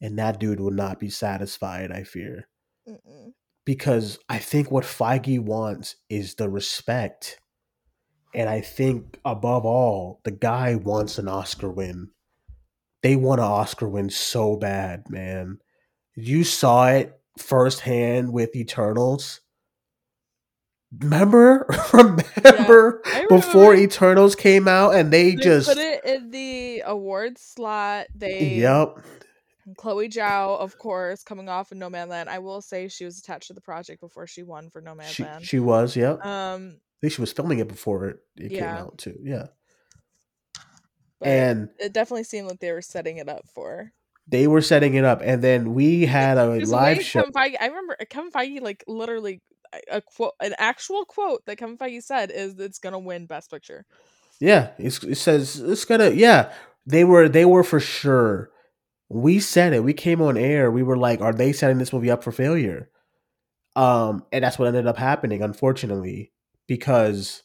And 0.00 0.18
that 0.18 0.38
dude 0.38 0.60
will 0.60 0.70
not 0.70 1.00
be 1.00 1.08
satisfied, 1.08 1.90
I 1.90 2.02
fear. 2.02 2.48
Mm-mm. 2.88 3.32
Because 3.64 4.18
I 4.28 4.38
think 4.38 4.70
what 4.70 4.84
Feige 4.84 5.40
wants 5.40 5.96
is 6.10 6.34
the 6.34 6.50
respect. 6.50 7.38
And 8.34 8.48
I 8.48 8.60
think 8.60 9.18
above 9.24 9.64
all, 9.64 10.20
the 10.24 10.30
guy 10.30 10.74
wants 10.74 11.18
an 11.18 11.28
Oscar 11.28 11.70
win. 11.70 12.10
They 13.02 13.16
want 13.16 13.40
an 13.40 13.46
Oscar 13.46 13.88
win 13.88 14.10
so 14.10 14.56
bad, 14.56 15.04
man. 15.08 15.58
You 16.16 16.44
saw 16.44 16.88
it 16.88 17.18
firsthand 17.38 18.32
with 18.32 18.54
Eternals. 18.56 19.40
Remember? 21.00 21.66
Remember 21.92 23.02
I 23.04 23.26
before. 23.28 23.74
Eternals 23.74 24.34
came 24.34 24.68
out 24.68 24.94
and 24.94 25.12
they, 25.12 25.34
they 25.34 25.42
just 25.42 25.68
put 25.68 25.78
it 25.78 26.04
in 26.04 26.30
the 26.30 26.82
awards 26.86 27.40
slot. 27.40 28.06
They 28.14 28.54
Yep. 28.56 28.98
Chloe 29.76 30.08
Zhao, 30.08 30.58
of 30.58 30.78
course, 30.78 31.22
coming 31.22 31.48
off 31.48 31.72
of 31.72 31.78
Nomadland. 31.78 32.28
I 32.28 32.38
will 32.38 32.60
say 32.60 32.88
she 32.88 33.04
was 33.04 33.18
attached 33.18 33.48
to 33.48 33.54
the 33.54 33.60
project 33.60 34.00
before 34.00 34.26
she 34.26 34.42
won 34.42 34.70
for 34.70 34.80
No 34.80 34.94
Man 34.94 35.08
She, 35.10 35.22
Land. 35.22 35.44
she 35.44 35.58
was, 35.58 35.96
yep. 35.96 36.20
I 36.22 36.52
um, 36.52 36.76
think 37.00 37.12
she 37.12 37.20
was 37.20 37.32
filming 37.32 37.58
it 37.58 37.68
before 37.68 38.06
it, 38.06 38.18
it 38.36 38.50
came 38.50 38.64
out 38.64 38.98
too. 38.98 39.18
Yeah. 39.22 39.46
but 41.18 41.28
And 41.28 41.68
it 41.78 41.92
definitely 41.92 42.24
seemed 42.24 42.48
like 42.48 42.60
they 42.60 42.72
were 42.72 42.82
setting 42.82 43.18
it 43.18 43.28
up 43.28 43.46
for 43.54 43.92
they 44.26 44.46
were 44.46 44.62
setting 44.62 44.94
it 44.94 45.04
up 45.04 45.20
and 45.22 45.42
then 45.42 45.74
we 45.74 46.06
had 46.06 46.38
a 46.38 46.46
There's 46.46 46.70
a 46.70 46.72
live 46.72 47.02
show. 47.02 47.20
Kevin 47.20 47.32
Feige, 47.34 47.56
I 47.60 47.66
remember 47.66 47.96
uh, 48.00 48.04
Kevin 48.08 48.30
Feige 48.30 48.62
like 48.62 48.82
literally 48.86 49.42
a- 49.90 50.00
quote, 50.00 50.32
an 50.40 50.54
actual 50.58 51.04
quote 51.04 51.44
that 51.46 51.56
Kevin 51.56 51.76
Feige 51.76 52.02
said 52.02 52.30
is 52.30 52.58
it's 52.58 52.78
gonna 52.78 52.98
win 52.98 53.26
Best 53.26 53.50
Picture. 53.50 53.84
Yeah, 54.40 54.70
it's, 54.78 55.02
it 55.04 55.16
says 55.16 55.60
it's 55.60 55.84
gonna. 55.84 56.10
Yeah, 56.10 56.52
they 56.86 57.04
were. 57.04 57.28
They 57.28 57.44
were 57.44 57.64
for 57.64 57.80
sure. 57.80 58.50
We 59.08 59.38
said 59.40 59.72
it. 59.72 59.84
We 59.84 59.92
came 59.92 60.20
on 60.22 60.36
air. 60.36 60.70
We 60.70 60.82
were 60.82 60.96
like, 60.96 61.20
"Are 61.20 61.32
they 61.32 61.52
setting 61.52 61.78
this 61.78 61.92
movie 61.92 62.10
up 62.10 62.24
for 62.24 62.32
failure?" 62.32 62.90
Um, 63.76 64.24
and 64.32 64.44
that's 64.44 64.58
what 64.58 64.68
ended 64.68 64.86
up 64.86 64.98
happening, 64.98 65.42
unfortunately, 65.42 66.32
because 66.68 67.42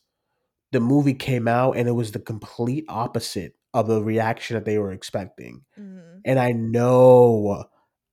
the 0.72 0.80
movie 0.81 1.14
came 1.15 1.48
out 1.48 1.77
and 1.77 1.88
it 1.90 1.94
was 1.94 2.11
the 2.11 2.19
complete 2.19 2.86
opposite 2.90 3.56
of 3.73 3.88
the 3.88 4.03
reaction 4.03 4.56
that 4.56 4.65
they 4.65 4.77
were 4.80 4.91
expecting. 4.94 5.64
Mhm. 5.80 6.22
And 6.26 6.40
I 6.40 6.52
know, 6.53 7.65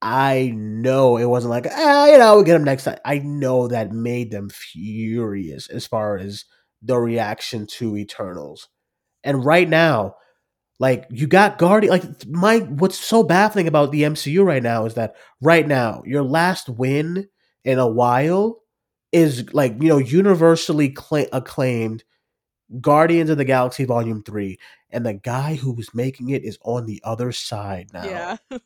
I 0.03 0.53
know 0.55 1.17
it 1.19 1.27
wasn't 1.27 1.51
like, 1.53 1.67
ah, 1.71 2.07
you 2.07 2.19
know, 2.19 2.37
we'll 2.37 2.45
get 2.45 2.55
them 2.55 2.65
next 2.65 2.85
time. 2.85 2.99
I 3.05 3.19
know 3.21 3.69
that 3.69 3.93
made 3.93 4.31
them 4.31 4.51
furious 4.51 5.69
as 5.71 5.87
far 5.87 6.17
as 6.19 6.45
the 6.83 6.99
reaction 6.99 7.67
to 7.79 7.97
Eternals. 7.97 8.69
And 9.25 9.45
right 9.45 9.69
now, 9.69 10.17
like 10.79 11.07
you 11.11 11.27
got 11.27 11.59
Guardian, 11.59 11.91
like 11.91 12.27
my 12.27 12.59
what's 12.59 12.99
so 12.99 13.23
baffling 13.23 13.67
about 13.67 13.93
the 13.93 14.03
MCU 14.03 14.45
right 14.45 14.63
now 14.63 14.85
is 14.85 14.95
that 14.95 15.17
right 15.41 15.67
now 15.67 16.03
your 16.05 16.23
last 16.23 16.69
win 16.69 17.29
in 17.65 17.79
a 17.79 17.89
while 17.89 18.61
is 19.13 19.53
like 19.55 19.75
you 19.81 19.89
know 19.89 19.99
universally 19.99 20.91
cla- 20.91 21.27
acclaimed 21.33 22.05
Guardians 22.81 23.31
of 23.31 23.39
the 23.39 23.45
Galaxy 23.45 23.85
Volume 23.85 24.23
Three, 24.23 24.59
and 24.91 25.07
the 25.07 25.15
guy 25.15 25.55
who 25.55 25.73
was 25.73 25.95
making 25.95 26.31
it 26.31 26.45
is 26.45 26.59
on 26.63 26.87
the 26.87 27.01
other 27.05 27.33
side 27.33 27.91
now. 27.93 28.05
Yeah. 28.05 28.37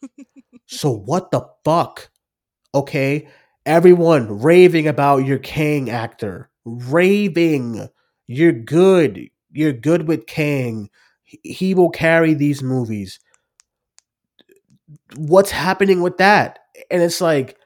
So 0.72 0.92
what 0.92 1.32
the 1.32 1.48
fuck? 1.64 2.10
Okay, 2.76 3.26
everyone 3.66 4.40
raving 4.40 4.86
about 4.86 5.26
your 5.26 5.38
Kang 5.38 5.90
actor, 5.90 6.48
raving. 6.64 7.88
You're 8.28 8.52
good. 8.52 9.30
You're 9.50 9.72
good 9.72 10.06
with 10.06 10.26
Kang. 10.26 10.88
He- 11.42 11.74
will 11.74 11.90
carry 11.90 12.34
these 12.34 12.62
movies. 12.62 13.20
What's 15.16 15.50
happening 15.50 16.02
with 16.02 16.18
that? 16.18 16.60
And 16.90 17.02
it's 17.02 17.20
like 17.20 17.56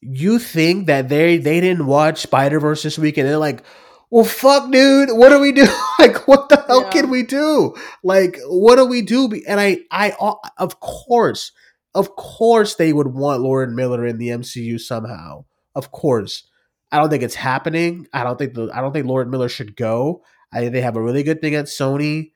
you 0.00 0.38
think 0.38 0.86
that 0.86 1.08
they 1.08 1.38
they 1.38 1.60
didn't 1.60 1.86
watch 1.86 2.20
Spider 2.22 2.60
Verse 2.60 2.82
this 2.82 2.98
week 2.98 3.18
and 3.18 3.26
they're 3.28 3.38
like, 3.38 3.62
well, 4.10 4.24
fuck, 4.24 4.70
dude, 4.70 5.10
what 5.12 5.30
do 5.30 5.40
we 5.40 5.52
do? 5.52 5.66
like, 5.98 6.28
what 6.28 6.48
the 6.48 6.62
hell 6.66 6.82
Yeah. 6.82 6.90
can 6.90 7.10
we 7.10 7.22
do? 7.22 7.74
Like, 8.04 8.38
what 8.46 8.76
do 8.76 8.84
we 8.84 9.00
do? 9.02 9.30
And 9.48 9.58
I, 9.58 9.78
I, 9.90 10.10
uh, 10.20 10.34
of 10.58 10.80
course, 10.80 11.50
of 11.94 12.14
course, 12.16 12.74
they 12.74 12.92
would 12.92 13.08
want 13.08 13.40
Lord 13.42 13.68
and 13.68 13.76
Miller 13.76 14.06
in 14.06 14.18
the 14.18 14.28
MCU 14.28 14.78
somehow. 14.80 15.44
Of 15.74 15.92
course, 15.92 16.44
I 16.90 16.98
don't 16.98 17.08
think 17.08 17.22
it's 17.22 17.34
happening. 17.34 18.06
I 18.12 18.22
don't 18.22 18.38
think 18.38 18.52
the, 18.54 18.70
I 18.74 18.80
don't 18.82 18.92
think 18.92 19.06
Lord 19.06 19.22
and 19.26 19.30
Miller 19.30 19.48
should 19.48 19.76
go. 19.76 20.22
I 20.52 20.60
think 20.60 20.72
they 20.72 20.82
have 20.82 20.96
a 20.96 21.02
really 21.02 21.22
good 21.22 21.40
thing 21.40 21.54
at 21.54 21.64
Sony, 21.64 22.32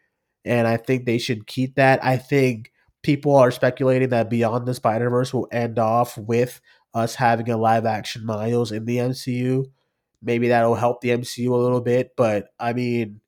and 0.47 0.67
I 0.69 0.77
think 0.77 1.05
they 1.07 1.19
should 1.19 1.47
keep 1.47 1.75
that. 1.77 2.05
I 2.05 2.17
think 2.17 2.73
people 3.03 3.37
are 3.37 3.51
speculating 3.51 4.11
that 4.11 4.31
Beyond 4.31 4.67
the 4.67 4.75
Spider 4.75 5.11
Verse 5.11 5.33
will 5.35 5.49
end 5.53 5.79
off 5.79 6.17
with 6.19 6.61
us 6.95 7.15
having 7.15 7.51
a 7.51 7.57
live 7.57 7.87
action 7.87 8.25
Miles 8.27 8.73
in 8.73 8.85
the 8.85 9.01
MCU. 9.01 9.67
Maybe 10.23 10.49
that'll 10.49 10.75
help 10.75 11.01
the 11.01 11.11
MCU 11.11 11.51
a 11.53 11.57
little 11.57 11.81
bit, 11.81 12.13
but 12.17 12.49
I 12.59 12.73
mean, 12.73 13.21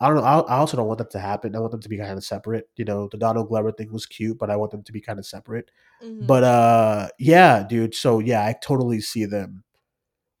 I 0.00 0.08
don't 0.08 0.16
know. 0.16 0.24
I, 0.24 0.58
also 0.58 0.76
don't 0.76 0.88
want 0.88 0.98
that 0.98 1.10
to 1.12 1.20
happen. 1.20 1.54
I 1.56 1.60
want 1.60 1.70
them 1.72 1.80
to 1.80 1.88
be 1.88 1.96
kind 1.96 2.18
of 2.18 2.24
separate. 2.24 2.68
You 2.76 2.84
know, 2.84 3.08
the 3.10 3.16
Donald 3.16 3.48
Glover 3.48 3.72
thing 3.72 3.92
was 3.92 4.06
cute, 4.06 4.38
but 4.38 4.50
I 4.50 4.56
want 4.56 4.72
them 4.72 4.82
to 4.82 4.92
be 4.92 5.00
kind 5.00 5.18
of 5.18 5.26
separate. 5.26 5.70
Mhm. 6.02 6.26
But 6.26 6.44
uh, 6.44 7.08
yeah, 7.18 7.64
dude. 7.68 7.94
So 7.94 8.18
yeah, 8.18 8.44
I 8.44 8.54
totally 8.62 9.00
see 9.00 9.24
them 9.24 9.64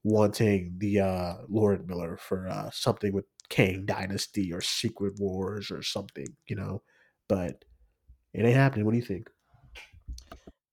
wanting 0.04 0.74
the 0.78 1.00
uh 1.00 1.34
Lord 1.48 1.80
and 1.80 1.88
Miller 1.88 2.16
for 2.18 2.48
uh 2.48 2.70
something 2.72 3.12
with 3.12 3.24
Kang 3.48 3.84
Dynasty 3.86 4.52
or 4.52 4.60
Secret 4.60 5.14
Wars 5.18 5.70
or 5.70 5.82
something. 5.82 6.26
You 6.46 6.56
know, 6.56 6.82
but 7.28 7.64
it 8.32 8.44
ain't 8.44 8.56
happening. 8.56 8.84
What 8.84 8.92
do 8.92 8.98
you 8.98 9.04
think? 9.04 9.28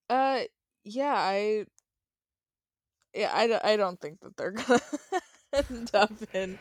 Uh, 0.10 0.42
yeah, 0.84 1.14
I, 1.16 1.66
yeah, 3.14 3.32
I, 3.34 3.48
don't- 3.48 3.64
I 3.66 3.78
don't 3.78 4.00
think 4.00 4.20
that 4.22 4.36
they're 4.36 4.52
gonna 4.52 4.80
end 5.70 5.92
up 5.94 6.12
in 6.34 6.58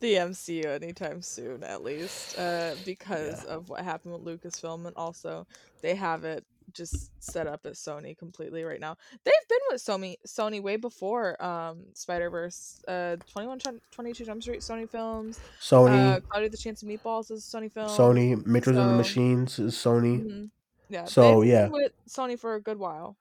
the 0.00 0.14
MCU 0.14 0.64
anytime 0.66 1.20
soon, 1.22 1.62
at 1.62 1.82
least, 1.82 2.38
uh, 2.38 2.74
because 2.84 3.44
of 3.44 3.68
what 3.68 3.82
happened 3.84 4.14
with 4.14 4.24
Lucasfilm, 4.42 4.86
and 4.86 4.96
also 4.96 5.46
they 5.82 5.94
have 5.94 6.24
it 6.24 6.44
just 6.72 7.10
set 7.22 7.46
up 7.46 7.66
at 7.66 7.72
Sony 7.74 8.16
completely 8.16 8.64
right 8.64 8.80
now. 8.80 8.96
They've 9.24 9.34
been 9.48 9.58
with 9.70 9.82
Sony, 9.82 10.16
Sony 10.26 10.62
way 10.62 10.76
before 10.76 11.42
um 11.42 11.84
Spider 11.94 12.30
Verse, 12.30 12.82
uh, 12.88 13.16
21, 13.32 13.60
22 13.92 14.24
Jump 14.24 14.42
Street, 14.42 14.60
Sony 14.60 14.88
Films, 14.90 15.38
Sony, 15.60 16.16
uh, 16.16 16.20
Cloudy 16.20 16.48
the 16.48 16.56
Chance 16.56 16.82
of 16.82 16.88
Meatballs 16.88 17.30
is 17.30 17.44
Sony 17.44 17.72
Film. 17.72 17.88
Sony, 17.88 18.46
Mitchells 18.46 18.76
and 18.76 18.90
the 18.90 18.96
Machines 18.96 19.58
is 19.58 19.74
Sony. 19.74 20.24
Mhm. 20.24 20.50
Yeah, 20.88 21.04
So, 21.06 21.40
they've 21.40 21.50
yeah. 21.50 21.62
been 21.64 21.72
with 21.72 21.92
Sony 22.08 22.38
for 22.38 22.54
a 22.54 22.60
good 22.60 22.78
while. 22.78 23.16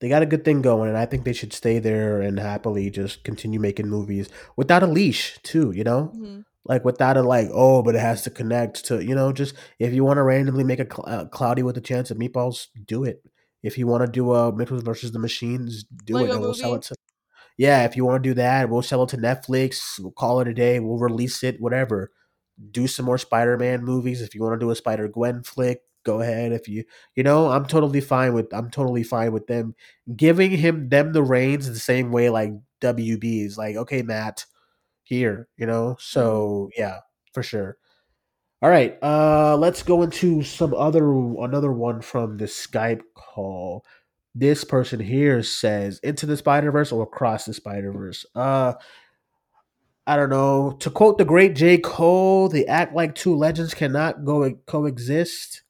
they 0.00 0.08
got 0.08 0.22
a 0.22 0.26
good 0.26 0.44
thing 0.44 0.62
going, 0.62 0.88
and 0.88 0.96
I 0.96 1.06
think 1.06 1.24
they 1.24 1.32
should 1.32 1.52
stay 1.52 1.80
there 1.80 2.20
and 2.22 2.38
happily 2.38 2.88
just 2.88 3.24
continue 3.24 3.58
making 3.58 3.88
movies 3.88 4.28
without 4.56 4.84
a 4.84 4.86
leash, 4.86 5.38
too. 5.42 5.72
You 5.72 5.82
know, 5.82 6.04
hmm 6.14 6.40
like 6.68 6.84
without 6.84 7.16
a 7.16 7.22
like, 7.22 7.48
oh, 7.52 7.82
but 7.82 7.94
it 7.94 8.00
has 8.00 8.22
to 8.22 8.30
connect 8.30 8.84
to 8.86 9.02
you 9.04 9.14
know, 9.14 9.32
just 9.32 9.54
if 9.78 9.92
you 9.92 10.04
want 10.04 10.18
to 10.18 10.22
randomly 10.22 10.64
make 10.64 10.80
a 10.80 10.84
cl- 10.84 11.04
uh, 11.06 11.24
cloudy 11.26 11.62
with 11.62 11.76
a 11.76 11.80
chance 11.80 12.10
of 12.10 12.18
meatballs, 12.18 12.68
do 12.86 13.04
it. 13.04 13.22
If 13.62 13.76
you 13.76 13.86
want 13.86 14.04
to 14.06 14.10
do 14.10 14.32
a 14.34 14.54
Mitchell 14.54 14.80
versus 14.80 15.12
the 15.12 15.18
Machines, 15.18 15.84
do 16.04 16.18
it, 16.18 16.30
and 16.30 16.40
we'll 16.40 16.54
sell 16.54 16.74
it 16.74 16.82
to. 16.82 16.94
Yeah, 17.56 17.84
if 17.84 17.96
you 17.96 18.04
want 18.04 18.22
to 18.22 18.28
do 18.28 18.34
that, 18.34 18.70
we'll 18.70 18.82
sell 18.82 19.02
it 19.02 19.08
to 19.10 19.16
Netflix. 19.16 19.98
We'll 19.98 20.12
call 20.12 20.40
it 20.40 20.46
a 20.46 20.54
day. 20.54 20.78
We'll 20.78 20.98
release 20.98 21.42
it, 21.42 21.60
whatever. 21.60 22.12
Do 22.70 22.86
some 22.86 23.04
more 23.06 23.18
Spider-Man 23.18 23.84
movies. 23.84 24.22
If 24.22 24.34
you 24.34 24.42
want 24.42 24.54
to 24.54 24.64
do 24.64 24.70
a 24.70 24.76
Spider 24.76 25.08
Gwen 25.08 25.42
flick, 25.42 25.80
go 26.04 26.20
ahead. 26.20 26.52
If 26.52 26.68
you, 26.68 26.84
you 27.16 27.24
know, 27.24 27.50
I'm 27.50 27.66
totally 27.66 28.00
fine 28.00 28.32
with. 28.32 28.46
I'm 28.52 28.70
totally 28.70 29.02
fine 29.02 29.32
with 29.32 29.48
them 29.48 29.74
giving 30.14 30.52
him 30.52 30.88
them 30.88 31.12
the 31.12 31.22
reins 31.22 31.66
the 31.66 31.78
same 31.80 32.12
way 32.12 32.30
like 32.30 32.52
WB 32.80 33.44
is 33.44 33.58
like, 33.58 33.74
okay, 33.74 34.02
Matt, 34.02 34.46
here, 35.08 35.48
you 35.56 35.66
know. 35.66 35.96
So 35.98 36.68
yeah, 36.76 36.98
for 37.32 37.42
sure. 37.42 37.78
All 38.60 38.70
right, 38.70 38.98
uh, 39.02 39.56
let's 39.56 39.82
go 39.82 40.02
into 40.02 40.42
some 40.42 40.74
other 40.74 41.10
another 41.10 41.72
one 41.72 42.00
from 42.02 42.36
the 42.36 42.44
Skype 42.44 43.02
call. 43.14 43.84
This 44.34 44.64
person 44.64 45.00
here 45.00 45.42
says 45.42 45.98
into 46.02 46.26
the 46.26 46.36
Spider 46.36 46.70
Verse 46.70 46.92
or 46.92 47.02
across 47.02 47.46
the 47.46 47.54
Spider 47.54 47.92
Verse. 47.92 48.26
Uh, 48.34 48.74
I 50.06 50.16
don't 50.16 50.30
know. 50.30 50.76
To 50.80 50.90
quote 50.90 51.18
the 51.18 51.24
great 51.24 51.54
J 51.54 51.78
Cole, 51.78 52.48
"They 52.48 52.66
act 52.66 52.94
like 52.94 53.14
two 53.14 53.34
legends 53.34 53.74
cannot 53.74 54.24
go 54.24 54.52
coexist." 54.66 55.62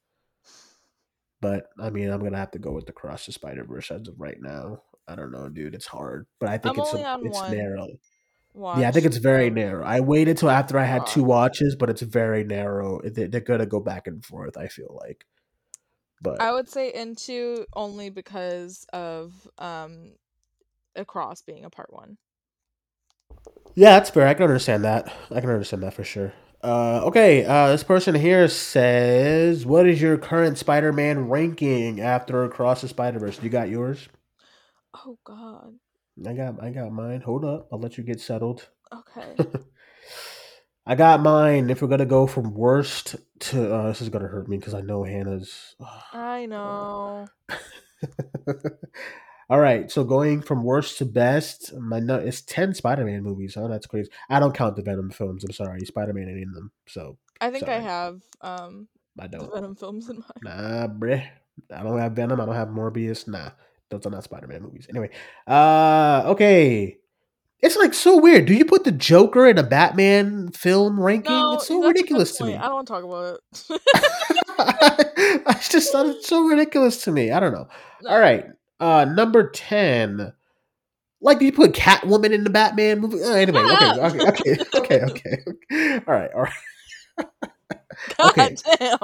But 1.41 1.67
I 1.79 1.91
mean, 1.91 2.11
I'm 2.11 2.23
gonna 2.23 2.39
have 2.39 2.51
to 2.53 2.59
go 2.59 2.73
with 2.73 2.87
the 2.87 2.93
Cross 2.93 3.27
the 3.27 3.33
Spider 3.33 3.65
Verse 3.65 3.91
as 3.91 4.09
of 4.09 4.19
right 4.19 4.41
now. 4.41 4.83
I 5.07 5.15
don't 5.15 5.31
know, 5.31 5.49
dude. 5.49 5.75
It's 5.75 5.87
hard, 5.87 6.27
but 6.41 6.49
I 6.49 6.59
think 6.59 6.77
I'm 6.77 6.85
it's 6.85 6.95
a, 6.95 7.19
it's 7.23 7.39
one 7.39 7.57
narrow. 7.57 7.87
Watch 8.59 8.81
Yeah, 8.81 8.89
I 8.89 8.91
think 8.91 9.07
it's 9.07 9.19
very 9.19 9.51
narrow. 9.51 9.85
I 9.85 10.01
waited 10.01 10.37
till 10.37 10.51
after 10.51 10.77
I 10.79 10.85
had 10.85 11.07
two 11.07 11.23
watches, 11.23 11.77
but 11.77 11.89
it's 11.91 12.03
very 12.03 12.43
narrow. 12.43 13.01
They- 13.03 13.29
They're 13.29 13.41
gonna 13.41 13.67
go 13.67 13.79
back 13.79 14.09
and 14.09 14.25
forth. 14.25 14.57
I 14.59 14.67
feel 14.67 14.99
like, 15.01 15.25
but 16.21 16.41
I 16.41 16.53
would 16.53 16.69
say 16.69 16.93
into 16.93 17.67
only 17.75 18.11
because 18.11 18.85
of 18.93 19.33
um 19.59 20.15
across 20.97 21.43
being 21.43 21.65
a 21.65 21.71
part 21.71 21.93
one. 21.93 22.19
yeah, 23.77 23.91
that's 23.99 24.11
fair. 24.11 24.27
I 24.27 24.35
can 24.35 24.43
understand 24.45 24.83
that. 24.85 25.13
I 25.31 25.41
can 25.41 25.51
understand 25.51 25.83
that 25.85 25.95
for 25.95 26.03
sure. 26.03 26.33
Uh, 26.65 27.03
okay, 27.05 27.45
uh, 27.45 27.69
this 27.69 27.85
person 27.85 28.17
here 28.17 28.49
says, 28.49 29.65
"What 29.65 29.87
is 29.87 30.03
your 30.03 30.19
current 30.19 30.59
Spider-Man 30.59 31.29
ranking 31.29 32.01
after 32.01 32.43
Across 32.43 32.81
the 32.81 32.89
Spider-Verse? 32.89 33.41
You 33.41 33.51
got 33.51 33.69
yours? 33.69 34.09
Oh 34.95 35.17
God. 35.25 35.75
I 36.27 36.33
got, 36.35 36.63
I 36.63 36.71
got 36.71 36.93
mine. 36.93 37.21
Hold 37.23 37.45
up, 37.45 37.69
I'll 37.73 37.79
let 37.81 37.99
you 37.99 38.05
get 38.05 38.21
settled. 38.21 38.69
Okay. 38.93 39.37
I 40.87 40.95
got 40.95 41.21
mine. 41.21 41.69
If 41.69 41.83
we're 41.83 41.89
gonna 41.89 42.07
go 42.07 42.27
from 42.27 42.55
worst 42.55 43.17
to, 43.41 43.75
uh, 43.75 43.89
this 43.89 44.01
is 44.01 44.09
gonna 44.09 44.27
hurt 44.29 44.49
me 44.49 44.57
because 44.57 44.73
I 44.73 44.81
know 44.81 45.05
Hannah's. 45.05 45.77
I 46.13 46.47
know. 46.51 47.27
All 49.51 49.61
right, 49.61 49.91
so 49.91 50.05
going 50.05 50.43
from 50.43 50.63
worst 50.63 50.99
to 50.99 51.07
best, 51.07 51.75
my 51.75 52.01
no, 52.01 52.17
it's 52.17 52.43
ten 52.43 52.75
Spider-Man 52.75 53.23
movies. 53.23 53.57
Oh, 53.57 53.67
that's 53.69 53.87
crazy. 53.87 54.11
I 54.29 54.41
don't 54.41 54.55
count 54.55 54.77
the 54.77 54.83
Venom 54.83 55.11
films. 55.11 55.43
I'm 55.45 55.53
sorry, 55.53 55.81
Spider-Man 55.81 56.29
ain't 56.29 56.39
in 56.43 56.53
them, 56.53 56.71
so 56.87 57.17
I 57.41 57.51
think 57.51 57.69
I 57.69 57.81
have 57.81 58.21
um 58.41 58.89
I 59.19 59.27
the 59.27 59.39
don't. 59.39 59.55
Venom 59.55 59.75
films 59.75 60.09
in 60.11 60.17
mind. 60.43 60.43
Nah, 60.43 60.87
bruh. 60.89 61.27
I 61.75 61.83
don't 61.83 61.99
have 61.99 62.13
Venom. 62.13 62.41
I 62.41 62.47
don't 62.47 62.55
have 62.55 62.69
Morbius. 62.69 63.27
Nah, 63.27 63.51
those 63.91 64.07
are 64.07 64.11
not 64.11 64.25
Spider-Man 64.25 64.63
movies. 64.63 64.87
Anyway, 64.91 65.11
uh, 65.47 66.25
okay. 66.27 66.99
It's 67.61 67.77
like 67.77 67.93
so 67.93 68.19
weird. 68.19 68.47
Do 68.47 68.55
you 68.55 68.65
put 68.65 68.85
the 68.85 68.93
Joker 68.93 69.47
in 69.49 69.59
a 69.59 69.65
Batman 69.65 70.53
film 70.53 71.01
ranking? 71.01 71.33
No, 71.33 71.55
it's 71.55 71.67
so 71.67 71.81
that's 71.81 71.89
a 71.91 71.93
good 71.93 71.97
ridiculous 71.97 72.37
to 72.37 72.45
me. 72.45 72.55
I 72.55 72.67
don't 72.67 72.75
want 72.75 72.87
to 72.87 72.93
talk 72.93 73.05
about 73.05 73.41
it. 73.41 73.81
I 75.47 75.55
just 75.69 75.91
thought 75.91 76.07
it's 76.07 76.29
so 76.29 76.45
ridiculous 76.45 77.03
to 77.05 77.13
me. 77.13 77.33
I 77.33 77.41
don't 77.41 77.53
know. 77.53 77.69
No. 78.03 78.11
All 78.11 78.21
right. 78.21 78.45
Uh 78.79 79.07
number 79.07 79.51
10. 79.51 80.33
Like 81.21 81.41
do 81.41 81.47
you 81.47 81.53
put 81.53 81.73
Catwoman 81.73 82.33
in 82.33 82.45
the 82.45 82.51
Batman 82.51 83.01
movie? 83.01 83.23
Uh, 83.25 83.31
anyway, 83.31 83.61
okay, 83.61 84.01
okay, 84.01 84.57
okay, 84.77 85.01
okay, 85.03 85.39
okay. 85.49 86.01
All 86.07 86.15
right, 86.15 86.31
all 86.33 86.43
right. 86.43 86.53
God 88.19 88.39
okay. 88.39 88.57
damn. 88.79 88.99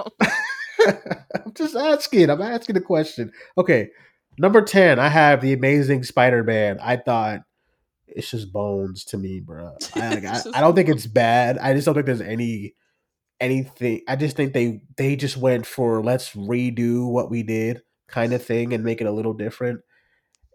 I'm 1.44 1.54
just 1.54 1.74
asking. 1.74 2.30
I'm 2.30 2.42
asking 2.42 2.76
a 2.76 2.80
question. 2.80 3.32
Okay. 3.58 3.90
Number 4.38 4.62
10, 4.62 4.98
I 4.98 5.08
have 5.08 5.40
the 5.40 5.52
amazing 5.52 6.04
Spider-Man. 6.04 6.78
I 6.80 6.96
thought 6.96 7.42
it's 8.06 8.30
just 8.30 8.52
bones 8.52 9.04
to 9.06 9.18
me, 9.18 9.40
bro. 9.40 9.76
I, 9.94 10.08
like, 10.14 10.24
I, 10.24 10.40
I 10.54 10.60
don't 10.60 10.74
think 10.74 10.88
it's 10.88 11.06
bad. 11.06 11.58
I 11.58 11.74
just 11.74 11.86
don't 11.86 11.94
think 11.94 12.06
there's 12.06 12.20
any 12.20 12.74
anything. 13.40 14.02
I 14.08 14.16
just 14.16 14.36
think 14.36 14.52
they 14.52 14.82
they 14.96 15.16
just 15.16 15.36
went 15.36 15.66
for 15.66 16.02
let's 16.02 16.30
redo 16.32 17.10
what 17.10 17.30
we 17.30 17.42
did 17.42 17.82
kind 18.08 18.32
of 18.32 18.44
thing 18.44 18.72
and 18.72 18.84
make 18.84 19.00
it 19.00 19.06
a 19.06 19.12
little 19.12 19.34
different. 19.34 19.80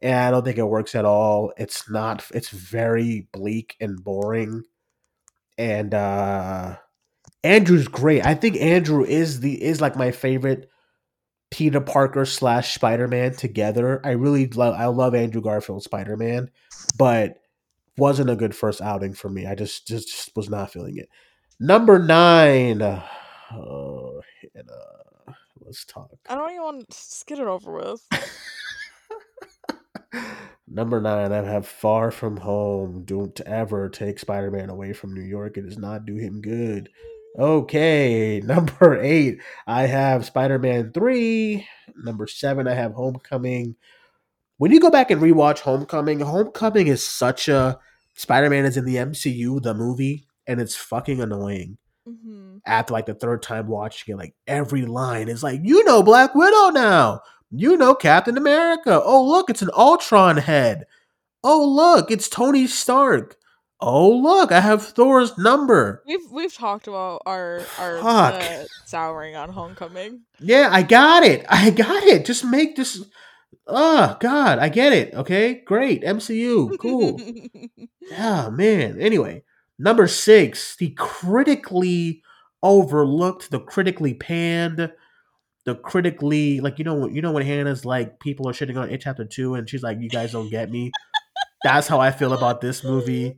And 0.02 0.16
I 0.16 0.32
don't 0.32 0.46
think 0.46 0.58
it 0.58 0.64
works 0.64 0.96
at 0.96 1.06
all. 1.06 1.52
It's 1.58 1.90
not 1.90 2.26
it's 2.34 2.50
very 2.50 3.28
bleak 3.34 3.76
and 3.80 4.02
boring. 4.04 4.64
And 5.58 5.94
uh 5.94 6.78
Andrew's 7.44 7.88
great. 7.88 8.26
I 8.26 8.36
think 8.36 8.58
Andrew 8.58 9.04
is 9.04 9.42
the 9.42 9.62
is 9.62 9.82
like 9.82 9.96
my 9.96 10.12
favorite 10.12 10.70
Peter 11.52 11.82
Parker 11.82 12.26
slash 12.26 12.76
Spider 12.76 13.08
Man 13.08 13.34
together. 13.34 14.02
I 14.04 14.12
really 14.12 14.48
love 14.48 14.76
I 14.76 14.86
love 14.86 15.16
Andrew 15.16 15.42
Garfield 15.42 15.84
Spider 15.84 16.18
Man, 16.18 16.50
but 16.98 17.38
wasn't 17.98 18.30
a 18.30 18.36
good 18.36 18.56
first 18.56 18.82
outing 18.82 19.14
for 19.14 19.30
me. 19.30 19.46
I 19.46 19.56
just 19.56 19.88
just, 19.88 20.10
just 20.10 20.36
was 20.36 20.50
not 20.50 20.72
feeling 20.72 20.98
it. 20.98 21.10
Number 21.60 22.00
nine. 22.00 23.02
Oh, 23.52 24.22
Hannah, 24.54 25.36
let's 25.62 25.84
talk. 25.84 26.12
I 26.30 26.36
don't 26.36 26.52
even 26.52 26.62
want 26.62 26.88
to 26.88 26.96
just 26.96 27.26
get 27.26 27.40
it 27.40 27.48
over 27.48 27.74
with. 27.74 28.08
Number 30.68 31.02
nine, 31.02 31.32
I 31.32 31.38
have 31.38 31.66
Far 31.68 32.12
From 32.12 32.38
Home. 32.38 33.06
Don't 33.06 33.42
ever 33.42 33.90
take 33.90 34.20
Spider 34.20 34.52
Man 34.52 34.70
away 34.70 34.94
from 34.94 35.16
New 35.16 35.24
York. 35.24 35.58
It 35.58 35.64
does 35.64 35.80
not 35.80 36.06
do 36.06 36.16
him 36.16 36.42
good. 36.42 36.90
Okay, 37.40 38.42
number 38.46 39.00
eight, 39.02 39.42
I 39.66 39.84
have 39.84 40.26
Spider 40.26 40.60
Man 40.60 40.92
3. 40.92 41.66
Number 42.04 42.28
seven, 42.28 42.68
I 42.68 42.74
have 42.74 42.94
Homecoming. 42.94 43.76
when 44.58 44.72
you 44.72 44.80
go 44.80 44.92
back 44.92 45.12
and 45.12 45.22
rewatch 45.22 45.60
Homecoming, 45.60 46.20
Homecoming 46.20 46.88
is 46.88 47.06
such 47.06 47.48
a 47.48 47.80
Spider 48.16 48.50
Man 48.50 48.66
is 48.66 48.78
in 48.78 48.86
the 48.86 48.98
MCU, 48.98 49.62
the 49.62 49.74
movie, 49.74 50.28
and 50.48 50.60
it's 50.62 50.76
fucking 50.76 51.22
annoying. 51.22 51.78
hmm 52.06 52.58
After 52.66 52.94
like 52.94 53.06
the 53.06 53.14
third 53.14 53.42
time 53.42 53.68
watching 53.68 54.14
it, 54.14 54.18
like 54.18 54.36
every 54.48 54.86
line 54.86 55.30
is 55.30 55.44
like, 55.44 55.62
you 55.64 55.84
know 55.86 56.04
Black 56.04 56.36
Widow 56.36 56.70
now. 56.72 57.22
You 57.52 57.78
know 57.78 57.96
Captain 57.96 58.38
America. 58.38 59.02
Oh 59.04 59.26
look, 59.26 59.50
it's 59.50 59.62
an 59.62 59.72
Ultron 59.76 60.38
head. 60.38 60.86
Oh 61.44 61.66
look, 61.66 62.12
it's 62.12 62.30
Tony 62.30 62.68
Stark. 62.68 63.38
Oh 63.82 64.10
look, 64.10 64.52
I 64.52 64.60
have 64.60 64.86
Thor's 64.86 65.38
number. 65.38 66.04
We've 66.06 66.30
we've 66.32 66.54
talked 66.54 66.88
about 66.88 67.22
our 67.26 67.62
our 67.78 67.98
uh, 68.00 68.66
souring 68.86 69.36
on 69.36 69.50
Homecoming. 69.50 70.22
Yeah, 70.40 70.68
I 70.72 70.84
got 70.84 71.24
it. 71.24 71.46
I 71.48 71.70
got 71.70 72.04
it. 72.04 72.26
Just 72.26 72.44
make 72.44 72.76
this. 72.76 73.04
Oh 73.68 74.18
God, 74.20 74.60
I 74.60 74.68
get 74.70 74.92
it. 74.92 75.14
Okay, 75.14 75.62
great. 75.66 76.04
MCU, 76.04 76.78
cool. 76.80 77.20
Yeah, 78.12 78.50
man. 78.50 79.00
Anyway, 79.00 79.44
number 79.78 80.08
six, 80.08 80.76
the 80.76 80.90
critically 80.98 82.24
overlooked, 82.64 83.52
the 83.52 83.60
critically 83.60 84.16
panned, 84.16 84.92
the 85.66 85.76
critically 85.76 86.60
like 86.60 86.80
you 86.80 86.86
know 86.86 87.08
you 87.08 87.22
know 87.22 87.32
when 87.32 87.46
Hannah's 87.46 87.86
like 87.86 88.20
people 88.20 88.50
are 88.50 88.54
shitting 88.54 88.82
on 88.82 88.90
it 88.90 89.02
chapter 89.02 89.26
two 89.26 89.54
and 89.54 89.70
she's 89.70 89.84
like 89.84 90.00
you 90.00 90.10
guys 90.10 90.32
don't 90.32 90.50
get 90.50 90.72
me. 90.72 90.92
That's 91.64 91.88
how 91.88 92.00
I 92.00 92.12
feel 92.12 92.34
about 92.34 92.62
this 92.62 92.84
movie, 92.84 93.38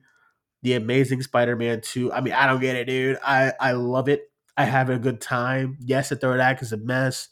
The 0.64 0.74
Amazing 0.74 1.24
Spider-Man 1.24 1.82
two. 1.82 2.12
I 2.14 2.22
mean 2.22 2.34
I 2.34 2.48
don't 2.48 2.62
get 2.62 2.76
it, 2.76 2.86
dude. 2.86 3.18
I 3.24 3.54
I 3.60 3.72
love 3.74 4.08
it. 4.10 4.32
I 4.58 4.66
have 4.66 4.90
a 4.90 5.00
good 5.00 5.22
time. 5.22 5.78
Yes, 5.80 6.10
the 6.10 6.16
third 6.16 6.40
act 6.40 6.62
is 6.62 6.74
a 6.74 6.78
mess. 6.78 7.30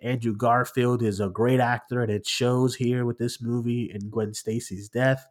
Andrew 0.00 0.34
Garfield 0.36 1.02
is 1.02 1.18
a 1.18 1.28
great 1.28 1.58
actor, 1.60 2.02
and 2.02 2.12
it 2.12 2.26
shows 2.26 2.76
here 2.76 3.04
with 3.04 3.18
this 3.18 3.42
movie 3.42 3.90
and 3.92 4.10
Gwen 4.12 4.32
Stacy's 4.32 4.88
death. 4.88 5.26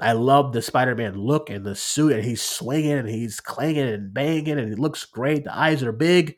I 0.00 0.12
love 0.12 0.52
the 0.52 0.62
Spider-Man 0.62 1.16
look 1.16 1.50
and 1.50 1.64
the 1.64 1.74
suit, 1.74 2.12
and 2.12 2.24
he's 2.24 2.42
swinging 2.42 2.92
and 2.92 3.08
he's 3.08 3.40
clanging 3.40 3.88
and 3.88 4.12
banging, 4.12 4.58
and 4.58 4.68
he 4.68 4.74
looks 4.74 5.04
great. 5.04 5.44
The 5.44 5.56
eyes 5.56 5.82
are 5.82 5.92
big. 5.92 6.36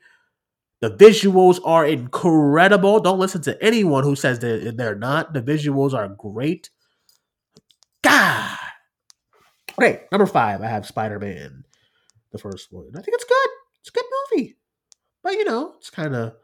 The 0.81 0.91
visuals 0.91 1.61
are 1.65 1.87
incredible. 1.87 3.01
Don't 3.01 3.19
listen 3.19 3.43
to 3.43 3.63
anyone 3.63 4.03
who 4.03 4.17
says 4.17 4.39
that 4.41 4.77
they're 4.77 4.95
not. 4.95 5.35
The 5.35 5.43
visuals 5.43 5.93
are 5.93 6.09
great. 6.09 6.71
God. 8.03 8.57
Okay, 9.81 10.03
number 10.13 10.27
five, 10.27 10.61
I 10.61 10.67
have 10.67 10.85
Spider-Man, 10.85 11.65
the 12.33 12.39
first 12.39 12.69
one. 12.71 12.91
I 12.95 13.01
think 13.01 13.15
it's 13.15 13.25
good. 13.25 13.49
It's 13.81 13.89
a 13.89 13.93
good 13.93 14.05
movie, 14.31 14.59
but 15.23 15.33
you 15.33 15.45
know, 15.47 15.73
it's 15.79 15.89
kind 15.89 16.15
of 16.15 16.35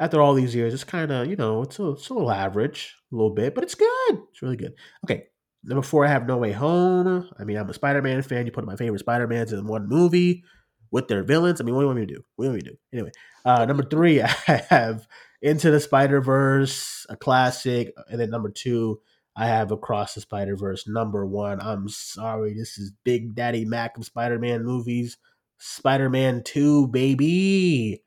after 0.00 0.20
all 0.20 0.34
these 0.34 0.52
years, 0.52 0.74
it's 0.74 0.82
kind 0.82 1.12
of 1.12 1.28
you 1.28 1.36
know, 1.36 1.62
it's 1.62 1.78
a, 1.78 1.90
it's 1.90 2.08
a 2.08 2.14
little 2.14 2.32
average, 2.32 2.96
a 3.12 3.14
little 3.14 3.32
bit, 3.32 3.54
but 3.54 3.62
it's 3.62 3.76
good. 3.76 4.18
It's 4.32 4.42
really 4.42 4.56
good. 4.56 4.74
Okay, 5.04 5.26
number 5.62 5.82
four, 5.82 6.04
I 6.04 6.08
have 6.08 6.26
No 6.26 6.38
Way 6.38 6.50
Home. 6.50 7.30
I 7.38 7.44
mean, 7.44 7.56
I'm 7.56 7.70
a 7.70 7.74
Spider-Man 7.74 8.22
fan. 8.22 8.46
You 8.46 8.52
put 8.52 8.66
my 8.66 8.74
favorite 8.74 8.98
Spider-Mans 8.98 9.52
in 9.52 9.68
one 9.68 9.88
movie 9.88 10.42
with 10.90 11.06
their 11.06 11.22
villains. 11.22 11.60
I 11.60 11.64
mean, 11.64 11.76
what 11.76 11.82
do 11.82 11.84
you 11.84 11.88
want 11.88 12.00
me 12.00 12.06
to 12.06 12.14
do? 12.14 12.22
What 12.34 12.44
do 12.44 12.46
you 12.46 12.50
want 12.50 12.64
me 12.64 12.68
to 12.68 12.70
do? 12.70 12.78
Anyway, 12.92 13.12
uh, 13.44 13.64
number 13.64 13.84
three, 13.84 14.22
I 14.48 14.64
have 14.70 15.06
Into 15.40 15.70
the 15.70 15.78
Spider 15.78 16.20
Verse, 16.20 17.06
a 17.08 17.16
classic, 17.16 17.92
and 18.08 18.20
then 18.20 18.30
number 18.30 18.50
two, 18.50 19.00
I 19.36 19.46
have 19.46 19.70
Across 19.70 20.14
the 20.14 20.22
Spider 20.22 20.56
Verse. 20.56 20.88
Number 20.88 21.26
one, 21.26 21.60
I'm 21.60 21.90
sorry, 21.90 22.54
this 22.54 22.78
is 22.78 22.92
Big 23.04 23.34
Daddy 23.34 23.66
Mac 23.66 23.98
of 23.98 24.06
Spider-Man 24.06 24.64
movies. 24.64 25.18
Spider-Man 25.58 26.42
Two, 26.42 26.88
baby. 26.88 28.02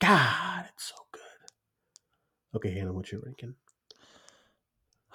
God, 0.00 0.66
it's 0.74 0.88
so 0.88 0.96
good. 1.12 1.22
Okay, 2.56 2.78
Hannah, 2.78 2.92
what's 2.92 3.10
your 3.10 3.22
ranking? 3.24 3.54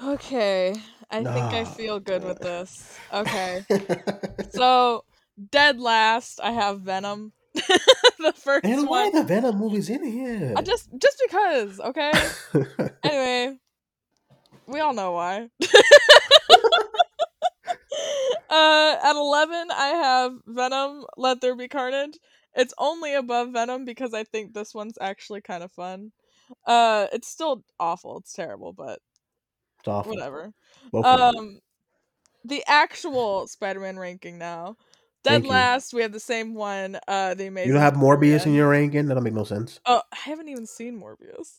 Okay, 0.03 0.75
I 1.11 1.23
think 1.23 1.27
I 1.27 1.63
feel 1.65 1.99
good 1.99 2.23
with 2.23 2.39
this. 2.39 2.97
Okay, 3.13 3.63
so 4.51 5.03
dead 5.51 5.79
last, 5.79 6.39
I 6.41 6.51
have 6.51 6.81
Venom. 6.81 7.33
the 7.53 8.33
first 8.35 8.65
and 8.65 8.87
why 8.87 9.09
one. 9.09 9.15
the 9.15 9.23
Venom 9.23 9.57
movies 9.57 9.89
in 9.89 10.03
here? 10.03 10.53
I 10.55 10.61
just 10.61 10.89
just 10.99 11.21
because, 11.27 11.79
okay. 11.79 12.11
Anyway, 13.03 13.57
we 14.68 14.80
all 14.80 14.94
know 14.94 15.14
why. 15.14 15.49
uh, 18.49 18.95
at 19.03 19.15
eleven, 19.15 19.68
I 19.72 19.88
have 20.03 20.34
Venom. 20.45 21.06
Let 21.18 21.41
there 21.41 21.56
be 21.56 21.68
carnage. 21.68 22.18
It's 22.56 22.73
only 22.77 23.14
above 23.14 23.53
Venom 23.53 23.85
because 23.85 24.14
I 24.14 24.23
think 24.23 24.53
this 24.53 24.73
one's 24.73 24.98
actually 24.99 25.41
kind 25.41 25.64
of 25.64 25.72
fun. 25.72 26.11
Uh, 26.65 27.07
it's 27.11 27.27
still 27.27 27.64
awful. 27.80 28.18
It's 28.18 28.34
terrible, 28.34 28.73
but 28.73 28.99
it's 29.80 29.88
awful. 29.88 30.14
whatever. 30.14 30.53
Well. 30.91 31.06
Um, 31.06 31.60
the 32.48 32.64
actual 32.65 33.48
Spider-Man 33.48 33.99
ranking 33.99 34.38
now. 34.38 34.77
Dead 35.23 35.31
Thank 35.31 35.45
you. 35.45 35.49
last, 35.49 35.94
we 35.94 36.02
have 36.02 36.14
the 36.14 36.19
same 36.19 36.53
one. 36.53 36.98
Uh, 37.07 37.34
the 37.34 37.48
amazing. 37.48 37.68
you 37.68 37.73
don't 37.73 37.81
have 37.81 37.95
Morbius 37.95 38.45
in 38.45 38.53
your 38.53 38.69
ranking? 38.69 39.07
That 39.07 39.15
don't 39.15 39.23
make 39.23 39.34
no 39.34 39.44
sense. 39.44 39.80
Oh, 39.85 40.02
I 40.14 40.15
haven't 40.15 40.48
even 40.48 40.65
seen 40.65 41.02
Morbius. 41.02 41.57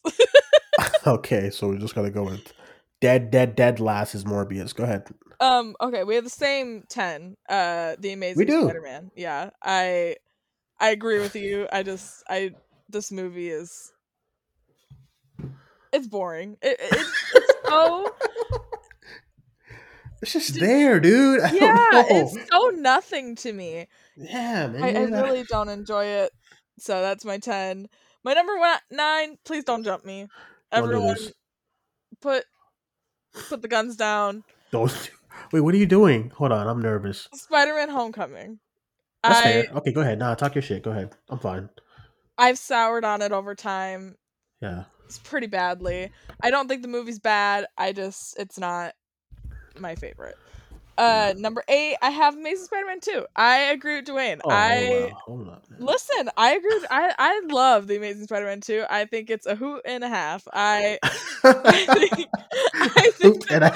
okay, 1.06 1.50
so 1.50 1.68
we're 1.68 1.78
just 1.78 1.94
gonna 1.94 2.10
go 2.10 2.22
with 2.22 2.52
dead, 3.00 3.30
dead, 3.30 3.56
dead. 3.56 3.80
Last 3.80 4.14
is 4.14 4.24
Morbius. 4.24 4.74
Go 4.74 4.84
ahead. 4.84 5.06
um, 5.40 5.76
okay, 5.80 6.04
we 6.04 6.14
have 6.14 6.24
the 6.24 6.30
same 6.30 6.84
ten. 6.88 7.36
Uh, 7.48 7.96
the 7.98 8.12
amazing 8.12 8.46
do. 8.46 8.64
Spider-Man. 8.64 9.10
Yeah, 9.16 9.50
I, 9.62 10.16
I 10.80 10.90
agree 10.90 11.20
with 11.20 11.36
you. 11.36 11.66
I 11.72 11.82
just, 11.82 12.22
I, 12.28 12.52
this 12.88 13.10
movie 13.12 13.48
is, 13.48 13.92
it's 15.92 16.06
boring. 16.06 16.56
It, 16.62 16.78
it, 16.80 17.06
it's 17.34 17.52
so 17.68 18.06
It's 20.20 20.32
just 20.32 20.58
there, 20.58 20.98
dude. 20.98 21.40
I 21.42 21.52
yeah, 21.52 22.04
it's 22.08 22.36
so 22.50 22.70
nothing 22.74 23.36
to 23.36 23.52
me. 23.52 23.86
yeah, 24.16 24.66
man. 24.66 24.82
I, 24.82 25.16
I 25.16 25.22
really 25.22 25.44
don't 25.44 25.68
enjoy 25.68 26.04
it. 26.04 26.32
So 26.78 27.00
that's 27.00 27.24
my 27.24 27.38
ten. 27.38 27.88
My 28.24 28.32
number 28.34 28.58
one 28.58 28.78
nine. 28.90 29.38
Please 29.44 29.64
don't 29.64 29.84
jump 29.84 30.04
me. 30.04 30.26
Don't 30.72 30.88
do 30.88 30.94
Everyone, 30.94 31.16
put 32.20 32.44
put 33.42 33.62
the 33.62 33.68
guns 33.68 33.96
down. 33.96 34.44
Don't. 34.70 35.10
Wait, 35.52 35.60
what 35.60 35.74
are 35.74 35.78
you 35.78 35.86
doing? 35.86 36.30
Hold 36.36 36.52
on, 36.52 36.66
I'm 36.66 36.82
nervous. 36.82 37.28
Spider-Man: 37.32 37.90
Homecoming. 37.90 38.58
That's 39.22 39.38
I 39.38 39.42
fair. 39.42 39.66
Okay, 39.76 39.92
go 39.92 40.00
ahead. 40.00 40.18
Nah, 40.18 40.34
talk 40.34 40.54
your 40.54 40.62
shit. 40.62 40.82
Go 40.82 40.90
ahead. 40.90 41.12
I'm 41.28 41.38
fine. 41.38 41.68
I've 42.36 42.58
soured 42.58 43.04
on 43.04 43.22
it 43.22 43.32
over 43.32 43.54
time. 43.54 44.16
Yeah. 44.60 44.84
It's 45.06 45.18
pretty 45.18 45.46
badly. 45.46 46.10
I 46.40 46.50
don't 46.50 46.68
think 46.68 46.82
the 46.82 46.88
movie's 46.88 47.18
bad. 47.18 47.66
I 47.76 47.92
just 47.92 48.38
it's 48.38 48.58
not 48.58 48.94
my 49.78 49.94
favorite. 49.94 50.36
Uh, 50.98 51.34
number 51.38 51.64
eight, 51.68 51.96
I 52.02 52.10
have 52.10 52.36
Amazing 52.36 52.66
Spider-Man 52.66 53.00
2. 53.00 53.26
I 53.36 53.58
agree 53.72 53.96
with 53.96 54.06
Duane. 54.06 54.42
Oh, 54.44 54.50
I. 54.50 55.14
Hold 55.26 55.48
up. 55.50 55.64
listen. 55.78 56.30
I 56.36 56.54
agree. 56.56 56.74
With, 56.74 56.86
I 56.90 57.14
I 57.18 57.42
love 57.50 57.88
the 57.88 57.96
Amazing 57.98 58.24
Spider-Man 58.24 58.62
2. 58.62 58.86
I 58.90 59.06
think 59.06 59.30
it's 59.30 59.46
a 59.46 59.56
hoot 59.56 59.82
and 59.86 60.04
a 60.04 60.08
half. 60.10 60.48
I 60.52 60.98
I 61.44 61.86
think, 61.88 62.30
I 62.74 63.10
think, 63.12 63.36
Hoot 63.48 63.68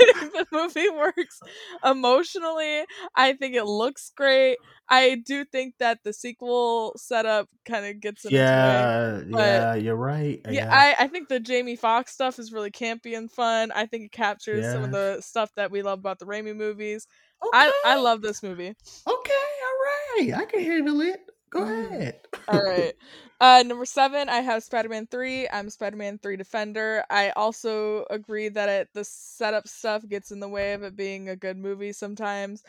the 0.00 0.14
movie, 0.14 0.30
think 0.30 0.32
the 0.34 0.46
movie 0.52 0.90
works 0.90 1.40
emotionally. 1.84 2.84
I 3.14 3.32
think 3.34 3.54
it 3.54 3.64
looks 3.64 4.12
great. 4.16 4.58
I 4.88 5.22
do 5.24 5.44
think 5.44 5.74
that 5.78 5.98
the 6.04 6.12
sequel 6.12 6.94
setup 6.96 7.48
kind 7.64 7.86
of 7.86 8.00
gets 8.00 8.24
in 8.24 8.34
its 8.36 8.52
way. 8.56 8.88
yeah, 9.22 9.22
yeah, 9.28 9.74
you're 9.74 9.96
right. 9.96 10.40
Uh, 10.46 10.50
yeah, 10.52 10.66
I, 10.70 10.96
I 11.00 11.06
think 11.08 11.28
the 11.28 11.40
Jamie 11.40 11.76
Foxx 11.76 12.12
stuff 12.12 12.38
is 12.38 12.52
really 12.52 12.70
campy 12.70 13.16
and 13.16 13.30
fun. 13.30 13.70
I 13.72 13.86
think 13.86 14.04
it 14.06 14.12
captures 14.12 14.68
some 14.72 14.84
of 14.84 14.90
the 14.90 15.20
stuff 15.20 15.50
that 15.56 15.70
we 15.70 15.82
love 15.82 15.98
about 15.98 16.18
the 16.18 16.26
Raimi 16.26 16.54
movies. 16.56 17.06
I, 17.52 17.72
I 17.84 17.96
love 17.96 18.22
this 18.22 18.42
movie. 18.42 18.68
Okay, 18.68 19.06
all 19.06 20.26
right. 20.26 20.32
I 20.36 20.44
can 20.46 20.62
handle 20.62 21.00
it. 21.00 21.20
Go 21.50 21.62
Mhm. 21.62 21.98
ahead. 21.98 22.26
All 22.48 22.62
right. 22.62 22.94
Uh, 23.40 23.62
number 23.66 23.84
seven, 23.84 24.28
I 24.28 24.40
have 24.40 24.62
Spider 24.64 24.88
Man 24.88 25.06
3. 25.06 25.48
I'm 25.48 25.70
Spider 25.70 25.96
Man 25.96 26.18
3 26.18 26.36
Defender. 26.36 27.04
I 27.10 27.30
also 27.30 28.04
agree 28.10 28.48
that 28.50 28.68
it 28.68 28.88
the 28.92 29.04
setup 29.04 29.68
stuff 29.68 30.06
gets 30.08 30.30
in 30.32 30.40
the 30.40 30.48
way 30.48 30.72
of 30.74 30.82
it 30.82 30.96
being 30.96 31.28
a 31.28 31.36
good 31.36 31.56
movie 31.56 31.92
sometimes, 31.92 32.62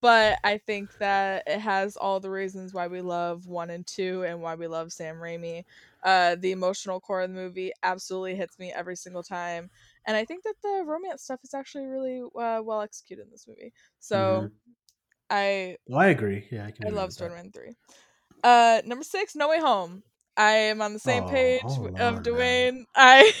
but 0.00 0.38
I 0.44 0.58
think 0.58 0.96
that 0.98 1.44
it 1.46 1.60
has 1.60 1.96
all 1.96 2.20
the 2.20 2.30
reasons 2.30 2.74
why 2.74 2.88
we 2.88 3.00
love 3.00 3.46
1 3.46 3.70
and 3.70 3.86
2 3.86 4.24
and 4.24 4.42
why 4.42 4.54
we 4.56 4.66
love 4.66 4.92
Sam 4.92 5.16
Raimi. 5.16 5.64
Uh, 6.02 6.36
the 6.36 6.52
emotional 6.52 7.00
core 7.00 7.22
of 7.22 7.30
the 7.30 7.34
movie 7.36 7.72
absolutely 7.82 8.34
hits 8.36 8.58
me 8.58 8.72
every 8.72 8.96
single 8.96 9.22
time. 9.22 9.70
And 10.06 10.16
I 10.16 10.24
think 10.24 10.44
that 10.44 10.54
the 10.62 10.84
romance 10.86 11.22
stuff 11.22 11.40
is 11.44 11.54
actually 11.54 11.86
really 11.86 12.22
uh, 12.38 12.60
well 12.64 12.82
executed 12.82 13.22
in 13.26 13.30
this 13.30 13.46
movie. 13.48 13.72
So 14.00 14.48
I 15.30 15.76
Well, 15.88 16.00
I 16.00 16.06
agree. 16.08 16.46
Yeah, 16.50 16.66
I 16.66 16.70
can. 16.70 16.86
I 16.86 16.90
love. 16.90 17.12
Spider-Man 17.12 17.50
3. 17.52 17.76
Uh 18.44 18.80
number 18.84 19.04
6, 19.04 19.36
No 19.36 19.48
Way 19.48 19.60
Home. 19.60 20.02
I 20.36 20.52
am 20.52 20.80
on 20.82 20.92
the 20.92 20.98
same 21.00 21.24
Oh, 21.24 21.28
page 21.28 21.62
hold 21.62 21.98
of. 21.98 22.22
Duane. 22.22 22.86
I 22.94 23.32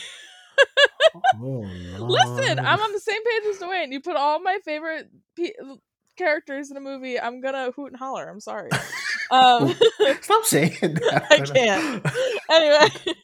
Oh, 1.40 1.64
Listen, 2.00 2.58
I'm 2.58 2.80
on 2.80 2.92
the 2.92 3.00
same 3.00 3.22
page 3.24 3.50
as 3.50 3.58
Duane. 3.58 3.92
You 3.92 4.00
put 4.00 4.16
all 4.16 4.40
my 4.40 4.58
favorite 4.64 5.08
pe- 5.36 5.52
characters 6.16 6.70
in 6.70 6.76
a 6.76 6.80
movie, 6.80 7.18
I'm 7.20 7.40
gonna 7.40 7.70
hoot 7.70 7.92
and 7.92 7.96
holler. 7.96 8.28
I'm 8.28 8.40
sorry. 8.40 8.70
Um 9.30 9.74
Stop 10.22 10.44
saying 10.44 10.76
that. 10.80 11.26
I 11.30 11.40
can't. 11.40 12.06
anyway, 12.50 13.14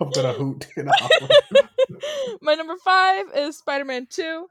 I'm 0.00 0.10
gonna 0.10 0.32
hoot 0.34 0.66
and 0.76 0.88
holler. 1.00 1.28
My 2.40 2.54
number 2.54 2.76
five 2.76 3.26
is 3.34 3.58
Spider 3.58 3.84
Man 3.84 4.06
Two. 4.08 4.46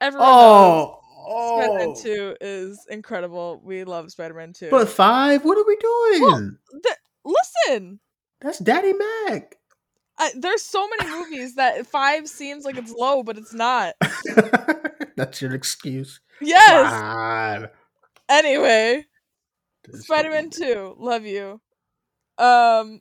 Everyone 0.00 0.28
Oh, 0.28 0.38
knows 0.38 1.05
Spider 1.26 1.74
Man 1.74 1.94
oh. 1.96 2.02
Two 2.02 2.36
is 2.40 2.86
incredible. 2.88 3.60
We 3.64 3.84
love 3.84 4.10
Spider 4.10 4.34
Man 4.34 4.52
Two. 4.52 4.70
But 4.70 4.88
five? 4.88 5.44
What 5.44 5.58
are 5.58 5.64
we 5.66 5.76
doing? 5.76 6.58
Th- 6.82 6.96
listen, 7.24 8.00
That's 8.40 8.58
Daddy 8.58 8.92
Mac. 8.92 9.56
I, 10.18 10.30
there's 10.34 10.62
so 10.62 10.88
many 10.88 11.10
movies 11.10 11.56
that 11.56 11.86
five 11.86 12.26
seems 12.28 12.64
like 12.64 12.76
it's 12.76 12.92
low, 12.92 13.22
but 13.22 13.36
it's 13.36 13.52
not. 13.52 13.94
That's 15.16 15.42
your 15.42 15.54
excuse. 15.54 16.20
Yes. 16.40 16.90
God. 16.90 17.70
Anyway, 18.28 19.04
This 19.84 20.02
Spider 20.04 20.30
Man 20.30 20.50
Two, 20.50 20.94
love 20.98 21.24
you. 21.24 21.60
Um, 22.38 23.00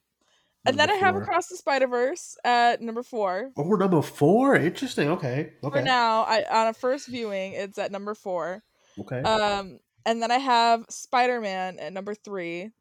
and 0.65 0.77
then 0.79 0.89
I 0.89 0.95
have. 0.95 1.15
Across 1.15 1.47
the 1.47 1.55
Spider 1.57 1.87
Verse 1.87 2.37
at 2.43 2.81
number 2.81 3.03
four. 3.03 3.51
Oh, 3.57 3.63
we're 3.67 3.77
number 3.77 4.01
four. 4.01 4.55
Interesting. 4.55 5.09
Okay. 5.09 5.53
Okay. 5.63 5.79
For 5.79 5.81
now, 5.83 6.23
I 6.23 6.43
on 6.51 6.67
a 6.67 6.73
first 6.73 7.07
viewing, 7.07 7.53
it's 7.53 7.77
at 7.77 7.91
number 7.91 8.13
four. 8.15 8.63
Okay. 8.99 9.21
Um, 9.21 9.79
and 10.05 10.21
then 10.21 10.31
I 10.31 10.37
have 10.37 10.85
Spider 10.89 11.41
Man 11.41 11.79
at 11.79 11.93
number 11.93 12.13
three. 12.15 12.71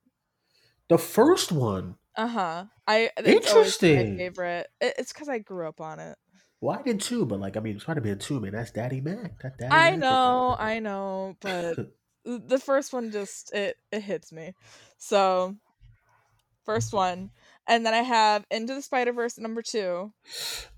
the 0.89 0.99
first 0.99 1.53
one. 1.53 1.97
Uh 2.17 2.29
huh. 2.29 2.65
I 2.87 3.11
it's 3.17 3.53
always 3.53 3.77
been 3.79 3.99
Interesting. 3.99 4.13
My 4.13 4.19
favorite. 4.19 4.67
It, 4.81 4.95
it's 4.99 5.13
because 5.13 5.29
I 5.29 5.39
grew 5.39 5.67
up 5.69 5.81
on 5.81 5.99
it. 6.01 6.17
Well, 6.61 6.79
I 6.79 6.83
did 6.83 7.01
too, 7.01 7.27
but 7.27 7.41
like, 7.41 7.57
I 7.57 7.61
mean, 7.61 7.79
Spider 7.81 8.01
Man 8.01 8.19
two, 8.19 8.41
man. 8.41 8.53
That's 8.53 8.71
Daddy 8.71 9.01
Mac. 9.01 9.41
That 9.43 9.59
Daddy 9.59 9.73
I 9.75 9.91
Mac. 9.93 9.99
know, 10.01 10.57
I 10.59 10.79
know, 10.79 11.37
but 11.41 11.79
the 12.25 12.59
first 12.59 12.93
one 12.93 13.11
just 13.11 13.53
it 13.53 13.77
it 13.93 14.01
hits 14.03 14.33
me. 14.33 14.55
So, 14.97 15.57
first 16.65 16.93
one, 16.93 17.31
and 17.69 17.85
then 17.87 17.95
I 17.95 18.03
have 18.03 18.45
Into 18.51 18.75
the 18.75 18.83
Spider 18.83 19.13
Verse 19.13 19.39
number 19.39 19.63
two. 19.63 20.13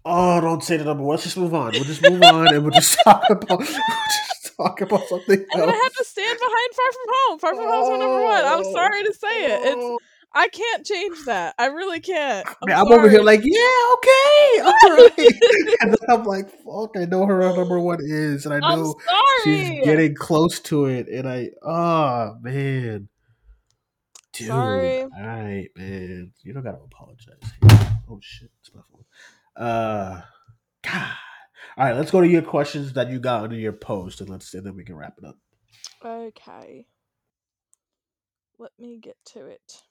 Oh, 0.04 0.40
don't 0.40 0.62
say 0.62 0.76
the 0.76 0.84
number 0.84 1.02
one. 1.02 1.12
Let's 1.14 1.24
just 1.24 1.36
move 1.36 1.54
on. 1.54 1.72
We'll 1.72 1.84
just 1.84 2.02
move 2.02 2.22
on, 2.22 2.48
and 2.54 2.62
we'll 2.62 2.70
just 2.72 2.98
talk 3.04 3.28
about. 3.30 3.58
We'll 3.58 3.66
just 3.68 4.56
talk 4.56 4.80
about 4.80 5.06
something 5.08 5.38
And 5.38 5.46
then 5.62 5.68
I 5.68 5.72
else. 5.72 5.82
have 5.82 5.92
to 5.94 6.04
stand 6.04 6.38
behind 6.38 6.74
Far 6.74 6.92
From 6.92 7.06
Home. 7.08 7.38
Far 7.38 7.54
From 7.56 7.66
Home's 7.66 7.88
my 7.90 7.96
number 7.98 8.22
one. 8.24 8.44
I'm 8.44 8.64
Oh. 8.66 8.72
sorry 8.72 9.02
to 9.02 9.12
say 9.14 9.44
it. 9.46 9.60
It's 9.66 9.76
Oh, 9.78 9.98
I 10.38 10.48
can't 10.48 10.84
change 10.84 11.24
that. 11.26 11.54
I 11.58 11.66
really 11.66 12.00
can't. 12.00 12.46
I'm, 12.46 12.54
man, 12.68 12.78
I'm 12.78 12.92
over 12.92 13.08
here 13.08 13.22
like, 13.22 13.40
yeah, 13.42 13.94
okay, 13.94 14.60
all 14.60 14.96
right. 14.96 15.18
and 15.80 15.92
then 15.92 15.98
I'm 16.10 16.24
like, 16.24 16.50
fuck, 16.64 16.94
I 16.96 17.06
know 17.06 17.24
her 17.24 17.38
number 17.56 17.80
one 17.80 18.00
is, 18.02 18.44
and 18.44 18.54
I 18.54 18.58
know 18.74 18.96
she's 19.44 19.82
getting 19.84 20.14
close 20.14 20.60
to 20.60 20.86
it, 20.86 21.08
and 21.08 21.26
I, 21.26 21.50
oh 21.62 22.34
man, 22.42 23.08
dude, 24.36 24.48
Sorry. 24.48 25.02
all 25.02 25.10
right, 25.14 25.68
man, 25.76 26.32
you 26.42 26.52
don't 26.52 26.62
gotta 26.62 26.78
apologize. 26.78 27.40
Oh 28.08 28.20
shit, 28.22 28.50
it's 28.60 28.70
my 28.74 28.82
phone. 28.90 29.64
Uh, 29.66 30.22
God. 30.82 31.12
All 31.78 31.84
right, 31.84 31.96
let's 31.96 32.10
go 32.10 32.20
to 32.20 32.28
your 32.28 32.42
questions 32.42 32.92
that 32.92 33.10
you 33.10 33.18
got 33.18 33.42
under 33.42 33.56
your 33.56 33.72
post, 33.72 34.20
and 34.20 34.28
let's 34.28 34.52
and 34.54 34.64
then 34.64 34.76
we 34.76 34.84
can 34.84 34.96
wrap 34.96 35.14
it 35.18 35.24
up. 35.24 35.38
Okay. 36.04 36.86
Let 38.58 38.72
me 38.78 38.98
get 38.98 39.16
to 39.32 39.46
it. 39.46 39.82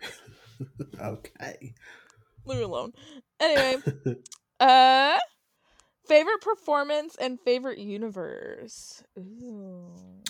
okay. 1.00 1.74
Leave 2.44 2.58
me 2.58 2.64
alone. 2.64 2.92
Anyway, 3.40 3.82
uh 4.60 5.18
favorite 6.06 6.40
performance 6.40 7.16
and 7.20 7.40
favorite 7.40 7.78
universe. 7.78 9.02
Ooh. 9.18 10.22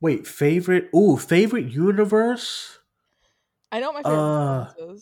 Wait, 0.00 0.26
favorite? 0.26 0.88
Ooh, 0.94 1.16
favorite 1.16 1.70
universe? 1.70 2.78
I 3.72 3.80
know 3.80 3.92
what 3.92 4.02
my 4.04 4.10
favorite 4.10 4.90
Uh. 4.90 4.94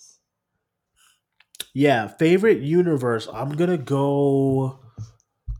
Yeah, 1.74 2.08
favorite 2.08 2.60
universe. 2.60 3.28
I'm 3.32 3.50
gonna 3.50 3.78
go. 3.78 4.80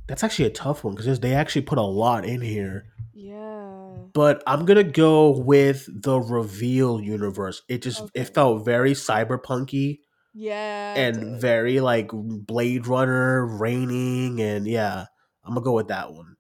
That's 0.09 0.25
actually 0.25 0.47
a 0.47 0.51
tough 0.51 0.85
one 0.85 0.95
because 0.95 1.21
they 1.21 1.35
actually 1.35 1.63
put 1.63 1.79
a 1.79 1.83
lot 1.83 2.25
in 2.25 2.41
here. 2.41 2.87
Yeah. 3.13 3.91
But 4.15 4.43
I'm 4.47 4.65
gonna 4.65 4.83
go 4.85 5.31
with 5.31 5.87
the 6.03 6.19
reveal 6.19 7.01
universe. 7.01 7.63
It 7.69 7.83
just 7.83 8.01
Okay. 8.03 8.21
it 8.23 8.35
felt 8.35 8.65
very 8.65 8.93
cyberpunky 8.93 10.01
Yeah. 10.35 10.95
and 10.97 11.41
very 11.41 11.81
like 11.81 12.11
Blade 12.13 12.87
Runner, 12.87 13.47
raining, 13.47 14.41
and 14.41 14.67
yeah, 14.67 15.07
I'm 15.45 15.55
gonna 15.55 15.65
go 15.65 15.73
with 15.75 15.89
that 15.89 16.13
one. 16.13 16.37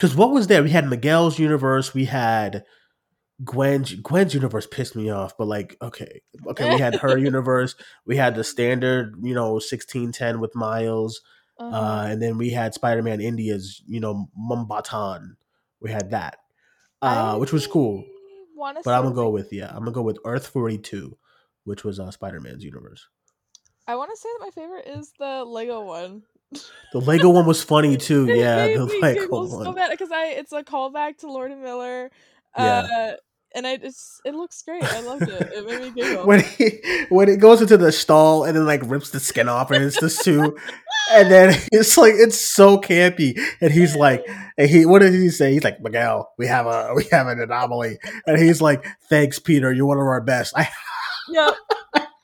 Because 0.00 0.16
what 0.16 0.30
was 0.30 0.46
there? 0.46 0.62
We 0.62 0.70
had 0.70 0.88
Miguel's 0.88 1.38
universe. 1.38 1.92
We 1.92 2.06
had 2.06 2.64
Gwen's 3.44 3.94
Gwen's 3.96 4.32
universe 4.32 4.66
pissed 4.66 4.96
me 4.96 5.10
off, 5.10 5.36
but 5.36 5.46
like 5.46 5.76
okay, 5.82 6.22
okay, 6.46 6.72
we 6.74 6.80
had 6.80 6.94
her 6.96 7.18
universe. 7.30 7.74
We 8.06 8.16
had 8.16 8.34
the 8.34 8.42
standard, 8.44 9.14
you 9.22 9.34
know, 9.34 9.58
sixteen 9.58 10.10
ten 10.10 10.40
with 10.40 10.54
Miles, 10.54 11.20
Uh-huh. 11.58 11.76
uh, 11.76 12.06
and 12.08 12.22
then 12.22 12.38
we 12.38 12.48
had 12.48 12.72
Spider 12.72 13.02
Man 13.02 13.20
India's, 13.20 13.82
you 13.86 14.00
know, 14.00 14.28
Mumbattan. 14.38 15.36
We 15.80 15.90
had 15.90 16.10
that, 16.10 16.38
uh, 17.02 17.36
which 17.36 17.52
was 17.52 17.66
cool. 17.66 18.02
But 18.84 18.94
I'm 18.94 19.02
gonna 19.04 19.14
go 19.14 19.28
with 19.30 19.52
yeah, 19.52 19.68
I'm 19.68 19.80
gonna 19.80 19.92
go 19.92 20.02
with 20.02 20.18
Earth 20.24 20.46
forty 20.46 20.78
two, 20.78 21.16
which 21.64 21.84
was 21.84 22.00
uh, 22.00 22.10
Spider 22.10 22.40
Man's 22.40 22.64
universe. 22.64 23.06
I 23.86 23.96
want 23.96 24.10
to 24.10 24.16
say 24.16 24.28
that 24.38 24.44
my 24.46 24.50
favorite 24.50 24.86
is 24.86 25.12
the 25.18 25.44
Lego 25.44 25.82
one. 25.82 26.22
The 26.92 27.00
Lego 27.00 27.30
one 27.30 27.46
was 27.46 27.62
funny 27.62 27.96
too. 28.08 28.26
Yeah, 28.26 28.66
the 28.68 28.84
Lego 29.00 29.46
so 29.46 29.56
one. 29.58 29.74
bad 29.74 29.90
because 29.90 30.10
I 30.10 30.26
it's 30.26 30.52
a 30.52 30.62
callback 30.62 31.18
to 31.18 31.30
Lord 31.30 31.52
and 31.52 31.62
Miller. 31.62 32.10
Yeah. 32.56 32.88
Uh, 32.92 33.12
and 33.54 33.66
I 33.66 33.76
just 33.76 34.20
it 34.24 34.34
looks 34.34 34.62
great. 34.62 34.84
I 34.84 35.00
loved 35.00 35.22
it. 35.22 35.52
It 35.52 35.66
made 35.66 35.80
me 35.82 35.90
giggle. 35.90 36.26
when 36.26 36.40
he 36.40 36.80
when 37.08 37.28
it 37.28 37.40
goes 37.40 37.60
into 37.60 37.76
the 37.76 37.92
stall 37.92 38.44
and 38.44 38.56
then 38.56 38.64
like 38.66 38.80
rips 38.84 39.10
the 39.10 39.20
skin 39.20 39.48
off 39.48 39.70
and 39.70 39.84
it's 39.84 40.00
the 40.00 40.10
suit 40.10 40.56
and 41.12 41.30
then 41.30 41.60
it's 41.72 41.96
like 41.98 42.14
it's 42.16 42.40
so 42.40 42.78
campy 42.78 43.38
and 43.60 43.72
he's 43.72 43.96
like 43.96 44.24
and 44.56 44.70
he 44.70 44.86
what 44.86 45.00
did 45.00 45.12
he 45.12 45.28
say 45.30 45.52
he's 45.52 45.64
like 45.64 45.80
miguel 45.80 46.32
we 46.38 46.46
have 46.46 46.66
a 46.66 46.92
we 46.94 47.04
have 47.10 47.26
an 47.26 47.40
anomaly 47.40 47.98
and 48.26 48.38
he's 48.38 48.60
like 48.60 48.86
thanks 49.08 49.38
peter 49.38 49.72
you're 49.72 49.86
one 49.86 49.98
of 49.98 50.04
our 50.04 50.20
best 50.20 50.52
i 50.56 50.68
yeah, 51.28 51.50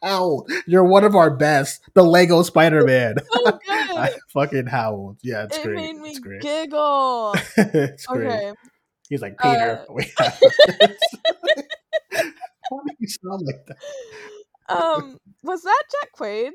howled 0.06 0.50
you're 0.66 0.84
one 0.84 1.04
of 1.04 1.14
our 1.14 1.30
best 1.30 1.80
the 1.94 2.02
lego 2.02 2.42
spider-man 2.42 3.16
so 3.34 3.58
i 3.96 4.10
fucking 4.32 4.66
howled 4.66 5.18
yeah 5.22 5.44
it's 5.44 5.58
it 5.58 5.64
great 5.64 5.76
made 5.76 5.96
me 5.96 6.10
it's 6.10 6.18
great 6.18 6.42
giggle. 6.42 7.34
it's 7.56 8.06
great 8.06 8.26
Okay. 8.28 8.52
he's 9.08 9.22
like 9.22 9.38
peter 9.38 9.84
Uh, 9.88 9.94
why 12.68 12.80
do 12.86 12.94
you 12.98 13.08
sound 13.08 13.42
like 13.46 13.66
that 13.66 13.76
Um, 14.68 15.18
was 15.42 15.62
that 15.62 15.82
Jack 15.92 16.10
Quaid? 16.18 16.50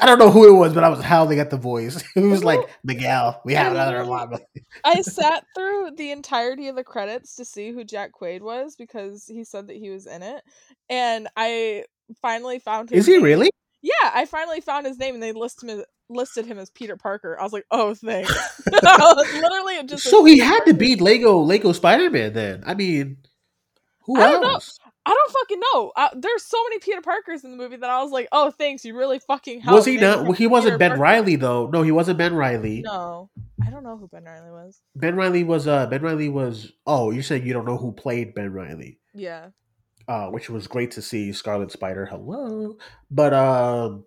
I 0.00 0.06
don't 0.06 0.20
know 0.20 0.30
who 0.30 0.46
it 0.48 0.56
was, 0.56 0.72
but 0.72 0.84
I 0.84 0.88
was 0.88 1.00
howling 1.02 1.40
at 1.40 1.50
the 1.50 1.56
voice. 1.56 2.02
It 2.14 2.20
was 2.20 2.44
like 2.44 2.60
Miguel. 2.84 3.40
We 3.44 3.54
have 3.54 3.72
another 3.72 4.00
anomaly. 4.00 4.44
I 4.84 5.00
sat 5.02 5.44
through 5.54 5.90
the 5.96 6.12
entirety 6.12 6.68
of 6.68 6.76
the 6.76 6.84
credits 6.84 7.34
to 7.36 7.44
see 7.44 7.72
who 7.72 7.82
Jack 7.84 8.12
Quaid 8.12 8.40
was 8.40 8.76
because 8.76 9.24
he 9.26 9.42
said 9.42 9.66
that 9.66 9.76
he 9.76 9.90
was 9.90 10.06
in 10.06 10.22
it, 10.22 10.42
and 10.88 11.28
I 11.36 11.84
finally 12.20 12.58
found 12.58 12.90
his 12.90 13.00
Is 13.00 13.06
he 13.06 13.12
name. 13.14 13.22
really? 13.22 13.50
Yeah, 13.82 14.10
I 14.12 14.26
finally 14.26 14.60
found 14.60 14.86
his 14.86 14.98
name, 14.98 15.14
and 15.14 15.22
they 15.22 15.32
list 15.32 15.62
him 15.62 15.70
as, 15.70 15.84
listed 16.10 16.44
him 16.46 16.58
as 16.58 16.68
Peter 16.70 16.96
Parker. 16.96 17.38
I 17.40 17.42
was 17.44 17.52
like, 17.52 17.64
oh, 17.70 17.94
thanks. 17.94 18.30
Literally, 18.66 19.76
it 19.76 19.88
just 19.88 20.04
so 20.04 20.24
he 20.24 20.34
Peter 20.34 20.44
had 20.46 20.58
to 20.60 20.64
Parker. 20.72 20.72
be 20.74 20.96
Lego 20.96 21.38
Lego 21.40 21.72
Spider 21.72 22.10
Man 22.10 22.32
then. 22.34 22.62
I 22.66 22.74
mean, 22.74 23.18
who 24.02 24.16
I 24.20 24.30
don't 24.30 24.42
know. 24.42 24.50
else? 24.50 24.78
I 25.06 25.14
don't 25.14 25.32
fucking 25.32 25.60
know. 25.72 25.92
Uh, 25.96 26.08
there's 26.14 26.42
so 26.44 26.62
many 26.64 26.78
Peter 26.78 27.00
Parkers 27.00 27.42
in 27.42 27.50
the 27.52 27.56
movie 27.56 27.76
that 27.76 27.88
I 27.88 28.02
was 28.02 28.12
like, 28.12 28.28
oh, 28.32 28.50
thanks. 28.50 28.84
You 28.84 28.94
really 28.96 29.18
fucking 29.18 29.60
helped. 29.62 29.74
Was 29.76 29.86
he 29.86 29.96
not? 29.96 30.24
think 30.24 30.36
He 30.36 30.46
wasn't 30.46 30.72
Peter 30.72 30.78
Ben 30.78 30.90
Parker. 30.90 31.02
Riley 31.02 31.36
though. 31.36 31.68
No, 31.68 31.80
he 31.82 31.90
wasn't 31.90 32.18
Ben 32.18 32.34
Riley. 32.34 32.82
No, 32.82 33.30
I 33.66 33.70
don't 33.70 33.82
know 33.82 33.96
who 33.96 34.08
Ben 34.08 34.24
Riley 34.24 34.50
was. 34.50 34.82
Ben 34.94 35.16
Riley 35.16 35.42
was. 35.42 35.66
uh 35.66 35.86
Ben 35.86 36.02
Riley 36.02 36.28
was. 36.28 36.70
Oh, 36.86 37.10
you 37.12 37.22
said 37.22 37.46
you 37.46 37.54
don't 37.54 37.64
know 37.64 37.78
who 37.78 37.92
played 37.92 38.34
Ben 38.34 38.52
Riley. 38.52 38.98
Yeah. 39.14 39.48
Uh, 40.10 40.26
which 40.26 40.50
was 40.50 40.66
great 40.66 40.90
to 40.90 41.00
see 41.00 41.32
Scarlet 41.32 41.70
Spider. 41.70 42.04
Hello, 42.04 42.76
but 43.12 43.32
um, 43.32 44.04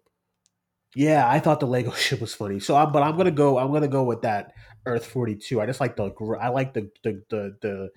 yeah, 0.96 1.26
I 1.26 1.40
thought 1.40 1.62
the 1.62 1.66
Lego 1.66 1.92
shit 1.94 2.20
was 2.20 2.36
funny. 2.36 2.60
So, 2.60 2.76
I'm, 2.76 2.92
but 2.92 3.04
I'm 3.04 3.16
gonna 3.16 3.32
go. 3.32 3.58
I'm 3.58 3.72
gonna 3.72 3.88
go 3.88 4.04
with 4.04 4.24
that 4.24 4.52
Earth 4.86 5.06
forty 5.06 5.36
two. 5.36 5.62
I 5.62 5.66
just 5.66 5.80
like 5.80 5.96
the. 5.96 6.12
I 6.42 6.50
like 6.50 6.74
the 6.74 6.90
the 7.06 7.24
the 7.30 7.56
the 7.62 7.90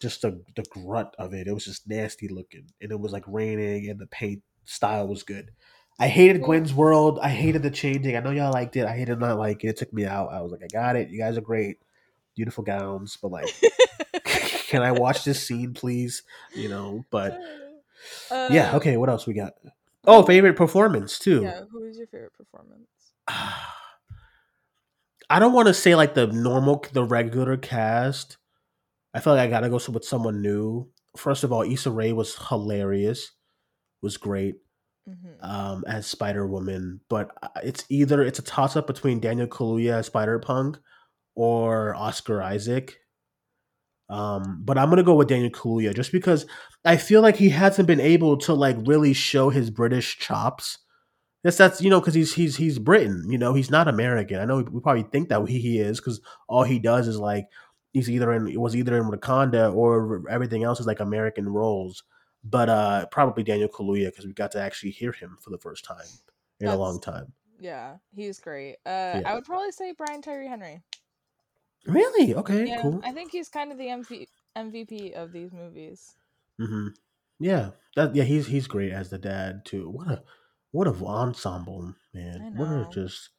just 0.00 0.22
the 0.22 0.42
the 0.56 0.64
grunt 0.70 1.10
of 1.18 1.34
it. 1.34 1.48
It 1.48 1.52
was 1.52 1.66
just 1.66 1.86
nasty 1.86 2.28
looking, 2.28 2.66
and 2.80 2.90
it 2.90 2.98
was 2.98 3.12
like 3.12 3.24
raining, 3.26 3.90
and 3.90 4.00
the 4.00 4.06
paint 4.06 4.42
style 4.64 5.06
was 5.06 5.22
good. 5.22 5.50
I 5.98 6.08
hated 6.08 6.40
Gwen's 6.40 6.72
world. 6.72 7.18
I 7.20 7.28
hated 7.28 7.62
the 7.62 7.70
changing. 7.70 8.16
I 8.16 8.20
know 8.20 8.30
y'all 8.30 8.54
liked 8.54 8.74
it. 8.76 8.86
I 8.86 8.96
hated 8.96 9.20
not 9.20 9.38
like 9.38 9.64
it. 9.64 9.68
It 9.68 9.76
took 9.76 9.92
me 9.92 10.06
out. 10.06 10.32
I 10.32 10.40
was 10.40 10.50
like, 10.50 10.62
I 10.64 10.68
got 10.72 10.96
it. 10.96 11.10
You 11.10 11.18
guys 11.18 11.36
are 11.36 11.42
great, 11.42 11.76
beautiful 12.34 12.64
gowns, 12.64 13.18
but 13.20 13.30
like, 13.30 13.54
can 14.70 14.82
I 14.82 14.92
watch 14.92 15.24
this 15.24 15.46
scene, 15.46 15.74
please? 15.74 16.22
You 16.54 16.68
know, 16.68 17.04
but 17.10 17.38
yeah, 18.30 18.70
Uh, 18.72 18.76
okay, 18.76 18.96
what 18.96 19.08
else 19.10 19.26
we 19.26 19.34
got? 19.34 19.54
Oh, 20.06 20.22
favorite 20.22 20.56
performance 20.56 21.18
too. 21.18 21.42
Yeah, 21.42 21.62
who 21.70 21.84
is 21.84 21.98
your 21.98 22.06
favorite 22.06 22.32
performance? 22.32 22.88
I 25.28 25.38
don't 25.38 25.52
want 25.52 25.68
to 25.68 25.74
say 25.74 25.94
like 25.94 26.14
the 26.14 26.26
normal, 26.26 26.84
the 26.92 27.04
regular 27.04 27.56
cast. 27.56 28.36
I 29.14 29.20
feel 29.20 29.34
like 29.34 29.46
I 29.46 29.50
gotta 29.50 29.68
go 29.68 29.78
with 29.92 30.04
someone 30.04 30.40
new. 30.42 30.88
First 31.16 31.44
of 31.44 31.52
all, 31.52 31.62
Issa 31.62 31.90
Rae 31.90 32.12
was 32.12 32.36
hilarious, 32.48 33.32
was 34.02 34.16
great. 34.16 34.56
Mhm. 35.08 35.42
um, 35.42 35.82
as 35.88 36.06
Spider 36.06 36.46
Woman, 36.46 37.00
but 37.08 37.30
uh, 37.42 37.48
it's 37.64 37.84
either 37.88 38.22
it's 38.22 38.38
a 38.38 38.42
toss 38.42 38.76
up 38.76 38.86
between 38.86 39.18
Daniel 39.18 39.46
Kaluuya 39.46 39.94
as 39.94 40.06
Spider 40.06 40.38
Punk 40.38 40.78
or 41.34 41.94
Oscar 41.94 42.42
Isaac. 42.42 42.98
Um, 44.10 44.60
but 44.64 44.76
I'm 44.76 44.88
gonna 44.90 45.02
go 45.04 45.14
with 45.14 45.28
Daniel 45.28 45.50
Kaluuya 45.50 45.94
just 45.94 46.10
because 46.10 46.44
I 46.84 46.96
feel 46.96 47.22
like 47.22 47.36
he 47.36 47.50
hasn't 47.50 47.86
been 47.86 48.00
able 48.00 48.36
to 48.38 48.54
like 48.54 48.76
really 48.84 49.12
show 49.12 49.50
his 49.50 49.70
British 49.70 50.18
chops. 50.18 50.78
Yes, 51.44 51.56
that's 51.56 51.80
you 51.80 51.88
know 51.90 52.00
because 52.00 52.14
he's 52.14 52.34
he's 52.34 52.56
he's 52.56 52.78
Britain. 52.78 53.24
You 53.28 53.38
know 53.38 53.54
he's 53.54 53.70
not 53.70 53.88
American. 53.88 54.40
I 54.40 54.44
know 54.44 54.58
we 54.70 54.80
probably 54.80 55.04
think 55.04 55.28
that 55.28 55.48
he, 55.48 55.60
he 55.60 55.78
is 55.78 56.00
because 56.00 56.20
all 56.48 56.64
he 56.64 56.78
does 56.78 57.06
is 57.08 57.18
like 57.18 57.46
he's 57.92 58.10
either 58.10 58.32
in 58.32 58.60
was 58.60 58.74
either 58.76 58.96
in 58.96 59.04
Wakanda 59.04 59.72
or 59.74 60.24
everything 60.28 60.64
else 60.64 60.80
is 60.80 60.86
like 60.86 61.00
American 61.00 61.48
roles. 61.48 62.02
But 62.42 62.68
uh 62.68 63.06
probably 63.12 63.44
Daniel 63.44 63.68
Kaluuya 63.68 64.06
because 64.06 64.26
we 64.26 64.32
got 64.32 64.50
to 64.52 64.60
actually 64.60 64.90
hear 64.90 65.12
him 65.12 65.36
for 65.40 65.50
the 65.50 65.58
first 65.58 65.84
time 65.84 66.06
in 66.58 66.66
a 66.66 66.76
long 66.76 67.00
time. 67.00 67.32
yeah, 67.60 67.96
he's 68.14 68.40
great. 68.40 68.76
Uh, 68.84 69.20
Yeah. 69.20 69.22
I 69.26 69.34
would 69.34 69.44
probably 69.44 69.70
say 69.72 69.92
Brian 69.96 70.20
Tyree 70.22 70.48
Henry. 70.48 70.82
Really? 71.86 72.34
Okay. 72.34 72.68
Yeah, 72.68 72.80
Cool. 72.80 73.00
I 73.02 73.12
think 73.12 73.32
he's 73.32 73.48
kind 73.48 73.72
of 73.72 73.78
the 73.78 73.88
MV- 73.88 74.28
MVP 74.56 75.12
of 75.12 75.32
these 75.32 75.52
movies. 75.52 76.14
hmm 76.58 76.88
Yeah. 77.38 77.70
That. 77.96 78.14
Yeah. 78.14 78.24
He's 78.24 78.46
he's 78.46 78.66
great 78.66 78.92
as 78.92 79.10
the 79.10 79.18
dad 79.18 79.64
too. 79.64 79.88
What 79.88 80.08
a 80.08 80.22
what 80.72 80.86
a 80.86 80.94
ensemble, 81.04 81.94
man. 82.14 82.50
What 82.54 82.68
a 82.68 82.88
just 82.90 83.30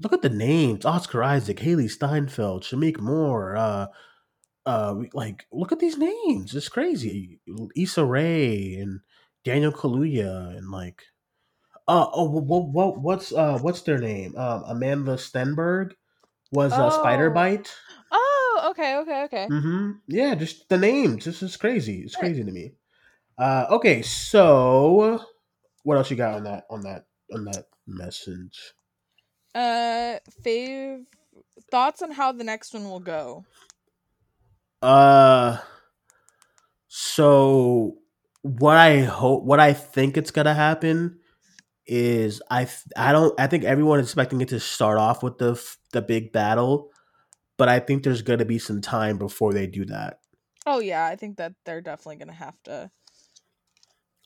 look 0.00 0.12
at 0.12 0.22
the 0.22 0.30
names: 0.30 0.84
Oscar 0.84 1.22
Isaac, 1.22 1.58
Hailee 1.58 1.90
Steinfeld, 1.90 2.64
Shameik 2.64 3.00
Moore. 3.00 3.56
Uh, 3.56 3.86
uh, 4.66 5.02
like 5.14 5.46
look 5.52 5.72
at 5.72 5.80
these 5.80 5.98
names. 5.98 6.54
It's 6.54 6.68
crazy. 6.68 7.40
Issa 7.76 8.04
Rae 8.04 8.74
and 8.76 9.00
Daniel 9.44 9.72
Kaluuya 9.72 10.56
and 10.56 10.70
like. 10.70 11.04
Uh, 11.88 12.06
oh, 12.12 12.24
what, 12.30 12.66
what, 12.68 13.00
what's 13.00 13.32
uh, 13.32 13.58
what's 13.60 13.82
their 13.82 13.98
name? 13.98 14.36
Um, 14.36 14.64
Amandla 14.64 15.16
Stenberg 15.18 15.92
was 16.52 16.72
a 16.72 16.90
Spider 16.90 17.30
Oh. 17.30 17.34
Bite. 17.34 17.74
Oh, 18.10 18.68
okay, 18.70 18.96
okay, 18.98 19.22
okay. 19.24 19.48
Mm-hmm. 19.50 19.90
Yeah, 20.06 20.34
just 20.34 20.68
the 20.68 20.78
names. 20.78 21.24
This 21.24 21.42
is 21.42 21.56
crazy. 21.56 22.02
It's 22.02 22.14
Right. 22.16 22.20
crazy 22.20 22.44
to 22.44 22.50
me. 22.52 22.72
Uh, 23.38 23.66
okay, 23.70 24.02
so 24.02 25.20
what 25.82 25.96
else 25.98 26.10
you 26.10 26.16
got 26.16 26.34
on 26.34 26.44
that 26.44 26.64
on 26.70 26.80
that 26.82 27.06
on 27.32 27.44
that 27.46 27.66
message? 27.86 28.72
Uh, 29.54 30.18
fave 30.44 31.04
thoughts 31.70 32.02
on 32.02 32.10
how 32.10 32.32
the 32.32 32.44
next 32.44 32.72
one 32.74 32.84
will 32.88 33.00
go. 33.00 33.44
Uh, 34.82 35.58
so 36.88 37.96
what 38.42 38.76
I 38.76 39.02
hope, 39.02 39.42
what 39.44 39.60
I 39.60 39.72
think 39.72 40.16
it's 40.16 40.30
gonna 40.30 40.54
happen 40.54 41.18
is 41.86 42.42
I 42.50 42.68
I 42.96 43.12
don't 43.12 43.38
I 43.38 43.46
think 43.46 43.64
everyone 43.64 44.00
is 44.00 44.06
expecting 44.06 44.40
it 44.40 44.48
to 44.48 44.60
start 44.60 44.98
off 44.98 45.22
with 45.22 45.38
the 45.38 45.62
the 45.92 46.02
big 46.02 46.32
battle, 46.32 46.90
but 47.56 47.68
I 47.68 47.78
think 47.80 48.02
there's 48.02 48.22
gonna 48.22 48.44
be 48.44 48.58
some 48.58 48.80
time 48.80 49.18
before 49.18 49.52
they 49.52 49.66
do 49.66 49.84
that. 49.86 50.20
Oh 50.66 50.80
yeah, 50.80 51.06
I 51.06 51.16
think 51.16 51.36
that 51.36 51.52
they're 51.64 51.80
definitely 51.80 52.16
gonna 52.16 52.32
have 52.32 52.60
to 52.64 52.90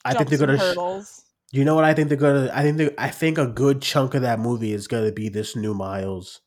I 0.03 0.13
think 0.13 0.29
they're 0.29 0.39
gonna. 0.39 0.57
Hurdles. 0.57 1.25
you 1.51 1.63
know 1.63 1.75
what 1.75 1.83
I 1.83 1.93
think 1.93 2.09
they're 2.09 2.17
gonna? 2.17 2.49
I 2.53 2.63
think 2.63 2.77
they, 2.77 2.89
I 2.97 3.09
think 3.09 3.37
a 3.37 3.47
good 3.47 3.81
chunk 3.81 4.13
of 4.13 4.23
that 4.23 4.39
movie 4.39 4.73
is 4.73 4.87
gonna 4.87 5.11
be 5.11 5.29
this 5.29 5.55
new 5.55 5.73
Miles 5.73 6.41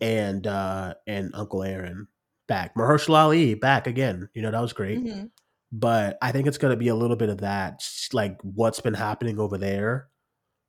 and 0.00 0.46
uh 0.46 0.94
and 1.06 1.30
Uncle 1.34 1.62
Aaron 1.62 2.08
back. 2.46 2.74
Mahershala 2.74 3.24
Ali 3.24 3.54
back 3.54 3.86
again. 3.86 4.28
You 4.34 4.42
know 4.42 4.50
that 4.50 4.60
was 4.60 4.72
great. 4.72 5.04
Mhm. 5.04 5.30
But 5.76 6.18
I 6.22 6.30
think 6.30 6.46
it's 6.46 6.58
gonna 6.58 6.76
be 6.76 6.88
a 6.88 6.94
little 6.94 7.16
bit 7.16 7.30
of 7.30 7.38
that, 7.38 7.82
like 8.12 8.38
what's 8.42 8.78
been 8.80 8.94
happening 8.94 9.40
over 9.40 9.58
there, 9.58 10.08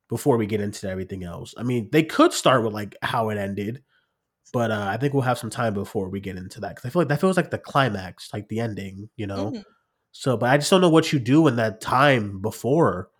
before 0.08 0.36
we 0.36 0.46
get 0.46 0.60
into 0.60 0.88
everything 0.88 1.22
else. 1.24 1.54
I 1.56 1.62
mean, 1.62 1.88
they 1.92 2.02
could 2.02 2.32
start 2.32 2.64
with 2.64 2.72
like 2.72 2.96
how 3.02 3.28
it 3.30 3.38
ended, 3.38 3.82
but 4.52 4.70
uh, 4.72 4.86
I 4.88 4.96
think 4.96 5.14
we'll 5.14 5.22
have 5.22 5.38
some 5.38 5.50
time 5.50 5.74
before 5.74 6.08
we 6.08 6.20
get 6.20 6.36
into 6.36 6.60
that 6.60 6.76
because 6.76 6.84
I 6.86 6.90
feel 6.90 7.02
like 7.02 7.08
that 7.08 7.20
feels 7.20 7.36
like 7.36 7.50
the 7.50 7.58
climax, 7.58 8.30
like 8.32 8.48
the 8.48 8.60
ending. 8.60 9.08
You 9.16 9.26
know. 9.28 9.52
Mhm. 9.52 9.64
So, 10.12 10.36
but 10.36 10.50
I 10.50 10.56
just 10.58 10.70
don't 10.70 10.80
know 10.80 10.88
what 10.90 11.12
you 11.12 11.18
do 11.20 11.46
in 11.46 11.56
that 11.56 11.80
time 11.80 12.40
before, 12.40 13.10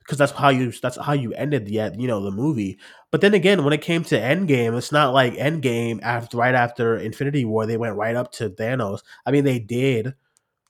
because 0.00 0.18
that's 0.18 0.32
how 0.32 0.50
you 0.50 0.70
that's 0.72 0.98
how 0.98 1.14
you 1.14 1.32
ended 1.34 1.66
the 1.66 1.92
you 1.98 2.06
know 2.08 2.22
the 2.22 2.30
movie. 2.30 2.78
But 3.10 3.20
then 3.20 3.34
again, 3.34 3.64
when 3.64 3.72
it 3.72 3.82
came 3.82 4.04
to 4.04 4.18
Endgame, 4.18 4.76
it's 4.76 4.92
not 4.92 5.14
like 5.14 5.34
Endgame 5.34 6.00
after 6.02 6.36
right 6.36 6.54
after 6.54 6.96
Infinity 6.98 7.44
War 7.44 7.66
they 7.66 7.76
went 7.78 7.96
right 7.96 8.16
up 8.16 8.32
to 8.32 8.50
Thanos. 8.50 9.00
I 9.26 9.30
mean, 9.32 9.44
they 9.44 9.58
did 9.58 10.14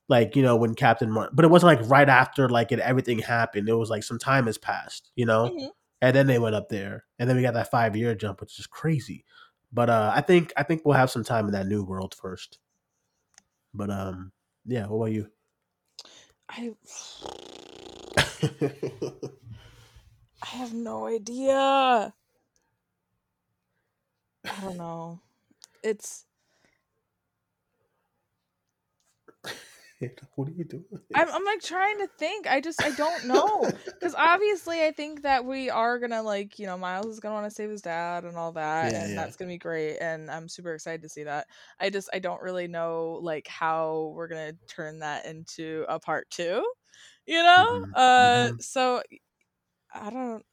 like 0.08 0.36
you 0.36 0.42
know 0.42 0.56
when 0.56 0.74
Captain, 0.74 1.10
Mar- 1.10 1.30
but 1.32 1.44
it 1.44 1.50
wasn't 1.50 1.78
like 1.78 1.88
right 1.90 2.08
after 2.08 2.48
like 2.48 2.72
it 2.72 2.78
everything 2.80 3.18
happened. 3.18 3.68
It 3.68 3.74
was 3.74 3.90
like 3.90 4.02
some 4.02 4.18
time 4.18 4.46
has 4.46 4.58
passed, 4.58 5.10
you 5.16 5.24
know, 5.26 5.48
Mhm. 5.48 5.70
and 6.00 6.16
then 6.16 6.26
they 6.26 6.38
went 6.38 6.54
up 6.54 6.68
there, 6.68 7.04
and 7.18 7.28
then 7.28 7.36
we 7.36 7.42
got 7.42 7.54
that 7.54 7.70
five 7.70 7.96
year 7.96 8.14
jump, 8.14 8.40
which 8.40 8.58
is 8.58 8.66
crazy. 8.66 9.24
But 9.72 9.88
uh, 9.88 10.12
I 10.14 10.20
think 10.20 10.52
I 10.56 10.62
think 10.64 10.82
we'll 10.84 10.96
have 10.96 11.10
some 11.10 11.24
time 11.24 11.46
in 11.46 11.52
that 11.52 11.66
new 11.66 11.82
world 11.84 12.14
first. 12.14 12.58
But 13.72 13.90
um, 13.90 14.32
yeah. 14.66 14.86
What 14.86 14.96
about 14.96 15.12
you? 15.12 15.30
I 16.48 16.74
I 20.42 20.46
have 20.46 20.74
no 20.74 21.06
idea. 21.06 22.12
I 24.44 24.60
don't 24.60 24.76
know. 24.76 25.20
It's 25.82 26.26
what 30.36 30.48
are 30.48 30.52
you 30.52 30.64
doing? 30.64 30.84
I'm 31.14 31.28
I'm 31.30 31.44
like 31.44 31.60
trying 31.60 31.98
to 31.98 32.08
think. 32.18 32.46
I 32.46 32.60
just 32.60 32.80
I 32.82 32.90
don't 32.90 33.24
know 33.24 33.70
because 34.00 34.14
obviously 34.14 34.82
I 34.84 34.92
think 34.92 35.22
that 35.22 35.44
we 35.44 35.68
are 35.68 35.98
gonna 35.98 36.22
like 36.22 36.58
you 36.58 36.66
know 36.66 36.78
Miles 36.78 37.06
is 37.12 37.20
gonna 37.20 37.34
want 37.34 37.46
to 37.46 37.54
save 37.54 37.68
his 37.70 37.82
dad 37.82 38.24
and 38.24 38.36
all 38.36 38.52
that, 38.52 38.94
Yeah, 38.94 38.96
and 38.96 39.16
yeah. 39.16 39.16
that's 39.16 39.36
gonna 39.36 39.50
be 39.50 39.58
great, 39.58 39.98
and 39.98 40.30
I'm 40.30 40.48
super 40.48 40.74
excited 40.74 41.02
to 41.02 41.08
see 41.10 41.24
that. 41.24 41.46
I 41.80 41.90
just 41.90 42.08
I 42.14 42.18
don't 42.18 42.40
really 42.42 42.66
know 42.68 43.18
like 43.22 43.46
how 43.46 44.12
we're 44.14 44.28
gonna 44.28 44.54
turn 44.68 45.00
that 45.00 45.26
into 45.26 45.84
a 45.88 45.98
part 46.00 46.30
two, 46.30 46.64
you 47.26 47.42
know. 47.42 47.66
Mhm, 47.66 47.94
Uh, 47.94 48.48
mhm. 48.48 48.58
so 48.60 49.02
I 49.94 50.10
don't. 50.10 50.44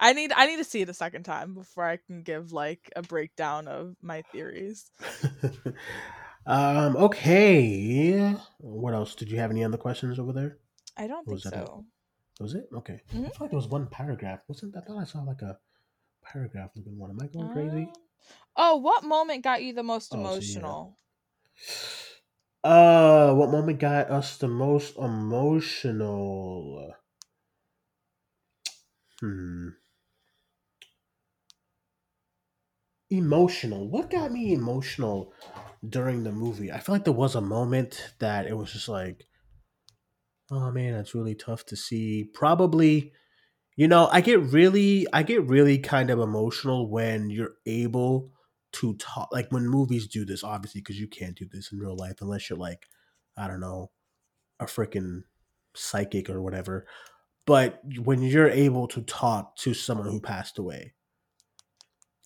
I 0.00 0.12
need 0.14 0.32
I 0.32 0.46
need 0.46 0.58
to 0.58 0.64
see 0.64 0.82
it 0.82 0.88
a 0.90 0.94
second 0.94 1.24
time 1.24 1.54
before 1.54 1.84
I 1.84 1.96
can 1.98 2.22
give 2.22 2.52
like 2.52 2.90
a 2.96 3.02
breakdown 3.02 3.68
of 3.68 3.96
my 4.02 4.22
theories. 4.32 4.90
um. 6.46 6.96
Okay. 6.96 8.36
What 8.58 8.94
else? 8.94 9.14
Did 9.14 9.30
you 9.30 9.38
have 9.38 9.50
any 9.50 9.64
other 9.64 9.78
questions 9.78 10.18
over 10.18 10.32
there? 10.32 10.58
I 10.96 11.06
don't 11.06 11.26
Was 11.26 11.42
think 11.42 11.54
that 11.54 11.54
it? 11.54 11.66
so. 11.66 11.84
Was 12.40 12.54
it 12.54 12.68
okay? 12.74 13.00
I 13.10 13.14
Mhm. 13.16 13.26
feel 13.26 13.36
like 13.40 13.50
there 13.50 13.56
was 13.58 13.68
one 13.68 13.86
paragraph. 13.88 14.40
Wasn't 14.48 14.76
I 14.76 14.80
thought 14.80 14.98
I 14.98 15.04
saw 15.04 15.22
like 15.22 15.42
a 15.42 15.58
paragraph 16.22 16.70
looking 16.76 16.98
one? 16.98 17.10
Am 17.10 17.20
I 17.20 17.26
going 17.28 17.48
crazy? 17.50 17.86
Um, 17.86 17.92
oh, 18.56 18.76
what 18.76 19.04
moment 19.04 19.44
got 19.44 19.62
you 19.62 19.72
the 19.72 19.82
most 19.82 20.12
Oh, 20.12 20.16
so 20.30 20.42
yeah. 20.44 20.58
emotional? 20.60 20.98
Uh, 22.64 23.34
what 23.34 23.50
moment 23.50 23.78
got 23.78 24.10
us 24.10 24.36
the 24.38 24.48
most 24.48 24.96
emotional? 24.96 26.94
Hmm. 29.20 29.68
Emotional. 33.10 33.86
What 33.88 34.10
got 34.10 34.32
me 34.32 34.52
emotional 34.52 35.32
during 35.88 36.24
the 36.24 36.32
movie? 36.32 36.72
I 36.72 36.80
feel 36.80 36.94
like 36.94 37.04
there 37.04 37.12
was 37.12 37.34
a 37.36 37.40
moment 37.40 38.14
that 38.20 38.46
it 38.46 38.54
was 38.56 38.72
just 38.72 38.88
like, 38.88 39.26
oh 40.50 40.70
man, 40.70 40.92
that's 40.94 41.14
really 41.14 41.34
tough 41.34 41.64
to 41.66 41.76
see. 41.76 42.24
Probably, 42.24 43.12
you 43.76 43.88
know, 43.88 44.08
I 44.12 44.22
get 44.22 44.40
really, 44.40 45.06
I 45.12 45.22
get 45.22 45.44
really 45.48 45.78
kind 45.78 46.10
of 46.10 46.20
emotional 46.20 46.90
when 46.90 47.30
you're 47.30 47.56
able 47.66 48.32
to 48.74 48.94
talk, 48.96 49.30
like 49.32 49.50
when 49.52 49.68
movies 49.68 50.08
do 50.08 50.24
this, 50.26 50.44
obviously, 50.44 50.82
because 50.82 51.00
you 51.00 51.08
can't 51.08 51.36
do 51.38 51.46
this 51.50 51.72
in 51.72 51.78
real 51.78 51.96
life 51.96 52.16
unless 52.22 52.50
you're 52.50 52.58
like, 52.58 52.88
I 53.36 53.48
don't 53.48 53.60
know, 53.60 53.92
a 54.60 54.66
freaking 54.66 55.24
psychic 55.74 56.30
or 56.30 56.42
whatever. 56.42 56.86
But 57.46 57.82
when 58.04 58.22
you're 58.22 58.48
able 58.50 58.88
to 58.88 59.02
talk 59.02 59.56
to 59.58 59.74
someone 59.74 60.08
who 60.08 60.20
passed 60.20 60.58
away, 60.58 60.94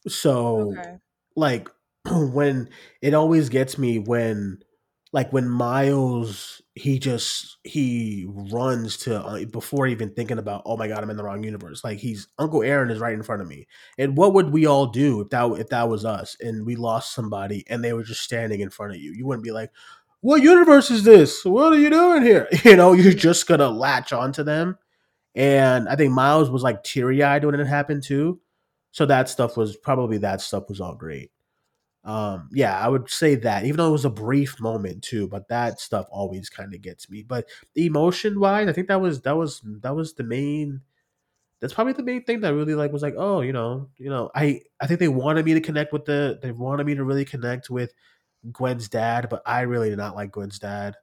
so 0.08 0.76
Okay. 0.76 0.98
like 1.36 1.68
when 2.32 2.68
it 3.02 3.14
always 3.14 3.48
gets 3.48 3.78
me 3.78 3.98
when 3.98 4.58
like 5.12 5.32
when 5.32 5.48
miles 5.48 6.60
he 6.74 6.98
just 6.98 7.56
he 7.64 8.26
runs 8.28 8.98
to 8.98 9.18
uh, 9.18 9.44
before 9.46 9.86
even 9.86 10.10
thinking 10.10 10.38
about 10.38 10.62
oh 10.66 10.76
my 10.76 10.86
god 10.88 11.02
i'm 11.02 11.10
in 11.10 11.16
the 11.16 11.24
wrong 11.24 11.42
universe. 11.42 11.82
Like 11.82 11.98
he's 11.98 12.28
uncle 12.38 12.62
aaron 12.62 12.90
is 12.90 12.98
right 12.98 13.14
in 13.14 13.22
front 13.22 13.42
of 13.42 13.48
me. 13.48 13.66
And 13.98 14.16
what 14.16 14.34
would 14.34 14.50
we 14.50 14.66
all 14.66 14.86
do 14.86 15.20
if 15.20 15.30
that 15.30 15.46
if 15.52 15.68
that 15.70 15.88
was 15.88 16.04
us 16.04 16.36
and 16.40 16.66
we 16.66 16.76
lost 16.76 17.14
somebody 17.14 17.64
and 17.68 17.82
they 17.82 17.92
were 17.92 18.02
just 18.02 18.22
standing 18.22 18.60
in 18.60 18.70
front 18.70 18.92
of 18.92 18.98
you? 19.00 19.12
You 19.12 19.26
wouldn't 19.26 19.44
be 19.44 19.52
like 19.52 19.70
what 20.20 20.42
universe 20.42 20.90
is 20.90 21.04
this? 21.04 21.44
What 21.44 21.72
are 21.72 21.78
you 21.78 21.90
doing 21.90 22.22
here? 22.22 22.48
You 22.64 22.76
know 22.76 22.92
you're 22.92 23.12
just 23.12 23.46
gonna 23.46 23.68
latch 23.70 24.12
onto 24.12 24.42
them. 24.42 24.76
And 25.34 25.88
i 25.88 25.96
think 25.96 26.12
miles 26.12 26.50
was 26.50 26.62
like 26.62 26.82
teary-eyed 26.82 27.44
when 27.44 27.58
it 27.58 27.66
happened 27.66 28.02
too. 28.02 28.40
So 28.92 29.06
that 29.06 29.28
stuff 29.28 29.56
was 29.56 29.76
probably 29.76 30.18
that 30.18 30.40
stuff 30.40 30.68
was 30.68 30.80
all 30.80 30.94
great 30.94 31.30
um, 32.06 32.48
yeah, 32.52 32.78
I 32.78 32.88
would 32.88 33.10
say 33.10 33.34
that, 33.34 33.64
even 33.64 33.78
though 33.78 33.88
it 33.88 33.92
was 33.92 34.04
a 34.04 34.10
brief 34.10 34.60
moment 34.60 35.02
too, 35.02 35.26
but 35.26 35.48
that 35.48 35.80
stuff 35.80 36.06
always 36.08 36.48
kind 36.48 36.72
of 36.72 36.80
gets 36.80 37.10
me. 37.10 37.24
But 37.24 37.48
emotion 37.74 38.38
wise, 38.38 38.68
I 38.68 38.72
think 38.72 38.86
that 38.88 39.00
was 39.00 39.20
that 39.22 39.36
was 39.36 39.60
that 39.82 39.94
was 39.94 40.14
the 40.14 40.22
main 40.22 40.82
that's 41.60 41.74
probably 41.74 41.94
the 41.94 42.04
main 42.04 42.22
thing 42.22 42.40
that 42.42 42.54
really 42.54 42.76
like 42.76 42.92
was 42.92 43.02
like, 43.02 43.14
oh, 43.18 43.40
you 43.40 43.52
know, 43.52 43.88
you 43.98 44.08
know, 44.08 44.30
I 44.36 44.62
I 44.80 44.86
think 44.86 45.00
they 45.00 45.08
wanted 45.08 45.44
me 45.44 45.54
to 45.54 45.60
connect 45.60 45.92
with 45.92 46.04
the 46.04 46.38
they 46.40 46.52
wanted 46.52 46.86
me 46.86 46.94
to 46.94 47.02
really 47.02 47.24
connect 47.24 47.70
with 47.70 47.92
Gwen's 48.52 48.88
dad, 48.88 49.28
but 49.28 49.42
I 49.44 49.62
really 49.62 49.90
did 49.90 49.98
not 49.98 50.14
like 50.14 50.30
Gwen's 50.30 50.60
dad 50.60 50.94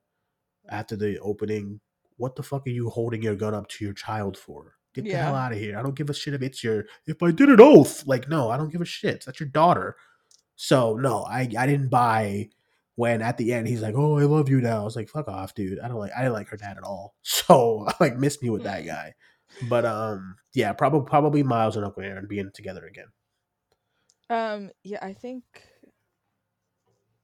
after 0.69 0.95
the 0.95 1.19
opening. 1.19 1.81
What 2.15 2.37
the 2.37 2.43
fuck 2.43 2.65
are 2.65 2.69
you 2.69 2.89
holding 2.89 3.21
your 3.21 3.35
gun 3.35 3.53
up 3.53 3.67
to 3.69 3.83
your 3.83 3.93
child 3.93 4.37
for? 4.37 4.75
Get 4.93 5.03
the 5.03 5.11
hell 5.11 5.35
out 5.35 5.51
of 5.51 5.57
here. 5.57 5.77
I 5.77 5.81
don't 5.81 5.95
give 5.95 6.09
a 6.09 6.13
shit 6.13 6.35
if 6.35 6.41
it's 6.41 6.63
your 6.63 6.85
if 7.07 7.21
I 7.21 7.31
did 7.31 7.49
an 7.49 7.59
oath. 7.59 8.07
Like, 8.07 8.29
no, 8.29 8.51
I 8.51 8.57
don't 8.57 8.71
give 8.71 8.81
a 8.81 8.85
shit. 8.85 9.25
That's 9.25 9.39
your 9.41 9.49
daughter. 9.49 9.97
So 10.55 10.95
no, 10.95 11.23
I 11.23 11.41
I 11.57 11.65
didn't 11.67 11.89
buy 11.89 12.49
when 12.95 13.21
at 13.21 13.37
the 13.37 13.53
end 13.53 13.67
he's 13.67 13.81
like, 13.81 13.95
"Oh, 13.95 14.17
I 14.19 14.23
love 14.23 14.49
you 14.49 14.61
now." 14.61 14.81
I 14.81 14.83
was 14.83 14.95
like, 14.95 15.09
"Fuck 15.09 15.27
off, 15.27 15.55
dude." 15.55 15.79
I 15.79 15.87
don't 15.87 15.97
like 15.99 16.11
I 16.15 16.21
didn't 16.21 16.33
like 16.33 16.49
her 16.49 16.57
dad 16.57 16.77
at 16.77 16.83
all. 16.83 17.15
So 17.23 17.87
like 17.99 18.17
missed 18.17 18.41
me 18.43 18.49
with 18.49 18.63
that 18.63 18.85
guy. 18.85 19.13
But 19.69 19.85
um, 19.85 20.35
yeah, 20.53 20.73
probably 20.73 21.07
probably 21.07 21.43
Miles 21.43 21.75
and 21.75 21.85
Uncle 21.85 22.03
Aaron 22.03 22.27
being 22.27 22.51
together 22.53 22.85
again. 22.85 23.07
Um, 24.29 24.71
yeah, 24.83 24.99
I 25.01 25.13
think. 25.13 25.43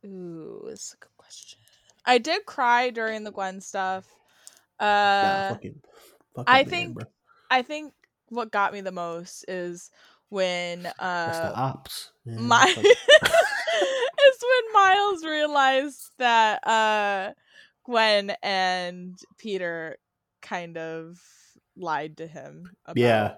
Ooh, 0.05 0.67
it's 0.71 0.93
a 0.93 0.97
good 0.97 1.15
question. 1.17 1.59
I 2.05 2.17
did 2.17 2.45
cry 2.45 2.89
during 2.89 3.23
the 3.23 3.31
Gwen 3.31 3.61
stuff. 3.61 4.07
Nah, 4.79 4.85
Uh, 4.85 5.49
fucking, 5.55 5.81
fuck 6.35 6.45
I 6.47 6.63
man, 6.63 6.69
think-. 6.69 6.97
I 7.51 7.61
think 7.61 7.93
what 8.29 8.51
got 8.51 8.73
me 8.73 8.81
the 8.81 8.91
most 8.91 9.43
is 9.47 9.91
when 10.29 10.85
uh 10.99 11.53
ops. 11.55 12.11
man. 12.25 12.47
my 12.47 12.65
it's 12.75 14.43
when 14.43 14.73
Miles 14.73 15.25
realized 15.25 16.11
that 16.17 16.65
uh 16.67 17.33
Gwen 17.85 18.31
and 18.43 19.19
Peter 19.37 19.97
kind 20.41 20.77
of 20.77 21.19
lied 21.75 22.17
to 22.17 22.27
him 22.27 22.75
about 22.85 22.99
yeah, 22.99 23.35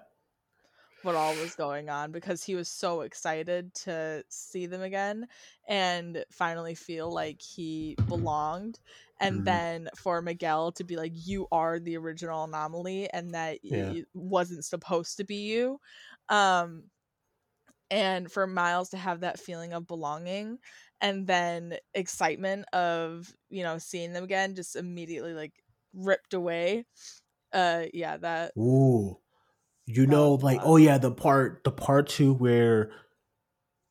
what 1.03 1.15
all 1.15 1.33
was 1.35 1.55
going 1.55 1.89
on 1.89 2.11
because 2.11 2.43
he 2.43 2.53
was 2.55 2.67
so 2.69 3.01
excited 3.01 3.73
to 3.73 4.23
see 4.29 4.67
them 4.67 4.81
again 4.81 5.27
and 5.67 6.23
finally 6.31 6.75
feel 6.75 7.11
like 7.11 7.41
he 7.41 7.95
belonged 8.07 8.79
and 9.19 9.41
Mhm. 9.41 9.45
then 9.45 9.89
for 9.95 10.21
Miguel 10.21 10.71
to 10.73 10.83
be 10.83 10.95
like 10.97 11.11
you 11.15 11.47
are 11.51 11.79
the 11.79 11.97
original 11.97 12.43
anomaly 12.43 13.09
and 13.11 13.33
that 13.33 13.59
Yeah. 13.63 13.91
it 13.91 14.07
wasn't 14.13 14.63
supposed 14.65 15.17
to 15.17 15.23
be 15.23 15.35
you 15.37 15.79
um 16.29 16.83
and 17.89 18.31
for 18.31 18.47
Miles 18.47 18.89
to 18.89 18.97
have 18.97 19.21
that 19.21 19.39
feeling 19.39 19.73
of 19.73 19.87
belonging 19.87 20.59
and 21.01 21.27
then 21.27 21.77
excitement 21.93 22.65
of 22.73 23.33
you 23.49 23.63
know 23.63 23.77
seeing 23.77 24.13
them 24.13 24.23
again 24.23 24.55
just 24.55 24.75
immediately 24.75 25.33
like 25.33 25.53
ripped 25.93 26.33
away 26.33 26.85
uh 27.53 27.85
yeah 27.93 28.17
that 28.17 28.53
Ooh, 28.57 29.19
you 29.87 30.07
know, 30.07 30.35
like 30.35 30.61
oh 30.63 30.77
yeah, 30.77 30.97
the 30.99 31.11
part 31.11 31.63
the 31.65 31.71
part 31.71 32.09
two 32.09 32.33
where 32.33 32.93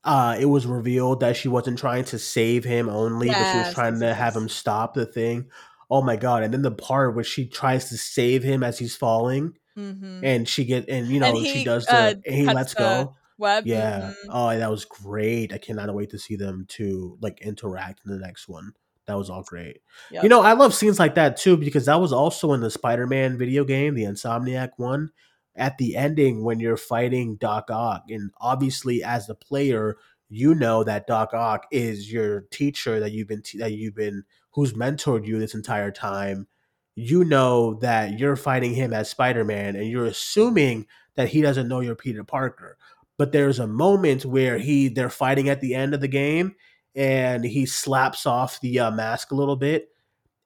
uh 0.05 0.36
it 0.40 0.47
was 0.47 0.66
revealed 0.66 1.20
that 1.20 1.36
she 1.36 1.48
wasn't 1.48 1.78
trying 1.78 2.05
to 2.05 2.19
save 2.19 2.65
him 2.65 2.89
only, 2.89 3.35
but 3.35 3.47
she 3.47 3.59
was 3.59 3.69
trying 3.69 3.98
yes, 3.98 4.01
to 4.01 4.15
have 4.15 4.36
him 4.36 4.48
stop 4.48 4.94
the 4.94 5.07
thing. 5.07 5.51
Oh 5.90 6.02
my 6.02 6.16
god! 6.16 6.43
And 6.43 6.55
then 6.55 6.62
the 6.62 6.70
part 6.70 7.15
where 7.15 7.24
she 7.24 7.48
tries 7.48 7.89
to 7.90 7.98
save 7.98 8.43
him 8.43 8.62
as 8.62 8.78
he's 8.78 8.97
falling, 8.97 9.59
mm-hmm. 9.77 10.25
and 10.25 10.49
she 10.49 10.65
get 10.65 10.89
and 10.89 11.09
you 11.09 11.21
know 11.21 11.29
And 11.29 11.47
she 11.47 11.65
does 11.65 11.87
the 11.87 11.95
uh, 11.95 12.15
and 12.25 12.35
he 12.35 12.45
lets 12.47 12.75
go. 12.75 13.17
web 13.39 13.67
Yeah. 13.67 14.13
mhm. 14.13 14.15
Oh, 14.29 14.57
that 14.57 14.71
was 14.71 14.85
great. 14.85 15.53
I 15.53 15.59
cannot 15.59 15.95
wait 15.95 16.11
to 16.11 16.19
see 16.19 16.37
them 16.37 16.67
to 16.71 17.19
like 17.21 17.41
interact 17.41 18.01
in 18.05 18.13
the 18.13 18.19
next 18.19 18.49
one. 18.49 18.73
That 19.07 19.19
was 19.19 19.31
all 19.31 19.43
great. 19.43 19.79
Yep. 20.11 20.23
You 20.23 20.29
know, 20.29 20.43
I 20.43 20.53
love 20.53 20.75
scenes 20.75 20.99
like 20.99 21.17
that 21.17 21.37
too 21.37 21.57
because 21.57 21.87
that 21.87 22.01
was 22.01 22.13
also 22.13 22.53
in 22.53 22.61
the 22.61 22.71
Spider-Man 22.71 23.39
video 23.39 23.65
game, 23.65 23.95
the 23.95 24.05
Insomniac 24.05 24.71
one. 24.77 25.11
At 25.57 25.79
the 25.79 25.97
ending, 25.97 26.45
when 26.45 26.61
you're 26.61 26.77
fighting 26.77 27.37
Doc 27.37 27.71
Ock, 27.71 28.05
and 28.09 28.31
obviously 28.41 29.03
as 29.03 29.27
the 29.27 29.35
player, 29.35 29.97
you 30.29 30.55
know 30.55 30.85
that 30.85 31.09
Doc 31.09 31.35
Ock 31.35 31.67
is 31.73 32.11
your 32.11 32.43
teacher 32.53 33.01
that 33.01 33.11
you've 33.11 33.27
been 33.27 33.43
that 33.59 33.73
you've 33.73 33.97
been 33.97 34.23
who's 34.53 34.75
mentored 34.75 35.27
you 35.27 35.39
this 35.41 35.55
entire 35.55 35.91
time. 35.91 36.47
You 36.97 37.25
know 37.25 37.75
that 37.81 38.19
you're 38.19 38.37
fighting 38.37 38.75
him 38.75 38.93
as 38.93 39.09
Spider-Man, 39.11 39.77
and 39.77 39.89
you're 39.89 40.07
assuming 40.07 40.87
that 41.17 41.29
he 41.29 41.41
doesn't 41.41 41.69
know 41.69 41.81
you're 41.81 41.95
Peter 41.95 42.25
Parker. 42.25 42.77
But 43.17 43.33
there's 43.33 43.59
a 43.59 43.67
moment 43.67 44.25
where 44.25 44.59
he 44.59 44.89
they're 44.89 45.11
fighting 45.11 45.49
at 45.49 45.61
the 45.61 45.75
end 45.75 45.95
of 45.95 46.01
the 46.01 46.09
game, 46.09 46.55
and 46.95 47.45
he 47.45 47.67
slaps 47.67 48.27
off 48.27 48.61
the 48.61 48.81
uh, 48.81 48.91
mask 48.91 49.31
a 49.31 49.35
little 49.35 49.57
bit, 49.57 49.89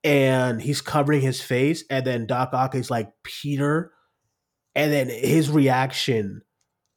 and 0.02 0.60
he's 0.60 0.80
covering 0.80 1.20
his 1.22 1.40
face, 1.40 1.84
and 1.90 2.06
then 2.06 2.26
Doc 2.26 2.50
Ock 2.52 2.74
is 2.74 2.90
like 2.90 3.10
Peter, 3.22 3.92
and 4.74 4.92
then 4.92 5.08
his 5.08 5.50
reaction, 5.50 6.42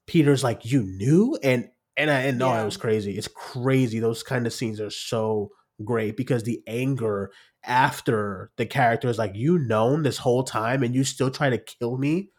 Peter's 0.07 0.43
like, 0.43 0.65
"You 0.65 0.83
knew," 0.83 1.37
and 1.43 1.69
and 1.95 2.09
I 2.11 2.21
and 2.21 2.39
no, 2.39 2.49
Yeah. 2.49 2.61
it 2.61 2.65
was 2.65 2.77
crazy. 2.77 3.17
It's 3.17 3.27
crazy. 3.29 3.99
Those 3.99 4.23
kind 4.23 4.47
of 4.47 4.53
scenes 4.53 4.79
are 4.81 4.89
so 4.89 5.51
great 5.83 6.17
because 6.17 6.43
the 6.43 6.61
anger 6.67 7.31
after 7.67 8.51
the 8.57 8.65
character 8.65 9.09
is 9.09 9.17
like, 9.17 9.35
"You 9.35 9.59
known 9.59 10.03
this 10.03 10.17
whole 10.17 10.43
time, 10.43 10.83
and 10.83 10.95
you 10.95 11.03
still 11.03 11.31
try 11.31 11.49
to 11.49 11.57
kill 11.57 11.97
me." 11.97 12.31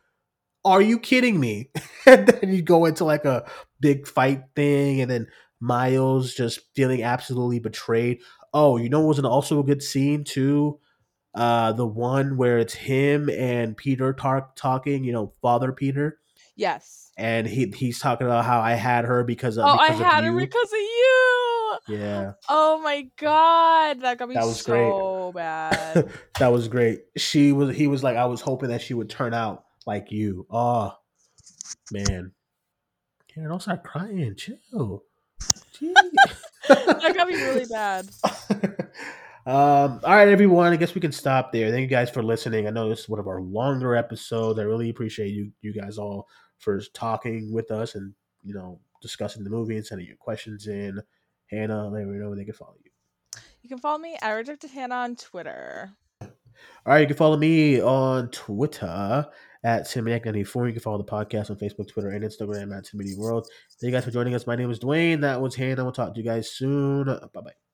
Are 0.64 0.82
you 0.82 0.98
kidding 0.98 1.40
me? 1.40 1.70
and 2.06 2.26
then 2.26 2.52
you 2.52 2.62
go 2.62 2.84
into 2.86 3.05
like 3.05 3.24
a 3.24 3.48
big 3.80 4.06
fight 4.06 4.42
thing, 4.56 5.00
and 5.00 5.10
then 5.10 5.28
Miles 5.60 6.34
just 6.34 6.60
feeling 6.74 7.02
absolutely 7.02 7.59
betrayed. 7.59 8.20
Oh, 8.55 8.76
you 8.76 8.88
know, 8.88 9.00
was 9.02 9.18
an 9.18 9.26
also 9.26 9.60
a 9.60 9.64
good 9.64 9.82
scene 9.82 10.24
too. 10.24 10.80
Uh, 11.34 11.72
the 11.72 11.86
one 11.86 12.36
where 12.36 12.59
it's 12.59 12.74
him 12.74 13.28
and 13.30 13.76
Peter 13.76 14.12
talk, 14.12 14.56
talking. 14.56 15.05
You 15.05 15.12
know, 15.12 15.32
Father 15.42 15.72
Peter, 15.72 16.18
Yes. 16.56 17.07
And 17.19 17.47
he 17.47 17.66
he's 17.77 17.99
talking 17.99 18.27
about 18.27 18.45
how 18.45 18.61
I 18.61 18.73
had 18.74 19.05
her 19.05 19.24
because 19.24 19.59
of 19.59 19.65
Oh, 19.66 19.77
I 19.77 19.89
had 19.90 20.24
her 20.24 20.32
because 20.32 20.73
of 20.73 20.78
you. 20.78 21.78
yeah, 21.89 22.32
Oh 22.49 22.81
my 22.82 23.07
god, 23.19 24.01
that 24.01 24.16
got 24.19 24.28
me 24.28 24.35
That 24.36 24.47
was 24.47 24.62
great. 24.62 24.89
so 24.90 25.32
bad. 25.35 26.09
that 26.39 26.53
was 26.53 26.69
great. 26.69 27.01
She 27.16 27.53
was. 27.53 27.77
He 27.77 27.86
was 27.89 28.03
like, 28.03 28.16
I 28.16 28.24
was 28.27 28.40
hoping 28.40 28.70
that 28.70 28.81
she 28.81 28.95
would 28.95 29.11
turn 29.11 29.35
out 29.35 29.65
like 29.86 30.11
you. 30.12 30.47
Oh 30.51 30.95
man, 31.93 32.32
Karen, 33.28 33.51
don't 33.51 33.61
start 33.61 33.85
crying. 33.85 34.35
Chill. 34.36 35.03
That 36.69 37.15
got 37.16 37.28
me 37.28 37.35
really 37.36 37.65
bad. 37.66 38.09
um, 39.47 40.01
all 40.05 40.15
right, 40.15 40.28
everyone. 40.28 40.73
I 40.73 40.77
guess 40.77 40.95
we 40.95 41.01
can 41.01 41.12
stop 41.12 41.53
there. 41.53 41.70
Thank 41.70 41.82
you 41.82 41.86
guys 41.86 42.11
for 42.11 42.23
listening. 42.23 42.66
I 42.66 42.70
know 42.70 42.89
this 42.89 43.01
is 43.01 43.09
one 43.09 43.20
of 43.20 43.27
our 43.28 43.40
longer 43.40 43.97
episodes. 43.97 44.59
I 44.59 44.65
really 44.65 44.90
appreciate 44.90 45.28
you, 45.28 45.51
you 45.62 45.73
guys 45.73 45.97
all 45.97 46.27
for 46.59 46.80
talking 46.94 47.52
with 47.52 47.70
us 47.70 47.94
and 47.94 48.12
you 48.43 48.55
know 48.55 48.80
discussing 49.01 49.44
the 49.44 49.51
movie 49.51 49.76
and 49.76 49.86
sending 49.86 50.06
your 50.06 50.16
questions 50.16 50.66
in. 50.66 51.01
Hannah, 51.47 51.89
let 51.89 52.05
me 52.05 52.18
know 52.18 52.28
where 52.28 52.36
they 52.36 52.44
can 52.44 52.55
follow 52.55 52.76
you. 52.85 52.90
You 53.62 53.68
can 53.68 53.78
follow 53.78 53.98
me 53.98 54.16
at 54.20 54.32
Rejected 54.32 54.70
Hannah 54.70 54.94
on 54.94 55.16
Twitter. 55.16 55.93
All 56.20 56.28
right, 56.94 57.01
you 57.01 57.06
can 57.06 57.16
follow 57.16 57.36
me 57.36 57.80
on 57.80 58.28
Twitter 58.30 59.26
at 59.64 59.82
Cinematic94. 59.85 60.66
You 60.66 60.72
can 60.72 60.82
follow 60.82 60.98
the 60.98 61.05
podcast 61.05 61.51
on 61.51 61.56
Facebook, 61.56 61.89
Twitter, 61.89 62.10
and 62.10 62.24
Instagram 62.24 62.76
at 62.76 62.85
Cinemania 62.85 63.16
World. 63.16 63.48
Thank 63.80 63.90
you 63.90 63.97
guys 63.97 64.05
for 64.05 64.10
joining 64.10 64.35
us. 64.35 64.47
My 64.47 64.56
name 64.56 64.70
is 64.70 64.78
Duane. 64.78 65.20
That 65.20 65.40
was 65.40 65.55
Hannah. 65.55 65.85
We'll 65.85 65.93
talk 65.93 66.14
to 66.14 66.20
you 66.20 66.26
guys 66.26 66.51
soon. 66.51 67.06
Bye 67.06 67.40
bye. 67.40 67.68